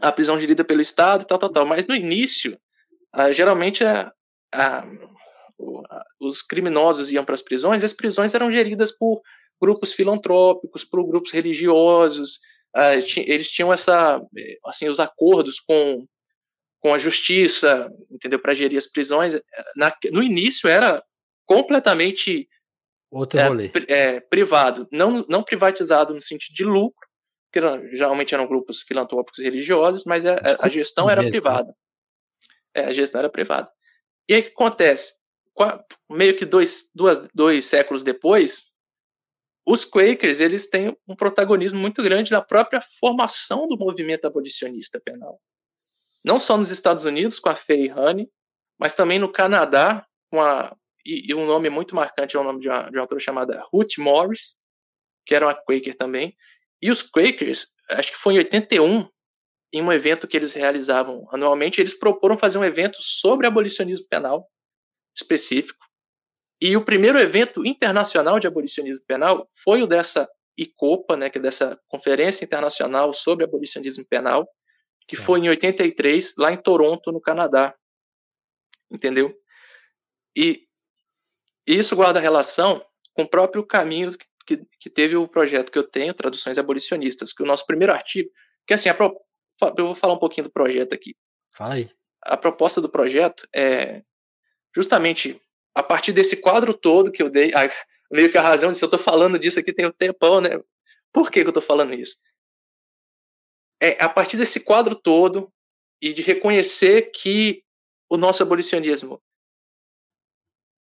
a 0.00 0.12
prisão 0.12 0.38
gerida 0.38 0.64
pelo 0.64 0.80
Estado, 0.80 1.24
tal, 1.24 1.38
tal, 1.38 1.50
tal. 1.50 1.66
Mas 1.66 1.86
no 1.86 1.94
início, 1.94 2.58
ah, 3.12 3.32
geralmente 3.32 3.84
a, 3.84 4.12
a, 4.52 4.86
os 6.20 6.42
criminosos 6.42 7.10
iam 7.10 7.24
para 7.24 7.34
as 7.34 7.42
prisões, 7.42 7.82
e 7.82 7.84
as 7.84 7.92
prisões 7.92 8.34
eram 8.34 8.50
geridas 8.50 8.92
por 8.92 9.20
grupos 9.60 9.92
filantrópicos, 9.92 10.84
por 10.84 11.04
grupos 11.04 11.32
religiosos, 11.32 12.40
eles 13.16 13.48
tinham 13.48 13.72
essa, 13.72 14.20
assim, 14.66 14.88
os 14.88 15.00
acordos 15.00 15.58
com, 15.58 16.06
com 16.80 16.94
a 16.94 16.98
justiça, 16.98 17.90
entendeu, 18.10 18.38
para 18.38 18.54
gerir 18.54 18.78
as 18.78 18.86
prisões. 18.86 19.34
Na, 19.74 19.94
no 20.12 20.22
início 20.22 20.68
era 20.68 21.02
completamente 21.46 22.48
Outro. 23.10 23.40
É, 23.40 23.72
é, 23.88 24.20
privado, 24.20 24.86
não, 24.92 25.24
não 25.30 25.42
privatizado 25.42 26.12
no 26.12 26.20
sentido 26.20 26.54
de 26.54 26.64
lucro, 26.64 27.07
que 27.52 27.60
geralmente 27.96 28.34
eram 28.34 28.46
grupos 28.46 28.80
filantrópicos 28.80 29.38
e 29.38 29.44
religiosos, 29.44 30.04
mas 30.04 30.24
a, 30.26 30.38
a 30.60 30.68
gestão 30.68 31.08
era 31.08 31.22
mesmo. 31.22 31.32
privada. 31.32 31.74
É, 32.74 32.84
a 32.84 32.92
gestão 32.92 33.20
era 33.20 33.30
privada. 33.30 33.70
E 34.28 34.34
aí 34.34 34.40
o 34.40 34.44
que 34.44 34.50
acontece? 34.50 35.14
Meio 36.10 36.36
que 36.36 36.44
dois, 36.44 36.90
duas, 36.94 37.26
dois 37.34 37.64
séculos 37.64 38.04
depois, 38.04 38.66
os 39.66 39.84
Quakers 39.84 40.40
eles 40.40 40.68
têm 40.68 40.96
um 41.06 41.16
protagonismo 41.16 41.78
muito 41.78 42.02
grande 42.02 42.30
na 42.30 42.40
própria 42.40 42.80
formação 43.00 43.66
do 43.66 43.76
movimento 43.76 44.26
abolicionista 44.26 45.00
penal. 45.00 45.40
Não 46.24 46.38
só 46.38 46.56
nos 46.56 46.70
Estados 46.70 47.04
Unidos, 47.04 47.38
com 47.38 47.48
a 47.48 47.56
Faye 47.56 47.92
Honey, 47.92 48.30
mas 48.78 48.94
também 48.94 49.18
no 49.18 49.30
Canadá, 49.30 50.06
com 50.30 50.40
a, 50.40 50.76
e, 51.04 51.30
e, 51.30 51.34
um 51.34 51.46
nome 51.46 51.70
muito 51.70 51.94
marcante 51.94 52.36
é 52.36 52.40
o 52.40 52.44
nome 52.44 52.60
de 52.60 52.68
uma, 52.68 52.90
de 52.90 52.96
uma 52.96 53.02
autora 53.02 53.20
chamada 53.20 53.62
Ruth 53.72 53.98
Morris, 53.98 54.56
que 55.26 55.34
era 55.34 55.46
uma 55.46 55.54
Quaker 55.54 55.96
também. 55.96 56.36
E 56.80 56.90
os 56.90 57.02
Quakers, 57.02 57.66
acho 57.90 58.12
que 58.12 58.18
foi 58.18 58.34
em 58.34 58.38
81, 58.38 59.08
em 59.72 59.82
um 59.82 59.92
evento 59.92 60.26
que 60.26 60.36
eles 60.36 60.52
realizavam 60.52 61.26
anualmente, 61.30 61.80
eles 61.80 61.98
proporam 61.98 62.38
fazer 62.38 62.58
um 62.58 62.64
evento 62.64 62.98
sobre 63.00 63.46
abolicionismo 63.46 64.06
penal 64.08 64.48
específico. 65.14 65.84
E 66.60 66.76
o 66.76 66.84
primeiro 66.84 67.18
evento 67.18 67.64
internacional 67.66 68.40
de 68.40 68.46
abolicionismo 68.46 69.04
penal 69.06 69.48
foi 69.62 69.82
o 69.82 69.86
dessa 69.86 70.28
ICOPA, 70.56 71.16
né, 71.16 71.30
que 71.30 71.38
é 71.38 71.40
dessa 71.40 71.80
Conferência 71.86 72.44
Internacional 72.44 73.14
sobre 73.14 73.44
Abolicionismo 73.44 74.04
Penal, 74.08 74.48
que 75.06 75.16
Sim. 75.16 75.22
foi 75.22 75.40
em 75.40 75.48
83, 75.48 76.34
lá 76.36 76.52
em 76.52 76.60
Toronto, 76.60 77.12
no 77.12 77.20
Canadá. 77.20 77.74
Entendeu? 78.92 79.32
E 80.36 80.66
isso 81.66 81.94
guarda 81.94 82.18
relação 82.18 82.84
com 83.12 83.22
o 83.22 83.28
próprio 83.28 83.64
caminho 83.64 84.16
que, 84.48 84.66
que 84.80 84.88
teve 84.88 85.14
o 85.14 85.28
projeto 85.28 85.70
que 85.70 85.78
eu 85.78 85.84
tenho, 85.84 86.14
Traduções 86.14 86.56
Abolicionistas, 86.56 87.34
que 87.34 87.42
o 87.42 87.46
nosso 87.46 87.66
primeiro 87.66 87.92
artigo, 87.92 88.30
que 88.66 88.72
assim, 88.72 88.92
pro, 88.94 89.14
eu 89.76 89.86
vou 89.86 89.94
falar 89.94 90.14
um 90.14 90.18
pouquinho 90.18 90.46
do 90.46 90.52
projeto 90.52 90.94
aqui. 90.94 91.14
Fala 91.54 91.74
aí. 91.74 91.90
A 92.22 92.36
proposta 92.36 92.80
do 92.80 92.88
projeto 92.88 93.46
é 93.54 94.02
justamente 94.74 95.40
a 95.74 95.82
partir 95.82 96.12
desse 96.12 96.36
quadro 96.36 96.72
todo 96.72 97.12
que 97.12 97.22
eu 97.22 97.28
dei, 97.28 97.52
meio 98.10 98.30
que 98.32 98.38
a 98.38 98.42
razão 98.42 98.70
de 98.70 98.78
se 98.78 98.82
eu 98.82 98.86
estou 98.86 98.98
falando 98.98 99.38
disso 99.38 99.60
aqui 99.60 99.72
tem 99.72 99.86
um 99.86 99.92
tempão, 99.92 100.40
né? 100.40 100.60
Por 101.12 101.30
que, 101.30 101.40
que 101.40 101.46
eu 101.46 101.50
estou 101.50 101.62
falando 101.62 101.92
isso? 101.92 102.16
É 103.80 104.02
a 104.02 104.08
partir 104.08 104.36
desse 104.38 104.60
quadro 104.60 104.96
todo 104.96 105.52
e 106.00 106.12
de 106.12 106.22
reconhecer 106.22 107.10
que 107.12 107.62
o 108.08 108.16
nosso 108.16 108.42
abolicionismo 108.42 109.22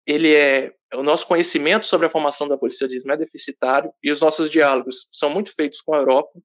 ele 0.06 0.34
é 0.36 0.74
o 0.94 1.02
nosso 1.04 1.26
conhecimento 1.28 1.88
sobre 1.88 2.08
a 2.08 2.10
formação 2.10 2.48
do 2.48 2.54
abolicionismo 2.54 3.12
é 3.12 3.18
deficitário 3.18 3.92
e 4.02 4.12
os 4.12 4.20
nossos 4.20 4.50
diálogos 4.50 5.08
são 5.12 5.30
muito 5.30 5.54
feitos 5.56 5.82
com 5.82 5.94
a 5.94 5.98
Europa 5.98 6.40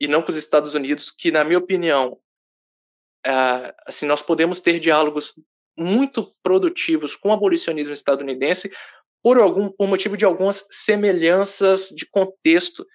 e 0.00 0.08
não 0.08 0.22
com 0.22 0.30
os 0.30 0.36
Estados 0.36 0.74
Unidos, 0.74 1.10
que 1.10 1.30
na 1.30 1.44
minha 1.44 1.58
opinião, 1.58 2.18
é, 3.24 3.74
assim 3.86 4.06
nós 4.06 4.22
podemos 4.22 4.60
ter 4.60 4.80
diálogos 4.80 5.34
muito 5.78 6.34
produtivos 6.42 7.16
com 7.16 7.30
o 7.30 7.32
abolicionismo 7.32 7.92
estadunidense 7.92 8.72
por 9.22 9.38
algum 9.38 9.70
por 9.70 9.88
motivo 9.88 10.16
de 10.16 10.24
algumas 10.24 10.66
semelhanças 10.70 11.88
de 11.88 12.06
contexto. 12.06 12.86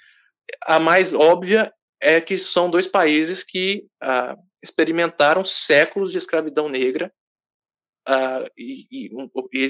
A 0.66 0.80
mais 0.80 1.14
óbvia 1.14 1.74
é 2.02 2.20
que 2.22 2.38
são 2.38 2.70
dois 2.70 2.88
países 2.88 3.44
que 3.44 3.86
ah, 4.02 4.36
experimentaram 4.64 5.44
séculos 5.44 6.12
de 6.12 6.18
escravidão 6.18 6.70
negra 6.70 7.12
ah, 8.08 8.46
e, 8.58 8.88
e, 8.92 9.10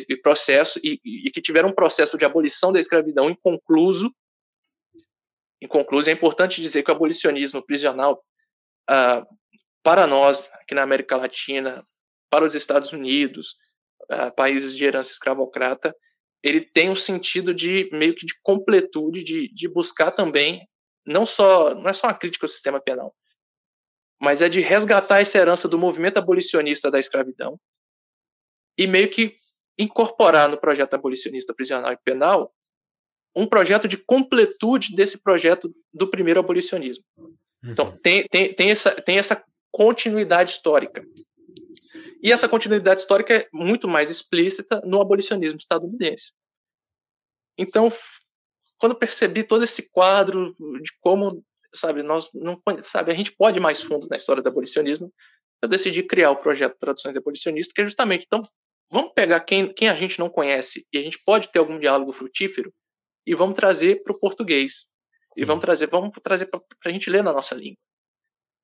e, 0.10 0.18
processo 0.18 0.80
e, 0.84 1.00
e, 1.04 1.32
que 1.32 1.42
tiveram 1.42 1.70
um 1.70 1.76
processo 1.76 2.18
de 2.18 2.26
abolição 2.26 2.72
da 2.72 2.80
escravidão 2.80 3.30
inconcluso. 3.30 4.14
Inconcluso 5.62 6.10
é 6.10 6.14
importante 6.14 6.62
dizer 6.62 6.84
que 6.84 6.92
o 6.92 6.94
abolicionismo 6.94 7.66
prisional 7.66 8.24
ah, 8.90 9.26
para 9.84 10.08
nós 10.08 10.50
aqui 10.54 10.74
na 10.74 10.84
América 10.84 11.16
Latina 11.16 11.84
para 12.30 12.46
os 12.46 12.54
Estados 12.54 12.94
Unidos, 12.94 13.56
uh, 14.04 14.34
países 14.36 14.76
de 14.76 14.86
herança 14.86 15.12
escravocrata, 15.12 15.96
ele 16.44 16.62
tem 16.62 16.90
um 16.90 16.96
sentido 16.96 17.54
de 17.54 17.90
meio 17.92 18.16
que 18.16 18.26
de 18.26 18.34
completude, 18.42 19.24
de, 19.24 19.54
de 19.54 19.68
buscar 19.68 20.12
também, 20.12 20.68
não 21.06 21.26
só, 21.26 21.74
não 21.74 21.90
é 21.90 21.94
só 21.94 22.08
uma 22.08 22.14
crítica 22.14 22.46
ao 22.46 22.50
sistema 22.50 22.80
penal, 22.80 23.16
mas 24.22 24.42
é 24.42 24.50
de 24.50 24.62
resgatar 24.62 25.22
essa 25.22 25.38
herança 25.38 25.68
do 25.68 25.80
movimento 25.80 26.18
abolicionista 26.18 26.92
da 26.92 27.00
escravidão 27.00 27.60
e 28.80 28.88
meio 28.88 29.10
que 29.10 29.36
incorporar 29.78 30.48
no 30.48 30.58
projeto 30.58 30.94
abolicionista 30.94 31.54
prisional 31.54 31.92
e 31.92 31.98
penal 31.98 32.54
um 33.36 33.46
projeto 33.46 33.88
de 33.88 33.98
completude 33.98 34.96
desse 34.96 35.22
projeto 35.22 35.74
do 35.94 36.10
primeiro 36.10 36.40
abolicionismo. 36.40 37.04
Então, 37.64 37.90
uhum. 37.90 37.98
tem, 37.98 38.26
tem, 38.28 38.54
tem, 38.54 38.72
essa, 38.72 38.92
tem 38.92 39.18
essa 39.18 39.44
continuidade 39.72 40.52
histórica. 40.52 41.06
E 42.24 42.32
essa 42.32 42.50
continuidade 42.50 43.02
histórica 43.02 43.36
é 43.36 43.48
muito 43.54 43.88
mais 43.88 44.10
explícita 44.10 44.82
no 44.84 45.00
abolicionismo 45.00 45.58
estadunidense. 45.58 46.34
Então, 47.58 47.92
quando 48.78 48.96
percebi 48.96 49.44
todo 49.44 49.64
esse 49.64 49.90
quadro 49.90 50.56
de 50.82 50.92
como, 51.02 51.44
sabe, 51.74 52.02
nós 52.02 52.30
não, 52.34 52.62
sabe, 52.82 53.12
a 53.12 53.16
gente 53.16 53.34
pode 53.34 53.58
ir 53.58 53.62
mais 53.62 53.82
fundo 53.82 54.08
na 54.10 54.18
história 54.18 54.42
do 54.42 54.50
abolicionismo, 54.50 55.14
eu 55.62 55.68
decidi 55.68 56.04
criar 56.04 56.32
o 56.32 56.38
projeto 56.38 56.78
Traduções 56.78 57.16
Abolicionistas, 57.16 57.74
que 57.74 57.82
é 57.82 57.86
justamente, 57.86 58.26
então, 58.26 58.42
vamos 58.90 59.14
pegar 59.14 59.40
quem, 59.42 59.74
quem 59.74 59.90
a 59.90 59.96
gente 59.96 60.20
não 60.20 60.30
conhece 60.30 60.86
e 60.92 60.98
a 60.98 61.02
gente 61.02 61.20
pode 61.24 61.52
ter 61.52 61.60
algum 61.60 61.78
diálogo 61.78 62.14
frutífero 62.14 62.74
e 63.26 63.36
vamos 63.36 63.56
trazer 63.56 64.04
para 64.04 64.16
o 64.16 64.20
português. 64.20 64.88
Sim. 65.36 65.44
E 65.44 65.46
vamos 65.46 65.64
trazer, 65.64 65.88
vamos 65.88 66.12
trazer 66.24 66.48
para 66.48 66.62
a 66.86 66.90
gente 66.90 67.10
ler 67.10 67.24
na 67.24 67.34
nossa 67.34 67.56
língua. 67.56 67.78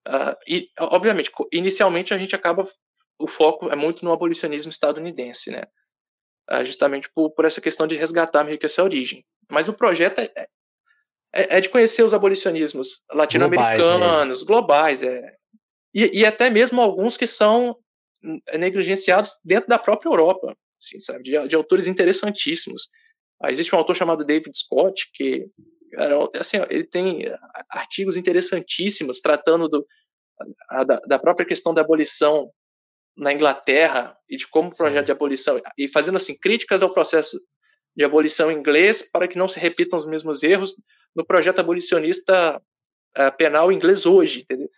Uh, 0.08 0.38
e, 0.48 0.70
obviamente, 0.80 1.32
inicialmente 1.52 2.14
a 2.14 2.18
gente 2.18 2.36
acaba 2.36 2.68
o 3.18 3.28
foco 3.28 3.70
é 3.70 3.76
muito 3.76 4.04
no 4.04 4.12
abolicionismo 4.12 4.70
estadunidense, 4.70 5.52
né? 5.52 5.64
Ah, 6.48 6.64
justamente 6.64 7.10
por, 7.12 7.32
por 7.32 7.46
essa 7.46 7.62
questão 7.62 7.88
de 7.88 7.96
resgatar 7.96 8.44
meio 8.44 8.60
que 8.60 8.66
essa 8.66 8.84
origem. 8.84 9.26
Mas 9.50 9.68
o 9.68 9.74
projeto 9.74 10.20
é, 10.20 10.30
é, 10.36 11.58
é 11.58 11.62
de 11.62 11.70
conhecer 11.70 12.04
os 12.04 12.14
abolicionismos 12.14 13.04
latino-americanos, 13.12 14.44
globais, 14.44 15.02
globais, 15.02 15.04
é. 15.04 15.36
E, 15.94 16.20
e, 16.20 16.26
até 16.26 16.50
mesmo 16.50 16.82
alguns 16.82 17.18
que 17.18 17.26
são 17.26 17.78
negligenciados 18.58 19.40
dentro 19.44 19.70
da 19.70 19.78
própria 19.78 20.10
Europa, 20.10 20.56
assim, 20.82 21.00
sabe? 21.00 21.24
De, 21.24 21.48
de, 21.48 21.56
autores 21.56 21.88
interessantíssimos. 21.88 22.90
Ah, 23.42 23.52
existe 23.52 23.74
um 23.74 23.78
autor 23.78 23.96
chamado 23.96 24.26
David 24.26 24.56
Scott 24.58 25.10
que 25.14 25.48
assim, 26.38 26.58
ele 26.70 26.84
tem 26.84 27.24
artigos 27.70 28.18
interessantíssimos 28.18 29.22
tratando 29.22 29.70
do, 29.70 29.88
a, 30.70 30.84
da, 30.84 31.00
da 31.02 31.20
própria 31.20 31.46
questão 31.46 31.74
da 31.74 31.82
abolição 31.82 32.52
na 33.16 33.32
Inglaterra 33.32 34.18
e 34.30 34.36
de 34.36 34.48
como 34.48 34.70
o 34.70 34.76
projeto 34.76 35.06
de 35.06 35.12
abolição 35.12 35.62
e 35.78 35.88
fazendo 35.88 36.18
assim 36.18 36.38
críticas 36.38 36.84
ao 36.84 36.94
processo 36.94 37.40
de 37.96 38.04
abolição 38.04 38.52
inglês 38.52 39.10
para 39.10 39.28
que 39.28 39.38
não 39.38 39.48
se 39.48 39.58
repitam 39.58 39.98
os 39.98 40.06
mesmos 40.06 40.44
erros 40.44 40.76
no 41.16 41.26
projeto 41.26 41.60
abolicionista 41.60 42.62
uh, 43.18 43.38
penal 43.38 43.72
inglês 43.72 44.06
hoje, 44.06 44.42
entendeu? 44.42 44.70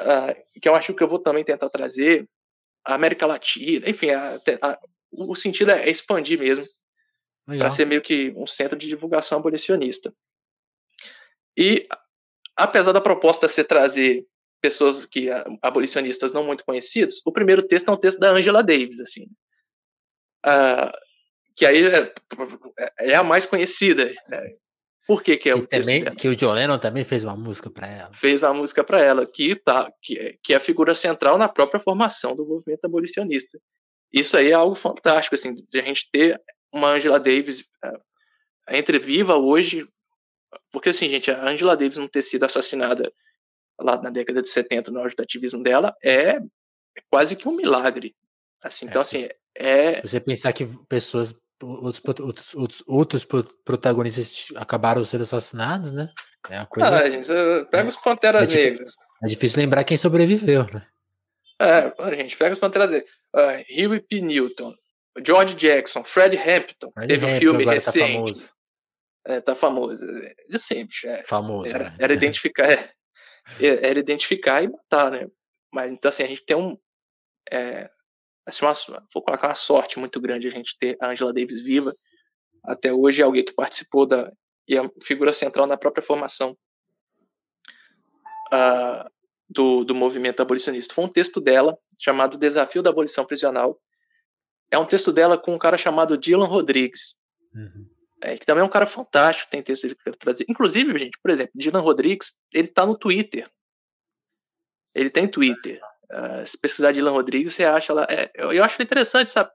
uh, 0.00 0.60
que 0.60 0.68
eu 0.68 0.74
acho 0.74 0.94
que 0.94 1.02
eu 1.02 1.08
vou 1.08 1.18
também 1.18 1.44
tentar 1.44 1.68
trazer 1.68 2.28
a 2.84 2.94
América 2.94 3.26
Latina, 3.26 3.88
enfim, 3.88 4.10
a, 4.10 4.40
a, 4.62 4.78
o 5.12 5.34
sentido 5.34 5.70
é 5.72 5.88
expandir 5.90 6.38
mesmo, 6.38 6.66
para 7.46 7.70
ser 7.70 7.84
meio 7.84 8.02
que 8.02 8.32
um 8.36 8.46
centro 8.46 8.78
de 8.78 8.86
divulgação 8.86 9.38
abolicionista. 9.38 10.14
E, 11.56 11.88
apesar 12.56 12.92
da 12.92 13.00
proposta 13.00 13.48
ser 13.48 13.64
trazer 13.64 14.24
pessoas 14.60 15.04
que 15.06 15.28
abolicionistas 15.62 16.32
não 16.32 16.44
muito 16.44 16.64
conhecidos, 16.64 17.20
o 17.24 17.32
primeiro 17.32 17.66
texto 17.66 17.88
é 17.88 17.92
um 17.92 17.96
texto 17.96 18.20
da 18.20 18.30
Angela 18.30 18.62
Davis, 18.62 19.00
assim, 19.00 19.24
uh, 20.46 20.92
que 21.56 21.66
aí 21.66 21.84
é, 21.86 22.12
é, 23.00 23.14
a 23.14 23.22
mais 23.22 23.46
conhecida. 23.46 24.12
Né? 24.28 24.52
Por 25.06 25.22
que, 25.22 25.36
que 25.36 25.50
é 25.50 25.54
que 25.54 25.58
o 25.58 25.66
também, 25.66 26.04
Que 26.14 26.28
o 26.28 26.36
John 26.36 26.52
Lennon 26.52 26.78
também 26.78 27.04
fez 27.04 27.24
uma 27.24 27.36
música 27.36 27.70
para 27.70 27.86
ela. 27.86 28.12
Fez 28.12 28.42
uma 28.42 28.54
música 28.54 28.84
para 28.84 29.02
ela, 29.02 29.26
que, 29.26 29.56
tá, 29.56 29.92
que, 30.00 30.18
é, 30.18 30.36
que 30.42 30.52
é 30.52 30.56
a 30.56 30.60
figura 30.60 30.94
central 30.94 31.36
na 31.36 31.48
própria 31.48 31.80
formação 31.80 32.36
do 32.36 32.46
movimento 32.46 32.84
abolicionista. 32.84 33.58
Isso 34.12 34.36
aí 34.36 34.50
é 34.50 34.54
algo 34.54 34.74
fantástico, 34.74 35.34
assim, 35.34 35.54
de 35.54 35.80
a 35.80 35.84
gente 35.84 36.08
ter 36.12 36.40
uma 36.72 36.92
Angela 36.92 37.18
Davis 37.18 37.64
é, 37.84 38.78
entre 38.78 38.98
viva 38.98 39.36
hoje, 39.36 39.86
porque 40.70 40.90
assim, 40.90 41.08
gente, 41.08 41.30
a 41.30 41.48
Angela 41.48 41.76
Davis 41.76 41.96
não 41.96 42.08
ter 42.08 42.22
sido 42.22 42.44
assassinada 42.44 43.12
lá 43.78 44.00
na 44.00 44.10
década 44.10 44.42
de 44.42 44.48
70 44.48 44.90
no 44.90 45.00
auge 45.00 45.16
do 45.16 45.22
ativismo 45.22 45.62
dela 45.62 45.96
é, 46.02 46.36
é 46.36 47.02
quase 47.10 47.36
que 47.36 47.48
um 47.48 47.56
milagre. 47.56 48.14
Assim, 48.62 48.86
então, 48.86 49.00
é, 49.00 49.02
assim, 49.02 49.28
é. 49.54 49.94
Se 49.94 50.02
você 50.02 50.20
pensar 50.20 50.52
que 50.52 50.66
pessoas 50.88 51.34
outros, 51.62 52.54
outros, 52.54 52.84
outros, 52.86 53.24
protagonistas 53.64 54.48
acabaram 54.56 55.04
sendo 55.04 55.22
assassinados, 55.22 55.92
né? 55.92 56.10
É 56.48 56.58
uma 56.58 56.66
coisa. 56.66 56.88
Ah, 56.88 57.10
gente, 57.10 57.26
pega 57.70 57.84
é, 57.84 57.88
os 57.88 57.96
Panteras 57.96 58.52
é 58.52 58.64
Negras. 58.64 58.94
É 59.22 59.28
difícil 59.28 59.60
lembrar 59.60 59.84
quem 59.84 59.96
sobreviveu, 59.96 60.66
né? 60.72 60.86
É, 61.60 61.92
a 61.98 62.14
gente 62.14 62.36
pega 62.36 62.52
os 62.52 62.58
Panteras 62.58 62.90
Negras. 62.90 63.10
Uh, 63.34 63.88
Huey 63.88 64.00
P. 64.00 64.20
Newton, 64.20 64.74
George 65.24 65.54
Jackson, 65.54 66.02
Fred 66.02 66.36
Hampton. 66.36 66.90
Fred 66.92 67.08
teve 67.08 67.26
um 67.26 67.38
filme 67.38 67.64
tá 67.64 67.72
recente. 67.72 67.98
Tá 67.98 68.06
famoso. 68.06 68.54
É, 69.26 69.40
tá 69.40 69.54
famoso. 69.54 70.06
De 70.48 70.58
sempre. 70.58 70.96
É, 71.04 71.24
famoso. 71.24 71.68
Era, 71.68 71.90
né? 71.90 71.96
era 71.98 72.14
identificar, 72.14 72.70
é, 72.72 72.90
era 73.60 73.98
identificar 73.98 74.62
e 74.64 74.68
matar, 74.68 75.10
né? 75.10 75.28
Mas 75.72 75.92
então 75.92 76.08
assim, 76.08 76.22
a 76.22 76.26
gente 76.26 76.44
tem 76.44 76.56
um. 76.56 76.76
É, 77.50 77.90
assim, 78.50 78.64
uma, 78.64 79.06
vou 79.12 79.22
colocar 79.22 79.48
uma 79.48 79.54
sorte 79.54 79.98
muito 79.98 80.20
grande 80.20 80.46
a 80.48 80.50
gente 80.50 80.76
ter 80.78 80.96
a 81.00 81.08
Angela 81.08 81.32
Davis 81.32 81.60
viva. 81.60 81.94
Até 82.62 82.92
hoje 82.92 83.22
é 83.22 83.24
alguém 83.24 83.44
que 83.44 83.54
participou 83.54 84.06
da 84.06 84.30
e 84.70 84.76
é 84.76 84.90
figura 85.02 85.32
central 85.32 85.66
na 85.66 85.76
própria 85.76 86.04
formação 86.04 86.56
uh, 88.52 89.10
do, 89.48 89.84
do 89.84 89.94
movimento 89.96 90.40
abolicionista. 90.40 90.94
Foi 90.94 91.04
um 91.04 91.08
texto 91.08 91.40
dela 91.40 91.76
chamado 91.98 92.38
Desafio 92.38 92.80
da 92.80 92.90
Abolição 92.90 93.24
Prisional. 93.24 93.80
É 94.70 94.78
um 94.78 94.86
texto 94.86 95.12
dela 95.12 95.36
com 95.36 95.52
um 95.52 95.58
cara 95.58 95.76
chamado 95.76 96.16
Dylan 96.16 96.46
Rodrigues, 96.46 97.16
uhum. 97.52 97.90
é, 98.22 98.36
que 98.36 98.46
também 98.46 98.62
é 98.62 98.64
um 98.64 98.70
cara 98.70 98.86
fantástico, 98.86 99.50
tem 99.50 99.60
texto 99.60 99.88
que 99.88 99.94
eu 99.94 99.96
quero 100.04 100.16
trazer. 100.16 100.46
Inclusive, 100.48 100.96
gente, 100.96 101.18
por 101.20 101.32
exemplo, 101.32 101.52
Dylan 101.56 101.80
Rodrigues, 101.80 102.34
ele 102.52 102.68
tá 102.68 102.86
no 102.86 102.96
Twitter. 102.96 103.50
Ele 104.94 105.10
tem 105.10 105.26
Twitter. 105.26 105.80
Uh, 106.10 106.44
se 106.44 106.58
pesquisar 106.58 106.92
Dylan 106.92 107.12
Rodrigues, 107.12 107.54
você 107.54 107.64
acha 107.64 107.92
lá. 107.92 108.06
É, 108.10 108.30
eu, 108.34 108.52
eu, 108.52 108.64
acho 108.64 108.82
interessante, 108.82 109.30
sabe? 109.30 109.50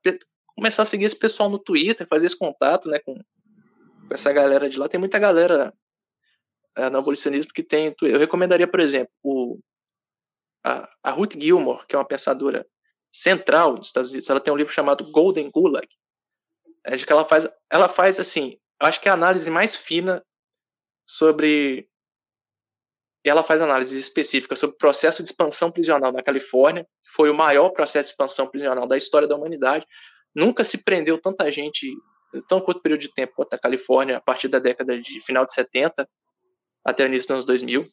Começar 0.55 0.83
a 0.83 0.85
seguir 0.85 1.03
esse 1.03 1.17
pessoal 1.17 1.49
no 1.49 1.59
Twitter, 1.59 2.07
fazer 2.07 2.27
esse 2.27 2.37
contato, 2.37 2.87
né, 2.87 2.99
com, 2.99 3.13
com 3.13 4.13
essa 4.13 4.31
galera 4.31 4.69
de 4.69 4.79
lá. 4.79 4.87
Tem 4.87 4.99
muita 4.99 5.19
galera 5.19 5.73
uh, 6.77 6.89
no 6.89 6.97
abolicionismo 6.99 7.51
que 7.53 7.61
tem. 7.61 7.93
Eu 8.01 8.17
recomendaria, 8.17 8.67
por 8.67 8.79
exemplo, 8.79 9.11
o, 9.21 9.59
a, 10.63 10.89
a 11.03 11.11
Ruth 11.11 11.35
Gilmore, 11.37 11.85
que 11.87 11.95
é 11.95 11.99
uma 11.99 12.07
pensadora 12.07 12.65
central 13.11 13.75
dos 13.75 13.87
Estados 13.87 14.09
Unidos. 14.09 14.29
Ela 14.29 14.39
tem 14.39 14.53
um 14.53 14.57
livro 14.57 14.73
chamado 14.73 15.11
Golden 15.11 15.49
Gulag. 15.51 15.87
É 16.85 16.97
que 16.97 17.11
ela 17.11 17.25
faz, 17.25 17.49
ela 17.69 17.89
faz 17.89 18.19
assim, 18.19 18.57
eu 18.79 18.87
acho 18.87 19.01
que 19.01 19.07
é 19.07 19.11
a 19.11 19.15
análise 19.15 19.49
mais 19.49 19.75
fina 19.75 20.23
sobre 21.05 21.89
ela 23.29 23.43
faz 23.43 23.61
análise 23.61 23.97
específica 23.97 24.55
sobre 24.55 24.75
o 24.75 24.77
processo 24.77 25.23
de 25.23 25.29
expansão 25.29 25.71
prisional 25.71 26.11
na 26.11 26.21
Califórnia, 26.21 26.83
que 26.83 27.11
foi 27.15 27.29
o 27.29 27.35
maior 27.35 27.69
processo 27.69 28.05
de 28.05 28.11
expansão 28.11 28.47
prisional 28.47 28.87
da 28.87 28.97
história 28.97 29.27
da 29.27 29.35
humanidade. 29.35 29.85
Nunca 30.33 30.63
se 30.63 30.83
prendeu 30.83 31.19
tanta 31.19 31.51
gente 31.51 31.87
em 32.33 32.41
tão 32.47 32.61
curto 32.61 32.81
período 32.81 33.01
de 33.01 33.13
tempo 33.13 33.33
quanto 33.35 33.53
a 33.53 33.59
Califórnia, 33.59 34.17
a 34.17 34.21
partir 34.21 34.47
da 34.47 34.59
década 34.59 34.99
de 34.99 35.21
final 35.21 35.45
de 35.45 35.53
70 35.53 36.07
até 36.83 37.03
o 37.03 37.07
início 37.07 37.27
dos 37.27 37.31
anos 37.31 37.45
2000. 37.45 37.87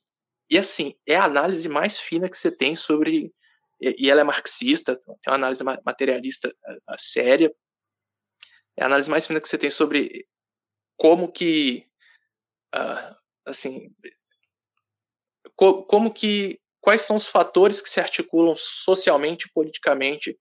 E 0.51 0.59
assim, 0.59 0.95
é 1.07 1.17
a 1.17 1.25
análise 1.25 1.69
mais 1.69 1.99
fina 1.99 2.29
que 2.29 2.37
você 2.37 2.51
tem 2.55 2.77
sobre. 2.77 3.33
E 3.81 4.11
ela 4.11 4.21
é 4.21 4.25
marxista, 4.25 4.97
tem 4.97 5.15
uma 5.29 5.37
análise 5.37 5.65
materialista 5.65 6.55
séria. 6.99 7.53
É 8.77 8.83
a 8.83 8.87
análise 8.87 9.11
mais 9.11 9.27
fina 9.27 9.41
que 9.41 9.49
você 9.49 9.57
tem 9.57 9.71
sobre 9.71 10.27
como 10.97 11.33
que. 11.33 11.87
Uh, 12.75 13.15
assim, 13.47 13.91
co 15.63 15.85
como 15.85 16.13
que 16.13 16.59
quais 16.81 17.03
são 17.03 17.15
os 17.15 17.29
fatores 17.29 17.81
que 17.81 17.89
se 17.89 18.01
articulam 18.01 18.57
socialmente 18.57 19.47
e 19.47 19.53
politicamente 19.53 20.37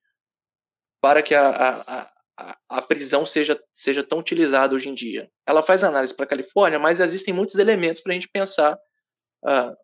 para 0.99 1.22
que 1.22 1.35
a, 1.35 1.48
a, 1.48 2.11
a, 2.38 2.57
a, 2.68 2.81
prisão 2.81 3.23
seja, 3.23 3.61
seja 3.72 4.03
tão 4.03 4.18
utilizada 4.18 4.73
hoje 4.73 4.89
em 4.89 4.95
dia. 4.95 5.30
Ela 5.45 5.61
faz 5.61 5.84
análise 5.84 6.15
para 6.15 6.26
a 6.26 6.30
Califórnia, 6.30 6.80
mas 6.80 6.99
existem 6.99 7.31
muitos 7.31 7.56
elementos 7.56 8.02
para 8.02 8.14
a 8.14 8.15
gente 8.15 8.30
pensar 8.30 8.73
uh, 9.45 9.76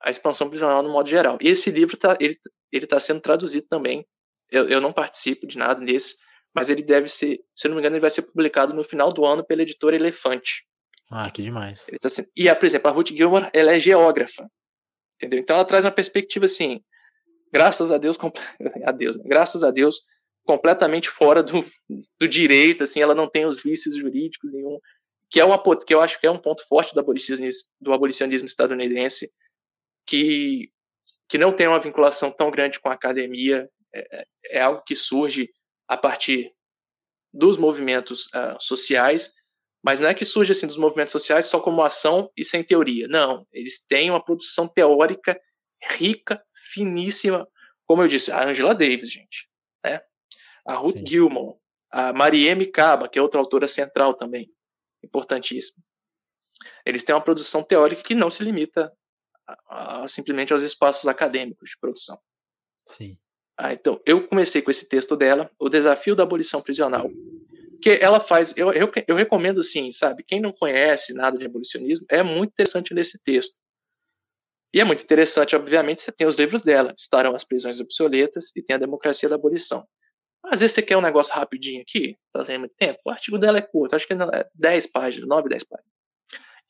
a 0.00 0.10
expansão 0.10 0.48
prisional 0.48 0.82
no 0.82 0.90
modo 0.90 1.08
geral. 1.08 1.38
E 1.40 1.48
esse 1.48 1.70
livro 1.70 1.96
tá, 1.96 2.16
ele 2.20 2.38
está 2.72 2.98
sendo 2.98 3.20
traduzido 3.20 3.66
também. 3.68 4.04
Eu, 4.50 4.68
eu 4.68 4.80
não 4.80 4.92
participo 4.92 5.46
de 5.46 5.56
nada 5.56 5.80
nesse, 5.80 6.16
mas 6.52 6.68
ele 6.68 6.82
deve 6.82 7.08
ser, 7.08 7.40
se 7.54 7.68
não 7.68 7.76
me 7.76 7.80
engano, 7.80 7.94
ele 7.94 8.00
vai 8.00 8.10
ser 8.10 8.22
publicado 8.22 8.74
no 8.74 8.82
final 8.82 9.12
do 9.12 9.24
ano 9.24 9.44
pela 9.44 9.62
editora 9.62 9.94
Elefante. 9.94 10.66
Ah, 11.10 11.30
que 11.30 11.42
demais. 11.42 11.86
Tá 12.00 12.10
sendo, 12.10 12.28
e, 12.36 12.52
por 12.52 12.66
exemplo, 12.66 12.90
a 12.90 12.92
Ruth 12.92 13.10
Gilmore, 13.10 13.50
ela 13.52 13.72
é 13.72 13.78
geógrafa. 13.78 14.48
Entendeu? 15.24 15.40
Então 15.40 15.56
ela 15.56 15.64
traz 15.64 15.84
uma 15.84 15.90
perspectiva 15.90 16.44
assim, 16.44 16.82
graças 17.50 17.90
a 17.90 17.98
Deus, 17.98 18.16
a 18.84 18.92
Deus, 18.92 19.16
né? 19.16 19.24
graças 19.26 19.64
a 19.64 19.70
Deus, 19.70 20.02
completamente 20.44 21.08
fora 21.08 21.42
do, 21.42 21.64
do 22.18 22.28
direito, 22.28 22.84
assim, 22.84 23.00
ela 23.00 23.14
não 23.14 23.28
tem 23.28 23.46
os 23.46 23.62
vícios 23.62 23.96
jurídicos 23.96 24.52
nenhum, 24.52 24.78
que 25.30 25.40
é 25.40 25.44
uma 25.44 25.60
que 25.84 25.94
eu 25.94 26.00
acho 26.00 26.20
que 26.20 26.26
é 26.26 26.30
um 26.30 26.38
ponto 26.38 26.66
forte 26.68 26.92
do 26.92 27.00
abolicionismo, 27.00 27.70
do 27.80 27.92
abolicionismo 27.92 28.46
estadunidense, 28.46 29.32
que 30.06 30.70
que 31.26 31.38
não 31.38 31.52
tem 31.52 31.66
uma 31.66 31.80
vinculação 31.80 32.30
tão 32.30 32.50
grande 32.50 32.78
com 32.78 32.90
a 32.90 32.92
academia, 32.92 33.68
é, 33.94 34.20
é, 34.20 34.26
é 34.50 34.60
algo 34.60 34.82
que 34.82 34.94
surge 34.94 35.50
a 35.88 35.96
partir 35.96 36.52
dos 37.32 37.56
movimentos 37.56 38.26
uh, 38.26 38.60
sociais, 38.60 39.32
mas 39.84 40.00
não 40.00 40.08
é 40.08 40.14
que 40.14 40.24
surge 40.24 40.50
assim 40.50 40.66
dos 40.66 40.78
movimentos 40.78 41.12
sociais 41.12 41.44
só 41.44 41.60
como 41.60 41.82
ação 41.82 42.32
e 42.34 42.42
sem 42.42 42.64
teoria. 42.64 43.06
Não, 43.06 43.46
eles 43.52 43.84
têm 43.84 44.10
uma 44.10 44.24
produção 44.24 44.66
teórica 44.66 45.38
rica, 45.90 46.42
finíssima, 46.72 47.46
como 47.86 48.02
eu 48.02 48.08
disse, 48.08 48.32
a 48.32 48.48
Angela 48.48 48.74
Davis, 48.74 49.12
gente, 49.12 49.46
né? 49.84 50.00
A 50.66 50.76
Ruth 50.76 50.96
Sim. 50.96 51.06
Gilman, 51.06 51.54
a 51.90 52.14
Marieme 52.14 52.64
Caba, 52.64 53.10
que 53.10 53.18
é 53.18 53.22
outra 53.22 53.38
autora 53.38 53.68
central 53.68 54.14
também, 54.14 54.50
importantíssima. 55.04 55.84
Eles 56.86 57.04
têm 57.04 57.14
uma 57.14 57.20
produção 57.20 57.62
teórica 57.62 58.02
que 58.02 58.14
não 58.14 58.30
se 58.30 58.42
limita 58.42 58.90
a, 59.46 60.02
a, 60.02 60.08
simplesmente 60.08 60.54
aos 60.54 60.62
espaços 60.62 61.06
acadêmicos 61.06 61.68
de 61.68 61.78
produção. 61.78 62.18
Sim. 62.88 63.18
Ah, 63.58 63.74
então, 63.74 64.00
eu 64.06 64.26
comecei 64.26 64.62
com 64.62 64.70
esse 64.70 64.88
texto 64.88 65.14
dela, 65.14 65.50
O 65.58 65.68
Desafio 65.68 66.16
da 66.16 66.22
Abolição 66.22 66.62
Prisional, 66.62 67.10
que 67.84 67.98
ela 68.02 68.18
faz, 68.18 68.56
eu, 68.56 68.72
eu, 68.72 68.90
eu 69.06 69.14
recomendo 69.14 69.62
sim, 69.62 69.92
sabe, 69.92 70.24
quem 70.24 70.40
não 70.40 70.50
conhece 70.50 71.12
nada 71.12 71.36
de 71.36 71.44
abolicionismo, 71.44 72.06
é 72.08 72.22
muito 72.22 72.52
interessante 72.52 72.94
nesse 72.94 73.22
texto. 73.22 73.54
E 74.72 74.80
é 74.80 74.84
muito 74.84 75.02
interessante, 75.02 75.54
obviamente, 75.54 76.00
você 76.00 76.10
tem 76.10 76.26
os 76.26 76.36
livros 76.36 76.62
dela, 76.62 76.94
Estarão 76.96 77.36
as 77.36 77.44
Prisões 77.44 77.80
Obsoletas 77.80 78.50
e 78.56 78.62
tem 78.62 78.76
A 78.76 78.78
Democracia 78.78 79.28
da 79.28 79.34
Abolição. 79.34 79.86
Às 80.46 80.60
vezes 80.60 80.74
você 80.74 80.80
quer 80.80 80.96
um 80.96 81.02
negócio 81.02 81.34
rapidinho 81.34 81.82
aqui, 81.82 82.16
fazendo 82.32 82.60
muito 82.60 82.74
tempo, 82.74 83.00
o 83.04 83.10
artigo 83.10 83.38
dela 83.38 83.58
é 83.58 83.62
curto, 83.62 83.94
acho 83.94 84.06
que 84.06 84.14
é 84.14 84.48
10 84.54 84.86
páginas, 84.86 85.28
9, 85.28 85.50
10 85.50 85.64
páginas. 85.64 85.92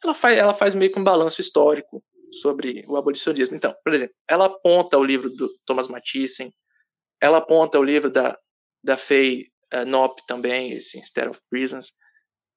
Ela 0.03 0.15
faz, 0.15 0.36
ela 0.36 0.55
faz 0.55 0.74
meio 0.74 0.93
que 0.93 0.99
um 0.99 1.05
balanço 1.05 1.41
histórico 1.41 2.03
sobre 2.32 2.85
o 2.89 2.97
abolicionismo. 2.97 3.55
Então, 3.55 3.73
por 3.85 3.95
exemplo, 3.95 4.16
ela 4.28 4.47
aponta 4.47 4.99
o 4.99 5.05
livro 5.05 5.31
do 5.31 5.49
Thomas 5.65 5.86
Mathiesen, 5.86 6.53
ela 7.23 7.39
aponta 7.39 7.78
o 7.78 7.85
livro 7.85 8.11
da, 8.11 8.36
da 8.82 8.97
Faye 8.97 9.53
uh, 9.74 9.84
Knopp 9.84 10.20
também, 10.26 10.72
esse 10.72 10.98
Instead 10.98 11.28
of 11.28 11.40
Prisons, 11.51 11.88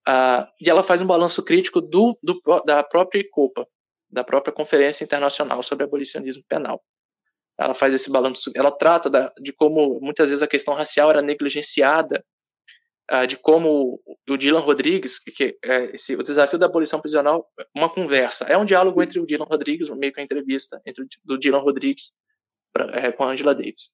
uh, 0.08 0.46
e 0.62 0.70
ela 0.70 0.84
faz 0.84 1.02
um 1.02 1.08
balanço 1.08 1.44
crítico 1.44 1.82
do, 1.82 2.18
do, 2.22 2.40
da 2.66 2.84
própria 2.84 3.20
ICOPA, 3.20 3.68
da 4.10 4.24
própria 4.24 4.54
Conferência 4.54 5.04
Internacional 5.04 5.62
sobre 5.64 5.84
Abolicionismo 5.84 6.44
Penal. 6.48 6.82
Ela 7.60 7.74
faz 7.74 7.94
esse 7.94 8.12
balanço, 8.12 8.52
ela 8.56 8.72
trata 8.72 9.10
da, 9.10 9.34
de 9.40 9.52
como 9.52 10.00
muitas 10.00 10.30
vezes 10.30 10.44
a 10.44 10.48
questão 10.48 10.76
racial 10.76 11.10
era 11.10 11.22
negligenciada, 11.22 12.24
uh, 13.12 13.26
de 13.26 13.36
como 13.38 14.00
o 14.30 14.38
Dylan 14.38 14.60
Rodrigues, 14.60 15.20
que 15.20 15.58
é 15.64 15.96
esse, 15.96 16.16
o 16.16 16.24
desafio 16.24 16.60
da 16.60 16.68
abolição 16.68 17.02
prisional, 17.02 17.50
uma 17.76 17.90
conversa, 17.90 18.46
é 18.46 18.58
um 18.58 18.66
diálogo 18.66 19.02
entre 19.02 19.20
o 19.20 19.26
Dylan 19.26 19.46
Rodrigues, 19.46 19.90
meio 19.90 20.14
que 20.14 20.20
uma 20.20 20.26
entrevista 20.26 20.82
entre 20.86 21.04
o, 21.04 21.08
do 21.26 21.38
Dylan 21.38 21.60
Rodrigues 21.60 22.12
pra, 22.72 22.86
é, 22.98 23.12
com 23.12 23.24
a 23.24 23.32
Angela 23.32 23.56
Davis. 23.56 23.92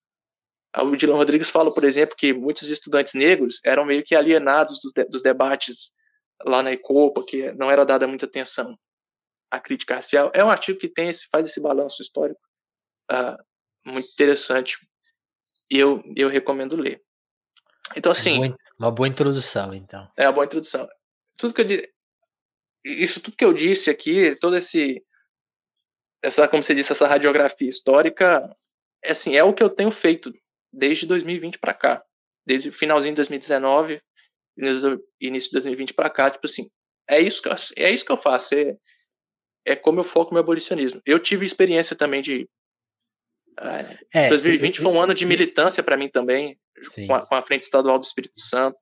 O 0.75 0.95
Dylan 0.95 1.17
Rodrigues 1.17 1.49
fala, 1.49 1.73
por 1.73 1.83
exemplo, 1.83 2.15
que 2.15 2.33
muitos 2.33 2.69
estudantes 2.69 3.13
negros 3.13 3.59
eram 3.63 3.85
meio 3.85 4.03
que 4.03 4.15
alienados 4.15 4.79
dos, 4.79 4.91
de, 4.91 5.03
dos 5.05 5.21
debates 5.21 5.93
lá 6.43 6.63
na 6.63 6.71
Ecopa, 6.71 7.23
que 7.23 7.51
não 7.53 7.69
era 7.69 7.85
dada 7.85 8.07
muita 8.07 8.25
atenção 8.25 8.77
à 9.51 9.59
crítica 9.59 9.95
racial. 9.95 10.31
É 10.33 10.43
um 10.43 10.49
artigo 10.49 10.79
que 10.79 10.89
tem 10.89 11.09
esse, 11.09 11.27
faz 11.31 11.45
esse 11.45 11.61
balanço 11.61 12.01
histórico 12.01 12.41
uh, 13.11 13.37
muito 13.85 14.09
interessante 14.11 14.77
eu, 15.69 16.03
eu 16.15 16.29
recomendo 16.29 16.75
ler. 16.75 17.01
Então, 17.95 18.11
assim. 18.11 18.37
Uma 18.37 18.47
boa, 18.47 18.57
uma 18.79 18.91
boa 18.91 19.07
introdução, 19.07 19.73
então. 19.73 20.09
É 20.17 20.25
uma 20.25 20.33
boa 20.33 20.45
introdução. 20.45 20.87
Tudo 21.37 21.53
que 21.53 21.61
eu, 21.61 21.93
isso 22.83 23.19
tudo 23.19 23.37
que 23.37 23.45
eu 23.45 23.53
disse 23.53 23.89
aqui, 23.89 24.35
todo 24.35 24.55
esse. 24.55 25.03
Essa, 26.21 26.47
como 26.47 26.63
você 26.63 26.73
disse, 26.73 26.91
essa 26.91 27.07
radiografia 27.07 27.67
histórica, 27.67 28.55
é, 29.03 29.11
assim, 29.11 29.35
é 29.35 29.43
o 29.43 29.53
que 29.53 29.61
eu 29.61 29.69
tenho 29.69 29.91
feito 29.91 30.33
desde 30.73 31.05
2020 31.05 31.59
para 31.59 31.73
cá. 31.73 32.03
Desde 32.45 32.69
o 32.69 32.73
finalzinho 32.73 33.13
de 33.13 33.17
2019, 33.17 34.01
início 35.21 35.49
de 35.49 35.53
2020 35.53 35.93
para 35.93 36.09
cá, 36.09 36.29
tipo 36.29 36.45
assim, 36.45 36.69
é 37.07 37.21
isso 37.21 37.41
que 37.41 37.47
eu, 37.47 37.55
é 37.77 37.91
isso 37.91 38.05
que 38.05 38.11
eu 38.11 38.17
faço, 38.17 38.55
é, 38.55 38.75
é 39.65 39.75
como 39.75 39.99
eu 39.99 40.03
foco 40.03 40.33
meu 40.33 40.41
abolicionismo. 40.41 41.01
Eu 41.05 41.19
tive 41.19 41.45
experiência 41.45 41.95
também 41.95 42.21
de 42.21 42.49
é, 44.13 44.29
2020 44.29 44.81
foi 44.81 44.91
um 44.91 45.01
ano 45.01 45.13
de 45.13 45.25
militância 45.25 45.83
para 45.83 45.95
mim 45.95 46.09
também, 46.09 46.59
com 47.07 47.13
a, 47.13 47.25
com 47.25 47.35
a, 47.35 47.41
Frente 47.41 47.63
Estadual 47.63 47.99
do 47.99 48.03
Espírito 48.03 48.39
Santo. 48.39 48.77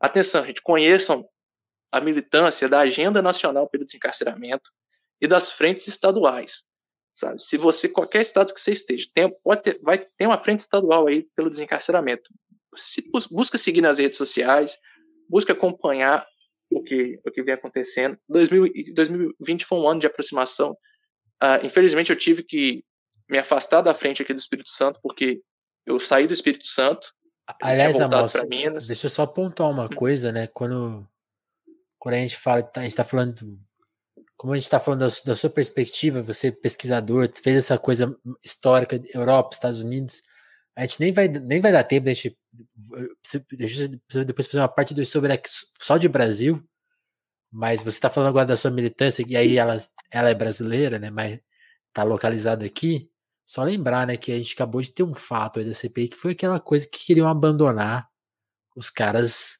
Atenção, 0.00 0.44
gente, 0.46 0.62
conheçam 0.62 1.28
a 1.92 2.00
militância 2.00 2.68
da 2.68 2.80
Agenda 2.80 3.20
Nacional 3.20 3.68
pelo 3.68 3.84
Desencarceramento 3.84 4.70
e 5.20 5.28
das 5.28 5.52
frentes 5.52 5.86
estaduais. 5.86 6.64
Sabe? 7.14 7.40
Se 7.40 7.56
você, 7.56 7.88
qualquer 7.88 8.20
estado 8.20 8.52
que 8.52 8.60
você 8.60 8.72
esteja, 8.72 9.08
tem, 9.14 9.32
pode 9.42 9.62
ter, 9.62 9.78
vai 9.80 9.98
ter 9.98 10.26
uma 10.26 10.38
frente 10.38 10.60
estadual 10.60 11.06
aí 11.06 11.28
pelo 11.36 11.48
desencarceramento. 11.48 12.28
Se, 12.74 13.08
busca 13.30 13.56
seguir 13.56 13.80
nas 13.80 13.98
redes 13.98 14.18
sociais, 14.18 14.76
busca 15.28 15.52
acompanhar 15.52 16.26
o 16.70 16.82
que, 16.82 17.20
o 17.24 17.30
que 17.30 17.42
vem 17.42 17.54
acontecendo. 17.54 18.18
2000, 18.28 18.72
2020 18.92 19.64
foi 19.64 19.78
um 19.78 19.88
ano 19.88 20.00
de 20.00 20.08
aproximação. 20.08 20.72
Uh, 21.40 21.64
infelizmente, 21.64 22.10
eu 22.10 22.16
tive 22.16 22.42
que 22.42 22.84
me 23.30 23.38
afastar 23.38 23.80
da 23.80 23.94
frente 23.94 24.20
aqui 24.20 24.34
do 24.34 24.38
Espírito 24.38 24.70
Santo, 24.70 24.98
porque 25.00 25.40
eu 25.86 26.00
saí 26.00 26.26
do 26.26 26.32
Espírito 26.32 26.66
Santo. 26.66 27.12
Aliás, 27.62 28.00
Amos, 28.00 28.86
deixa 28.88 29.06
eu 29.06 29.10
só 29.10 29.22
apontar 29.22 29.70
uma 29.70 29.84
hum. 29.84 29.94
coisa, 29.94 30.32
né? 30.32 30.48
Quando, 30.48 31.06
quando 31.96 32.14
a 32.14 32.18
gente 32.18 32.36
fala, 32.36 32.62
tá, 32.62 32.80
a 32.80 32.82
gente 32.82 32.92
está 32.92 33.04
falando, 33.04 33.58
como 34.36 34.52
a 34.52 34.56
gente 34.56 34.64
está 34.64 34.80
falando 34.80 35.00
da, 35.00 35.08
da, 35.24 35.36
sua 35.36 35.50
perspectiva, 35.50 36.22
você 36.22 36.50
pesquisador, 36.50 37.30
fez 37.34 37.56
essa 37.56 37.78
coisa 37.78 38.16
histórica, 38.44 39.00
Europa, 39.12 39.54
Estados 39.54 39.80
Unidos, 39.82 40.22
a 40.76 40.82
gente 40.82 41.00
nem 41.00 41.12
vai, 41.12 41.28
nem 41.28 41.60
vai 41.60 41.72
dar 41.72 41.84
tempo, 41.84 42.08
a 42.08 42.12
gente 42.12 42.36
depois 44.26 44.46
fazer 44.46 44.60
uma 44.60 44.68
parte 44.68 44.94
do 44.94 45.04
sobre 45.06 45.40
só 45.78 45.96
de 45.96 46.08
Brasil, 46.08 46.62
mas 47.50 47.82
você 47.82 47.90
está 47.90 48.10
falando 48.10 48.30
agora 48.30 48.46
da 48.46 48.56
sua 48.56 48.70
militância, 48.70 49.24
e 49.26 49.36
aí 49.36 49.56
ela, 49.56 49.76
ela 50.10 50.30
é 50.30 50.34
brasileira, 50.34 50.98
né? 50.98 51.10
Mas 51.10 51.40
está 51.88 52.02
localizada 52.02 52.66
aqui. 52.66 53.08
Só 53.46 53.62
lembrar, 53.62 54.06
né, 54.06 54.16
que 54.16 54.32
a 54.32 54.38
gente 54.38 54.54
acabou 54.54 54.80
de 54.82 54.90
ter 54.90 55.02
um 55.04 55.14
fato 55.14 55.60
aí 55.60 55.64
da 55.66 55.74
CPI 55.74 56.08
que 56.08 56.16
foi 56.16 56.32
aquela 56.32 56.58
coisa 56.58 56.86
que 56.88 57.06
queriam 57.06 57.28
abandonar 57.28 58.08
os 58.76 58.90
caras 58.90 59.58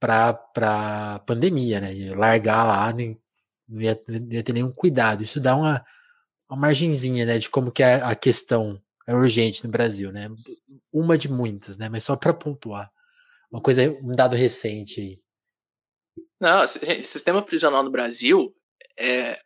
para 0.00 0.34
pra 0.34 1.20
pandemia, 1.26 1.80
né? 1.80 1.94
E 1.94 2.10
largar 2.14 2.64
lá, 2.66 2.92
nem, 2.92 3.19
não, 3.70 3.80
ia, 3.80 4.02
não 4.08 4.32
ia 4.32 4.42
ter 4.42 4.52
nenhum 4.52 4.72
cuidado. 4.72 5.22
Isso 5.22 5.40
dá 5.40 5.56
uma, 5.56 5.84
uma 6.48 6.58
margenzinha, 6.58 7.24
né, 7.24 7.38
de 7.38 7.48
como 7.48 7.70
que 7.70 7.82
a, 7.82 8.08
a 8.08 8.14
questão 8.14 8.80
é 9.06 9.14
urgente 9.14 9.64
no 9.64 9.70
Brasil, 9.70 10.12
né? 10.12 10.28
Uma 10.92 11.16
de 11.16 11.30
muitas, 11.30 11.78
né? 11.78 11.88
Mas 11.88 12.04
só 12.04 12.16
para 12.16 12.34
pontuar. 12.34 12.90
Uma 13.50 13.60
coisa, 13.60 13.82
um 14.02 14.14
dado 14.14 14.36
recente 14.36 15.00
aí. 15.00 15.20
Não, 16.40 16.66
sistema 16.66 17.42
prisional 17.42 17.82
no 17.82 17.90
Brasil 17.90 18.54
é, 18.96 19.40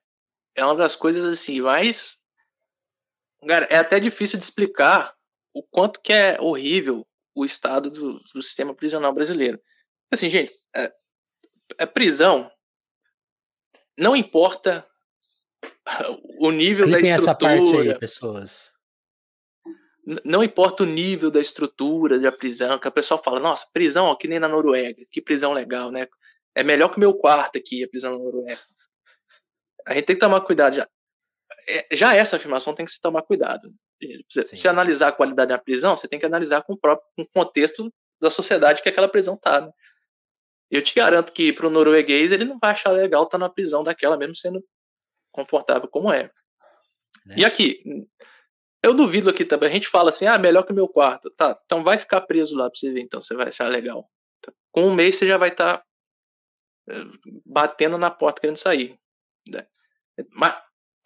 é 0.55 0.65
uma 0.65 0.77
das 0.77 0.95
coisas 0.95 1.25
assim 1.25 1.61
mais 1.61 2.15
Cara, 3.47 3.67
é 3.71 3.77
até 3.77 4.01
difícil 4.01 4.39
de 4.39 4.45
explicar 4.45 5.15
o 5.53 5.63
quanto 5.63 6.01
que 6.01 6.13
é 6.13 6.41
horrível 6.41 7.07
o 7.35 7.45
estado 7.45 7.91
do, 7.91 8.21
do 8.33 8.43
sistema 8.43 8.75
prisional 8.75 9.13
brasileiro. 9.13 9.61
Assim, 10.11 10.31
gente, 10.31 10.53
é, 10.75 10.93
é 11.79 11.87
prisão. 11.87 12.51
Não 13.99 14.17
importa 14.17 14.87
o 16.39 16.51
nível 16.51 16.85
Clipem 16.85 17.03
da 17.03 17.17
estrutura. 17.17 17.23
essa 17.23 17.35
parte 17.35 17.77
aí, 17.77 17.99
pessoas. 17.99 18.75
Não 20.25 20.45
importa 20.45 20.83
o 20.83 20.87
nível 20.87 21.31
da 21.31 21.41
estrutura 21.41 22.19
da 22.19 22.31
prisão, 22.31 22.79
que 22.79 22.89
a 22.89 22.91
pessoa 22.91 23.17
fala, 23.23 23.41
nossa, 23.41 23.67
prisão 23.73 24.07
ó, 24.07 24.15
que 24.15 24.29
nem 24.29 24.39
na 24.39 24.49
Noruega, 24.49 25.03
que 25.11 25.23
prisão 25.23 25.53
legal, 25.53 25.91
né? 25.91 26.07
É 26.55 26.63
melhor 26.63 26.91
que 26.91 26.99
o 26.99 27.01
meu 27.01 27.15
quarto 27.15 27.57
aqui, 27.57 27.83
a 27.83 27.89
prisão 27.89 28.13
na 28.13 28.19
Noruega. 28.19 28.61
A 29.87 29.95
gente 29.95 30.05
tem 30.05 30.17
que 30.17 30.21
tomar 30.21 30.41
cuidado. 30.43 30.77
Já. 30.77 30.89
É, 31.69 31.97
já 31.97 32.15
essa 32.15 32.37
afirmação 32.37 32.75
tem 32.75 32.85
que 32.85 32.93
se 32.93 33.01
tomar 33.01 33.23
cuidado. 33.23 33.73
Se, 34.29 34.43
se 34.43 34.69
analisar 34.69 35.09
a 35.09 35.13
qualidade 35.13 35.49
da 35.49 35.59
prisão, 35.59 35.97
você 35.97 36.07
tem 36.07 36.19
que 36.19 36.27
analisar 36.27 36.63
com 36.63 36.75
o 36.75 36.79
próprio 36.79 37.09
com 37.17 37.23
o 37.23 37.29
contexto 37.29 37.93
da 38.21 38.31
sociedade 38.31 38.83
que 38.83 38.89
aquela 38.89 39.09
prisão 39.09 39.35
está. 39.35 39.63
Né? 39.63 39.71
Eu 40.71 40.83
te 40.83 40.95
garanto 40.95 41.33
que 41.33 41.53
para 41.53 41.67
o 41.67 41.71
norueguês 41.71 42.33
ele 42.33 42.45
não 42.45 42.59
vai 42.59 42.73
achar 42.73 42.91
legal 42.91 43.25
estar 43.25 43.39
tá 43.39 43.45
na 43.45 43.51
prisão 43.51 43.85
daquela, 43.85 44.17
mesmo 44.17 44.35
sendo 44.35 44.65
confortável 45.31 45.89
como 45.89 46.13
é. 46.13 46.31
é. 47.31 47.39
E 47.39 47.45
aqui, 47.45 47.83
eu 48.83 48.93
duvido 48.95 49.31
aqui 49.31 49.45
também. 49.45 49.69
A 49.69 49.73
gente 49.73 49.89
fala 49.89 50.11
assim, 50.11 50.27
ah, 50.27 50.39
melhor 50.39 50.63
que 50.65 50.73
o 50.73 50.75
meu 50.75 50.89
quarto. 50.89 51.31
Tá, 51.31 51.59
então 51.65 51.83
vai 51.83 51.99
ficar 51.99 52.21
preso 52.23 52.57
lá 52.57 52.69
para 52.71 52.79
você 52.79 52.93
ver, 52.93 53.01
então 53.01 53.21
você 53.21 53.35
vai 53.35 53.49
achar 53.49 53.69
legal. 53.69 54.09
Com 54.71 54.89
um 54.89 54.95
mês 54.95 55.17
você 55.17 55.27
já 55.27 55.39
vai 55.39 55.49
estar 55.49 55.79
tá, 55.79 55.85
eh, 56.91 57.05
batendo 57.47 57.97
na 57.97 58.11
porta 58.11 58.41
querendo 58.41 58.57
sair. 58.57 58.99
Né? 59.49 59.67
Mas 60.31 60.55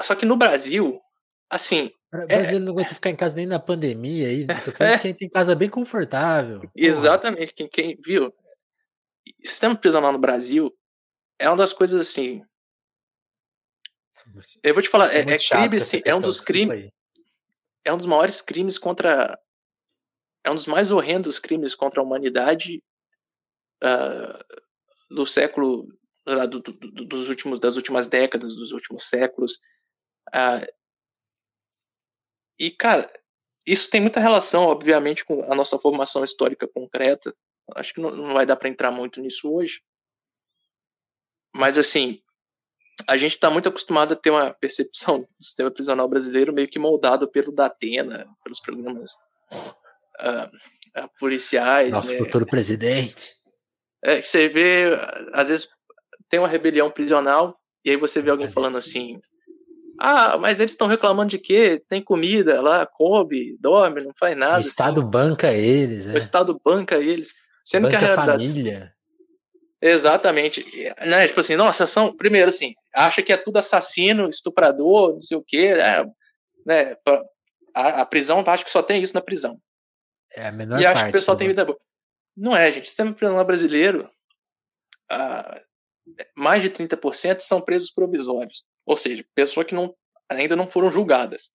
só 0.03 0.15
que 0.15 0.27
no 0.27 0.37
Brasil, 0.37 1.01
assim. 1.49 1.93
O 2.13 2.27
brasileiro 2.27 2.57
é... 2.57 2.67
não 2.67 2.73
aguenta 2.73 2.95
ficar 2.95 3.11
em 3.11 3.17
casa 3.17 3.37
nem 3.37 3.47
na 3.47 3.59
pandemia 3.59 4.29
aí. 4.29 4.47
Tô 4.65 4.73
falando 4.73 4.93
é... 4.95 4.97
de 4.97 5.03
quem 5.03 5.15
tem 5.15 5.29
casa 5.29 5.55
bem 5.55 5.69
confortável. 5.69 6.63
Exatamente. 6.75 7.53
Quem, 7.55 7.69
quem 7.69 7.99
viu? 8.05 8.33
Sistema 9.45 9.77
prisional 9.77 10.13
no 10.13 10.19
Brasil 10.19 10.77
é 11.39 11.49
uma 11.49 11.57
das 11.57 11.73
coisas 11.73 12.01
assim. 12.01 12.45
Eu 14.63 14.75
vou 14.75 14.83
te 14.83 14.89
falar, 14.89 15.15
é, 15.15 15.19
é, 15.19 15.21
é 15.21 15.39
crime, 15.39 15.77
assim, 15.77 16.03
é 16.05 16.15
um 16.15 16.21
dos 16.21 16.41
crimes. 16.41 16.91
É 17.85 17.93
um 17.93 17.97
dos 17.97 18.07
maiores 18.07 18.41
crimes 18.41 18.79
contra. 18.79 19.39
É 20.45 20.51
um 20.51 20.55
dos 20.55 20.67
mais 20.67 20.91
horrendos 20.91 21.39
crimes 21.39 21.75
contra 21.75 22.01
a 22.01 22.05
humanidade 22.05 22.83
uh, 23.83 25.15
do 25.15 25.27
século. 25.27 25.87
Do, 26.27 26.61
do, 26.61 26.73
dos 27.07 27.31
últimos, 27.31 27.59
das 27.59 27.77
últimas 27.77 28.07
décadas, 28.07 28.55
dos 28.55 28.71
últimos 28.71 29.09
séculos. 29.09 29.59
Ah, 30.31 30.61
e, 32.59 32.71
cara, 32.71 33.11
isso 33.67 33.89
tem 33.89 34.01
muita 34.01 34.21
relação, 34.21 34.65
obviamente, 34.65 35.25
com 35.25 35.51
a 35.51 35.55
nossa 35.55 35.79
formação 35.79 36.25
histórica 36.25 36.67
concreta. 36.67 37.35
Acho 37.77 37.95
que 37.95 38.01
não, 38.01 38.11
não 38.11 38.35
vai 38.35 38.47
dar 38.47 38.57
para 38.57 38.69
entrar 38.69 38.91
muito 38.91 39.21
nisso 39.21 39.53
hoje. 39.53 39.81
Mas, 41.55 41.79
assim, 41.79 42.21
a 43.07 43.17
gente 43.17 43.35
está 43.35 43.51
muito 43.51 43.69
acostumado 43.69 44.13
a 44.13 44.17
ter 44.17 44.31
uma 44.31 44.53
percepção 44.53 45.21
do 45.21 45.29
sistema 45.41 45.71
prisional 45.71 46.09
brasileiro 46.09 46.53
meio 46.53 46.69
que 46.69 46.79
moldado 46.79 47.29
pelo 47.29 47.53
Datena, 47.53 48.27
pelos 48.43 48.61
programas 48.61 49.13
uh, 49.53 51.03
uh, 51.03 51.11
policiais. 51.19 51.93
Nosso 51.93 52.13
né? 52.13 52.19
futuro 52.19 52.47
presidente. 52.47 53.35
É 54.03 54.21
que 54.21 54.29
você 54.29 54.49
vê, 54.49 54.87
às 55.33 55.49
vezes 55.49 55.69
tem 56.29 56.39
uma 56.39 56.49
rebelião 56.49 56.91
prisional, 56.91 57.59
e 57.85 57.91
aí 57.91 57.97
você 57.97 58.21
vê 58.23 58.31
alguém 58.31 58.49
falando 58.49 58.79
assim: 58.79 59.21
ah, 59.99 60.39
mas 60.39 60.61
eles 60.61 60.73
estão 60.73 60.87
reclamando 60.87 61.31
de 61.31 61.39
quê? 61.39 61.83
Tem 61.89 62.03
comida 62.03 62.61
lá, 62.61 62.87
come, 62.87 63.57
dorme, 63.59 64.03
não 64.03 64.13
faz 64.17 64.37
nada. 64.37 64.59
O 64.59 64.61
Estado 64.61 65.01
assim. 65.01 65.11
banca 65.11 65.53
eles. 65.53 66.07
É. 66.07 66.15
O 66.15 66.17
Estado 66.17 66.61
banca 66.65 66.99
eles. 66.99 67.35
Sendo 67.69 67.83
banca 67.83 67.99
que 67.99 68.05
a 68.05 68.15
realidade... 68.15 68.49
família. 68.49 68.95
Exatamente. 69.79 70.65
Né? 71.05 71.29
Tipo 71.29 71.41
assim, 71.41 71.55
nossa, 71.55 71.87
são. 71.87 72.17
Primeiro, 72.17 72.49
assim, 72.49 72.75
acha 72.95 73.23
que 73.23 73.31
é 73.31 73.37
tudo 73.37 73.59
assassino, 73.59 74.31
estuprador, 74.31 75.13
não 75.13 75.23
sei 75.23 75.37
o 75.37 75.45
quê. 75.47 75.75
É, 75.77 76.03
né? 76.65 76.97
A, 77.75 78.01
a 78.01 78.07
prisão, 78.07 78.43
acho 78.47 78.65
que 78.65 78.71
só 78.71 78.83
tem 78.83 79.03
isso 79.03 79.13
na 79.13 79.21
prisão. 79.21 79.61
É 80.35 80.47
a 80.47 80.53
menor 80.53 80.81
E 80.81 80.87
acha 80.87 81.05
que 81.05 81.11
o 81.11 81.13
pessoal 81.13 81.37
tem 81.37 81.49
vida 81.49 81.67
boa. 81.67 81.79
Não 82.35 82.57
é, 82.57 82.73
gente. 82.73 82.85
O 82.85 82.89
sistema 82.89 83.13
prisional 83.13 83.45
brasileiro, 83.45 84.11
ah, 85.11 85.61
mais 86.39 86.63
de 86.63 86.71
30% 86.71 87.41
são 87.41 87.61
presos 87.61 87.91
provisórios. 87.91 88.65
Ou 88.87 88.97
seja, 88.97 89.23
pessoas 89.35 89.67
que 89.67 89.75
não, 89.75 89.95
ainda 90.31 90.57
não 90.57 90.67
foram 90.67 90.91
julgadas. 90.91 91.51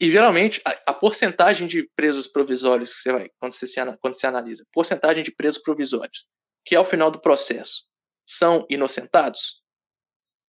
E 0.00 0.10
geralmente 0.10 0.62
a, 0.64 0.70
a, 0.86 0.94
porcentagem 0.94 1.68
de 1.68 1.88
presos 1.94 2.26
provisórios 2.26 2.94
que 2.94 3.02
você 3.02 3.12
vai 3.12 3.30
quando 3.38 3.52
você 3.52 3.66
se, 3.66 3.78
quando 4.00 4.14
você 4.14 4.26
analisa, 4.26 4.66
porcentagem 4.72 5.22
de 5.22 5.30
presos 5.30 5.62
provisórios 5.62 6.26
que 6.64 6.74
ao 6.74 6.84
final 6.84 7.10
do 7.10 7.20
processo 7.20 7.84
são 8.26 8.64
inocentados, 8.70 9.60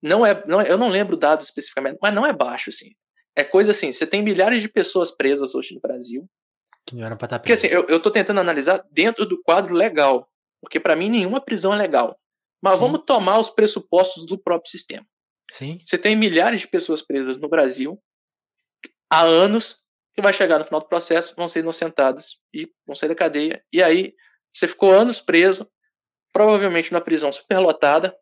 não 0.01 0.25
é, 0.25 0.45
não 0.47 0.59
é, 0.59 0.71
eu 0.71 0.77
não 0.77 0.89
lembro 0.89 1.15
o 1.15 1.19
dado 1.19 1.41
especificamente, 1.41 1.99
mas 2.01 2.13
não 2.13 2.25
é 2.25 2.33
baixo 2.33 2.69
assim. 2.69 2.91
É 3.35 3.43
coisa 3.43 3.71
assim, 3.71 3.91
você 3.91 4.05
tem 4.05 4.21
milhares 4.21 4.61
de 4.61 4.67
pessoas 4.67 5.11
presas 5.11 5.53
hoje 5.53 5.73
no 5.73 5.79
Brasil. 5.79 6.27
Que 6.85 6.95
não 6.95 7.05
era 7.05 7.15
pra 7.15 7.25
estar 7.25 7.39
Porque 7.39 7.53
assim, 7.53 7.67
eu, 7.67 7.85
eu 7.87 7.99
tô 7.99 8.09
tentando 8.09 8.39
analisar 8.39 8.83
dentro 8.91 9.25
do 9.25 9.41
quadro 9.41 9.73
legal. 9.73 10.29
Porque 10.59 10.79
para 10.79 10.95
mim 10.95 11.09
nenhuma 11.09 11.39
prisão 11.39 11.73
é 11.73 11.77
legal. 11.77 12.19
Mas 12.61 12.73
Sim. 12.73 12.79
vamos 12.79 13.03
tomar 13.05 13.39
os 13.39 13.49
pressupostos 13.49 14.25
do 14.25 14.37
próprio 14.37 14.69
sistema. 14.69 15.05
Sim. 15.51 15.77
Você 15.85 15.97
tem 15.97 16.15
milhares 16.15 16.61
de 16.61 16.67
pessoas 16.67 17.01
presas 17.01 17.37
no 17.37 17.47
Brasil 17.47 18.01
há 19.11 19.21
anos 19.23 19.77
que 20.15 20.21
vai 20.21 20.33
chegar 20.33 20.57
no 20.57 20.65
final 20.65 20.79
do 20.79 20.87
processo, 20.87 21.35
vão 21.35 21.47
ser 21.47 21.59
inocentadas 21.59 22.37
e 22.53 22.71
vão 22.87 22.95
sair 22.95 23.09
da 23.09 23.15
cadeia. 23.15 23.63
E 23.71 23.83
aí 23.83 24.15
você 24.53 24.67
ficou 24.67 24.91
anos 24.91 25.19
preso, 25.19 25.69
provavelmente 26.31 26.91
numa 26.91 27.01
prisão 27.01 27.31
superlotada, 27.31 28.15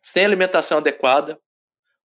sem 0.00 0.24
alimentação 0.24 0.78
adequada, 0.78 1.40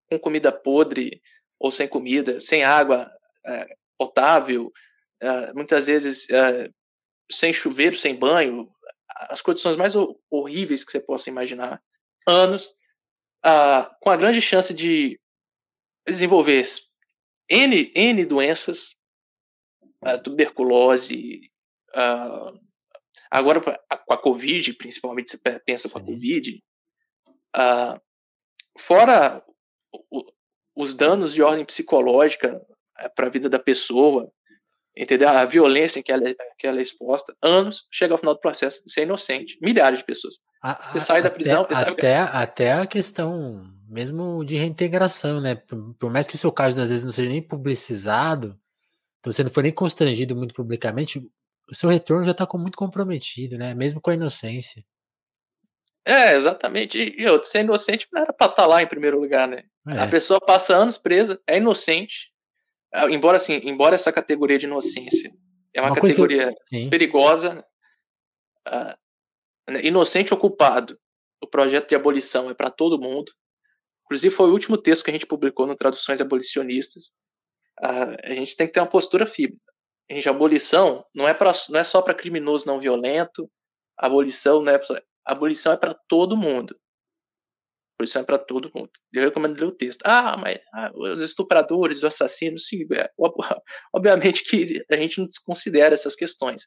com 0.09 0.19
comida 0.19 0.51
podre 0.51 1.21
ou 1.59 1.71
sem 1.71 1.87
comida, 1.87 2.39
sem 2.39 2.63
água 2.63 3.09
é, 3.45 3.75
potável, 3.97 4.71
é, 5.21 5.53
muitas 5.53 5.85
vezes 5.85 6.29
é, 6.29 6.69
sem 7.31 7.53
chuveiro, 7.53 7.95
sem 7.95 8.15
banho, 8.15 8.69
as 9.29 9.41
condições 9.41 9.75
mais 9.75 9.93
horríveis 10.29 10.83
que 10.83 10.91
você 10.91 10.99
possa 10.99 11.29
imaginar, 11.29 11.81
anos, 12.27 12.73
com 14.01 14.09
a 14.09 14.17
grande 14.17 14.41
chance 14.41 14.73
de 14.73 15.19
desenvolver 16.07 16.59
N, 17.49 17.91
N 17.95 18.25
doenças, 18.25 18.95
tuberculose, 20.23 21.51
agora 23.31 23.61
com 23.61 24.13
a 24.13 24.17
Covid, 24.17 24.73
principalmente 24.73 25.31
você 25.31 25.59
pensa 25.59 25.89
com 25.89 25.97
a 25.99 26.03
Covid, 26.03 26.63
fora 28.77 29.43
os 30.75 30.93
danos 30.93 31.33
de 31.33 31.41
ordem 31.41 31.65
psicológica 31.65 32.61
é, 32.99 33.07
para 33.09 33.27
a 33.27 33.29
vida 33.29 33.49
da 33.49 33.59
pessoa, 33.59 34.31
entendeu? 34.95 35.29
A 35.29 35.45
violência 35.45 36.01
que 36.01 36.11
ela, 36.11 36.29
é, 36.29 36.35
que 36.57 36.65
ela 36.65 36.79
é 36.79 36.83
exposta, 36.83 37.35
anos, 37.41 37.85
chega 37.91 38.13
ao 38.13 38.17
final 38.17 38.33
do 38.33 38.39
processo 38.39 38.83
de 38.85 38.91
ser 38.91 39.03
inocente. 39.03 39.57
Milhares 39.61 39.99
de 39.99 40.05
pessoas. 40.05 40.35
A, 40.63 40.89
você 40.89 40.99
sai 40.99 41.21
da 41.21 41.29
prisão, 41.29 41.61
até, 41.61 41.75
sabe 41.75 41.91
até, 41.91 42.17
até 42.17 42.73
a 42.73 42.85
questão 42.87 43.63
mesmo 43.87 44.43
de 44.43 44.57
reintegração, 44.57 45.39
né? 45.39 45.55
Por, 45.55 45.93
por, 45.95 46.11
mais 46.11 46.27
que 46.27 46.35
o 46.35 46.37
seu 46.37 46.51
caso 46.51 46.79
às 46.81 46.89
vezes 46.89 47.03
não 47.05 47.11
seja 47.11 47.29
nem 47.29 47.41
publicizado, 47.41 48.59
então 49.19 49.31
você 49.31 49.43
não 49.43 49.51
foi 49.51 49.63
nem 49.63 49.71
constrangido 49.71 50.35
muito 50.35 50.53
publicamente, 50.53 51.19
o 51.69 51.75
seu 51.75 51.89
retorno 51.89 52.25
já 52.25 52.31
está 52.31 52.47
muito 52.53 52.77
comprometido, 52.77 53.57
né? 53.57 53.73
Mesmo 53.73 54.01
com 54.01 54.11
a 54.11 54.15
inocência. 54.15 54.83
É, 56.05 56.35
exatamente. 56.35 56.97
E, 56.97 57.23
e 57.23 57.27
outro, 57.27 57.49
ser 57.49 57.61
inocente 57.61 58.07
não 58.13 58.21
era 58.21 58.31
pra 58.31 58.45
estar 58.47 58.61
tá 58.61 58.67
lá 58.67 58.81
em 58.81 58.87
primeiro 58.87 59.19
lugar, 59.19 59.47
né? 59.47 59.63
É. 59.87 59.99
A 59.99 60.07
pessoa 60.07 60.39
passa 60.39 60.75
anos 60.75 60.97
presa, 60.97 61.39
é 61.47 61.57
inocente, 61.57 62.31
embora 63.09 63.37
assim, 63.37 63.61
embora 63.63 63.95
essa 63.95 64.11
categoria 64.11 64.57
de 64.57 64.65
inocência 64.65 65.31
é 65.73 65.81
uma, 65.81 65.89
uma 65.89 65.95
categoria 65.95 66.53
perigosa, 66.89 67.65
uh, 68.67 69.77
inocente 69.83 70.33
ocupado, 70.33 70.97
o 71.41 71.47
projeto 71.47 71.89
de 71.89 71.95
abolição 71.95 72.49
é 72.49 72.53
para 72.53 72.69
todo 72.69 72.99
mundo. 72.99 73.31
Inclusive 74.05 74.33
foi 74.33 74.49
o 74.49 74.53
último 74.53 74.77
texto 74.77 75.03
que 75.03 75.09
a 75.09 75.13
gente 75.13 75.25
publicou 75.25 75.67
no 75.67 75.75
Traduções 75.75 76.21
Abolicionistas. 76.21 77.07
Uh, 77.83 78.15
a 78.23 78.35
gente 78.35 78.55
tem 78.55 78.67
que 78.67 78.73
ter 78.73 78.79
uma 78.79 78.89
postura 78.89 79.25
firme. 79.25 79.57
A 80.09 80.13
gente, 80.13 80.29
a 80.29 80.31
abolição 80.31 81.03
não 81.13 81.27
é, 81.27 81.33
pra, 81.33 81.51
não 81.69 81.79
é 81.79 81.83
só 81.83 82.01
para 82.01 82.13
criminoso 82.13 82.67
não 82.67 82.79
violento, 82.79 83.49
abolição 83.97 84.61
não 84.61 84.71
é 84.71 84.79
a 85.25 85.31
abolição 85.31 85.73
é 85.73 85.77
para 85.77 85.95
todo 86.07 86.37
mundo. 86.37 86.77
A 87.95 88.03
abolição 88.03 88.21
é 88.21 88.25
para 88.25 88.37
todo 88.37 88.71
mundo. 88.75 88.89
Eu 89.13 89.23
recomendo 89.23 89.57
ler 89.57 89.67
o 89.67 89.71
texto. 89.71 90.01
Ah, 90.03 90.35
mas 90.37 90.59
ah, 90.73 90.91
os 90.93 91.23
estupradores, 91.23 91.99
os 91.99 92.03
assassinos, 92.03 92.67
sim. 92.67 92.85
É, 92.91 93.09
obviamente 93.93 94.43
que 94.43 94.83
a 94.91 94.97
gente 94.97 95.19
não 95.19 95.27
desconsidera 95.27 95.93
essas 95.93 96.15
questões. 96.15 96.63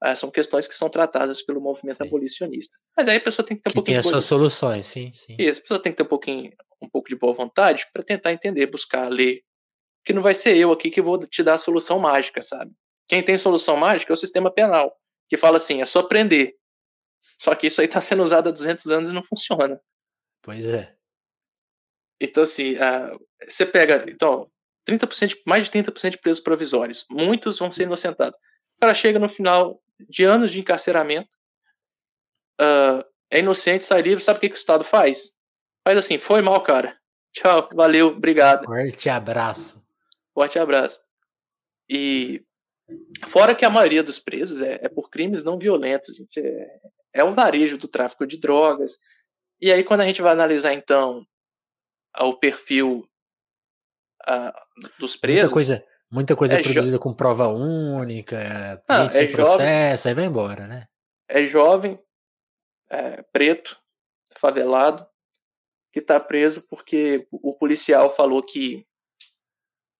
Ah, 0.00 0.14
são 0.14 0.30
questões 0.30 0.68
que 0.68 0.74
são 0.74 0.88
tratadas 0.88 1.42
pelo 1.42 1.60
movimento 1.60 1.96
sim. 1.96 2.06
abolicionista. 2.06 2.76
Mas 2.96 3.08
aí 3.08 3.16
a 3.16 3.20
pessoa 3.20 3.44
tem 3.44 3.56
que 3.56 3.62
ter 3.64 3.70
um 3.70 3.72
que 3.72 3.76
pouquinho. 3.76 3.94
Tem 3.94 3.98
as 3.98 4.06
suas 4.06 4.24
soluções, 4.24 4.86
sim, 4.86 5.12
sim. 5.12 5.34
Isso, 5.38 5.58
a 5.58 5.62
pessoa 5.62 5.82
tem 5.82 5.92
que 5.92 5.96
ter 5.96 6.02
um 6.04 6.08
pouquinho, 6.08 6.52
um 6.80 6.88
pouco 6.88 7.08
de 7.08 7.16
boa 7.16 7.32
vontade 7.32 7.86
para 7.92 8.04
tentar 8.04 8.32
entender, 8.32 8.66
buscar, 8.66 9.08
ler. 9.08 9.42
Que 10.04 10.12
não 10.12 10.22
vai 10.22 10.34
ser 10.34 10.56
eu 10.56 10.70
aqui 10.70 10.90
que 10.90 11.02
vou 11.02 11.18
te 11.18 11.42
dar 11.42 11.54
a 11.54 11.58
solução 11.58 11.98
mágica, 11.98 12.42
sabe? 12.42 12.70
Quem 13.08 13.22
tem 13.22 13.36
solução 13.36 13.76
mágica 13.76 14.12
é 14.12 14.14
o 14.14 14.16
sistema 14.16 14.50
penal, 14.52 14.94
que 15.28 15.36
fala 15.36 15.56
assim: 15.56 15.80
é 15.80 15.84
só 15.84 16.02
prender. 16.02 16.54
Só 17.40 17.54
que 17.54 17.66
isso 17.66 17.80
aí 17.80 17.86
está 17.86 18.00
sendo 18.00 18.22
usado 18.22 18.48
há 18.48 18.52
200 18.52 18.86
anos 18.90 19.08
e 19.08 19.12
não 19.12 19.24
funciona. 19.24 19.80
Pois 20.44 20.68
é. 20.68 20.94
Então, 22.20 22.42
assim, 22.42 22.74
uh, 22.74 23.18
você 23.48 23.64
pega. 23.64 24.04
Então, 24.08 24.50
30%, 24.88 25.38
mais 25.46 25.64
de 25.64 25.70
30% 25.70 26.10
de 26.10 26.18
presos 26.18 26.42
provisórios. 26.42 27.06
Muitos 27.10 27.58
vão 27.58 27.70
ser 27.70 27.84
inocentados. 27.84 28.38
O 28.76 28.80
cara 28.80 28.94
chega 28.94 29.18
no 29.18 29.28
final 29.28 29.80
de 30.08 30.24
anos 30.24 30.52
de 30.52 30.60
encarceramento, 30.60 31.34
uh, 32.60 33.02
é 33.30 33.38
inocente, 33.38 33.84
sai 33.84 34.02
livre. 34.02 34.22
Sabe 34.22 34.36
o 34.36 34.40
que, 34.40 34.50
que 34.50 34.54
o 34.54 34.58
Estado 34.58 34.84
faz? 34.84 35.32
Faz 35.82 35.98
assim: 35.98 36.18
foi 36.18 36.42
mal, 36.42 36.62
cara. 36.62 36.96
Tchau, 37.32 37.68
valeu, 37.74 38.08
obrigado. 38.08 38.64
Forte 38.66 39.08
abraço. 39.08 39.84
Forte 40.32 40.58
abraço. 40.58 41.00
E 41.88 42.44
fora 43.28 43.54
que 43.54 43.64
a 43.64 43.70
maioria 43.70 44.02
dos 44.02 44.18
presos 44.18 44.60
é, 44.60 44.78
é 44.82 44.88
por 44.88 45.10
crimes 45.10 45.42
não 45.42 45.58
violentos, 45.58 46.14
gente. 46.14 46.38
É, 46.38 46.80
é 47.14 47.24
o 47.24 47.34
varejo 47.34 47.78
do 47.78 47.88
tráfico 47.88 48.26
de 48.26 48.36
drogas. 48.36 48.98
E 49.60 49.72
aí, 49.72 49.84
quando 49.84 50.00
a 50.02 50.06
gente 50.06 50.20
vai 50.20 50.32
analisar, 50.32 50.72
então, 50.72 51.26
o 52.18 52.34
perfil 52.34 53.08
uh, 54.28 54.52
dos 54.98 55.16
presos. 55.16 55.42
Muita 55.42 55.52
coisa, 55.52 55.86
muita 56.10 56.36
coisa 56.36 56.58
é 56.58 56.62
produzida 56.62 56.98
com 56.98 57.14
prova 57.14 57.48
única, 57.48 58.82
ah, 58.88 59.04
gente 59.04 59.18
é 59.18 59.32
processo, 59.32 60.08
aí 60.08 60.14
vai 60.14 60.24
embora, 60.24 60.66
né? 60.66 60.86
É 61.28 61.44
jovem, 61.46 61.98
é 62.90 63.22
preto, 63.32 63.78
favelado, 64.38 65.06
que 65.92 66.00
está 66.00 66.20
preso 66.20 66.66
porque 66.68 67.26
o 67.30 67.54
policial 67.54 68.10
falou 68.10 68.42
que, 68.42 68.86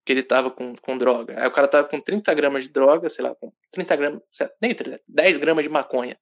que 0.05 0.12
ele 0.12 0.20
estava 0.20 0.51
com, 0.51 0.74
com 0.76 0.98
droga. 0.98 1.40
Aí 1.40 1.48
o 1.48 1.52
cara 1.52 1.66
estava 1.66 1.89
com 1.89 2.01
30 2.01 2.35
gramas 2.35 2.64
de 2.64 2.68
droga, 2.68 3.09
sei 3.09 3.24
lá, 3.24 3.35
com 3.35 3.52
30 3.70 3.97
gramas, 3.97 4.22
nem 4.60 4.74
30, 4.74 5.01
10 5.09 5.39
gramas 5.39 5.62
de 5.62 5.70
maconha 5.70 6.18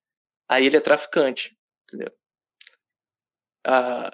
aí 0.52 0.66
ele 0.66 0.76
é 0.76 0.80
traficante, 0.80 1.56
entendeu? 1.84 2.12
Ah, 3.66 4.10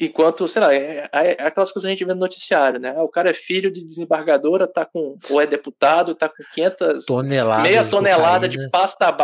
enquanto, 0.00 0.46
sei 0.48 0.62
lá, 0.62 0.74
é, 0.74 1.08
é, 1.12 1.36
é, 1.38 1.42
aquelas 1.42 1.72
coisas 1.72 1.82
que 1.82 1.86
a 1.86 1.90
gente 1.90 2.04
vê 2.04 2.14
no 2.14 2.20
noticiário, 2.20 2.80
né? 2.80 2.92
O 2.98 3.08
cara 3.08 3.30
é 3.30 3.34
filho 3.34 3.70
de 3.70 3.84
desembargadora, 3.84 4.66
tá 4.66 4.84
com, 4.84 5.16
ou 5.30 5.40
é 5.40 5.46
deputado, 5.46 6.14
tá 6.14 6.28
com 6.28 6.42
500, 6.52 7.04
toneladas 7.04 7.70
meia 7.70 7.88
tonelada 7.88 8.48
de, 8.48 8.58
de 8.58 8.70
pasta, 8.70 9.16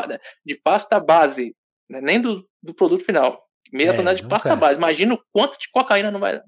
de 0.44 0.54
pasta 0.56 1.00
base, 1.00 1.54
né? 1.88 2.00
nem 2.00 2.20
do, 2.20 2.46
do 2.62 2.74
produto 2.74 3.04
final, 3.04 3.44
meia 3.72 3.90
é, 3.90 3.92
tonelada 3.92 4.16
de 4.16 4.28
pasta 4.28 4.54
base. 4.56 4.76
Imagina 4.78 5.14
o 5.14 5.22
quanto 5.32 5.58
de 5.58 5.68
cocaína 5.70 6.10
não 6.10 6.20
vai 6.20 6.40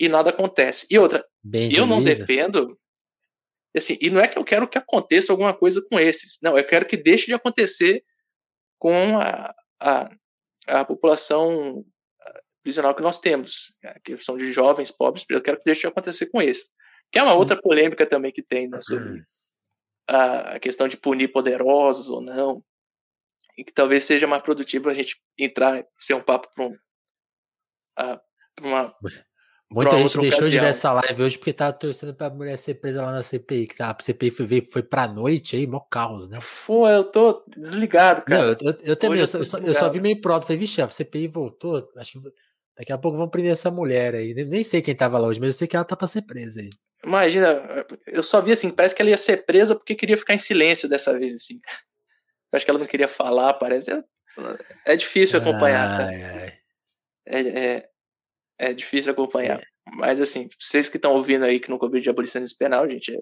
e 0.00 0.08
nada 0.08 0.30
acontece. 0.30 0.86
E 0.90 0.98
outra, 0.98 1.24
Bem 1.42 1.72
eu 1.74 1.86
não 1.86 2.02
defendo 2.02 2.78
assim, 3.76 3.96
e 4.00 4.10
não 4.10 4.20
é 4.20 4.26
que 4.26 4.36
eu 4.36 4.44
quero 4.44 4.66
que 4.66 4.78
aconteça 4.78 5.32
alguma 5.32 5.54
coisa 5.54 5.80
com 5.88 6.00
esses, 6.00 6.38
não, 6.42 6.56
eu 6.56 6.66
quero 6.66 6.84
que 6.84 6.96
deixe 6.96 7.26
de 7.26 7.34
acontecer 7.34 8.02
com 8.76 9.18
a, 9.18 9.54
a, 9.80 10.10
a 10.66 10.84
população 10.84 11.84
prisional 12.68 12.94
que 12.94 13.02
nós 13.02 13.18
temos, 13.18 13.74
a 13.82 13.98
questão 14.00 14.36
de 14.36 14.52
jovens 14.52 14.90
pobres, 14.90 15.24
eu 15.30 15.40
quero 15.40 15.56
que 15.56 15.64
deixe 15.64 15.80
de 15.80 15.86
acontecer 15.86 16.26
com 16.26 16.42
esses. 16.42 16.70
Que 17.10 17.18
é 17.18 17.22
uma 17.22 17.32
Sim. 17.32 17.38
outra 17.38 17.58
polêmica 17.58 18.04
também 18.04 18.30
que 18.30 18.42
tem 18.42 18.68
né, 18.68 18.78
sobre 18.82 19.24
a 20.06 20.60
questão 20.60 20.86
de 20.86 20.98
punir 20.98 21.32
poderosos 21.32 22.10
ou 22.10 22.20
não, 22.20 22.62
e 23.56 23.64
que 23.64 23.72
talvez 23.72 24.04
seja 24.04 24.26
mais 24.26 24.42
produtivo 24.42 24.90
a 24.90 24.94
gente 24.94 25.18
entrar, 25.38 25.82
ser 25.96 26.12
um 26.12 26.22
papo 26.22 26.48
para 26.54 26.66
um, 26.66 26.74
uh, 27.98 28.20
uma 28.60 28.94
Muita 29.70 29.98
gente 29.98 30.18
deixou 30.18 30.40
ocasião. 30.40 30.50
de 30.50 30.58
ver 30.60 30.66
essa 30.66 30.92
live 30.92 31.22
hoje 31.22 31.36
porque 31.36 31.52
tava 31.52 31.74
torcendo 31.74 32.14
pra 32.14 32.30
mulher 32.30 32.56
ser 32.56 32.74
presa 32.76 33.02
lá 33.02 33.12
na 33.12 33.22
CPI, 33.22 33.66
que 33.66 33.82
a 33.82 33.94
CPI 34.00 34.30
foi, 34.30 34.62
foi 34.62 34.82
pra 34.82 35.06
noite 35.06 35.56
aí, 35.56 35.66
mó 35.66 35.80
caos, 35.80 36.26
né? 36.26 36.38
Pô, 36.66 36.88
eu 36.88 37.04
tô 37.04 37.44
desligado, 37.54 38.22
cara. 38.22 38.42
Não, 38.42 38.48
eu, 38.48 38.56
eu, 38.62 38.78
eu 38.82 38.96
também, 38.96 39.20
eu, 39.20 39.26
só, 39.26 39.38
eu, 39.58 39.74
só, 39.74 39.90
vi 39.90 40.00
meio 40.00 40.18
pronto, 40.22 40.46
falei, 40.46 40.58
vixe, 40.58 40.80
a 40.80 40.88
CPI 40.88 41.28
voltou, 41.28 41.86
acho 41.96 42.12
que 42.12 42.32
daqui 42.78 42.92
a 42.92 42.98
pouco 42.98 43.18
vão 43.18 43.28
prender 43.28 43.52
essa 43.52 43.70
mulher 43.70 44.14
aí, 44.14 44.32
nem 44.32 44.62
sei 44.62 44.80
quem 44.80 44.94
tava 44.94 45.18
lá 45.18 45.26
hoje, 45.26 45.40
mas 45.40 45.48
eu 45.48 45.52
sei 45.52 45.66
que 45.66 45.74
ela 45.74 45.84
tá 45.84 45.96
pra 45.96 46.06
ser 46.06 46.22
presa 46.22 46.60
aí. 46.60 46.70
Imagina, 47.04 47.86
eu 48.06 48.22
só 48.22 48.40
vi 48.40 48.52
assim, 48.52 48.70
parece 48.70 48.94
que 48.94 49.02
ela 49.02 49.10
ia 49.10 49.18
ser 49.18 49.44
presa 49.44 49.74
porque 49.74 49.96
queria 49.96 50.16
ficar 50.16 50.34
em 50.34 50.38
silêncio 50.38 50.88
dessa 50.88 51.16
vez, 51.18 51.34
assim. 51.34 51.60
Eu 52.52 52.56
acho 52.56 52.64
que 52.64 52.70
ela 52.70 52.78
não 52.78 52.86
queria 52.86 53.08
falar, 53.08 53.54
parece. 53.54 53.90
É, 53.92 54.02
é 54.86 54.96
difícil 54.96 55.38
acompanhar, 55.38 56.00
ai, 56.00 56.22
ai. 56.22 56.58
É, 57.26 57.40
é, 57.40 57.88
é 58.58 58.72
difícil 58.72 59.12
acompanhar. 59.12 59.60
É. 59.60 59.64
Mas, 59.94 60.20
assim, 60.20 60.48
vocês 60.58 60.88
que 60.88 60.96
estão 60.96 61.12
ouvindo 61.12 61.44
aí 61.44 61.60
que 61.60 61.70
nunca 61.70 61.84
ouviram 61.84 62.02
de 62.02 62.10
abolicionismo 62.10 62.58
penal, 62.58 62.88
gente, 62.88 63.14
é, 63.14 63.20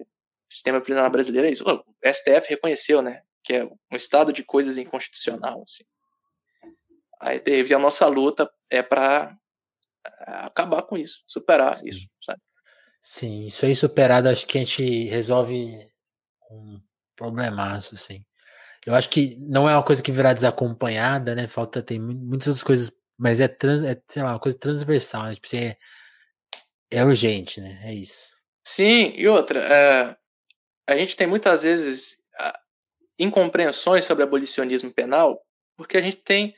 sistema 0.49 0.79
prisional 0.79 1.09
brasileiro 1.09 1.47
é 1.47 1.51
isso. 1.51 1.63
O 1.63 1.83
STF 2.07 2.49
reconheceu, 2.49 3.01
né, 3.01 3.21
que 3.43 3.53
é 3.53 3.65
um 3.65 3.95
estado 3.95 4.31
de 4.31 4.43
coisas 4.43 4.77
inconstitucional, 4.77 5.63
assim. 5.63 5.83
Aí 7.19 7.39
teve 7.39 7.73
a 7.73 7.79
nossa 7.79 8.05
luta 8.07 8.49
é 8.69 8.81
para 8.81 9.35
acabar 10.45 10.83
com 10.83 10.97
isso, 10.97 11.23
superar 11.27 11.75
Sim. 11.75 11.89
isso, 11.89 12.07
sabe? 12.23 12.41
Sim, 13.01 13.45
isso 13.45 13.65
aí 13.65 13.75
superado, 13.75 14.29
acho 14.29 14.45
que 14.45 14.57
a 14.57 14.61
gente 14.61 15.05
resolve 15.05 15.87
um 16.51 16.79
problemaço, 17.15 17.95
assim. 17.95 18.25
Eu 18.85 18.95
acho 18.95 19.09
que 19.09 19.35
não 19.39 19.69
é 19.69 19.75
uma 19.75 19.83
coisa 19.83 20.01
que 20.01 20.11
virá 20.11 20.33
desacompanhada, 20.33 21.35
né? 21.35 21.47
Falta, 21.47 21.81
tem 21.81 21.99
muitas 21.99 22.47
outras 22.47 22.63
coisas, 22.63 22.91
mas 23.17 23.39
é, 23.39 23.47
trans, 23.47 23.83
é 23.83 24.01
sei 24.07 24.23
lá, 24.23 24.31
uma 24.31 24.39
coisa 24.39 24.57
transversal, 24.57 25.23
né? 25.23 25.35
Tipo, 25.35 25.55
é, 25.55 25.77
é 26.91 27.03
urgente, 27.03 27.59
né? 27.59 27.79
É 27.83 27.93
isso. 27.93 28.35
Sim, 28.65 29.13
e 29.15 29.27
outra, 29.27 29.59
é, 29.59 30.17
a 30.87 30.97
gente 30.97 31.15
tem 31.15 31.27
muitas 31.27 31.63
vezes 31.63 32.17
incompreensões 33.19 34.05
sobre 34.05 34.23
abolicionismo 34.23 34.93
penal, 34.93 35.41
porque 35.75 35.97
a 35.97 36.01
gente 36.01 36.17
tem, 36.17 36.55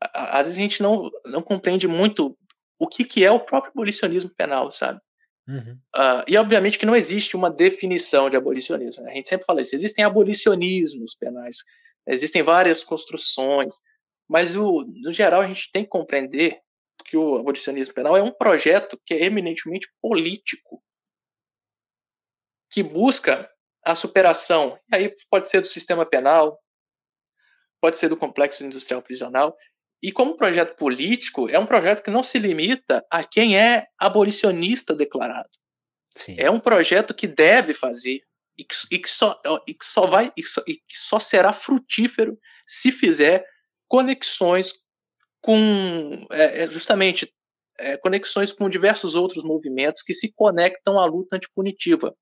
às 0.00 0.46
vezes 0.46 0.58
a 0.58 0.60
gente 0.60 0.82
não, 0.82 1.10
não 1.24 1.42
compreende 1.42 1.88
muito 1.88 2.36
o 2.84 2.88
que, 2.88 3.04
que 3.04 3.24
é 3.24 3.30
o 3.30 3.40
próprio 3.40 3.72
abolicionismo 3.72 4.30
penal, 4.30 4.70
sabe? 4.70 5.00
Uhum. 5.48 5.78
Uh, 5.94 6.24
e 6.26 6.36
obviamente 6.36 6.78
que 6.78 6.86
não 6.86 6.96
existe 6.96 7.36
uma 7.36 7.50
definição 7.50 8.30
de 8.30 8.36
abolicionismo. 8.36 9.02
Né? 9.02 9.12
A 9.12 9.14
gente 9.14 9.28
sempre 9.28 9.44
fala 9.44 9.60
isso. 9.60 9.74
Existem 9.74 10.04
abolicionismos 10.04 11.14
penais, 11.14 11.58
existem 12.06 12.42
várias 12.42 12.84
construções, 12.84 13.80
mas 14.28 14.56
o, 14.56 14.84
no 15.02 15.12
geral 15.12 15.40
a 15.40 15.46
gente 15.46 15.70
tem 15.72 15.82
que 15.84 15.90
compreender 15.90 16.60
que 17.04 17.16
o 17.16 17.36
abolicionismo 17.36 17.94
penal 17.94 18.16
é 18.16 18.22
um 18.22 18.30
projeto 18.30 18.98
que 19.04 19.14
é 19.14 19.24
eminentemente 19.24 19.88
político, 20.00 20.82
que 22.70 22.82
busca 22.82 23.50
a 23.84 23.94
superação. 23.94 24.78
E 24.92 24.96
aí 24.96 25.16
pode 25.30 25.48
ser 25.48 25.60
do 25.60 25.66
sistema 25.66 26.06
penal, 26.06 26.58
pode 27.80 27.98
ser 27.98 28.08
do 28.08 28.16
complexo 28.16 28.64
industrial 28.64 29.02
prisional. 29.02 29.54
E 30.04 30.12
como 30.12 30.36
projeto 30.36 30.76
político, 30.76 31.48
é 31.48 31.58
um 31.58 31.64
projeto 31.64 32.02
que 32.02 32.10
não 32.10 32.22
se 32.22 32.38
limita 32.38 33.02
a 33.10 33.24
quem 33.24 33.58
é 33.58 33.86
abolicionista 33.98 34.94
declarado. 34.94 35.48
Sim. 36.14 36.36
É 36.38 36.50
um 36.50 36.60
projeto 36.60 37.14
que 37.14 37.26
deve 37.26 37.72
fazer 37.72 38.20
e 38.58 38.64
que, 38.64 38.74
e 38.90 38.98
que, 38.98 39.08
só, 39.08 39.40
e 39.66 39.72
que 39.72 39.84
só 39.86 40.06
vai 40.06 40.30
e, 40.36 40.42
só, 40.42 40.62
e 40.68 40.74
que 40.74 40.98
só 40.98 41.18
será 41.18 41.54
frutífero 41.54 42.38
se 42.66 42.92
fizer 42.92 43.46
conexões 43.88 44.74
com 45.40 46.26
é, 46.30 46.64
é 46.64 46.70
justamente 46.70 47.32
é, 47.78 47.96
conexões 47.96 48.52
com 48.52 48.68
diversos 48.68 49.14
outros 49.14 49.42
movimentos 49.42 50.02
que 50.02 50.12
se 50.12 50.30
conectam 50.34 51.00
à 51.00 51.06
luta 51.06 51.36
antipunitiva. 51.36 52.14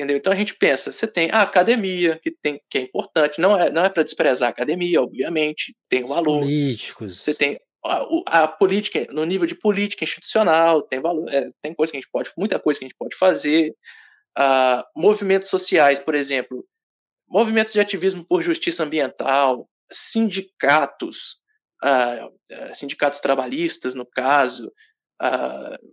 Entendeu? 0.00 0.16
Então 0.16 0.32
a 0.32 0.36
gente 0.36 0.54
pensa, 0.54 0.92
você 0.92 1.06
tem 1.06 1.30
a 1.30 1.42
academia, 1.42 2.18
que, 2.22 2.30
tem, 2.30 2.58
que 2.70 2.78
é 2.78 2.80
importante, 2.80 3.38
não 3.38 3.54
é, 3.54 3.70
não 3.70 3.84
é 3.84 3.90
para 3.90 4.02
desprezar 4.02 4.48
a 4.48 4.50
academia, 4.50 5.02
obviamente, 5.02 5.76
tem 5.90 6.06
valor. 6.06 6.40
Políticos. 6.40 7.22
Você 7.22 7.34
tem 7.34 7.60
a, 7.84 8.44
a, 8.44 8.48
política, 8.48 9.06
no 9.10 9.26
nível 9.26 9.46
de 9.46 9.54
política 9.54 10.02
institucional, 10.02 10.80
tem 10.80 11.00
valor, 11.00 11.28
é, 11.28 11.50
tem 11.60 11.74
coisa 11.74 11.90
que 11.90 11.98
a 11.98 12.00
gente 12.00 12.10
pode, 12.10 12.30
muita 12.34 12.58
coisa 12.58 12.78
que 12.78 12.86
a 12.86 12.88
gente 12.88 12.96
pode 12.98 13.14
fazer. 13.14 13.74
Uh, 14.38 14.82
movimentos 14.96 15.50
sociais, 15.50 15.98
por 15.98 16.14
exemplo, 16.14 16.64
movimentos 17.28 17.74
de 17.74 17.80
ativismo 17.80 18.24
por 18.24 18.40
justiça 18.40 18.84
ambiental, 18.84 19.68
sindicatos, 19.92 21.40
uh, 21.84 22.74
sindicatos 22.74 23.20
trabalhistas, 23.20 23.94
no 23.94 24.06
caso, 24.06 24.72
uh, 25.20 25.92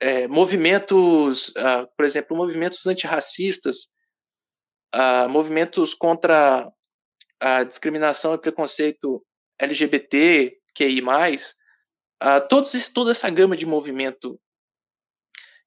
é, 0.00 0.26
movimentos, 0.26 1.48
uh, 1.50 1.86
por 1.96 2.06
exemplo, 2.06 2.36
movimentos 2.36 2.86
antirracistas, 2.86 3.88
uh, 4.94 5.28
movimentos 5.28 5.92
contra 5.92 6.70
a 7.38 7.64
discriminação 7.64 8.34
e 8.34 8.38
preconceito 8.38 9.24
LGBT, 9.58 10.56
QI+, 10.74 11.02
uh, 11.02 12.48
todos, 12.48 12.88
toda 12.88 13.10
essa 13.10 13.28
gama 13.28 13.56
de 13.56 13.66
movimento 13.66 14.40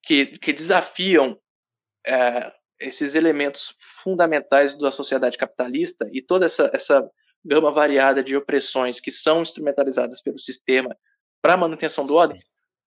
que, 0.02 0.26
que 0.26 0.52
desafiam 0.52 1.32
uh, 1.32 2.52
esses 2.80 3.14
elementos 3.14 3.74
fundamentais 4.02 4.76
da 4.76 4.90
sociedade 4.90 5.38
capitalista 5.38 6.08
e 6.12 6.20
toda 6.20 6.46
essa, 6.46 6.70
essa 6.74 7.08
gama 7.44 7.70
variada 7.70 8.22
de 8.22 8.36
opressões 8.36 9.00
que 9.00 9.10
são 9.10 9.42
instrumentalizadas 9.42 10.20
pelo 10.20 10.38
sistema 10.38 10.96
para 11.40 11.54
a 11.54 11.58
manutenção 11.58 12.04
do 12.04 12.14
ordem, 12.14 12.42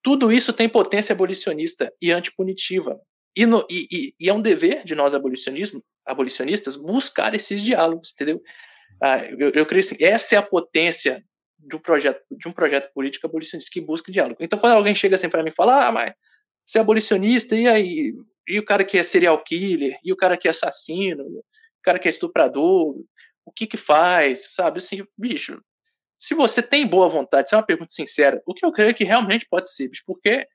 tudo 0.08 0.32
isso 0.32 0.54
tem 0.54 0.70
potência 0.70 1.12
abolicionista 1.12 1.94
e 2.02 2.14
antipunitiva. 2.14 2.98
E, 3.36 3.46
no, 3.46 3.68
e, 3.70 3.88
e, 3.92 4.14
e 4.18 4.30
é 4.30 4.34
um 4.34 4.42
dever 4.42 4.86
de 4.86 4.96
nós 4.96 5.14
abolicionistas 5.14 6.78
buscar 6.78 7.36
esses 7.36 7.62
diálogos, 7.62 8.14
entendeu? 8.14 8.42
Ah, 9.04 9.18
eu, 9.26 9.52
eu 9.52 9.66
creio 9.66 9.82
assim, 9.82 9.98
essa 10.00 10.36
é 10.36 10.38
a 10.38 10.42
potência 10.42 11.22
de 11.60 11.76
um 11.76 11.80
projeto, 11.80 12.22
de 12.32 12.48
um 12.48 12.54
projeto 12.54 12.90
político 12.94 13.28
abolicionista 13.28 13.70
que 13.70 13.82
busca 13.82 14.10
diálogo. 14.10 14.38
Então, 14.40 14.58
quando 14.58 14.78
alguém 14.78 14.96
chega 14.96 15.16
assim 15.16 15.28
para 15.28 15.44
mim 15.44 15.50
e 15.50 15.56
fala, 15.56 15.88
ah, 15.88 15.92
mas 15.92 16.14
você 16.66 16.78
é 16.78 16.82
abolicionista, 16.82 17.54
e 17.54 17.68
aí? 17.68 18.14
E 18.48 18.60
o 18.60 18.64
cara 18.64 18.86
que 18.86 18.98
é 18.98 19.04
serial 19.04 19.44
killer, 19.44 20.00
e 20.06 20.14
o 20.14 20.16
cara 20.16 20.38
que 20.38 20.48
é 20.48 20.52
assassino, 20.52 21.26
o 21.26 21.44
cara 21.84 22.00
que 22.00 22.08
é 22.08 22.12
estuprador, 22.12 22.96
o 23.46 23.52
que 23.54 23.68
que 23.68 23.76
faz, 23.76 24.54
sabe? 24.54 24.78
Assim, 24.78 25.06
bicho, 25.18 25.62
se 26.18 26.34
você 26.34 26.61
tem 26.61 26.85
boa 26.85 27.07
vontade, 27.07 27.49
se 27.49 27.56
é 27.56 27.57
uma 27.57 27.65
pergunta 27.65 27.94
sincera, 27.94 28.41
o 28.45 28.53
que 28.53 28.65
eu 28.65 28.72
creio 28.72 28.95
que 28.95 29.03
realmente 29.03 29.48
pode 29.49 29.72
ser, 29.72 29.89
porque 30.06 30.48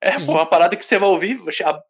é 0.00 0.18
pô, 0.24 0.32
uma 0.32 0.46
parada 0.46 0.76
que 0.76 0.84
você 0.84 0.98
vai 0.98 1.08
ouvir, 1.08 1.40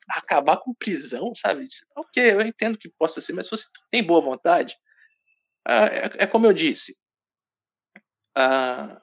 acabar 0.09 0.59
com 0.59 0.74
prisão, 0.74 1.34
sabe? 1.34 1.66
Ok, 1.97 2.32
eu 2.32 2.40
entendo 2.43 2.78
que 2.78 2.88
possa 2.88 3.20
ser, 3.20 3.32
mas 3.32 3.47
se 3.47 3.51
você 3.51 3.66
tem 3.90 4.02
boa 4.02 4.20
vontade, 4.20 4.76
ah, 5.66 5.86
é, 5.86 6.10
é, 6.18 6.26
como 6.26 6.47
eu 6.47 6.52
disse. 6.52 6.97
Ah, 8.36 9.01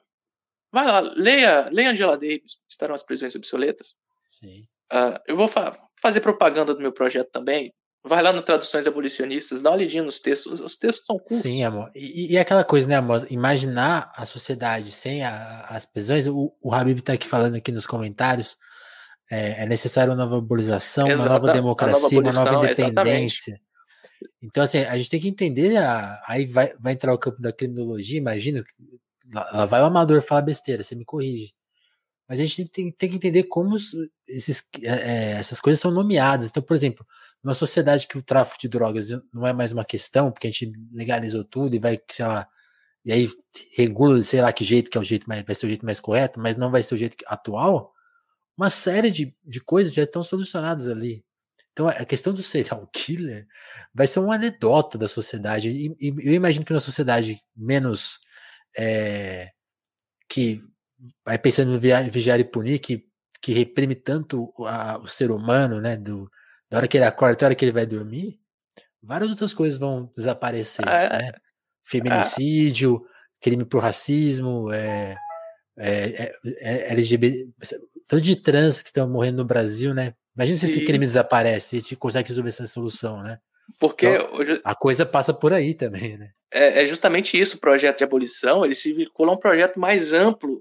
vai 0.72 0.86
lá, 0.86 1.00
leia, 1.00 1.68
leia 1.70 1.90
Angela 1.90 2.16
Davis, 2.16 2.58
estarão 2.68 2.94
as 2.94 3.02
prisões 3.02 3.34
obsoletas. 3.34 3.94
Sim. 4.26 4.66
Ah, 4.90 5.20
eu 5.26 5.36
vou 5.36 5.48
fa 5.48 5.78
fazer 6.00 6.20
propaganda 6.20 6.74
do 6.74 6.80
meu 6.80 6.92
projeto 6.92 7.30
também. 7.30 7.74
Vai 8.06 8.22
lá 8.22 8.34
no 8.34 8.42
Traduções 8.42 8.86
Abolicionistas, 8.86 9.62
dá 9.62 9.70
uma 9.70 9.76
olhadinha 9.76 10.02
nos 10.02 10.20
textos. 10.20 10.60
Os 10.60 10.76
textos 10.76 11.06
são 11.06 11.16
curtos. 11.16 11.38
Sim, 11.38 11.64
amor. 11.64 11.90
E, 11.94 12.34
e 12.34 12.38
aquela 12.38 12.62
coisa, 12.62 12.86
né, 12.86 12.96
amor? 12.96 13.26
Imaginar 13.30 14.12
a 14.14 14.26
sociedade 14.26 14.90
sem 14.90 15.24
a, 15.24 15.62
as 15.70 15.86
prisões. 15.86 16.26
O, 16.26 16.54
o 16.60 16.74
Habib 16.74 16.98
está 16.98 17.14
aqui 17.14 17.26
falando 17.26 17.54
aqui 17.54 17.72
nos 17.72 17.86
comentários. 17.86 18.58
É, 19.30 19.62
é 19.62 19.66
necessário 19.66 20.12
uma 20.12 20.22
nova 20.22 20.36
abolização, 20.36 21.08
Exato, 21.08 21.22
uma 21.22 21.38
nova 21.38 21.52
democracia, 21.54 22.20
nova 22.20 22.38
uma 22.38 22.44
nova 22.44 22.70
independência. 22.70 23.52
Exatamente. 23.52 23.64
Então, 24.42 24.62
assim, 24.62 24.78
a 24.80 24.98
gente 24.98 25.08
tem 25.08 25.20
que 25.20 25.28
entender. 25.28 25.78
A, 25.78 26.22
aí 26.28 26.44
vai, 26.44 26.74
vai 26.78 26.92
entrar 26.92 27.14
o 27.14 27.18
campo 27.18 27.40
da 27.40 27.54
criminologia, 27.54 28.18
imagina. 28.18 28.62
Lá 29.32 29.64
vai 29.64 29.80
o 29.80 29.86
amador 29.86 30.20
falar 30.20 30.42
besteira, 30.42 30.82
você 30.82 30.94
me 30.94 31.06
corrige. 31.06 31.54
Mas 32.28 32.38
a 32.38 32.44
gente 32.44 32.68
tem, 32.68 32.90
tem 32.90 33.08
que 33.08 33.16
entender 33.16 33.44
como 33.44 33.76
esses, 34.28 34.62
é, 34.82 34.88
é, 34.88 35.30
essas 35.32 35.58
coisas 35.58 35.80
são 35.80 35.90
nomeadas. 35.90 36.48
Então, 36.48 36.62
por 36.62 36.74
exemplo, 36.74 37.06
numa 37.44 37.54
sociedade 37.54 38.06
que 38.06 38.16
o 38.16 38.22
tráfico 38.22 38.58
de 38.58 38.68
drogas 38.68 39.08
não 39.32 39.46
é 39.46 39.52
mais 39.52 39.70
uma 39.70 39.84
questão, 39.84 40.32
porque 40.32 40.46
a 40.46 40.50
gente 40.50 40.72
legalizou 40.90 41.44
tudo 41.44 41.76
e 41.76 41.78
vai, 41.78 42.00
sei 42.10 42.26
lá, 42.26 42.48
e 43.04 43.12
aí 43.12 43.28
regula, 43.76 44.22
sei 44.22 44.40
lá 44.40 44.50
que 44.52 44.64
jeito 44.64 44.90
que 44.90 44.96
é 44.96 45.00
o 45.00 45.04
jeito 45.04 45.28
mais, 45.28 45.44
vai 45.44 45.54
ser 45.54 45.66
o 45.66 45.68
jeito 45.68 45.84
mais 45.84 46.00
correto, 46.00 46.40
mas 46.40 46.56
não 46.56 46.70
vai 46.70 46.82
ser 46.82 46.94
o 46.94 46.98
jeito 46.98 47.16
atual, 47.26 47.92
uma 48.56 48.70
série 48.70 49.10
de, 49.10 49.36
de 49.44 49.60
coisas 49.60 49.92
já 49.92 50.04
estão 50.04 50.22
solucionadas 50.22 50.88
ali. 50.88 51.22
Então 51.72 51.88
a 51.88 52.04
questão 52.04 52.32
do 52.32 52.42
serial 52.42 52.88
killer 52.94 53.46
vai 53.92 54.06
ser 54.06 54.20
uma 54.20 54.36
anedota 54.36 54.96
da 54.96 55.08
sociedade. 55.08 55.68
E, 55.68 55.94
e 56.00 56.14
eu 56.30 56.34
imagino 56.34 56.64
que 56.64 56.72
uma 56.72 56.80
sociedade 56.80 57.42
menos 57.54 58.20
é, 58.78 59.50
que 60.28 60.62
vai 61.24 61.38
pensando 61.38 61.72
no 61.72 61.78
vigiar 61.78 62.40
e 62.40 62.44
punir, 62.44 62.78
que, 62.78 63.04
que 63.42 63.52
reprime 63.52 63.94
tanto 63.94 64.52
a, 64.66 64.98
o 64.98 65.06
ser 65.06 65.30
humano, 65.30 65.80
né? 65.80 65.96
Do, 65.96 66.30
da 66.74 66.78
hora 66.78 66.88
que 66.88 66.96
ele 66.96 67.04
acorda 67.04 67.34
até 67.34 67.44
a 67.44 67.48
hora 67.48 67.54
que 67.54 67.64
ele 67.64 67.70
vai 67.70 67.86
dormir, 67.86 68.40
várias 69.00 69.30
outras 69.30 69.54
coisas 69.54 69.78
vão 69.78 70.10
desaparecer. 70.16 70.84
Ah, 70.88 71.02
é, 71.02 71.08
né? 71.18 71.32
Feminicídio, 71.84 72.96
ah. 72.96 73.08
crime 73.40 73.64
por 73.64 73.80
racismo, 73.80 74.72
é, 74.72 75.16
é, 75.78 75.92
é, 76.24 76.32
é 76.62 76.92
LGBT, 76.92 77.46
tanto 78.08 78.20
de 78.20 78.34
trans 78.34 78.82
que 78.82 78.88
estão 78.88 79.08
morrendo 79.08 79.36
no 79.36 79.44
Brasil, 79.44 79.94
né? 79.94 80.14
Imagina 80.34 80.58
Sim. 80.58 80.66
se 80.66 80.72
esse 80.72 80.84
crime 80.84 81.06
desaparece, 81.06 81.76
a 81.76 81.78
gente 81.78 81.94
consegue 81.94 82.30
resolver 82.30 82.48
essa 82.48 82.66
solução, 82.66 83.22
né? 83.22 83.38
Porque 83.78 84.06
então, 84.06 84.60
a 84.64 84.74
coisa 84.74 85.06
passa 85.06 85.32
por 85.32 85.52
aí 85.52 85.74
também, 85.74 86.18
né? 86.18 86.30
É, 86.52 86.82
é, 86.82 86.86
justamente 86.86 87.40
isso, 87.40 87.56
o 87.56 87.60
projeto 87.60 87.98
de 87.98 88.04
abolição, 88.04 88.64
ele 88.64 88.74
se 88.74 88.92
vincula 88.92 89.30
a 89.30 89.34
um 89.34 89.38
projeto 89.38 89.78
mais 89.78 90.12
amplo 90.12 90.60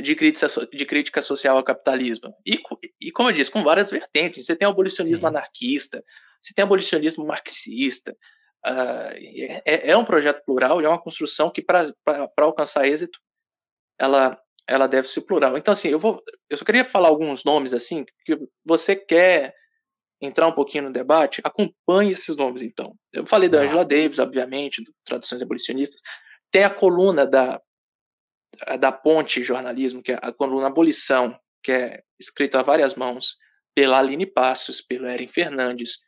de 0.00 0.14
crítica, 0.14 0.46
de 0.72 0.86
crítica 0.86 1.22
social 1.22 1.56
ao 1.56 1.64
capitalismo. 1.64 2.34
E, 2.46 2.58
e, 3.00 3.10
como 3.10 3.28
eu 3.28 3.32
disse, 3.32 3.50
com 3.50 3.62
várias 3.62 3.90
vertentes. 3.90 4.46
Você 4.46 4.56
tem 4.56 4.66
o 4.66 4.70
abolicionismo 4.70 5.20
Sim. 5.20 5.26
anarquista, 5.26 6.04
você 6.40 6.54
tem 6.54 6.62
o 6.62 6.66
abolicionismo 6.66 7.26
marxista. 7.26 8.16
Uh, 8.64 9.12
é, 9.66 9.90
é, 9.90 9.96
um 9.96 10.04
projeto 10.04 10.44
plural, 10.44 10.80
é 10.80 10.88
uma 10.88 11.00
construção 11.00 11.50
que, 11.50 11.62
para 11.62 11.92
alcançar 12.38 12.86
êxito, 12.86 13.18
ela, 13.98 14.38
ela 14.68 14.86
deve 14.86 15.08
ser 15.08 15.22
plural. 15.22 15.58
Então, 15.58 15.72
assim, 15.72 15.88
eu, 15.88 15.98
vou, 15.98 16.22
eu 16.48 16.56
só 16.56 16.64
queria 16.64 16.84
falar 16.84 17.08
alguns 17.08 17.44
nomes, 17.44 17.74
assim, 17.74 18.04
que 18.24 18.38
você 18.64 18.96
quer 18.96 19.54
entrar 20.20 20.46
um 20.46 20.52
pouquinho 20.52 20.84
no 20.84 20.92
debate, 20.92 21.40
acompanhe 21.44 22.12
esses 22.12 22.36
nomes, 22.36 22.62
então. 22.62 22.94
Eu 23.12 23.26
falei 23.26 23.48
da 23.48 23.60
Angela 23.60 23.84
Davis, 23.84 24.20
obviamente, 24.20 24.82
do 24.82 24.92
Traduções 25.04 25.42
Abolicionistas. 25.42 26.00
Tem 26.50 26.62
a 26.62 26.70
coluna 26.70 27.26
da 27.26 27.60
da 28.78 28.92
Ponte 28.92 29.42
Jornalismo, 29.42 30.02
que 30.02 30.12
é 30.12 30.18
a 30.20 30.32
coluna 30.32 30.68
Abolição, 30.68 31.38
que 31.62 31.72
é 31.72 32.02
escrito 32.18 32.56
a 32.56 32.62
várias 32.62 32.94
mãos 32.94 33.36
pela 33.74 33.98
Aline 33.98 34.26
Passos, 34.26 34.80
pelo 34.80 35.06
Eren 35.06 35.28
Fernandes, 35.28 36.00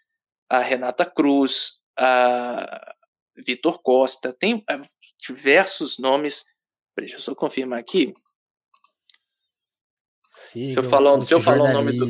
a 0.48 0.60
Renata 0.60 1.06
Cruz, 1.06 1.80
a 1.98 2.94
Vitor 3.36 3.82
Costa, 3.82 4.32
tem 4.32 4.62
é, 4.68 4.80
diversos 5.26 5.98
nomes. 5.98 6.44
Deixa 6.96 7.16
eu 7.16 7.20
só 7.20 7.34
confirmar 7.34 7.78
aqui. 7.78 8.14
se 10.70 10.76
eu 10.76 10.84
falar, 10.84 11.24
se 11.24 11.34
eu 11.34 11.40
falar 11.40 11.70
o 11.70 11.72
nome 11.72 11.92
do 11.92 12.06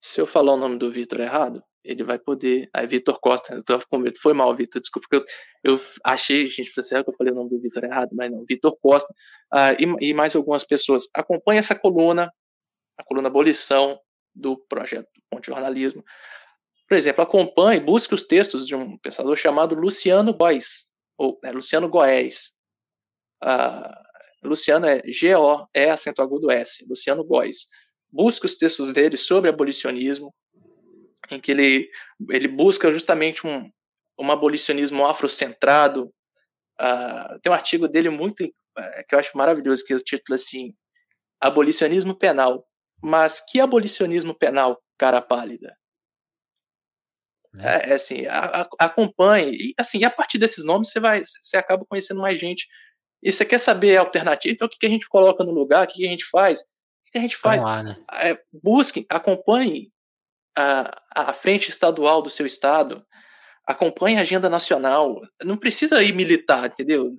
se 0.00 0.20
eu 0.20 0.26
falar 0.26 0.52
o 0.52 0.56
nome 0.58 0.78
do 0.78 0.90
Vitor 0.90 1.20
errado, 1.20 1.64
ele 1.84 2.02
vai 2.02 2.18
poder. 2.18 2.68
Aí, 2.72 2.86
Vitor 2.86 3.18
Costa, 3.20 3.54
eu 3.54 3.62
tava 3.62 3.84
com 3.88 3.98
medo. 3.98 4.18
Foi 4.20 4.32
mal, 4.32 4.54
Vitor, 4.54 4.80
desculpa, 4.80 5.06
porque 5.08 5.32
eu, 5.62 5.74
eu 5.74 5.80
achei, 6.04 6.46
gente, 6.46 6.72
será 6.82 7.04
que 7.04 7.10
eu 7.10 7.14
falei 7.14 7.32
o 7.32 7.36
nome 7.36 7.50
do 7.50 7.60
Vitor 7.60 7.84
errado? 7.84 8.10
Mas 8.12 8.30
não, 8.30 8.44
Vitor 8.44 8.76
Costa 8.80 9.12
uh, 9.52 10.00
e, 10.00 10.08
e, 10.08 10.14
mais 10.14 10.34
algumas 10.34 10.64
pessoas. 10.64 11.06
Acompanhe 11.14 11.58
essa 11.58 11.74
coluna, 11.74 12.32
a 12.98 13.04
coluna 13.04 13.28
Abolição 13.28 13.98
do 14.34 14.56
projeto 14.68 15.08
Ponte 15.30 15.46
Jornalismo. 15.46 16.02
Por 16.88 16.96
exemplo, 16.96 17.22
acompanhe, 17.22 17.80
busque 17.80 18.14
os 18.14 18.24
textos 18.24 18.66
de 18.66 18.74
um 18.74 18.98
pensador 18.98 19.36
chamado 19.36 19.74
Luciano 19.74 20.34
Góes, 20.34 20.86
ou 21.18 21.38
é, 21.44 21.50
Luciano 21.50 21.88
Goés. 21.88 22.52
Uh, 23.42 24.48
Luciano 24.48 24.86
é 24.86 25.00
G-O, 25.06 25.66
é 25.72 25.90
acento 25.90 26.22
agudo 26.22 26.50
S, 26.50 26.86
Luciano 26.88 27.24
Góes 27.24 27.66
busca 28.14 28.46
os 28.46 28.54
textos 28.54 28.92
dele 28.92 29.16
sobre 29.16 29.50
abolicionismo, 29.50 30.32
em 31.30 31.40
que 31.40 31.50
ele, 31.50 31.90
ele 32.30 32.48
busca 32.48 32.90
justamente 32.92 33.46
um, 33.46 33.70
um 34.18 34.30
abolicionismo 34.30 35.06
afrocentrado. 35.06 36.12
Uh, 36.80 37.38
tem 37.40 37.50
um 37.50 37.54
artigo 37.54 37.88
dele 37.88 38.10
muito 38.10 38.44
uh, 38.44 39.06
que 39.08 39.14
eu 39.14 39.18
acho 39.18 39.36
maravilhoso, 39.36 39.84
que 39.84 39.92
é 39.92 39.96
o 39.96 40.02
título 40.02 40.34
assim, 40.34 40.74
Abolicionismo 41.40 42.14
Penal. 42.14 42.66
Mas 43.02 43.40
que 43.40 43.60
abolicionismo 43.60 44.34
penal, 44.34 44.82
cara 44.96 45.20
pálida? 45.20 45.76
É, 47.58 47.90
é 47.90 47.94
assim, 47.94 48.24
a, 48.26 48.62
a, 48.62 48.68
acompanhe. 48.78 49.52
E, 49.52 49.74
assim, 49.78 50.04
a 50.04 50.10
partir 50.10 50.38
desses 50.38 50.64
nomes 50.64 50.90
você 50.90 51.00
vai, 51.00 51.22
você 51.22 51.56
acaba 51.56 51.84
conhecendo 51.84 52.20
mais 52.20 52.40
gente. 52.40 52.66
E 53.22 53.30
você 53.30 53.44
quer 53.44 53.58
saber 53.58 53.96
a 53.96 54.00
alternativa, 54.00 54.52
então 54.52 54.66
o 54.66 54.70
que, 54.70 54.78
que 54.78 54.86
a 54.86 54.90
gente 54.90 55.08
coloca 55.08 55.44
no 55.44 55.52
lugar, 55.52 55.84
o 55.84 55.88
que, 55.88 55.98
que 55.98 56.06
a 56.06 56.10
gente 56.10 56.24
faz? 56.26 56.64
que 57.14 57.18
a 57.18 57.20
gente 57.20 57.36
faz? 57.36 57.62
Lá, 57.62 57.82
né? 57.82 57.96
é, 58.12 58.38
busque, 58.52 59.06
acompanhe 59.08 59.92
a, 60.56 61.02
a 61.10 61.32
frente 61.32 61.68
estadual 61.68 62.22
do 62.22 62.30
seu 62.30 62.46
estado, 62.46 63.04
acompanhe 63.66 64.18
a 64.18 64.22
agenda 64.22 64.48
nacional. 64.48 65.20
Não 65.42 65.56
precisa 65.56 66.02
ir 66.02 66.14
militar, 66.14 66.66
entendeu? 66.66 67.12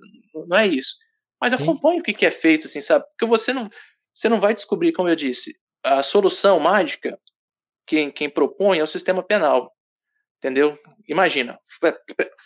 Não 0.46 0.56
é 0.56 0.66
isso. 0.66 0.96
Mas 1.40 1.52
Sim. 1.52 1.62
acompanhe 1.62 2.00
o 2.00 2.02
que, 2.02 2.14
que 2.14 2.26
é 2.26 2.30
feito, 2.30 2.66
assim, 2.66 2.80
sabe? 2.80 3.04
Porque 3.10 3.26
você 3.26 3.52
não, 3.52 3.68
você 4.14 4.28
não 4.28 4.40
vai 4.40 4.54
descobrir, 4.54 4.92
como 4.92 5.08
eu 5.08 5.16
disse, 5.16 5.58
a 5.82 6.02
solução 6.02 6.58
mágica, 6.58 7.18
quem, 7.86 8.10
quem 8.10 8.30
propõe 8.30 8.78
é 8.78 8.82
o 8.82 8.86
sistema 8.86 9.22
penal. 9.22 9.72
Entendeu? 10.38 10.78
Imagina, 11.08 11.58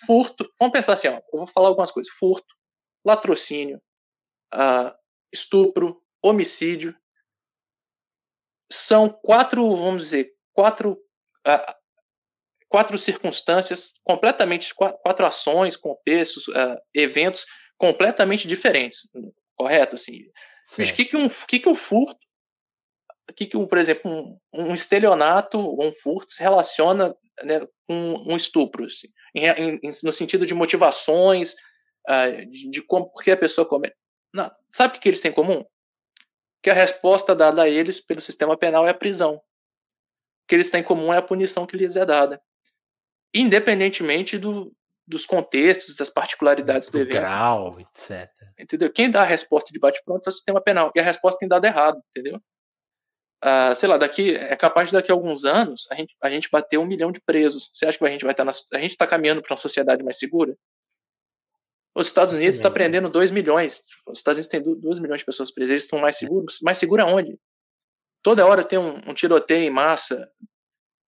furto, 0.07 0.49
vamos 0.59 0.73
pensar 0.73 0.93
assim, 0.93 1.09
ó, 1.09 1.17
eu 1.17 1.39
vou 1.39 1.47
falar 1.47 1.69
algumas 1.69 1.91
coisas: 1.91 2.13
furto, 2.13 2.55
latrocínio, 3.05 3.81
uh, 4.55 4.95
estupro, 5.33 6.01
homicídio, 6.23 6.95
são 8.71 9.09
quatro, 9.09 9.75
vamos 9.75 10.05
dizer, 10.05 10.33
quatro, 10.53 10.93
uh, 11.47 11.75
quatro 12.69 12.99
circunstâncias 12.99 13.95
completamente, 14.05 14.75
quatro 14.75 15.27
ações, 15.27 15.77
contextos, 15.77 16.49
uh, 16.49 16.77
eventos 16.95 17.47
completamente 17.79 18.47
diferentes, 18.47 19.09
correto? 19.57 19.97
Assim, 19.97 20.27
o 20.79 20.95
que, 20.95 21.05
que, 21.05 21.17
um, 21.17 21.29
que, 21.29 21.59
que 21.59 21.69
um 21.69 21.75
furto, 21.75 22.21
que, 23.35 23.47
que 23.47 23.57
um, 23.57 23.67
por 23.67 23.79
exemplo, 23.79 24.11
um, 24.11 24.39
um 24.53 24.75
estelionato 24.75 25.59
ou 25.59 25.85
um 25.85 25.93
furto 25.93 26.33
se 26.33 26.43
relaciona 26.43 27.15
né, 27.43 27.67
com 27.89 28.15
um 28.27 28.37
estupro, 28.37 28.85
assim, 28.85 29.09
em, 29.35 29.47
em, 29.83 29.91
no 30.03 30.13
sentido 30.13 30.45
de 30.45 30.55
motivações, 30.55 31.55
uh, 32.09 32.47
de, 32.51 32.71
de 32.71 32.83
como, 32.83 33.11
porque 33.11 33.31
a 33.31 33.37
pessoa 33.37 33.67
comete. 33.67 33.97
Não, 34.35 34.51
sabe 34.69 34.91
o 34.91 34.95
que, 34.95 35.01
que 35.01 35.09
eles 35.09 35.21
têm 35.21 35.31
em 35.31 35.35
comum? 35.35 35.65
que 36.63 36.71
a 36.71 36.75
resposta 36.75 37.35
dada 37.35 37.63
a 37.63 37.69
eles 37.69 38.01
pelo 38.01 38.21
sistema 38.21 38.57
penal 38.57 38.87
é 38.87 38.91
a 38.91 38.95
prisão. 38.95 39.41
O 40.51 40.53
que 40.53 40.57
eles 40.57 40.69
têm 40.69 40.81
em 40.81 40.85
comum 40.85 41.15
é 41.15 41.19
a 41.19 41.23
punição 41.23 41.65
que 41.65 41.77
lhes 41.77 41.95
é 41.95 42.05
dada. 42.05 42.43
Independentemente 43.33 44.37
do, 44.37 44.75
dos 45.07 45.25
contextos, 45.25 45.95
das 45.95 46.11
particularidades 46.11 46.89
do, 46.89 46.99
do 46.99 47.03
evento. 47.03 47.13
grau, 47.13 47.79
etc. 47.79 48.29
Entendeu? 48.59 48.91
Quem 48.93 49.09
dá 49.09 49.23
a 49.23 49.25
resposta 49.25 49.73
de 49.73 49.79
bate-pronto 49.79 50.29
é 50.29 50.31
o 50.31 50.33
sistema 50.33 50.61
penal. 50.61 50.91
E 50.97 50.99
a 50.99 51.05
resposta 51.05 51.39
tem 51.39 51.49
dado 51.49 51.65
errado, 51.65 52.03
entendeu? 52.11 52.43
Ah, 53.41 53.73
sei 53.77 53.89
lá, 53.89 53.97
daqui 53.97 54.35
é 54.35 54.57
capaz 54.57 54.89
de 54.89 54.95
daqui 54.95 55.13
a 55.13 55.15
alguns 55.15 55.45
anos 55.45 55.87
a 55.89 55.95
gente, 55.95 56.17
a 56.21 56.29
gente 56.29 56.51
bater 56.51 56.79
um 56.79 56.85
milhão 56.85 57.13
de 57.13 57.21
presos. 57.21 57.71
Você 57.73 57.87
acha 57.87 57.97
que 57.97 58.05
a 58.05 58.11
gente 58.11 58.25
vai 58.25 58.33
estar 58.33 58.45
na, 58.45 58.51
a 58.51 58.79
gente 58.79 58.91
está 58.91 59.07
caminhando 59.07 59.43
para 59.43 59.55
uma 59.55 59.61
sociedade 59.61 60.03
mais 60.03 60.19
segura? 60.19 60.57
Os 61.95 62.09
Estados 62.09 62.35
Unidos 62.35 62.57
está 62.57 62.69
prendendo 62.69 63.09
2 63.09 63.31
milhões. 63.31 63.85
Os 64.05 64.19
Estados 64.19 64.45
Unidos 64.45 64.49
tem 64.49 64.81
2 64.81 64.99
milhões 64.99 65.21
de 65.21 65.27
pessoas 65.27 65.53
presas. 65.53 65.71
Eles 65.71 65.85
estão 65.85 66.01
mais 66.01 66.17
seguros. 66.17 66.59
Mais 66.61 66.77
seguro 66.77 67.03
aonde? 67.03 67.39
Toda 68.23 68.47
hora 68.47 68.65
tem 68.65 68.79
um, 68.79 69.11
um 69.11 69.15
tiroteio 69.15 69.63
em 69.63 69.71
massa. 69.71 70.31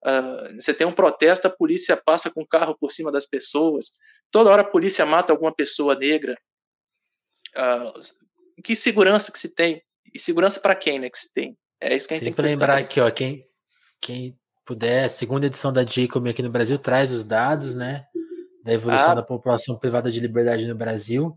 Uh, 0.05 0.55
você 0.61 0.75
tem 0.75 0.87
um 0.87 0.93
protesto, 0.93 1.47
a 1.47 1.51
polícia 1.51 1.97
passa 1.97 2.31
com 2.31 2.43
o 2.43 2.47
carro 2.47 2.77
por 2.79 2.91
cima 2.91 3.13
das 3.13 3.27
pessoas. 3.27 3.93
Toda 4.31 4.51
hora 4.51 4.63
a 4.63 4.71
polícia 4.71 5.05
mata 5.05 5.33
alguma 5.33 5.55
pessoa 5.55 5.95
negra. 5.95 6.37
Uh, 7.57 8.63
que 8.63 8.75
segurança 8.75 9.31
que 9.31 9.39
se 9.39 9.55
tem? 9.55 9.83
E 10.13 10.19
segurança 10.19 10.61
para 10.61 10.75
quem, 10.75 10.99
né, 10.99 11.11
que 11.11 11.19
se 11.19 11.33
tem? 11.33 11.57
É 11.81 11.97
isso 11.97 12.09
que 12.09 12.15
a 12.15 12.17
gente 12.17 12.27
Sempre 12.27 12.43
tem 12.43 12.53
que 12.53 12.61
lembrar 12.61 12.79
aqui, 12.79 13.01
ó, 13.01 13.11
quem, 13.11 13.47
quem 14.01 14.39
puder, 14.65 15.09
segunda 15.09 15.47
edição 15.47 15.73
da 15.73 15.85
Jacob 15.85 16.27
aqui 16.29 16.43
no 16.43 16.51
Brasil 16.51 16.79
traz 16.79 17.11
os 17.11 17.25
dados, 17.25 17.75
né? 17.75 18.07
da 18.63 18.73
evolução 18.73 19.11
ah. 19.11 19.15
da 19.15 19.23
população 19.23 19.79
privada 19.79 20.11
de 20.11 20.21
liberdade 20.21 20.67
no 20.67 20.75
Brasil. 20.75 21.37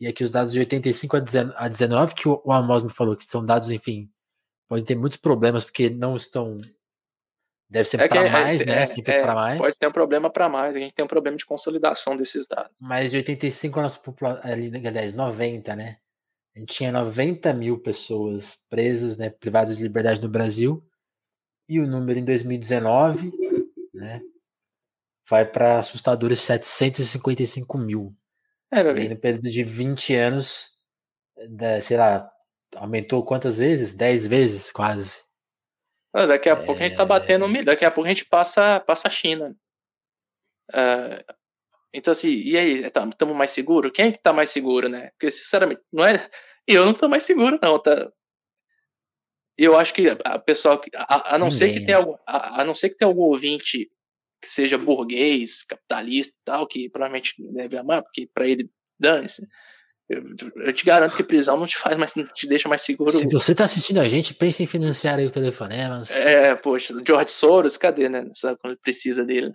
E 0.00 0.06
aqui 0.06 0.22
os 0.22 0.30
dados 0.30 0.52
de 0.52 0.58
85 0.58 1.16
a 1.56 1.68
19, 1.68 2.14
que 2.14 2.28
o 2.28 2.42
Amos 2.52 2.82
me 2.82 2.90
falou, 2.90 3.16
que 3.16 3.24
são 3.24 3.44
dados, 3.44 3.70
enfim, 3.70 4.08
podem 4.68 4.84
ter 4.84 4.94
muitos 4.94 5.18
problemas, 5.18 5.64
porque 5.64 5.88
não 5.88 6.14
estão. 6.14 6.60
Deve 7.70 7.88
ser 7.88 8.00
é 8.00 8.08
para 8.08 8.26
é, 8.26 8.30
mais, 8.30 8.60
é, 8.60 8.64
né? 8.64 8.86
Sempre 8.86 9.14
é, 9.14 9.22
para 9.22 9.34
mais. 9.34 9.58
Pode 9.58 9.78
ter 9.78 9.86
um 9.86 9.92
problema 9.92 10.30
para 10.30 10.48
mais, 10.48 10.76
a 10.76 10.78
gente 10.78 10.94
tem 10.94 11.04
um 11.04 11.08
problema 11.08 11.36
de 11.36 11.44
consolidação 11.44 12.16
desses 12.16 12.46
dados. 12.46 12.72
Mas 12.80 13.10
de 13.10 13.16
85 13.18 13.78
a 13.78 13.82
nossa 13.82 13.98
população, 13.98 14.42
aliás, 14.44 15.14
90, 15.14 15.76
né? 15.76 15.98
A 16.54 16.60
gente 16.60 16.74
tinha 16.74 16.90
90 16.90 17.52
mil 17.54 17.78
pessoas 17.78 18.64
presas, 18.68 19.16
né, 19.16 19.30
privadas 19.30 19.76
de 19.76 19.82
liberdade 19.82 20.20
no 20.20 20.28
Brasil. 20.28 20.84
E 21.68 21.78
o 21.78 21.86
número 21.86 22.18
em 22.18 22.24
2019, 22.24 23.30
né, 23.94 24.20
vai 25.28 25.44
para 25.44 25.78
assustadores 25.78 26.40
755 26.40 27.78
mil. 27.78 28.16
É, 28.72 28.82
meu 28.82 28.96
e 28.96 29.08
no 29.08 29.16
período 29.16 29.48
de 29.48 29.62
20 29.62 30.14
anos, 30.14 30.78
sei 31.82 31.96
lá, 31.96 32.28
aumentou 32.76 33.24
quantas 33.24 33.58
vezes? 33.58 33.94
10 33.94 34.26
vezes, 34.26 34.72
quase. 34.72 35.24
Ah, 36.12 36.26
daqui 36.26 36.48
a 36.48 36.52
é... 36.52 36.56
pouco 36.56 36.80
a 36.80 36.88
gente 36.88 36.96
tá 36.96 37.04
batendo 37.04 37.44
um 37.44 37.48
milhão, 37.48 37.64
daqui 37.64 37.84
a 37.84 37.90
pouco 37.90 38.06
a 38.06 38.10
gente 38.10 38.24
passa, 38.24 38.80
passa 38.80 39.08
a 39.08 39.10
China. 39.10 39.54
Uh, 40.70 41.34
então, 41.92 42.12
assim, 42.12 42.28
e 42.28 42.56
aí, 42.56 42.84
estamos 42.84 43.14
tá, 43.14 43.26
mais 43.26 43.50
seguro? 43.50 43.90
Quem 43.90 44.08
é 44.08 44.12
que 44.12 44.22
tá 44.22 44.32
mais 44.32 44.50
seguro, 44.50 44.88
né? 44.88 45.10
Porque, 45.10 45.30
sinceramente, 45.30 45.80
não 45.92 46.04
é. 46.04 46.28
Eu 46.66 46.84
não 46.84 46.92
tô 46.92 47.08
mais 47.08 47.24
seguro, 47.24 47.58
não, 47.62 47.78
tá? 47.78 48.10
Eu 49.56 49.76
acho 49.76 49.92
que 49.92 50.08
a 50.24 50.38
pessoa, 50.38 50.80
a, 50.94 51.34
a 51.34 51.38
não 51.38 51.50
ser 51.50 51.72
que 51.72 51.84
tenha 51.84 51.96
algum, 51.96 52.14
a, 52.26 52.60
a 52.60 52.64
não 52.64 52.74
ser 52.74 52.90
que 52.90 52.96
tenha 52.96 53.08
algum 53.08 53.22
ouvinte 53.22 53.90
que 54.40 54.48
seja 54.48 54.78
burguês, 54.78 55.64
capitalista 55.64 56.32
e 56.36 56.44
tal, 56.44 56.66
que 56.66 56.88
provavelmente 56.88 57.34
deve 57.52 57.76
amar, 57.76 58.02
porque 58.02 58.28
para 58.32 58.46
ele 58.46 58.70
dane-se. 58.98 59.46
Eu, 60.08 60.72
te 60.72 60.86
garanto 60.86 61.14
que 61.14 61.22
prisão 61.22 61.58
não 61.58 61.66
te 61.66 61.76
faz 61.76 61.96
mais, 61.98 62.14
te 62.14 62.48
deixa 62.48 62.68
mais 62.68 62.80
seguro. 62.82 63.10
Se 63.10 63.28
você 63.28 63.54
tá 63.54 63.64
assistindo 63.64 64.00
a 64.00 64.08
gente, 64.08 64.32
pense 64.32 64.62
em 64.62 64.66
financiar 64.66 65.18
aí 65.18 65.26
o 65.26 65.30
telefonemas. 65.30 66.10
É, 66.10 66.54
poxa, 66.54 66.94
George 67.06 67.30
Soros, 67.30 67.76
cadê, 67.76 68.08
né? 68.08 68.24
Quando 68.60 68.78
precisa 68.78 69.22
dele. 69.22 69.52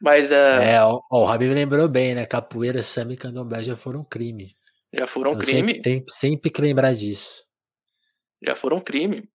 Mas 0.00 0.30
é. 0.30 0.74
É, 0.74 0.82
ó, 0.82 1.00
ó, 1.10 1.22
o 1.22 1.24
Rabi 1.24 1.48
lembrou 1.48 1.88
bem, 1.88 2.14
né? 2.14 2.26
Capoeira, 2.26 2.82
samba 2.82 3.14
e 3.14 3.16
candomblé 3.16 3.64
já 3.64 3.74
foram 3.74 4.04
crime. 4.04 4.54
Já 4.92 5.06
foram 5.06 5.32
então, 5.32 5.42
crime. 5.42 5.74
Sempre, 5.74 5.82
tem 5.82 6.04
sempre 6.08 6.50
que 6.50 6.60
lembrar 6.60 6.92
disso. 6.92 7.44
Já 8.46 8.54
foram 8.54 8.80
crime. 8.80 9.26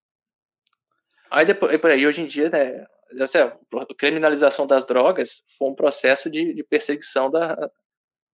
Aí 1.32 1.46
depois, 1.46 1.76
por 1.82 1.90
aí, 1.90 2.06
hoje 2.06 2.22
em 2.22 2.28
dia, 2.28 2.50
né? 2.52 2.86
assim, 3.20 3.40
a 3.40 3.58
criminalização 3.98 4.68
das 4.68 4.86
drogas 4.86 5.42
foi 5.58 5.70
um 5.70 5.76
processo 5.76 6.30
de, 6.30 6.54
de 6.54 6.64
perseguição 6.64 7.30
da, 7.30 7.58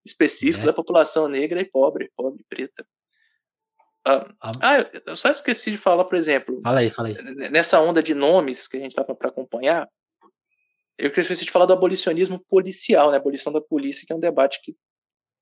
específico 0.08 0.64
é. 0.64 0.66
da 0.68 0.74
população 0.74 1.28
negra 1.28 1.62
e 1.62 1.66
pobre, 1.66 2.12
pobre 2.16 2.42
e 2.42 2.46
preta. 2.48 2.86
Ah, 4.06 4.32
ah, 4.42 4.90
eu 5.06 5.16
só 5.16 5.30
esqueci 5.30 5.72
de 5.72 5.78
falar, 5.78 6.06
por 6.06 6.16
exemplo. 6.16 6.62
Fala 6.64 6.80
aí, 6.80 6.90
fala 6.90 7.10
aí. 7.10 7.16
Nessa 7.52 7.80
onda 7.82 8.02
de 8.02 8.14
nomes 8.14 8.68
que 8.68 8.78
a 8.78 8.80
gente 8.80 8.92
estava 8.92 9.14
para 9.14 9.30
acompanhar, 9.30 9.88
eu 10.98 11.12
esqueci 11.12 11.44
de 11.44 11.52
falar 11.52 11.66
do 11.66 11.74
abolicionismo 11.74 12.40
policial, 12.50 13.12
né? 13.12 13.18
Abolição 13.18 13.52
da 13.52 13.62
polícia, 13.62 14.06
que 14.08 14.14
é 14.14 14.16
um 14.16 14.20
debate 14.20 14.62
que 14.64 14.76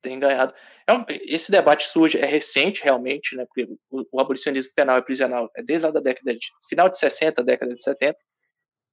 tem 0.05 0.19
ganhado. 0.19 0.53
É 0.87 0.93
um, 0.93 1.03
esse 1.09 1.51
debate 1.51 1.87
surge, 1.87 2.19
é 2.19 2.25
recente 2.25 2.83
realmente, 2.83 3.35
né, 3.35 3.45
porque 3.45 3.67
o, 3.89 4.05
o, 4.11 4.19
abolicionismo 4.19 4.71
penal 4.75 4.99
e 4.99 5.01
prisional 5.01 5.49
é 5.55 5.63
desde 5.63 5.85
lá 5.85 5.91
da 5.91 5.99
década 5.99 6.33
de, 6.33 6.47
final 6.69 6.87
de 6.87 6.99
60, 6.99 7.43
década 7.43 7.73
de 7.73 7.81
70, 7.81 8.15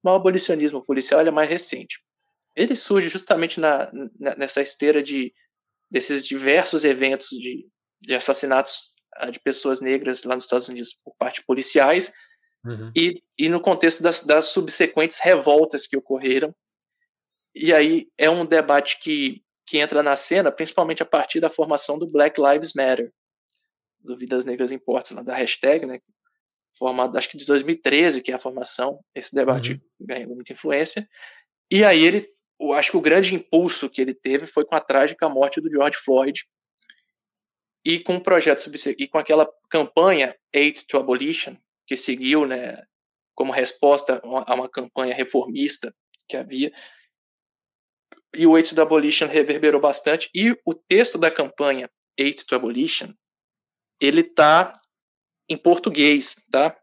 mas 0.03 0.13
o 0.13 0.17
abolicionismo 0.17 0.83
policial 0.83 1.21
é 1.21 1.31
mais 1.31 1.51
recente. 1.51 2.01
Ele 2.57 2.75
surge 2.75 3.09
justamente 3.09 3.61
na, 3.61 3.91
na, 4.19 4.37
nessa 4.37 4.63
esteira 4.63 5.03
de 5.03 5.33
desses 5.93 6.27
diversos 6.27 6.85
eventos 6.85 7.29
de, 7.29 7.69
de 8.01 8.15
assassinatos 8.15 8.93
ah, 9.15 9.31
de 9.31 9.39
pessoas 9.39 9.81
negras 9.81 10.25
lá 10.25 10.35
nos 10.35 10.45
Estados 10.45 10.69
Unidos 10.69 10.99
por 11.05 11.15
parte 11.17 11.45
policiais 11.45 12.13
uhum. 12.65 12.91
e, 12.97 13.23
e 13.39 13.49
no 13.49 13.61
contexto 13.61 14.03
das, 14.03 14.25
das 14.25 14.47
subsequentes 14.47 15.19
revoltas 15.21 15.87
que 15.87 15.97
ocorreram. 15.97 16.55
E 17.55 17.75
aí 17.75 18.09
é 18.17 18.31
um 18.31 18.47
debate 18.47 18.99
que 19.01 19.43
que 19.67 19.79
entra 19.79 20.03
na 20.03 20.17
cena, 20.17 20.51
principalmente 20.51 21.03
a 21.03 21.07
partir 21.07 21.41
da 21.41 21.49
formação 21.49 21.99
do 21.99 22.07
Black 22.07 22.41
Lives 22.41 22.73
Matter, 22.75 23.13
do 24.01 24.17
Vidas 24.17 24.45
Negras 24.45 24.73
Importam, 24.73 25.23
da 25.23 25.35
hashtag, 25.35 25.87
né, 25.87 26.01
formado 26.77 27.17
acho 27.17 27.31
que 27.31 27.37
de 27.37 27.45
2013, 27.45 28.23
que 28.23 28.33
é 28.33 28.35
a 28.35 28.39
formação, 28.39 28.99
esse 29.15 29.35
debate 29.35 29.73
uhum. 29.73 30.07
ganhou 30.07 30.35
muita 30.35 30.53
influência, 30.53 31.09
e 31.71 31.85
aí 31.85 32.05
ele, 32.05 32.29
eu 32.63 32.73
acho 32.73 32.93
que 32.93 32.97
o 32.97 33.03
grande 33.03 33.35
impulso 33.35 33.91
que 33.91 34.01
ele 34.01 34.15
teve 34.15 34.47
foi 34.47 34.65
com 34.65 34.75
a 34.75 34.81
trágica 34.81 35.29
morte 35.29 35.61
do 35.61 35.71
George 35.71 35.99
Floyd, 35.99 36.45
e 37.85 37.99
com 37.99 38.17
o 38.17 38.23
projeto 38.23 38.71
e 38.97 39.09
com 39.09 39.19
aquela 39.19 39.49
campanha 39.69 40.37
Aid 40.55 40.87
to 40.87 40.97
Abolition, 40.97 41.57
que 41.87 41.97
seguiu, 41.97 42.47
né, 42.47 42.81
como 43.35 43.53
resposta 43.53 44.21
a 44.25 44.55
uma 44.55 44.69
campanha 44.69 45.15
reformista 45.15 45.93
que 46.29 46.37
havia, 46.37 46.73
e 48.35 48.47
o 48.47 48.55
Aid 48.55 48.75
to 48.75 48.81
Abolition 48.81 49.27
reverberou 49.27 49.81
bastante. 49.81 50.31
E 50.35 50.53
o 50.65 50.73
texto 50.75 51.19
da 51.19 51.31
campanha 51.31 51.91
Aid 52.19 52.47
to 52.47 52.55
Abolition, 52.55 53.13
ele 54.01 54.23
tá 54.23 54.81
em 55.49 55.57
português, 55.57 56.37
tá? 56.51 56.79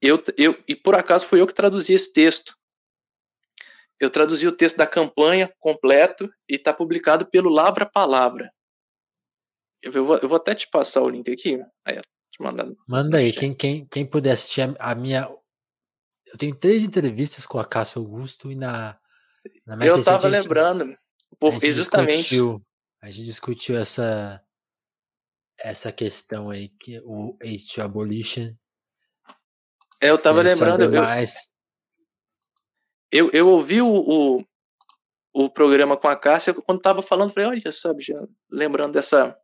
Eu, 0.00 0.22
eu, 0.36 0.60
e 0.66 0.74
por 0.74 0.96
acaso 0.96 1.26
fui 1.26 1.40
eu 1.40 1.46
que 1.46 1.54
traduzi 1.54 1.92
esse 1.92 2.12
texto. 2.12 2.56
Eu 4.00 4.10
traduzi 4.10 4.46
o 4.46 4.56
texto 4.56 4.76
da 4.76 4.86
campanha 4.86 5.52
completo 5.58 6.30
e 6.48 6.54
está 6.54 6.72
publicado 6.72 7.26
pelo 7.26 7.50
Lavra 7.50 7.84
Palavra. 7.84 8.50
Eu 9.82 9.92
vou, 9.92 10.16
eu 10.18 10.28
vou 10.28 10.36
até 10.36 10.54
te 10.54 10.68
passar 10.70 11.02
o 11.02 11.08
link 11.08 11.30
aqui. 11.30 11.60
Aí, 11.84 12.00
Manda 12.88 13.18
aí, 13.18 13.32
quem, 13.32 13.54
quem, 13.54 13.86
quem 13.86 14.06
puder 14.06 14.32
assistir 14.32 14.62
a, 14.62 14.92
a 14.92 14.94
minha. 14.94 15.28
Eu 16.26 16.38
tenho 16.38 16.54
três 16.54 16.84
entrevistas 16.84 17.46
com 17.46 17.58
a 17.58 17.64
Cássia 17.64 17.98
Augusto 17.98 18.50
e 18.50 18.54
na, 18.54 18.98
eu 19.80 19.98
estava 19.98 20.28
lembrando, 20.28 20.96
por, 21.38 21.54
a 21.54 21.58
justamente. 21.58 22.16
Discutiu, 22.18 22.62
a 23.02 23.10
gente 23.10 23.24
discutiu 23.24 23.78
essa, 23.78 24.42
essa 25.58 25.92
questão 25.92 26.50
aí, 26.50 26.68
que 26.68 27.00
o 27.04 27.36
Age 27.42 27.80
Abolition. 27.80 28.54
É, 30.00 30.10
eu 30.10 30.16
estava 30.16 30.42
lembrando. 30.42 30.84
Eu, 30.84 31.02
mais... 31.02 31.48
eu, 33.10 33.30
eu 33.32 33.48
ouvi 33.48 33.80
o, 33.80 33.88
o, 33.88 34.44
o, 35.34 35.50
programa 35.50 35.96
com 35.96 36.08
a 36.08 36.16
Cássia 36.16 36.54
quando 36.54 36.78
estava 36.78 37.02
falando, 37.02 37.32
falei, 37.32 37.48
olha 37.48 37.72
só, 37.72 37.94
já, 37.98 38.26
lembrando 38.50 38.92
dessa. 38.92 39.38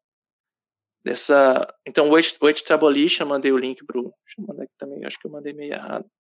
dessa 1.05 1.75
então, 1.87 2.09
o 2.09 2.17
Age, 2.17 2.37
o 2.41 2.73
Abolition, 2.75 3.27
mandei 3.27 3.53
o 3.53 3.59
link 3.59 3.85
pro. 3.85 4.03
Deixa 4.03 4.41
eu 4.41 4.47
mandar 4.47 4.65
aqui 4.65 4.75
também, 4.79 5.05
acho 5.05 5.19
que 5.19 5.27
eu 5.27 5.31
mandei 5.31 5.53
meio 5.53 5.73
errado. 5.73 6.11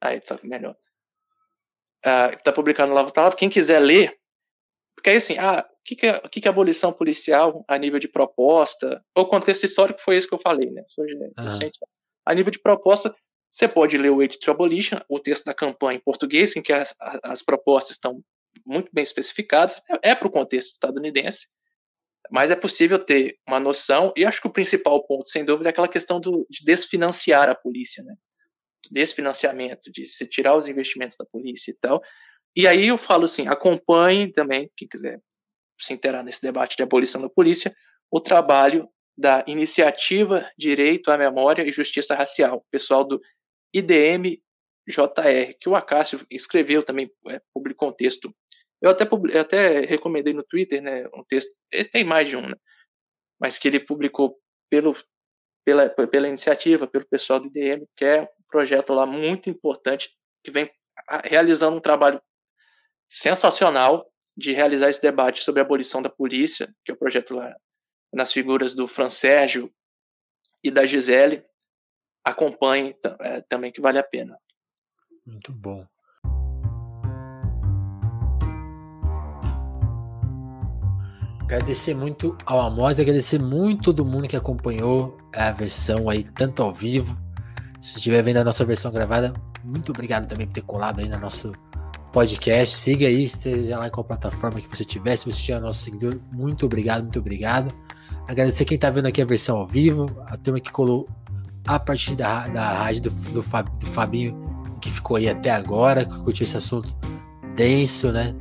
Aí 0.00 0.20
tá 0.20 0.38
melhor 0.42 0.76
está 2.36 2.52
publicado 2.52 2.88
no 2.88 2.94
Lava 2.94 3.10
Palavra, 3.10 3.36
quem 3.36 3.50
quiser 3.50 3.80
ler, 3.80 4.16
porque 4.94 5.10
aí 5.10 5.16
assim, 5.16 5.36
ah, 5.38 5.66
o 5.68 5.84
que, 5.84 5.96
que, 5.96 6.06
é, 6.06 6.16
o 6.16 6.28
que, 6.28 6.40
que 6.40 6.48
é 6.48 6.50
abolição 6.50 6.92
policial 6.92 7.64
a 7.68 7.76
nível 7.78 7.98
de 7.98 8.08
proposta? 8.08 9.04
O 9.14 9.26
contexto 9.26 9.64
histórico 9.64 10.00
foi 10.00 10.16
isso 10.16 10.28
que 10.28 10.34
eu 10.34 10.38
falei, 10.38 10.70
né? 10.70 10.82
Uhum. 10.98 11.70
A 12.24 12.34
nível 12.34 12.50
de 12.50 12.58
proposta, 12.58 13.14
você 13.56 13.66
pode 13.66 13.96
ler 13.96 14.10
o 14.10 14.20
Aid 14.20 14.38
to 14.38 14.50
Abolition, 14.50 14.98
o 15.08 15.18
texto 15.18 15.46
da 15.46 15.54
campanha 15.54 15.96
em 15.96 16.02
português, 16.02 16.54
em 16.54 16.62
que 16.62 16.74
as, 16.74 16.94
as 17.22 17.42
propostas 17.42 17.96
estão 17.96 18.22
muito 18.66 18.90
bem 18.92 19.02
especificadas, 19.02 19.80
é, 19.88 20.10
é 20.10 20.14
para 20.14 20.28
o 20.28 20.30
contexto 20.30 20.72
estadunidense, 20.72 21.46
mas 22.30 22.50
é 22.50 22.56
possível 22.56 22.98
ter 22.98 23.38
uma 23.48 23.58
noção, 23.58 24.12
e 24.14 24.26
acho 24.26 24.42
que 24.42 24.46
o 24.46 24.52
principal 24.52 25.02
ponto, 25.06 25.30
sem 25.30 25.42
dúvida, 25.42 25.70
é 25.70 25.72
aquela 25.72 25.88
questão 25.88 26.20
do, 26.20 26.46
de 26.50 26.66
desfinanciar 26.66 27.48
a 27.48 27.54
polícia, 27.54 28.04
né? 28.04 28.14
desse 28.90 29.14
financiamento, 29.14 29.90
de 29.90 30.06
se 30.06 30.26
tirar 30.26 30.54
os 30.54 30.68
investimentos 30.68 31.16
da 31.16 31.24
polícia 31.24 31.70
e 31.70 31.74
tal. 31.80 32.02
E 32.54 32.66
aí 32.66 32.88
eu 32.88 32.98
falo 32.98 33.24
assim, 33.24 33.48
acompanhe 33.48 34.30
também, 34.30 34.70
quem 34.76 34.86
quiser 34.86 35.18
se 35.80 35.94
interar 35.94 36.22
nesse 36.22 36.42
debate 36.42 36.76
de 36.76 36.82
abolição 36.82 37.22
da 37.22 37.28
polícia, 37.30 37.74
o 38.10 38.20
trabalho 38.20 38.86
da 39.16 39.42
Iniciativa 39.46 40.46
Direito 40.58 41.10
à 41.10 41.16
Memória 41.16 41.66
e 41.66 41.72
Justiça 41.72 42.14
Racial, 42.14 42.66
pessoal 42.70 43.02
do 43.02 43.18
IDM 43.78 44.40
JR, 44.88 45.54
que 45.60 45.68
o 45.68 45.74
Acácio 45.74 46.24
escreveu 46.30 46.84
também, 46.84 47.10
é, 47.28 47.40
publicou 47.52 47.88
um 47.88 47.92
texto. 47.92 48.34
Eu 48.80 48.90
até, 48.90 49.04
eu 49.04 49.40
até 49.40 49.80
recomendei 49.80 50.32
no 50.32 50.44
Twitter, 50.44 50.80
né, 50.80 51.06
um 51.14 51.24
texto, 51.24 51.50
tem 51.92 52.04
mais 52.04 52.28
de 52.28 52.36
um, 52.36 52.48
né, 52.48 52.54
mas 53.40 53.58
que 53.58 53.66
ele 53.66 53.80
publicou 53.80 54.38
pelo, 54.70 54.94
pela, 55.64 55.88
pela 55.88 56.28
iniciativa, 56.28 56.86
pelo 56.86 57.06
pessoal 57.06 57.40
do 57.40 57.48
IDM, 57.48 57.84
que 57.96 58.04
é 58.04 58.28
projeto 58.48 58.92
lá 58.92 59.04
muito 59.04 59.50
importante 59.50 60.10
que 60.42 60.50
vem 60.50 60.70
realizando 61.24 61.76
um 61.76 61.80
trabalho 61.80 62.22
sensacional 63.08 64.10
de 64.36 64.52
realizar 64.52 64.88
esse 64.88 65.00
debate 65.02 65.42
sobre 65.42 65.60
a 65.60 65.64
abolição 65.64 66.00
da 66.00 66.10
polícia, 66.10 66.72
que 66.84 66.90
é 66.90 66.94
o 66.94 66.98
projeto 66.98 67.34
lá 67.34 67.54
nas 68.12 68.32
figuras 68.32 68.74
do 68.74 68.86
Fran 68.86 69.10
Sérgio 69.10 69.72
e 70.62 70.70
da 70.70 70.86
Gisele. 70.86 71.44
Acompanhe 72.26 72.94
é, 73.20 73.40
também 73.42 73.72
que 73.72 73.80
vale 73.80 73.98
a 73.98 74.02
pena. 74.02 74.36
Muito 75.24 75.52
bom. 75.52 75.86
Agradecer 81.40 81.94
muito 81.94 82.36
ao 82.44 82.58
Amos, 82.60 82.98
agradecer 82.98 83.38
muito 83.38 83.84
todo 83.84 84.04
mundo 84.04 84.26
que 84.26 84.36
acompanhou 84.36 85.16
a 85.32 85.52
versão 85.52 86.10
aí, 86.10 86.24
tanto 86.24 86.60
ao 86.60 86.74
vivo 86.74 87.16
se 87.86 87.92
você 87.92 87.98
estiver 87.98 88.22
vendo 88.22 88.38
a 88.38 88.44
nossa 88.44 88.64
versão 88.64 88.90
gravada, 88.90 89.32
muito 89.62 89.92
obrigado 89.92 90.26
também 90.26 90.46
por 90.46 90.54
ter 90.54 90.62
colado 90.62 90.98
aí 90.98 91.08
no 91.08 91.18
nosso 91.18 91.52
podcast. 92.12 92.74
Siga 92.74 93.06
aí, 93.06 93.22
esteja 93.22 93.78
lá 93.78 93.86
em 93.86 93.90
qual 93.90 94.02
plataforma 94.02 94.60
que 94.60 94.68
você 94.68 94.84
tiver. 94.84 95.16
Se 95.16 95.24
você 95.24 95.38
estiver 95.38 95.60
nosso 95.60 95.84
seguidor, 95.84 96.18
muito 96.32 96.66
obrigado, 96.66 97.02
muito 97.02 97.20
obrigado. 97.20 97.72
Agradecer 98.26 98.64
quem 98.64 98.74
está 98.74 98.90
vendo 98.90 99.06
aqui 99.06 99.22
a 99.22 99.24
versão 99.24 99.58
ao 99.58 99.66
vivo, 99.66 100.06
a 100.26 100.36
turma 100.36 100.58
que 100.58 100.72
colou 100.72 101.08
a 101.66 101.78
partir 101.78 102.14
da, 102.14 102.46
da 102.48 102.72
rádio 102.72 103.02
do, 103.02 103.10
do, 103.32 103.42
Fab, 103.42 103.68
do 103.78 103.86
Fabinho, 103.86 104.36
que 104.80 104.90
ficou 104.90 105.16
aí 105.16 105.28
até 105.28 105.50
agora, 105.50 106.04
que 106.04 106.18
curtiu 106.20 106.44
esse 106.44 106.56
assunto 106.56 106.88
denso, 107.54 108.12
né? 108.12 108.34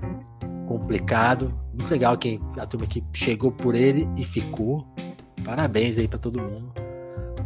Complicado. 0.67 1.53
Muito 1.73 1.89
legal 1.91 2.17
quem, 2.17 2.39
a 2.57 2.65
turma 2.65 2.85
que 2.87 3.03
chegou 3.13 3.51
por 3.51 3.75
ele 3.75 4.07
e 4.15 4.23
ficou. 4.23 4.85
Parabéns 5.43 5.97
aí 5.97 6.07
para 6.07 6.19
todo 6.19 6.41
mundo 6.41 6.85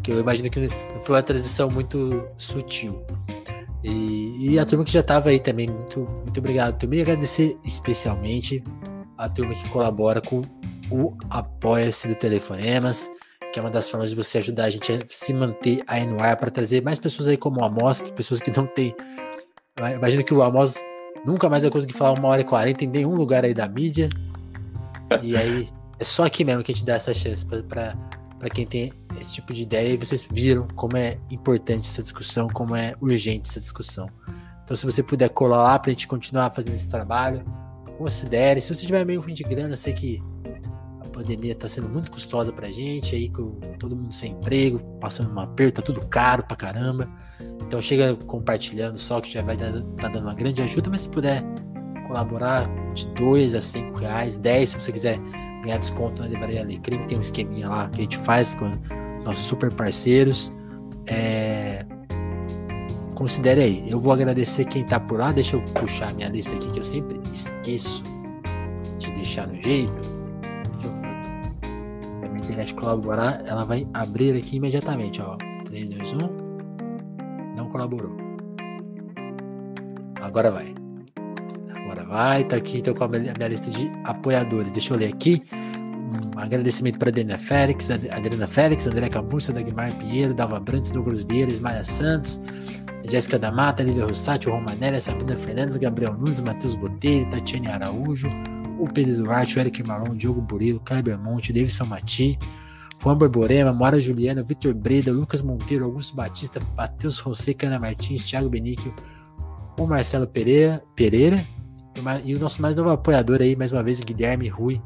que 0.01 0.11
eu 0.11 0.19
imagino 0.19 0.49
que 0.49 0.69
foi 1.01 1.15
uma 1.15 1.23
transição 1.23 1.69
muito 1.69 2.27
sutil. 2.37 3.03
E, 3.83 4.51
e 4.51 4.59
a 4.59 4.65
turma 4.65 4.83
que 4.83 4.91
já 4.91 4.99
estava 4.99 5.29
aí 5.29 5.39
também, 5.39 5.67
muito, 5.67 6.01
muito 6.01 6.37
obrigado. 6.39 6.77
Também 6.77 7.01
agradecer 7.01 7.57
especialmente 7.63 8.63
a 9.17 9.29
turma 9.29 9.53
que 9.53 9.69
colabora 9.69 10.21
com 10.21 10.41
o 10.91 11.15
Apoia-se 11.29 12.07
do 12.07 12.15
Telefonemas, 12.15 13.09
que 13.51 13.59
é 13.59 13.61
uma 13.61 13.71
das 13.71 13.89
formas 13.89 14.09
de 14.09 14.15
você 14.15 14.37
ajudar 14.37 14.65
a 14.65 14.69
gente 14.69 14.91
a 14.91 14.99
se 15.09 15.33
manter 15.33 15.83
aí 15.87 16.05
no 16.05 16.21
ar 16.21 16.37
para 16.37 16.51
trazer 16.51 16.81
mais 16.83 16.99
pessoas 16.99 17.27
aí 17.27 17.37
como 17.37 17.61
o 17.61 17.63
Amos, 17.63 18.01
que 18.01 18.13
pessoas 18.13 18.41
que 18.41 18.51
não 18.55 18.67
tem. 18.67 18.95
Imagino 19.95 20.23
que 20.23 20.33
o 20.33 20.41
Amos 20.41 20.75
nunca 21.25 21.49
mais 21.49 21.63
vai 21.63 21.71
conseguir 21.71 21.93
falar 21.93 22.17
uma 22.17 22.27
hora 22.27 22.41
e 22.41 22.45
quarenta 22.45 22.83
em 22.83 22.87
nenhum 22.87 23.15
lugar 23.15 23.43
aí 23.43 23.53
da 23.53 23.67
mídia. 23.67 24.09
E 25.23 25.35
aí 25.35 25.67
é 25.97 26.03
só 26.03 26.23
aqui 26.23 26.45
mesmo 26.45 26.63
que 26.63 26.71
a 26.71 26.75
gente 26.75 26.85
dá 26.85 26.93
essa 26.93 27.11
chance 27.15 27.43
para 27.43 28.49
quem 28.53 28.67
tem 28.67 28.93
esse 29.19 29.33
tipo 29.33 29.51
de 29.51 29.63
ideia 29.63 29.93
e 29.93 29.97
vocês 29.97 30.27
viram 30.31 30.67
como 30.75 30.95
é 30.95 31.17
importante 31.31 31.89
essa 31.89 32.03
discussão, 32.03 32.47
como 32.47 32.75
é 32.75 32.93
urgente 33.01 33.49
essa 33.49 33.59
discussão. 33.59 34.07
Então, 34.63 34.77
se 34.77 34.85
você 34.85 35.01
puder 35.01 35.29
colar 35.29 35.63
lá 35.63 35.79
para 35.79 35.89
a 35.89 35.93
gente 35.95 36.07
continuar 36.07 36.51
fazendo 36.51 36.75
esse 36.75 36.87
trabalho, 36.87 37.43
considere. 37.97 38.61
Se 38.61 38.73
você 38.73 38.85
tiver 38.85 39.03
meio 39.03 39.19
ruim 39.19 39.33
de 39.33 39.43
grana, 39.43 39.75
sei 39.75 39.93
que 39.93 40.21
pandemia 41.19 41.51
está 41.51 41.67
sendo 41.67 41.89
muito 41.89 42.09
custosa 42.09 42.51
para 42.53 42.67
a 42.67 42.71
gente, 42.71 43.13
aí 43.13 43.29
com 43.29 43.59
todo 43.77 43.95
mundo 43.95 44.13
sem 44.13 44.31
emprego, 44.31 44.79
passando 45.01 45.33
um 45.33 45.39
aperto, 45.39 45.81
tá 45.81 45.85
tudo 45.85 46.07
caro 46.07 46.43
pra 46.43 46.55
caramba. 46.55 47.09
Então, 47.61 47.81
chega 47.81 48.15
compartilhando 48.15 48.97
só 48.97 49.19
que 49.19 49.29
já 49.29 49.41
vai 49.41 49.55
estar 49.55 49.71
tá 49.97 50.07
dando 50.07 50.23
uma 50.23 50.33
grande 50.33 50.61
ajuda, 50.61 50.89
mas 50.89 51.01
se 51.01 51.09
puder 51.09 51.43
colaborar 52.07 52.69
de 52.93 53.05
2 53.07 53.53
a 53.53 53.61
5 53.61 53.97
reais, 53.97 54.37
10 54.37 54.69
se 54.69 54.75
você 54.75 54.91
quiser 54.91 55.19
ganhar 55.61 55.77
desconto 55.77 56.21
na 56.21 56.27
Livraria 56.27 56.61
Alecrim, 56.61 57.05
tem 57.05 57.17
um 57.17 57.21
esqueminha 57.21 57.67
lá 57.67 57.89
que 57.89 57.99
a 57.99 58.03
gente 58.03 58.17
faz 58.17 58.53
com 58.53 58.71
nossos 59.23 59.45
super 59.45 59.71
parceiros. 59.73 60.53
É... 61.05 61.85
Considere 63.13 63.61
aí. 63.61 63.91
Eu 63.91 63.99
vou 63.99 64.13
agradecer 64.13 64.63
quem 64.63 64.85
tá 64.85 64.97
por 64.97 65.19
lá. 65.19 65.33
Deixa 65.33 65.57
eu 65.57 65.61
puxar 65.73 66.13
minha 66.13 66.29
lista 66.29 66.55
aqui 66.55 66.71
que 66.71 66.79
eu 66.79 66.85
sempre 66.85 67.19
esqueço 67.33 68.01
de 68.97 69.11
deixar 69.11 69.45
no 69.45 69.61
jeito. 69.61 70.18
Internet 72.59 72.73
colaborar, 72.73 73.41
ela 73.45 73.63
vai 73.63 73.87
abrir 73.93 74.35
aqui 74.35 74.57
imediatamente, 74.57 75.21
ó. 75.21 75.37
3, 75.63 75.91
2, 75.91 76.13
1. 76.13 76.17
Não 77.55 77.69
colaborou. 77.69 78.17
Agora 80.21 80.51
vai. 80.51 80.75
Agora 81.73 82.03
vai, 82.03 82.43
tá 82.43 82.57
aqui, 82.57 82.81
tô 82.81 82.93
com 82.93 83.05
a 83.05 83.07
minha, 83.07 83.33
lista 83.47 83.69
de 83.69 83.89
apoiadores. 84.03 84.73
Deixa 84.73 84.93
eu 84.93 84.97
ler 84.97 85.07
aqui. 85.07 85.41
Um 86.35 86.39
agradecimento 86.39 86.99
para 86.99 87.09
Adriana 87.09 87.37
Félix, 87.37 87.89
Adriana 87.89 88.47
Félix, 88.47 88.87
André 88.87 89.07
Camurça, 89.07 89.53
Dagmar 89.53 89.95
Pinheiro, 89.97 90.33
Dalva 90.33 90.59
Brantes, 90.59 90.91
Douglas 90.91 91.21
Vieira, 91.21 91.51
Ismael 91.51 91.85
Santos, 91.85 92.41
Jéssica 93.03 93.39
da 93.39 93.51
Mata, 93.53 93.83
Lívia 93.83 94.05
Rossati, 94.05 94.49
Romanelli, 94.49 94.99
Sabrina 94.99 95.37
Fernandes, 95.37 95.77
Gabriel 95.77 96.13
Nunes, 96.13 96.41
Matheus 96.41 96.75
Botelho, 96.75 97.29
Tatiane 97.29 97.67
Araújo, 97.67 98.27
o 98.79 98.87
Pedro 98.91 99.23
Duarte, 99.23 99.57
o 99.57 99.59
Eric 99.59 99.83
Marlon, 99.83 100.11
o 100.11 100.15
Diogo 100.15 100.41
Burilo, 100.41 100.79
Kleber 100.79 101.19
Monte, 101.19 101.53
Davidson 101.53 101.85
Mati, 101.85 102.37
Juan 103.01 103.17
Borborema, 103.17 103.73
Mora 103.73 103.99
Juliana, 103.99 104.43
Vitor 104.43 104.73
Breda, 104.73 105.11
Lucas 105.11 105.41
Monteiro, 105.41 105.85
Augusto 105.85 106.15
Batista, 106.15 106.59
Matheus 106.75 107.19
Fonseca, 107.19 107.67
Ana 107.67 107.79
Martins, 107.79 108.23
Thiago 108.23 108.49
Benício, 108.49 108.93
o 109.79 109.85
Marcelo 109.85 110.27
Pereira, 110.27 110.83
Pereira 110.95 111.45
e 112.23 112.35
o 112.35 112.39
nosso 112.39 112.61
mais 112.61 112.75
novo 112.75 112.89
apoiador 112.89 113.41
aí, 113.41 113.55
mais 113.55 113.71
uma 113.71 113.83
vez, 113.83 113.99
Guilherme 113.99 114.47
Rui. 114.47 114.81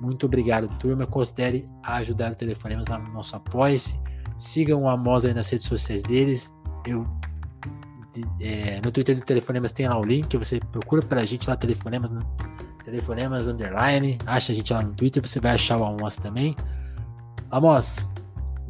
Muito 0.00 0.26
obrigado, 0.26 0.68
turma. 0.78 1.06
Considere 1.06 1.68
ajudar 1.82 2.32
o 2.32 2.34
Telefonemas 2.34 2.86
no 2.88 3.12
nosso 3.12 3.34
apoia-se. 3.36 3.98
Sigam 4.36 4.82
o 4.82 4.88
Amos 4.88 5.24
aí 5.24 5.32
nas 5.32 5.48
redes 5.48 5.66
sociais 5.66 6.02
deles. 6.02 6.52
Eu 6.86 7.06
é, 8.40 8.80
no 8.84 8.92
Twitter 8.92 9.16
do 9.16 9.22
Telefonemas 9.22 9.72
tem 9.72 9.88
lá 9.88 9.98
o 9.98 10.04
link, 10.04 10.36
você 10.36 10.60
procura 10.60 11.02
pra 11.02 11.24
gente 11.24 11.48
lá, 11.48 11.56
Telefonemas, 11.56 12.10
Telefonemas 12.84 13.48
Underline, 13.48 14.18
acha 14.26 14.52
a 14.52 14.54
gente 14.54 14.72
lá 14.72 14.82
no 14.82 14.92
Twitter, 14.92 15.26
você 15.26 15.40
vai 15.40 15.52
achar 15.52 15.78
o 15.78 15.84
Amos 15.84 16.16
também. 16.16 16.54
Amos, 17.50 18.06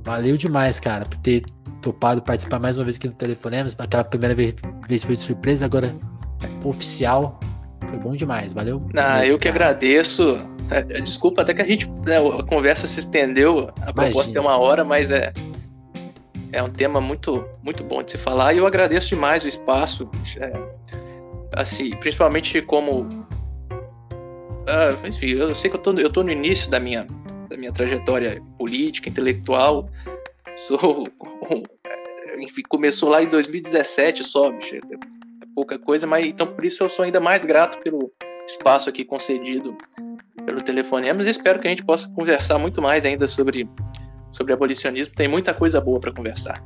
valeu 0.03 0.37
demais, 0.37 0.79
cara, 0.79 1.05
por 1.05 1.19
ter 1.19 1.45
topado 1.83 2.23
participar 2.23 2.61
mais 2.61 2.79
uma 2.79 2.85
vez 2.85 2.97
aqui 2.97 3.09
do 3.09 3.15
Telefonemas. 3.15 3.75
Aquela 3.79 4.05
primeira 4.05 4.35
vez, 4.35 4.55
vez 4.87 5.03
foi 5.03 5.17
de 5.17 5.23
surpresa, 5.23 5.65
agora 5.65 5.95
é 6.43 6.67
oficial. 6.67 7.41
Foi 7.89 7.99
bom 7.99 8.13
demais, 8.15 8.53
valeu. 8.53 8.87
Ah, 8.97 9.19
mesmo, 9.19 9.33
eu 9.33 9.39
que 9.39 9.51
cara. 9.51 9.67
agradeço. 9.67 10.39
É, 10.71 10.83
desculpa 11.01 11.43
até 11.43 11.53
que 11.53 11.61
a 11.61 11.67
gente, 11.67 11.91
né, 12.07 12.17
a 12.17 12.43
conversa 12.43 12.87
se 12.87 13.01
estendeu, 13.01 13.71
a 13.83 13.93
proposta 13.93 14.39
é 14.39 14.41
uma 14.41 14.59
hora, 14.59 14.83
mas 14.83 15.11
é, 15.11 15.33
é 16.53 16.63
um 16.63 16.71
tema 16.71 17.01
muito, 17.01 17.45
muito 17.63 17.85
bom 17.85 18.03
de 18.03 18.13
se 18.13 18.19
falar 18.19 18.55
e 18.55 18.59
eu 18.59 18.67
agradeço 18.67 19.09
demais 19.11 19.45
o 19.45 19.49
espaço, 19.49 20.09
é, 20.39 20.53
assim, 21.53 21.91
principalmente 21.97 22.63
como, 22.63 23.07
ah, 24.67 25.07
enfim, 25.07 25.31
eu 25.31 25.55
sei 25.55 25.71
que 25.71 25.77
eu 25.77 25.81
tô, 25.81 25.93
eu 25.93 26.11
tô 26.11 26.23
no 26.23 26.31
início 26.31 26.71
da 26.71 26.81
minha, 26.81 27.07
da 27.49 27.57
minha 27.57 27.73
trajetória 27.73 28.43
política, 28.59 29.09
intelectual, 29.09 29.89
sou, 30.57 31.05
enfim, 32.39 32.63
começou 32.69 33.09
lá 33.09 33.23
em 33.23 33.29
2017 33.29 34.25
só, 34.25 34.51
bicho, 34.51 34.77
é 34.77 34.81
pouca 35.55 35.79
coisa, 35.79 36.07
mas 36.07 36.27
então 36.27 36.47
por 36.47 36.65
isso 36.65 36.83
eu 36.83 36.89
sou 36.89 37.05
ainda 37.05 37.21
mais 37.21 37.45
grato 37.45 37.79
pelo 37.79 38.11
espaço 38.47 38.89
aqui 38.89 39.05
concedido 39.05 39.77
pelo 40.45 40.61
telefonema, 40.61 41.19
mas 41.19 41.27
espero 41.27 41.59
que 41.59 41.67
a 41.67 41.71
gente 41.71 41.85
possa 41.85 42.13
conversar 42.15 42.59
muito 42.59 42.83
mais 42.83 43.05
ainda 43.05 43.27
sobre 43.27 43.69
sobre 44.31 44.53
abolicionismo, 44.53 45.15
tem 45.15 45.29
muita 45.29 45.55
coisa 45.55 45.81
boa 45.81 46.01
para 46.01 46.13
conversar. 46.13 46.61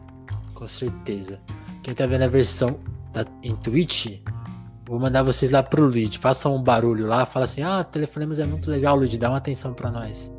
Com 0.55 0.67
certeza. 0.67 1.39
Quem 1.83 1.95
tá 1.95 2.07
vendo 2.07 2.23
a 2.23 2.29
versão 2.29 2.81
da, 3.13 3.27
em 3.43 3.55
Twitch, 3.57 4.21
vou 4.89 4.99
mandar 4.99 5.23
vocês 5.23 5.51
lá 5.51 5.63
pro 5.63 5.85
Luigi. 5.85 6.19
Façam 6.19 6.57
um 6.57 6.63
barulho 6.63 7.07
lá, 7.07 7.27
fala 7.27 7.45
assim: 7.45 7.63
ah, 7.63 7.85
telefonemas 7.85 8.39
é 8.39 8.45
muito 8.45 8.71
legal, 8.71 8.97
Luigi, 8.97 9.19
dá 9.19 9.29
uma 9.29 9.37
atenção 9.37 9.75
para 9.75 9.91
nós. 9.91 10.33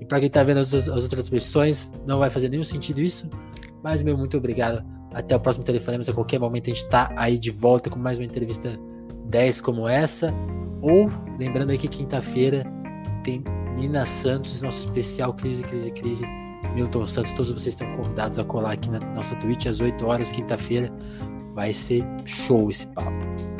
E 0.00 0.04
para 0.04 0.18
quem 0.18 0.30
tá 0.30 0.42
vendo 0.42 0.58
as, 0.58 0.72
as, 0.72 0.88
outras 0.88 1.28
versões, 1.28 1.92
não 2.06 2.18
vai 2.18 2.30
fazer 2.30 2.48
nenhum 2.48 2.64
sentido 2.64 3.00
isso. 3.00 3.28
Mas, 3.82 4.02
meu, 4.02 4.16
muito 4.16 4.36
obrigado. 4.36 4.82
Até 5.12 5.36
o 5.36 5.40
próximo 5.40 5.64
Telefonemas. 5.64 6.08
A 6.08 6.12
qualquer 6.12 6.40
momento 6.40 6.70
a 6.70 6.74
gente 6.74 6.88
tá 6.88 7.12
aí 7.16 7.38
de 7.38 7.50
volta 7.50 7.90
com 7.90 7.98
mais 7.98 8.18
uma 8.18 8.24
entrevista 8.24 8.78
10 9.26 9.60
como 9.60 9.86
essa. 9.86 10.32
Ou, 10.80 11.10
lembrando 11.38 11.70
aí 11.70 11.78
que 11.78 11.88
quinta-feira 11.88 12.64
tem 13.22 13.44
Nina 13.76 14.06
Santos, 14.06 14.62
nosso 14.62 14.86
especial 14.86 15.34
Crise, 15.34 15.62
Crise, 15.62 15.90
Crise 15.90 16.24
Milton 16.74 17.06
Santos, 17.06 17.32
todos 17.32 17.50
vocês 17.50 17.74
estão 17.74 17.90
convidados 17.96 18.38
a 18.38 18.44
colar 18.44 18.72
aqui 18.72 18.88
na 18.90 19.00
nossa 19.00 19.34
Twitch 19.36 19.66
às 19.66 19.80
8 19.80 20.06
horas, 20.06 20.32
quinta-feira. 20.32 20.90
Vai 21.54 21.72
ser 21.72 22.04
show 22.24 22.70
esse 22.70 22.86
papo. 22.86 23.59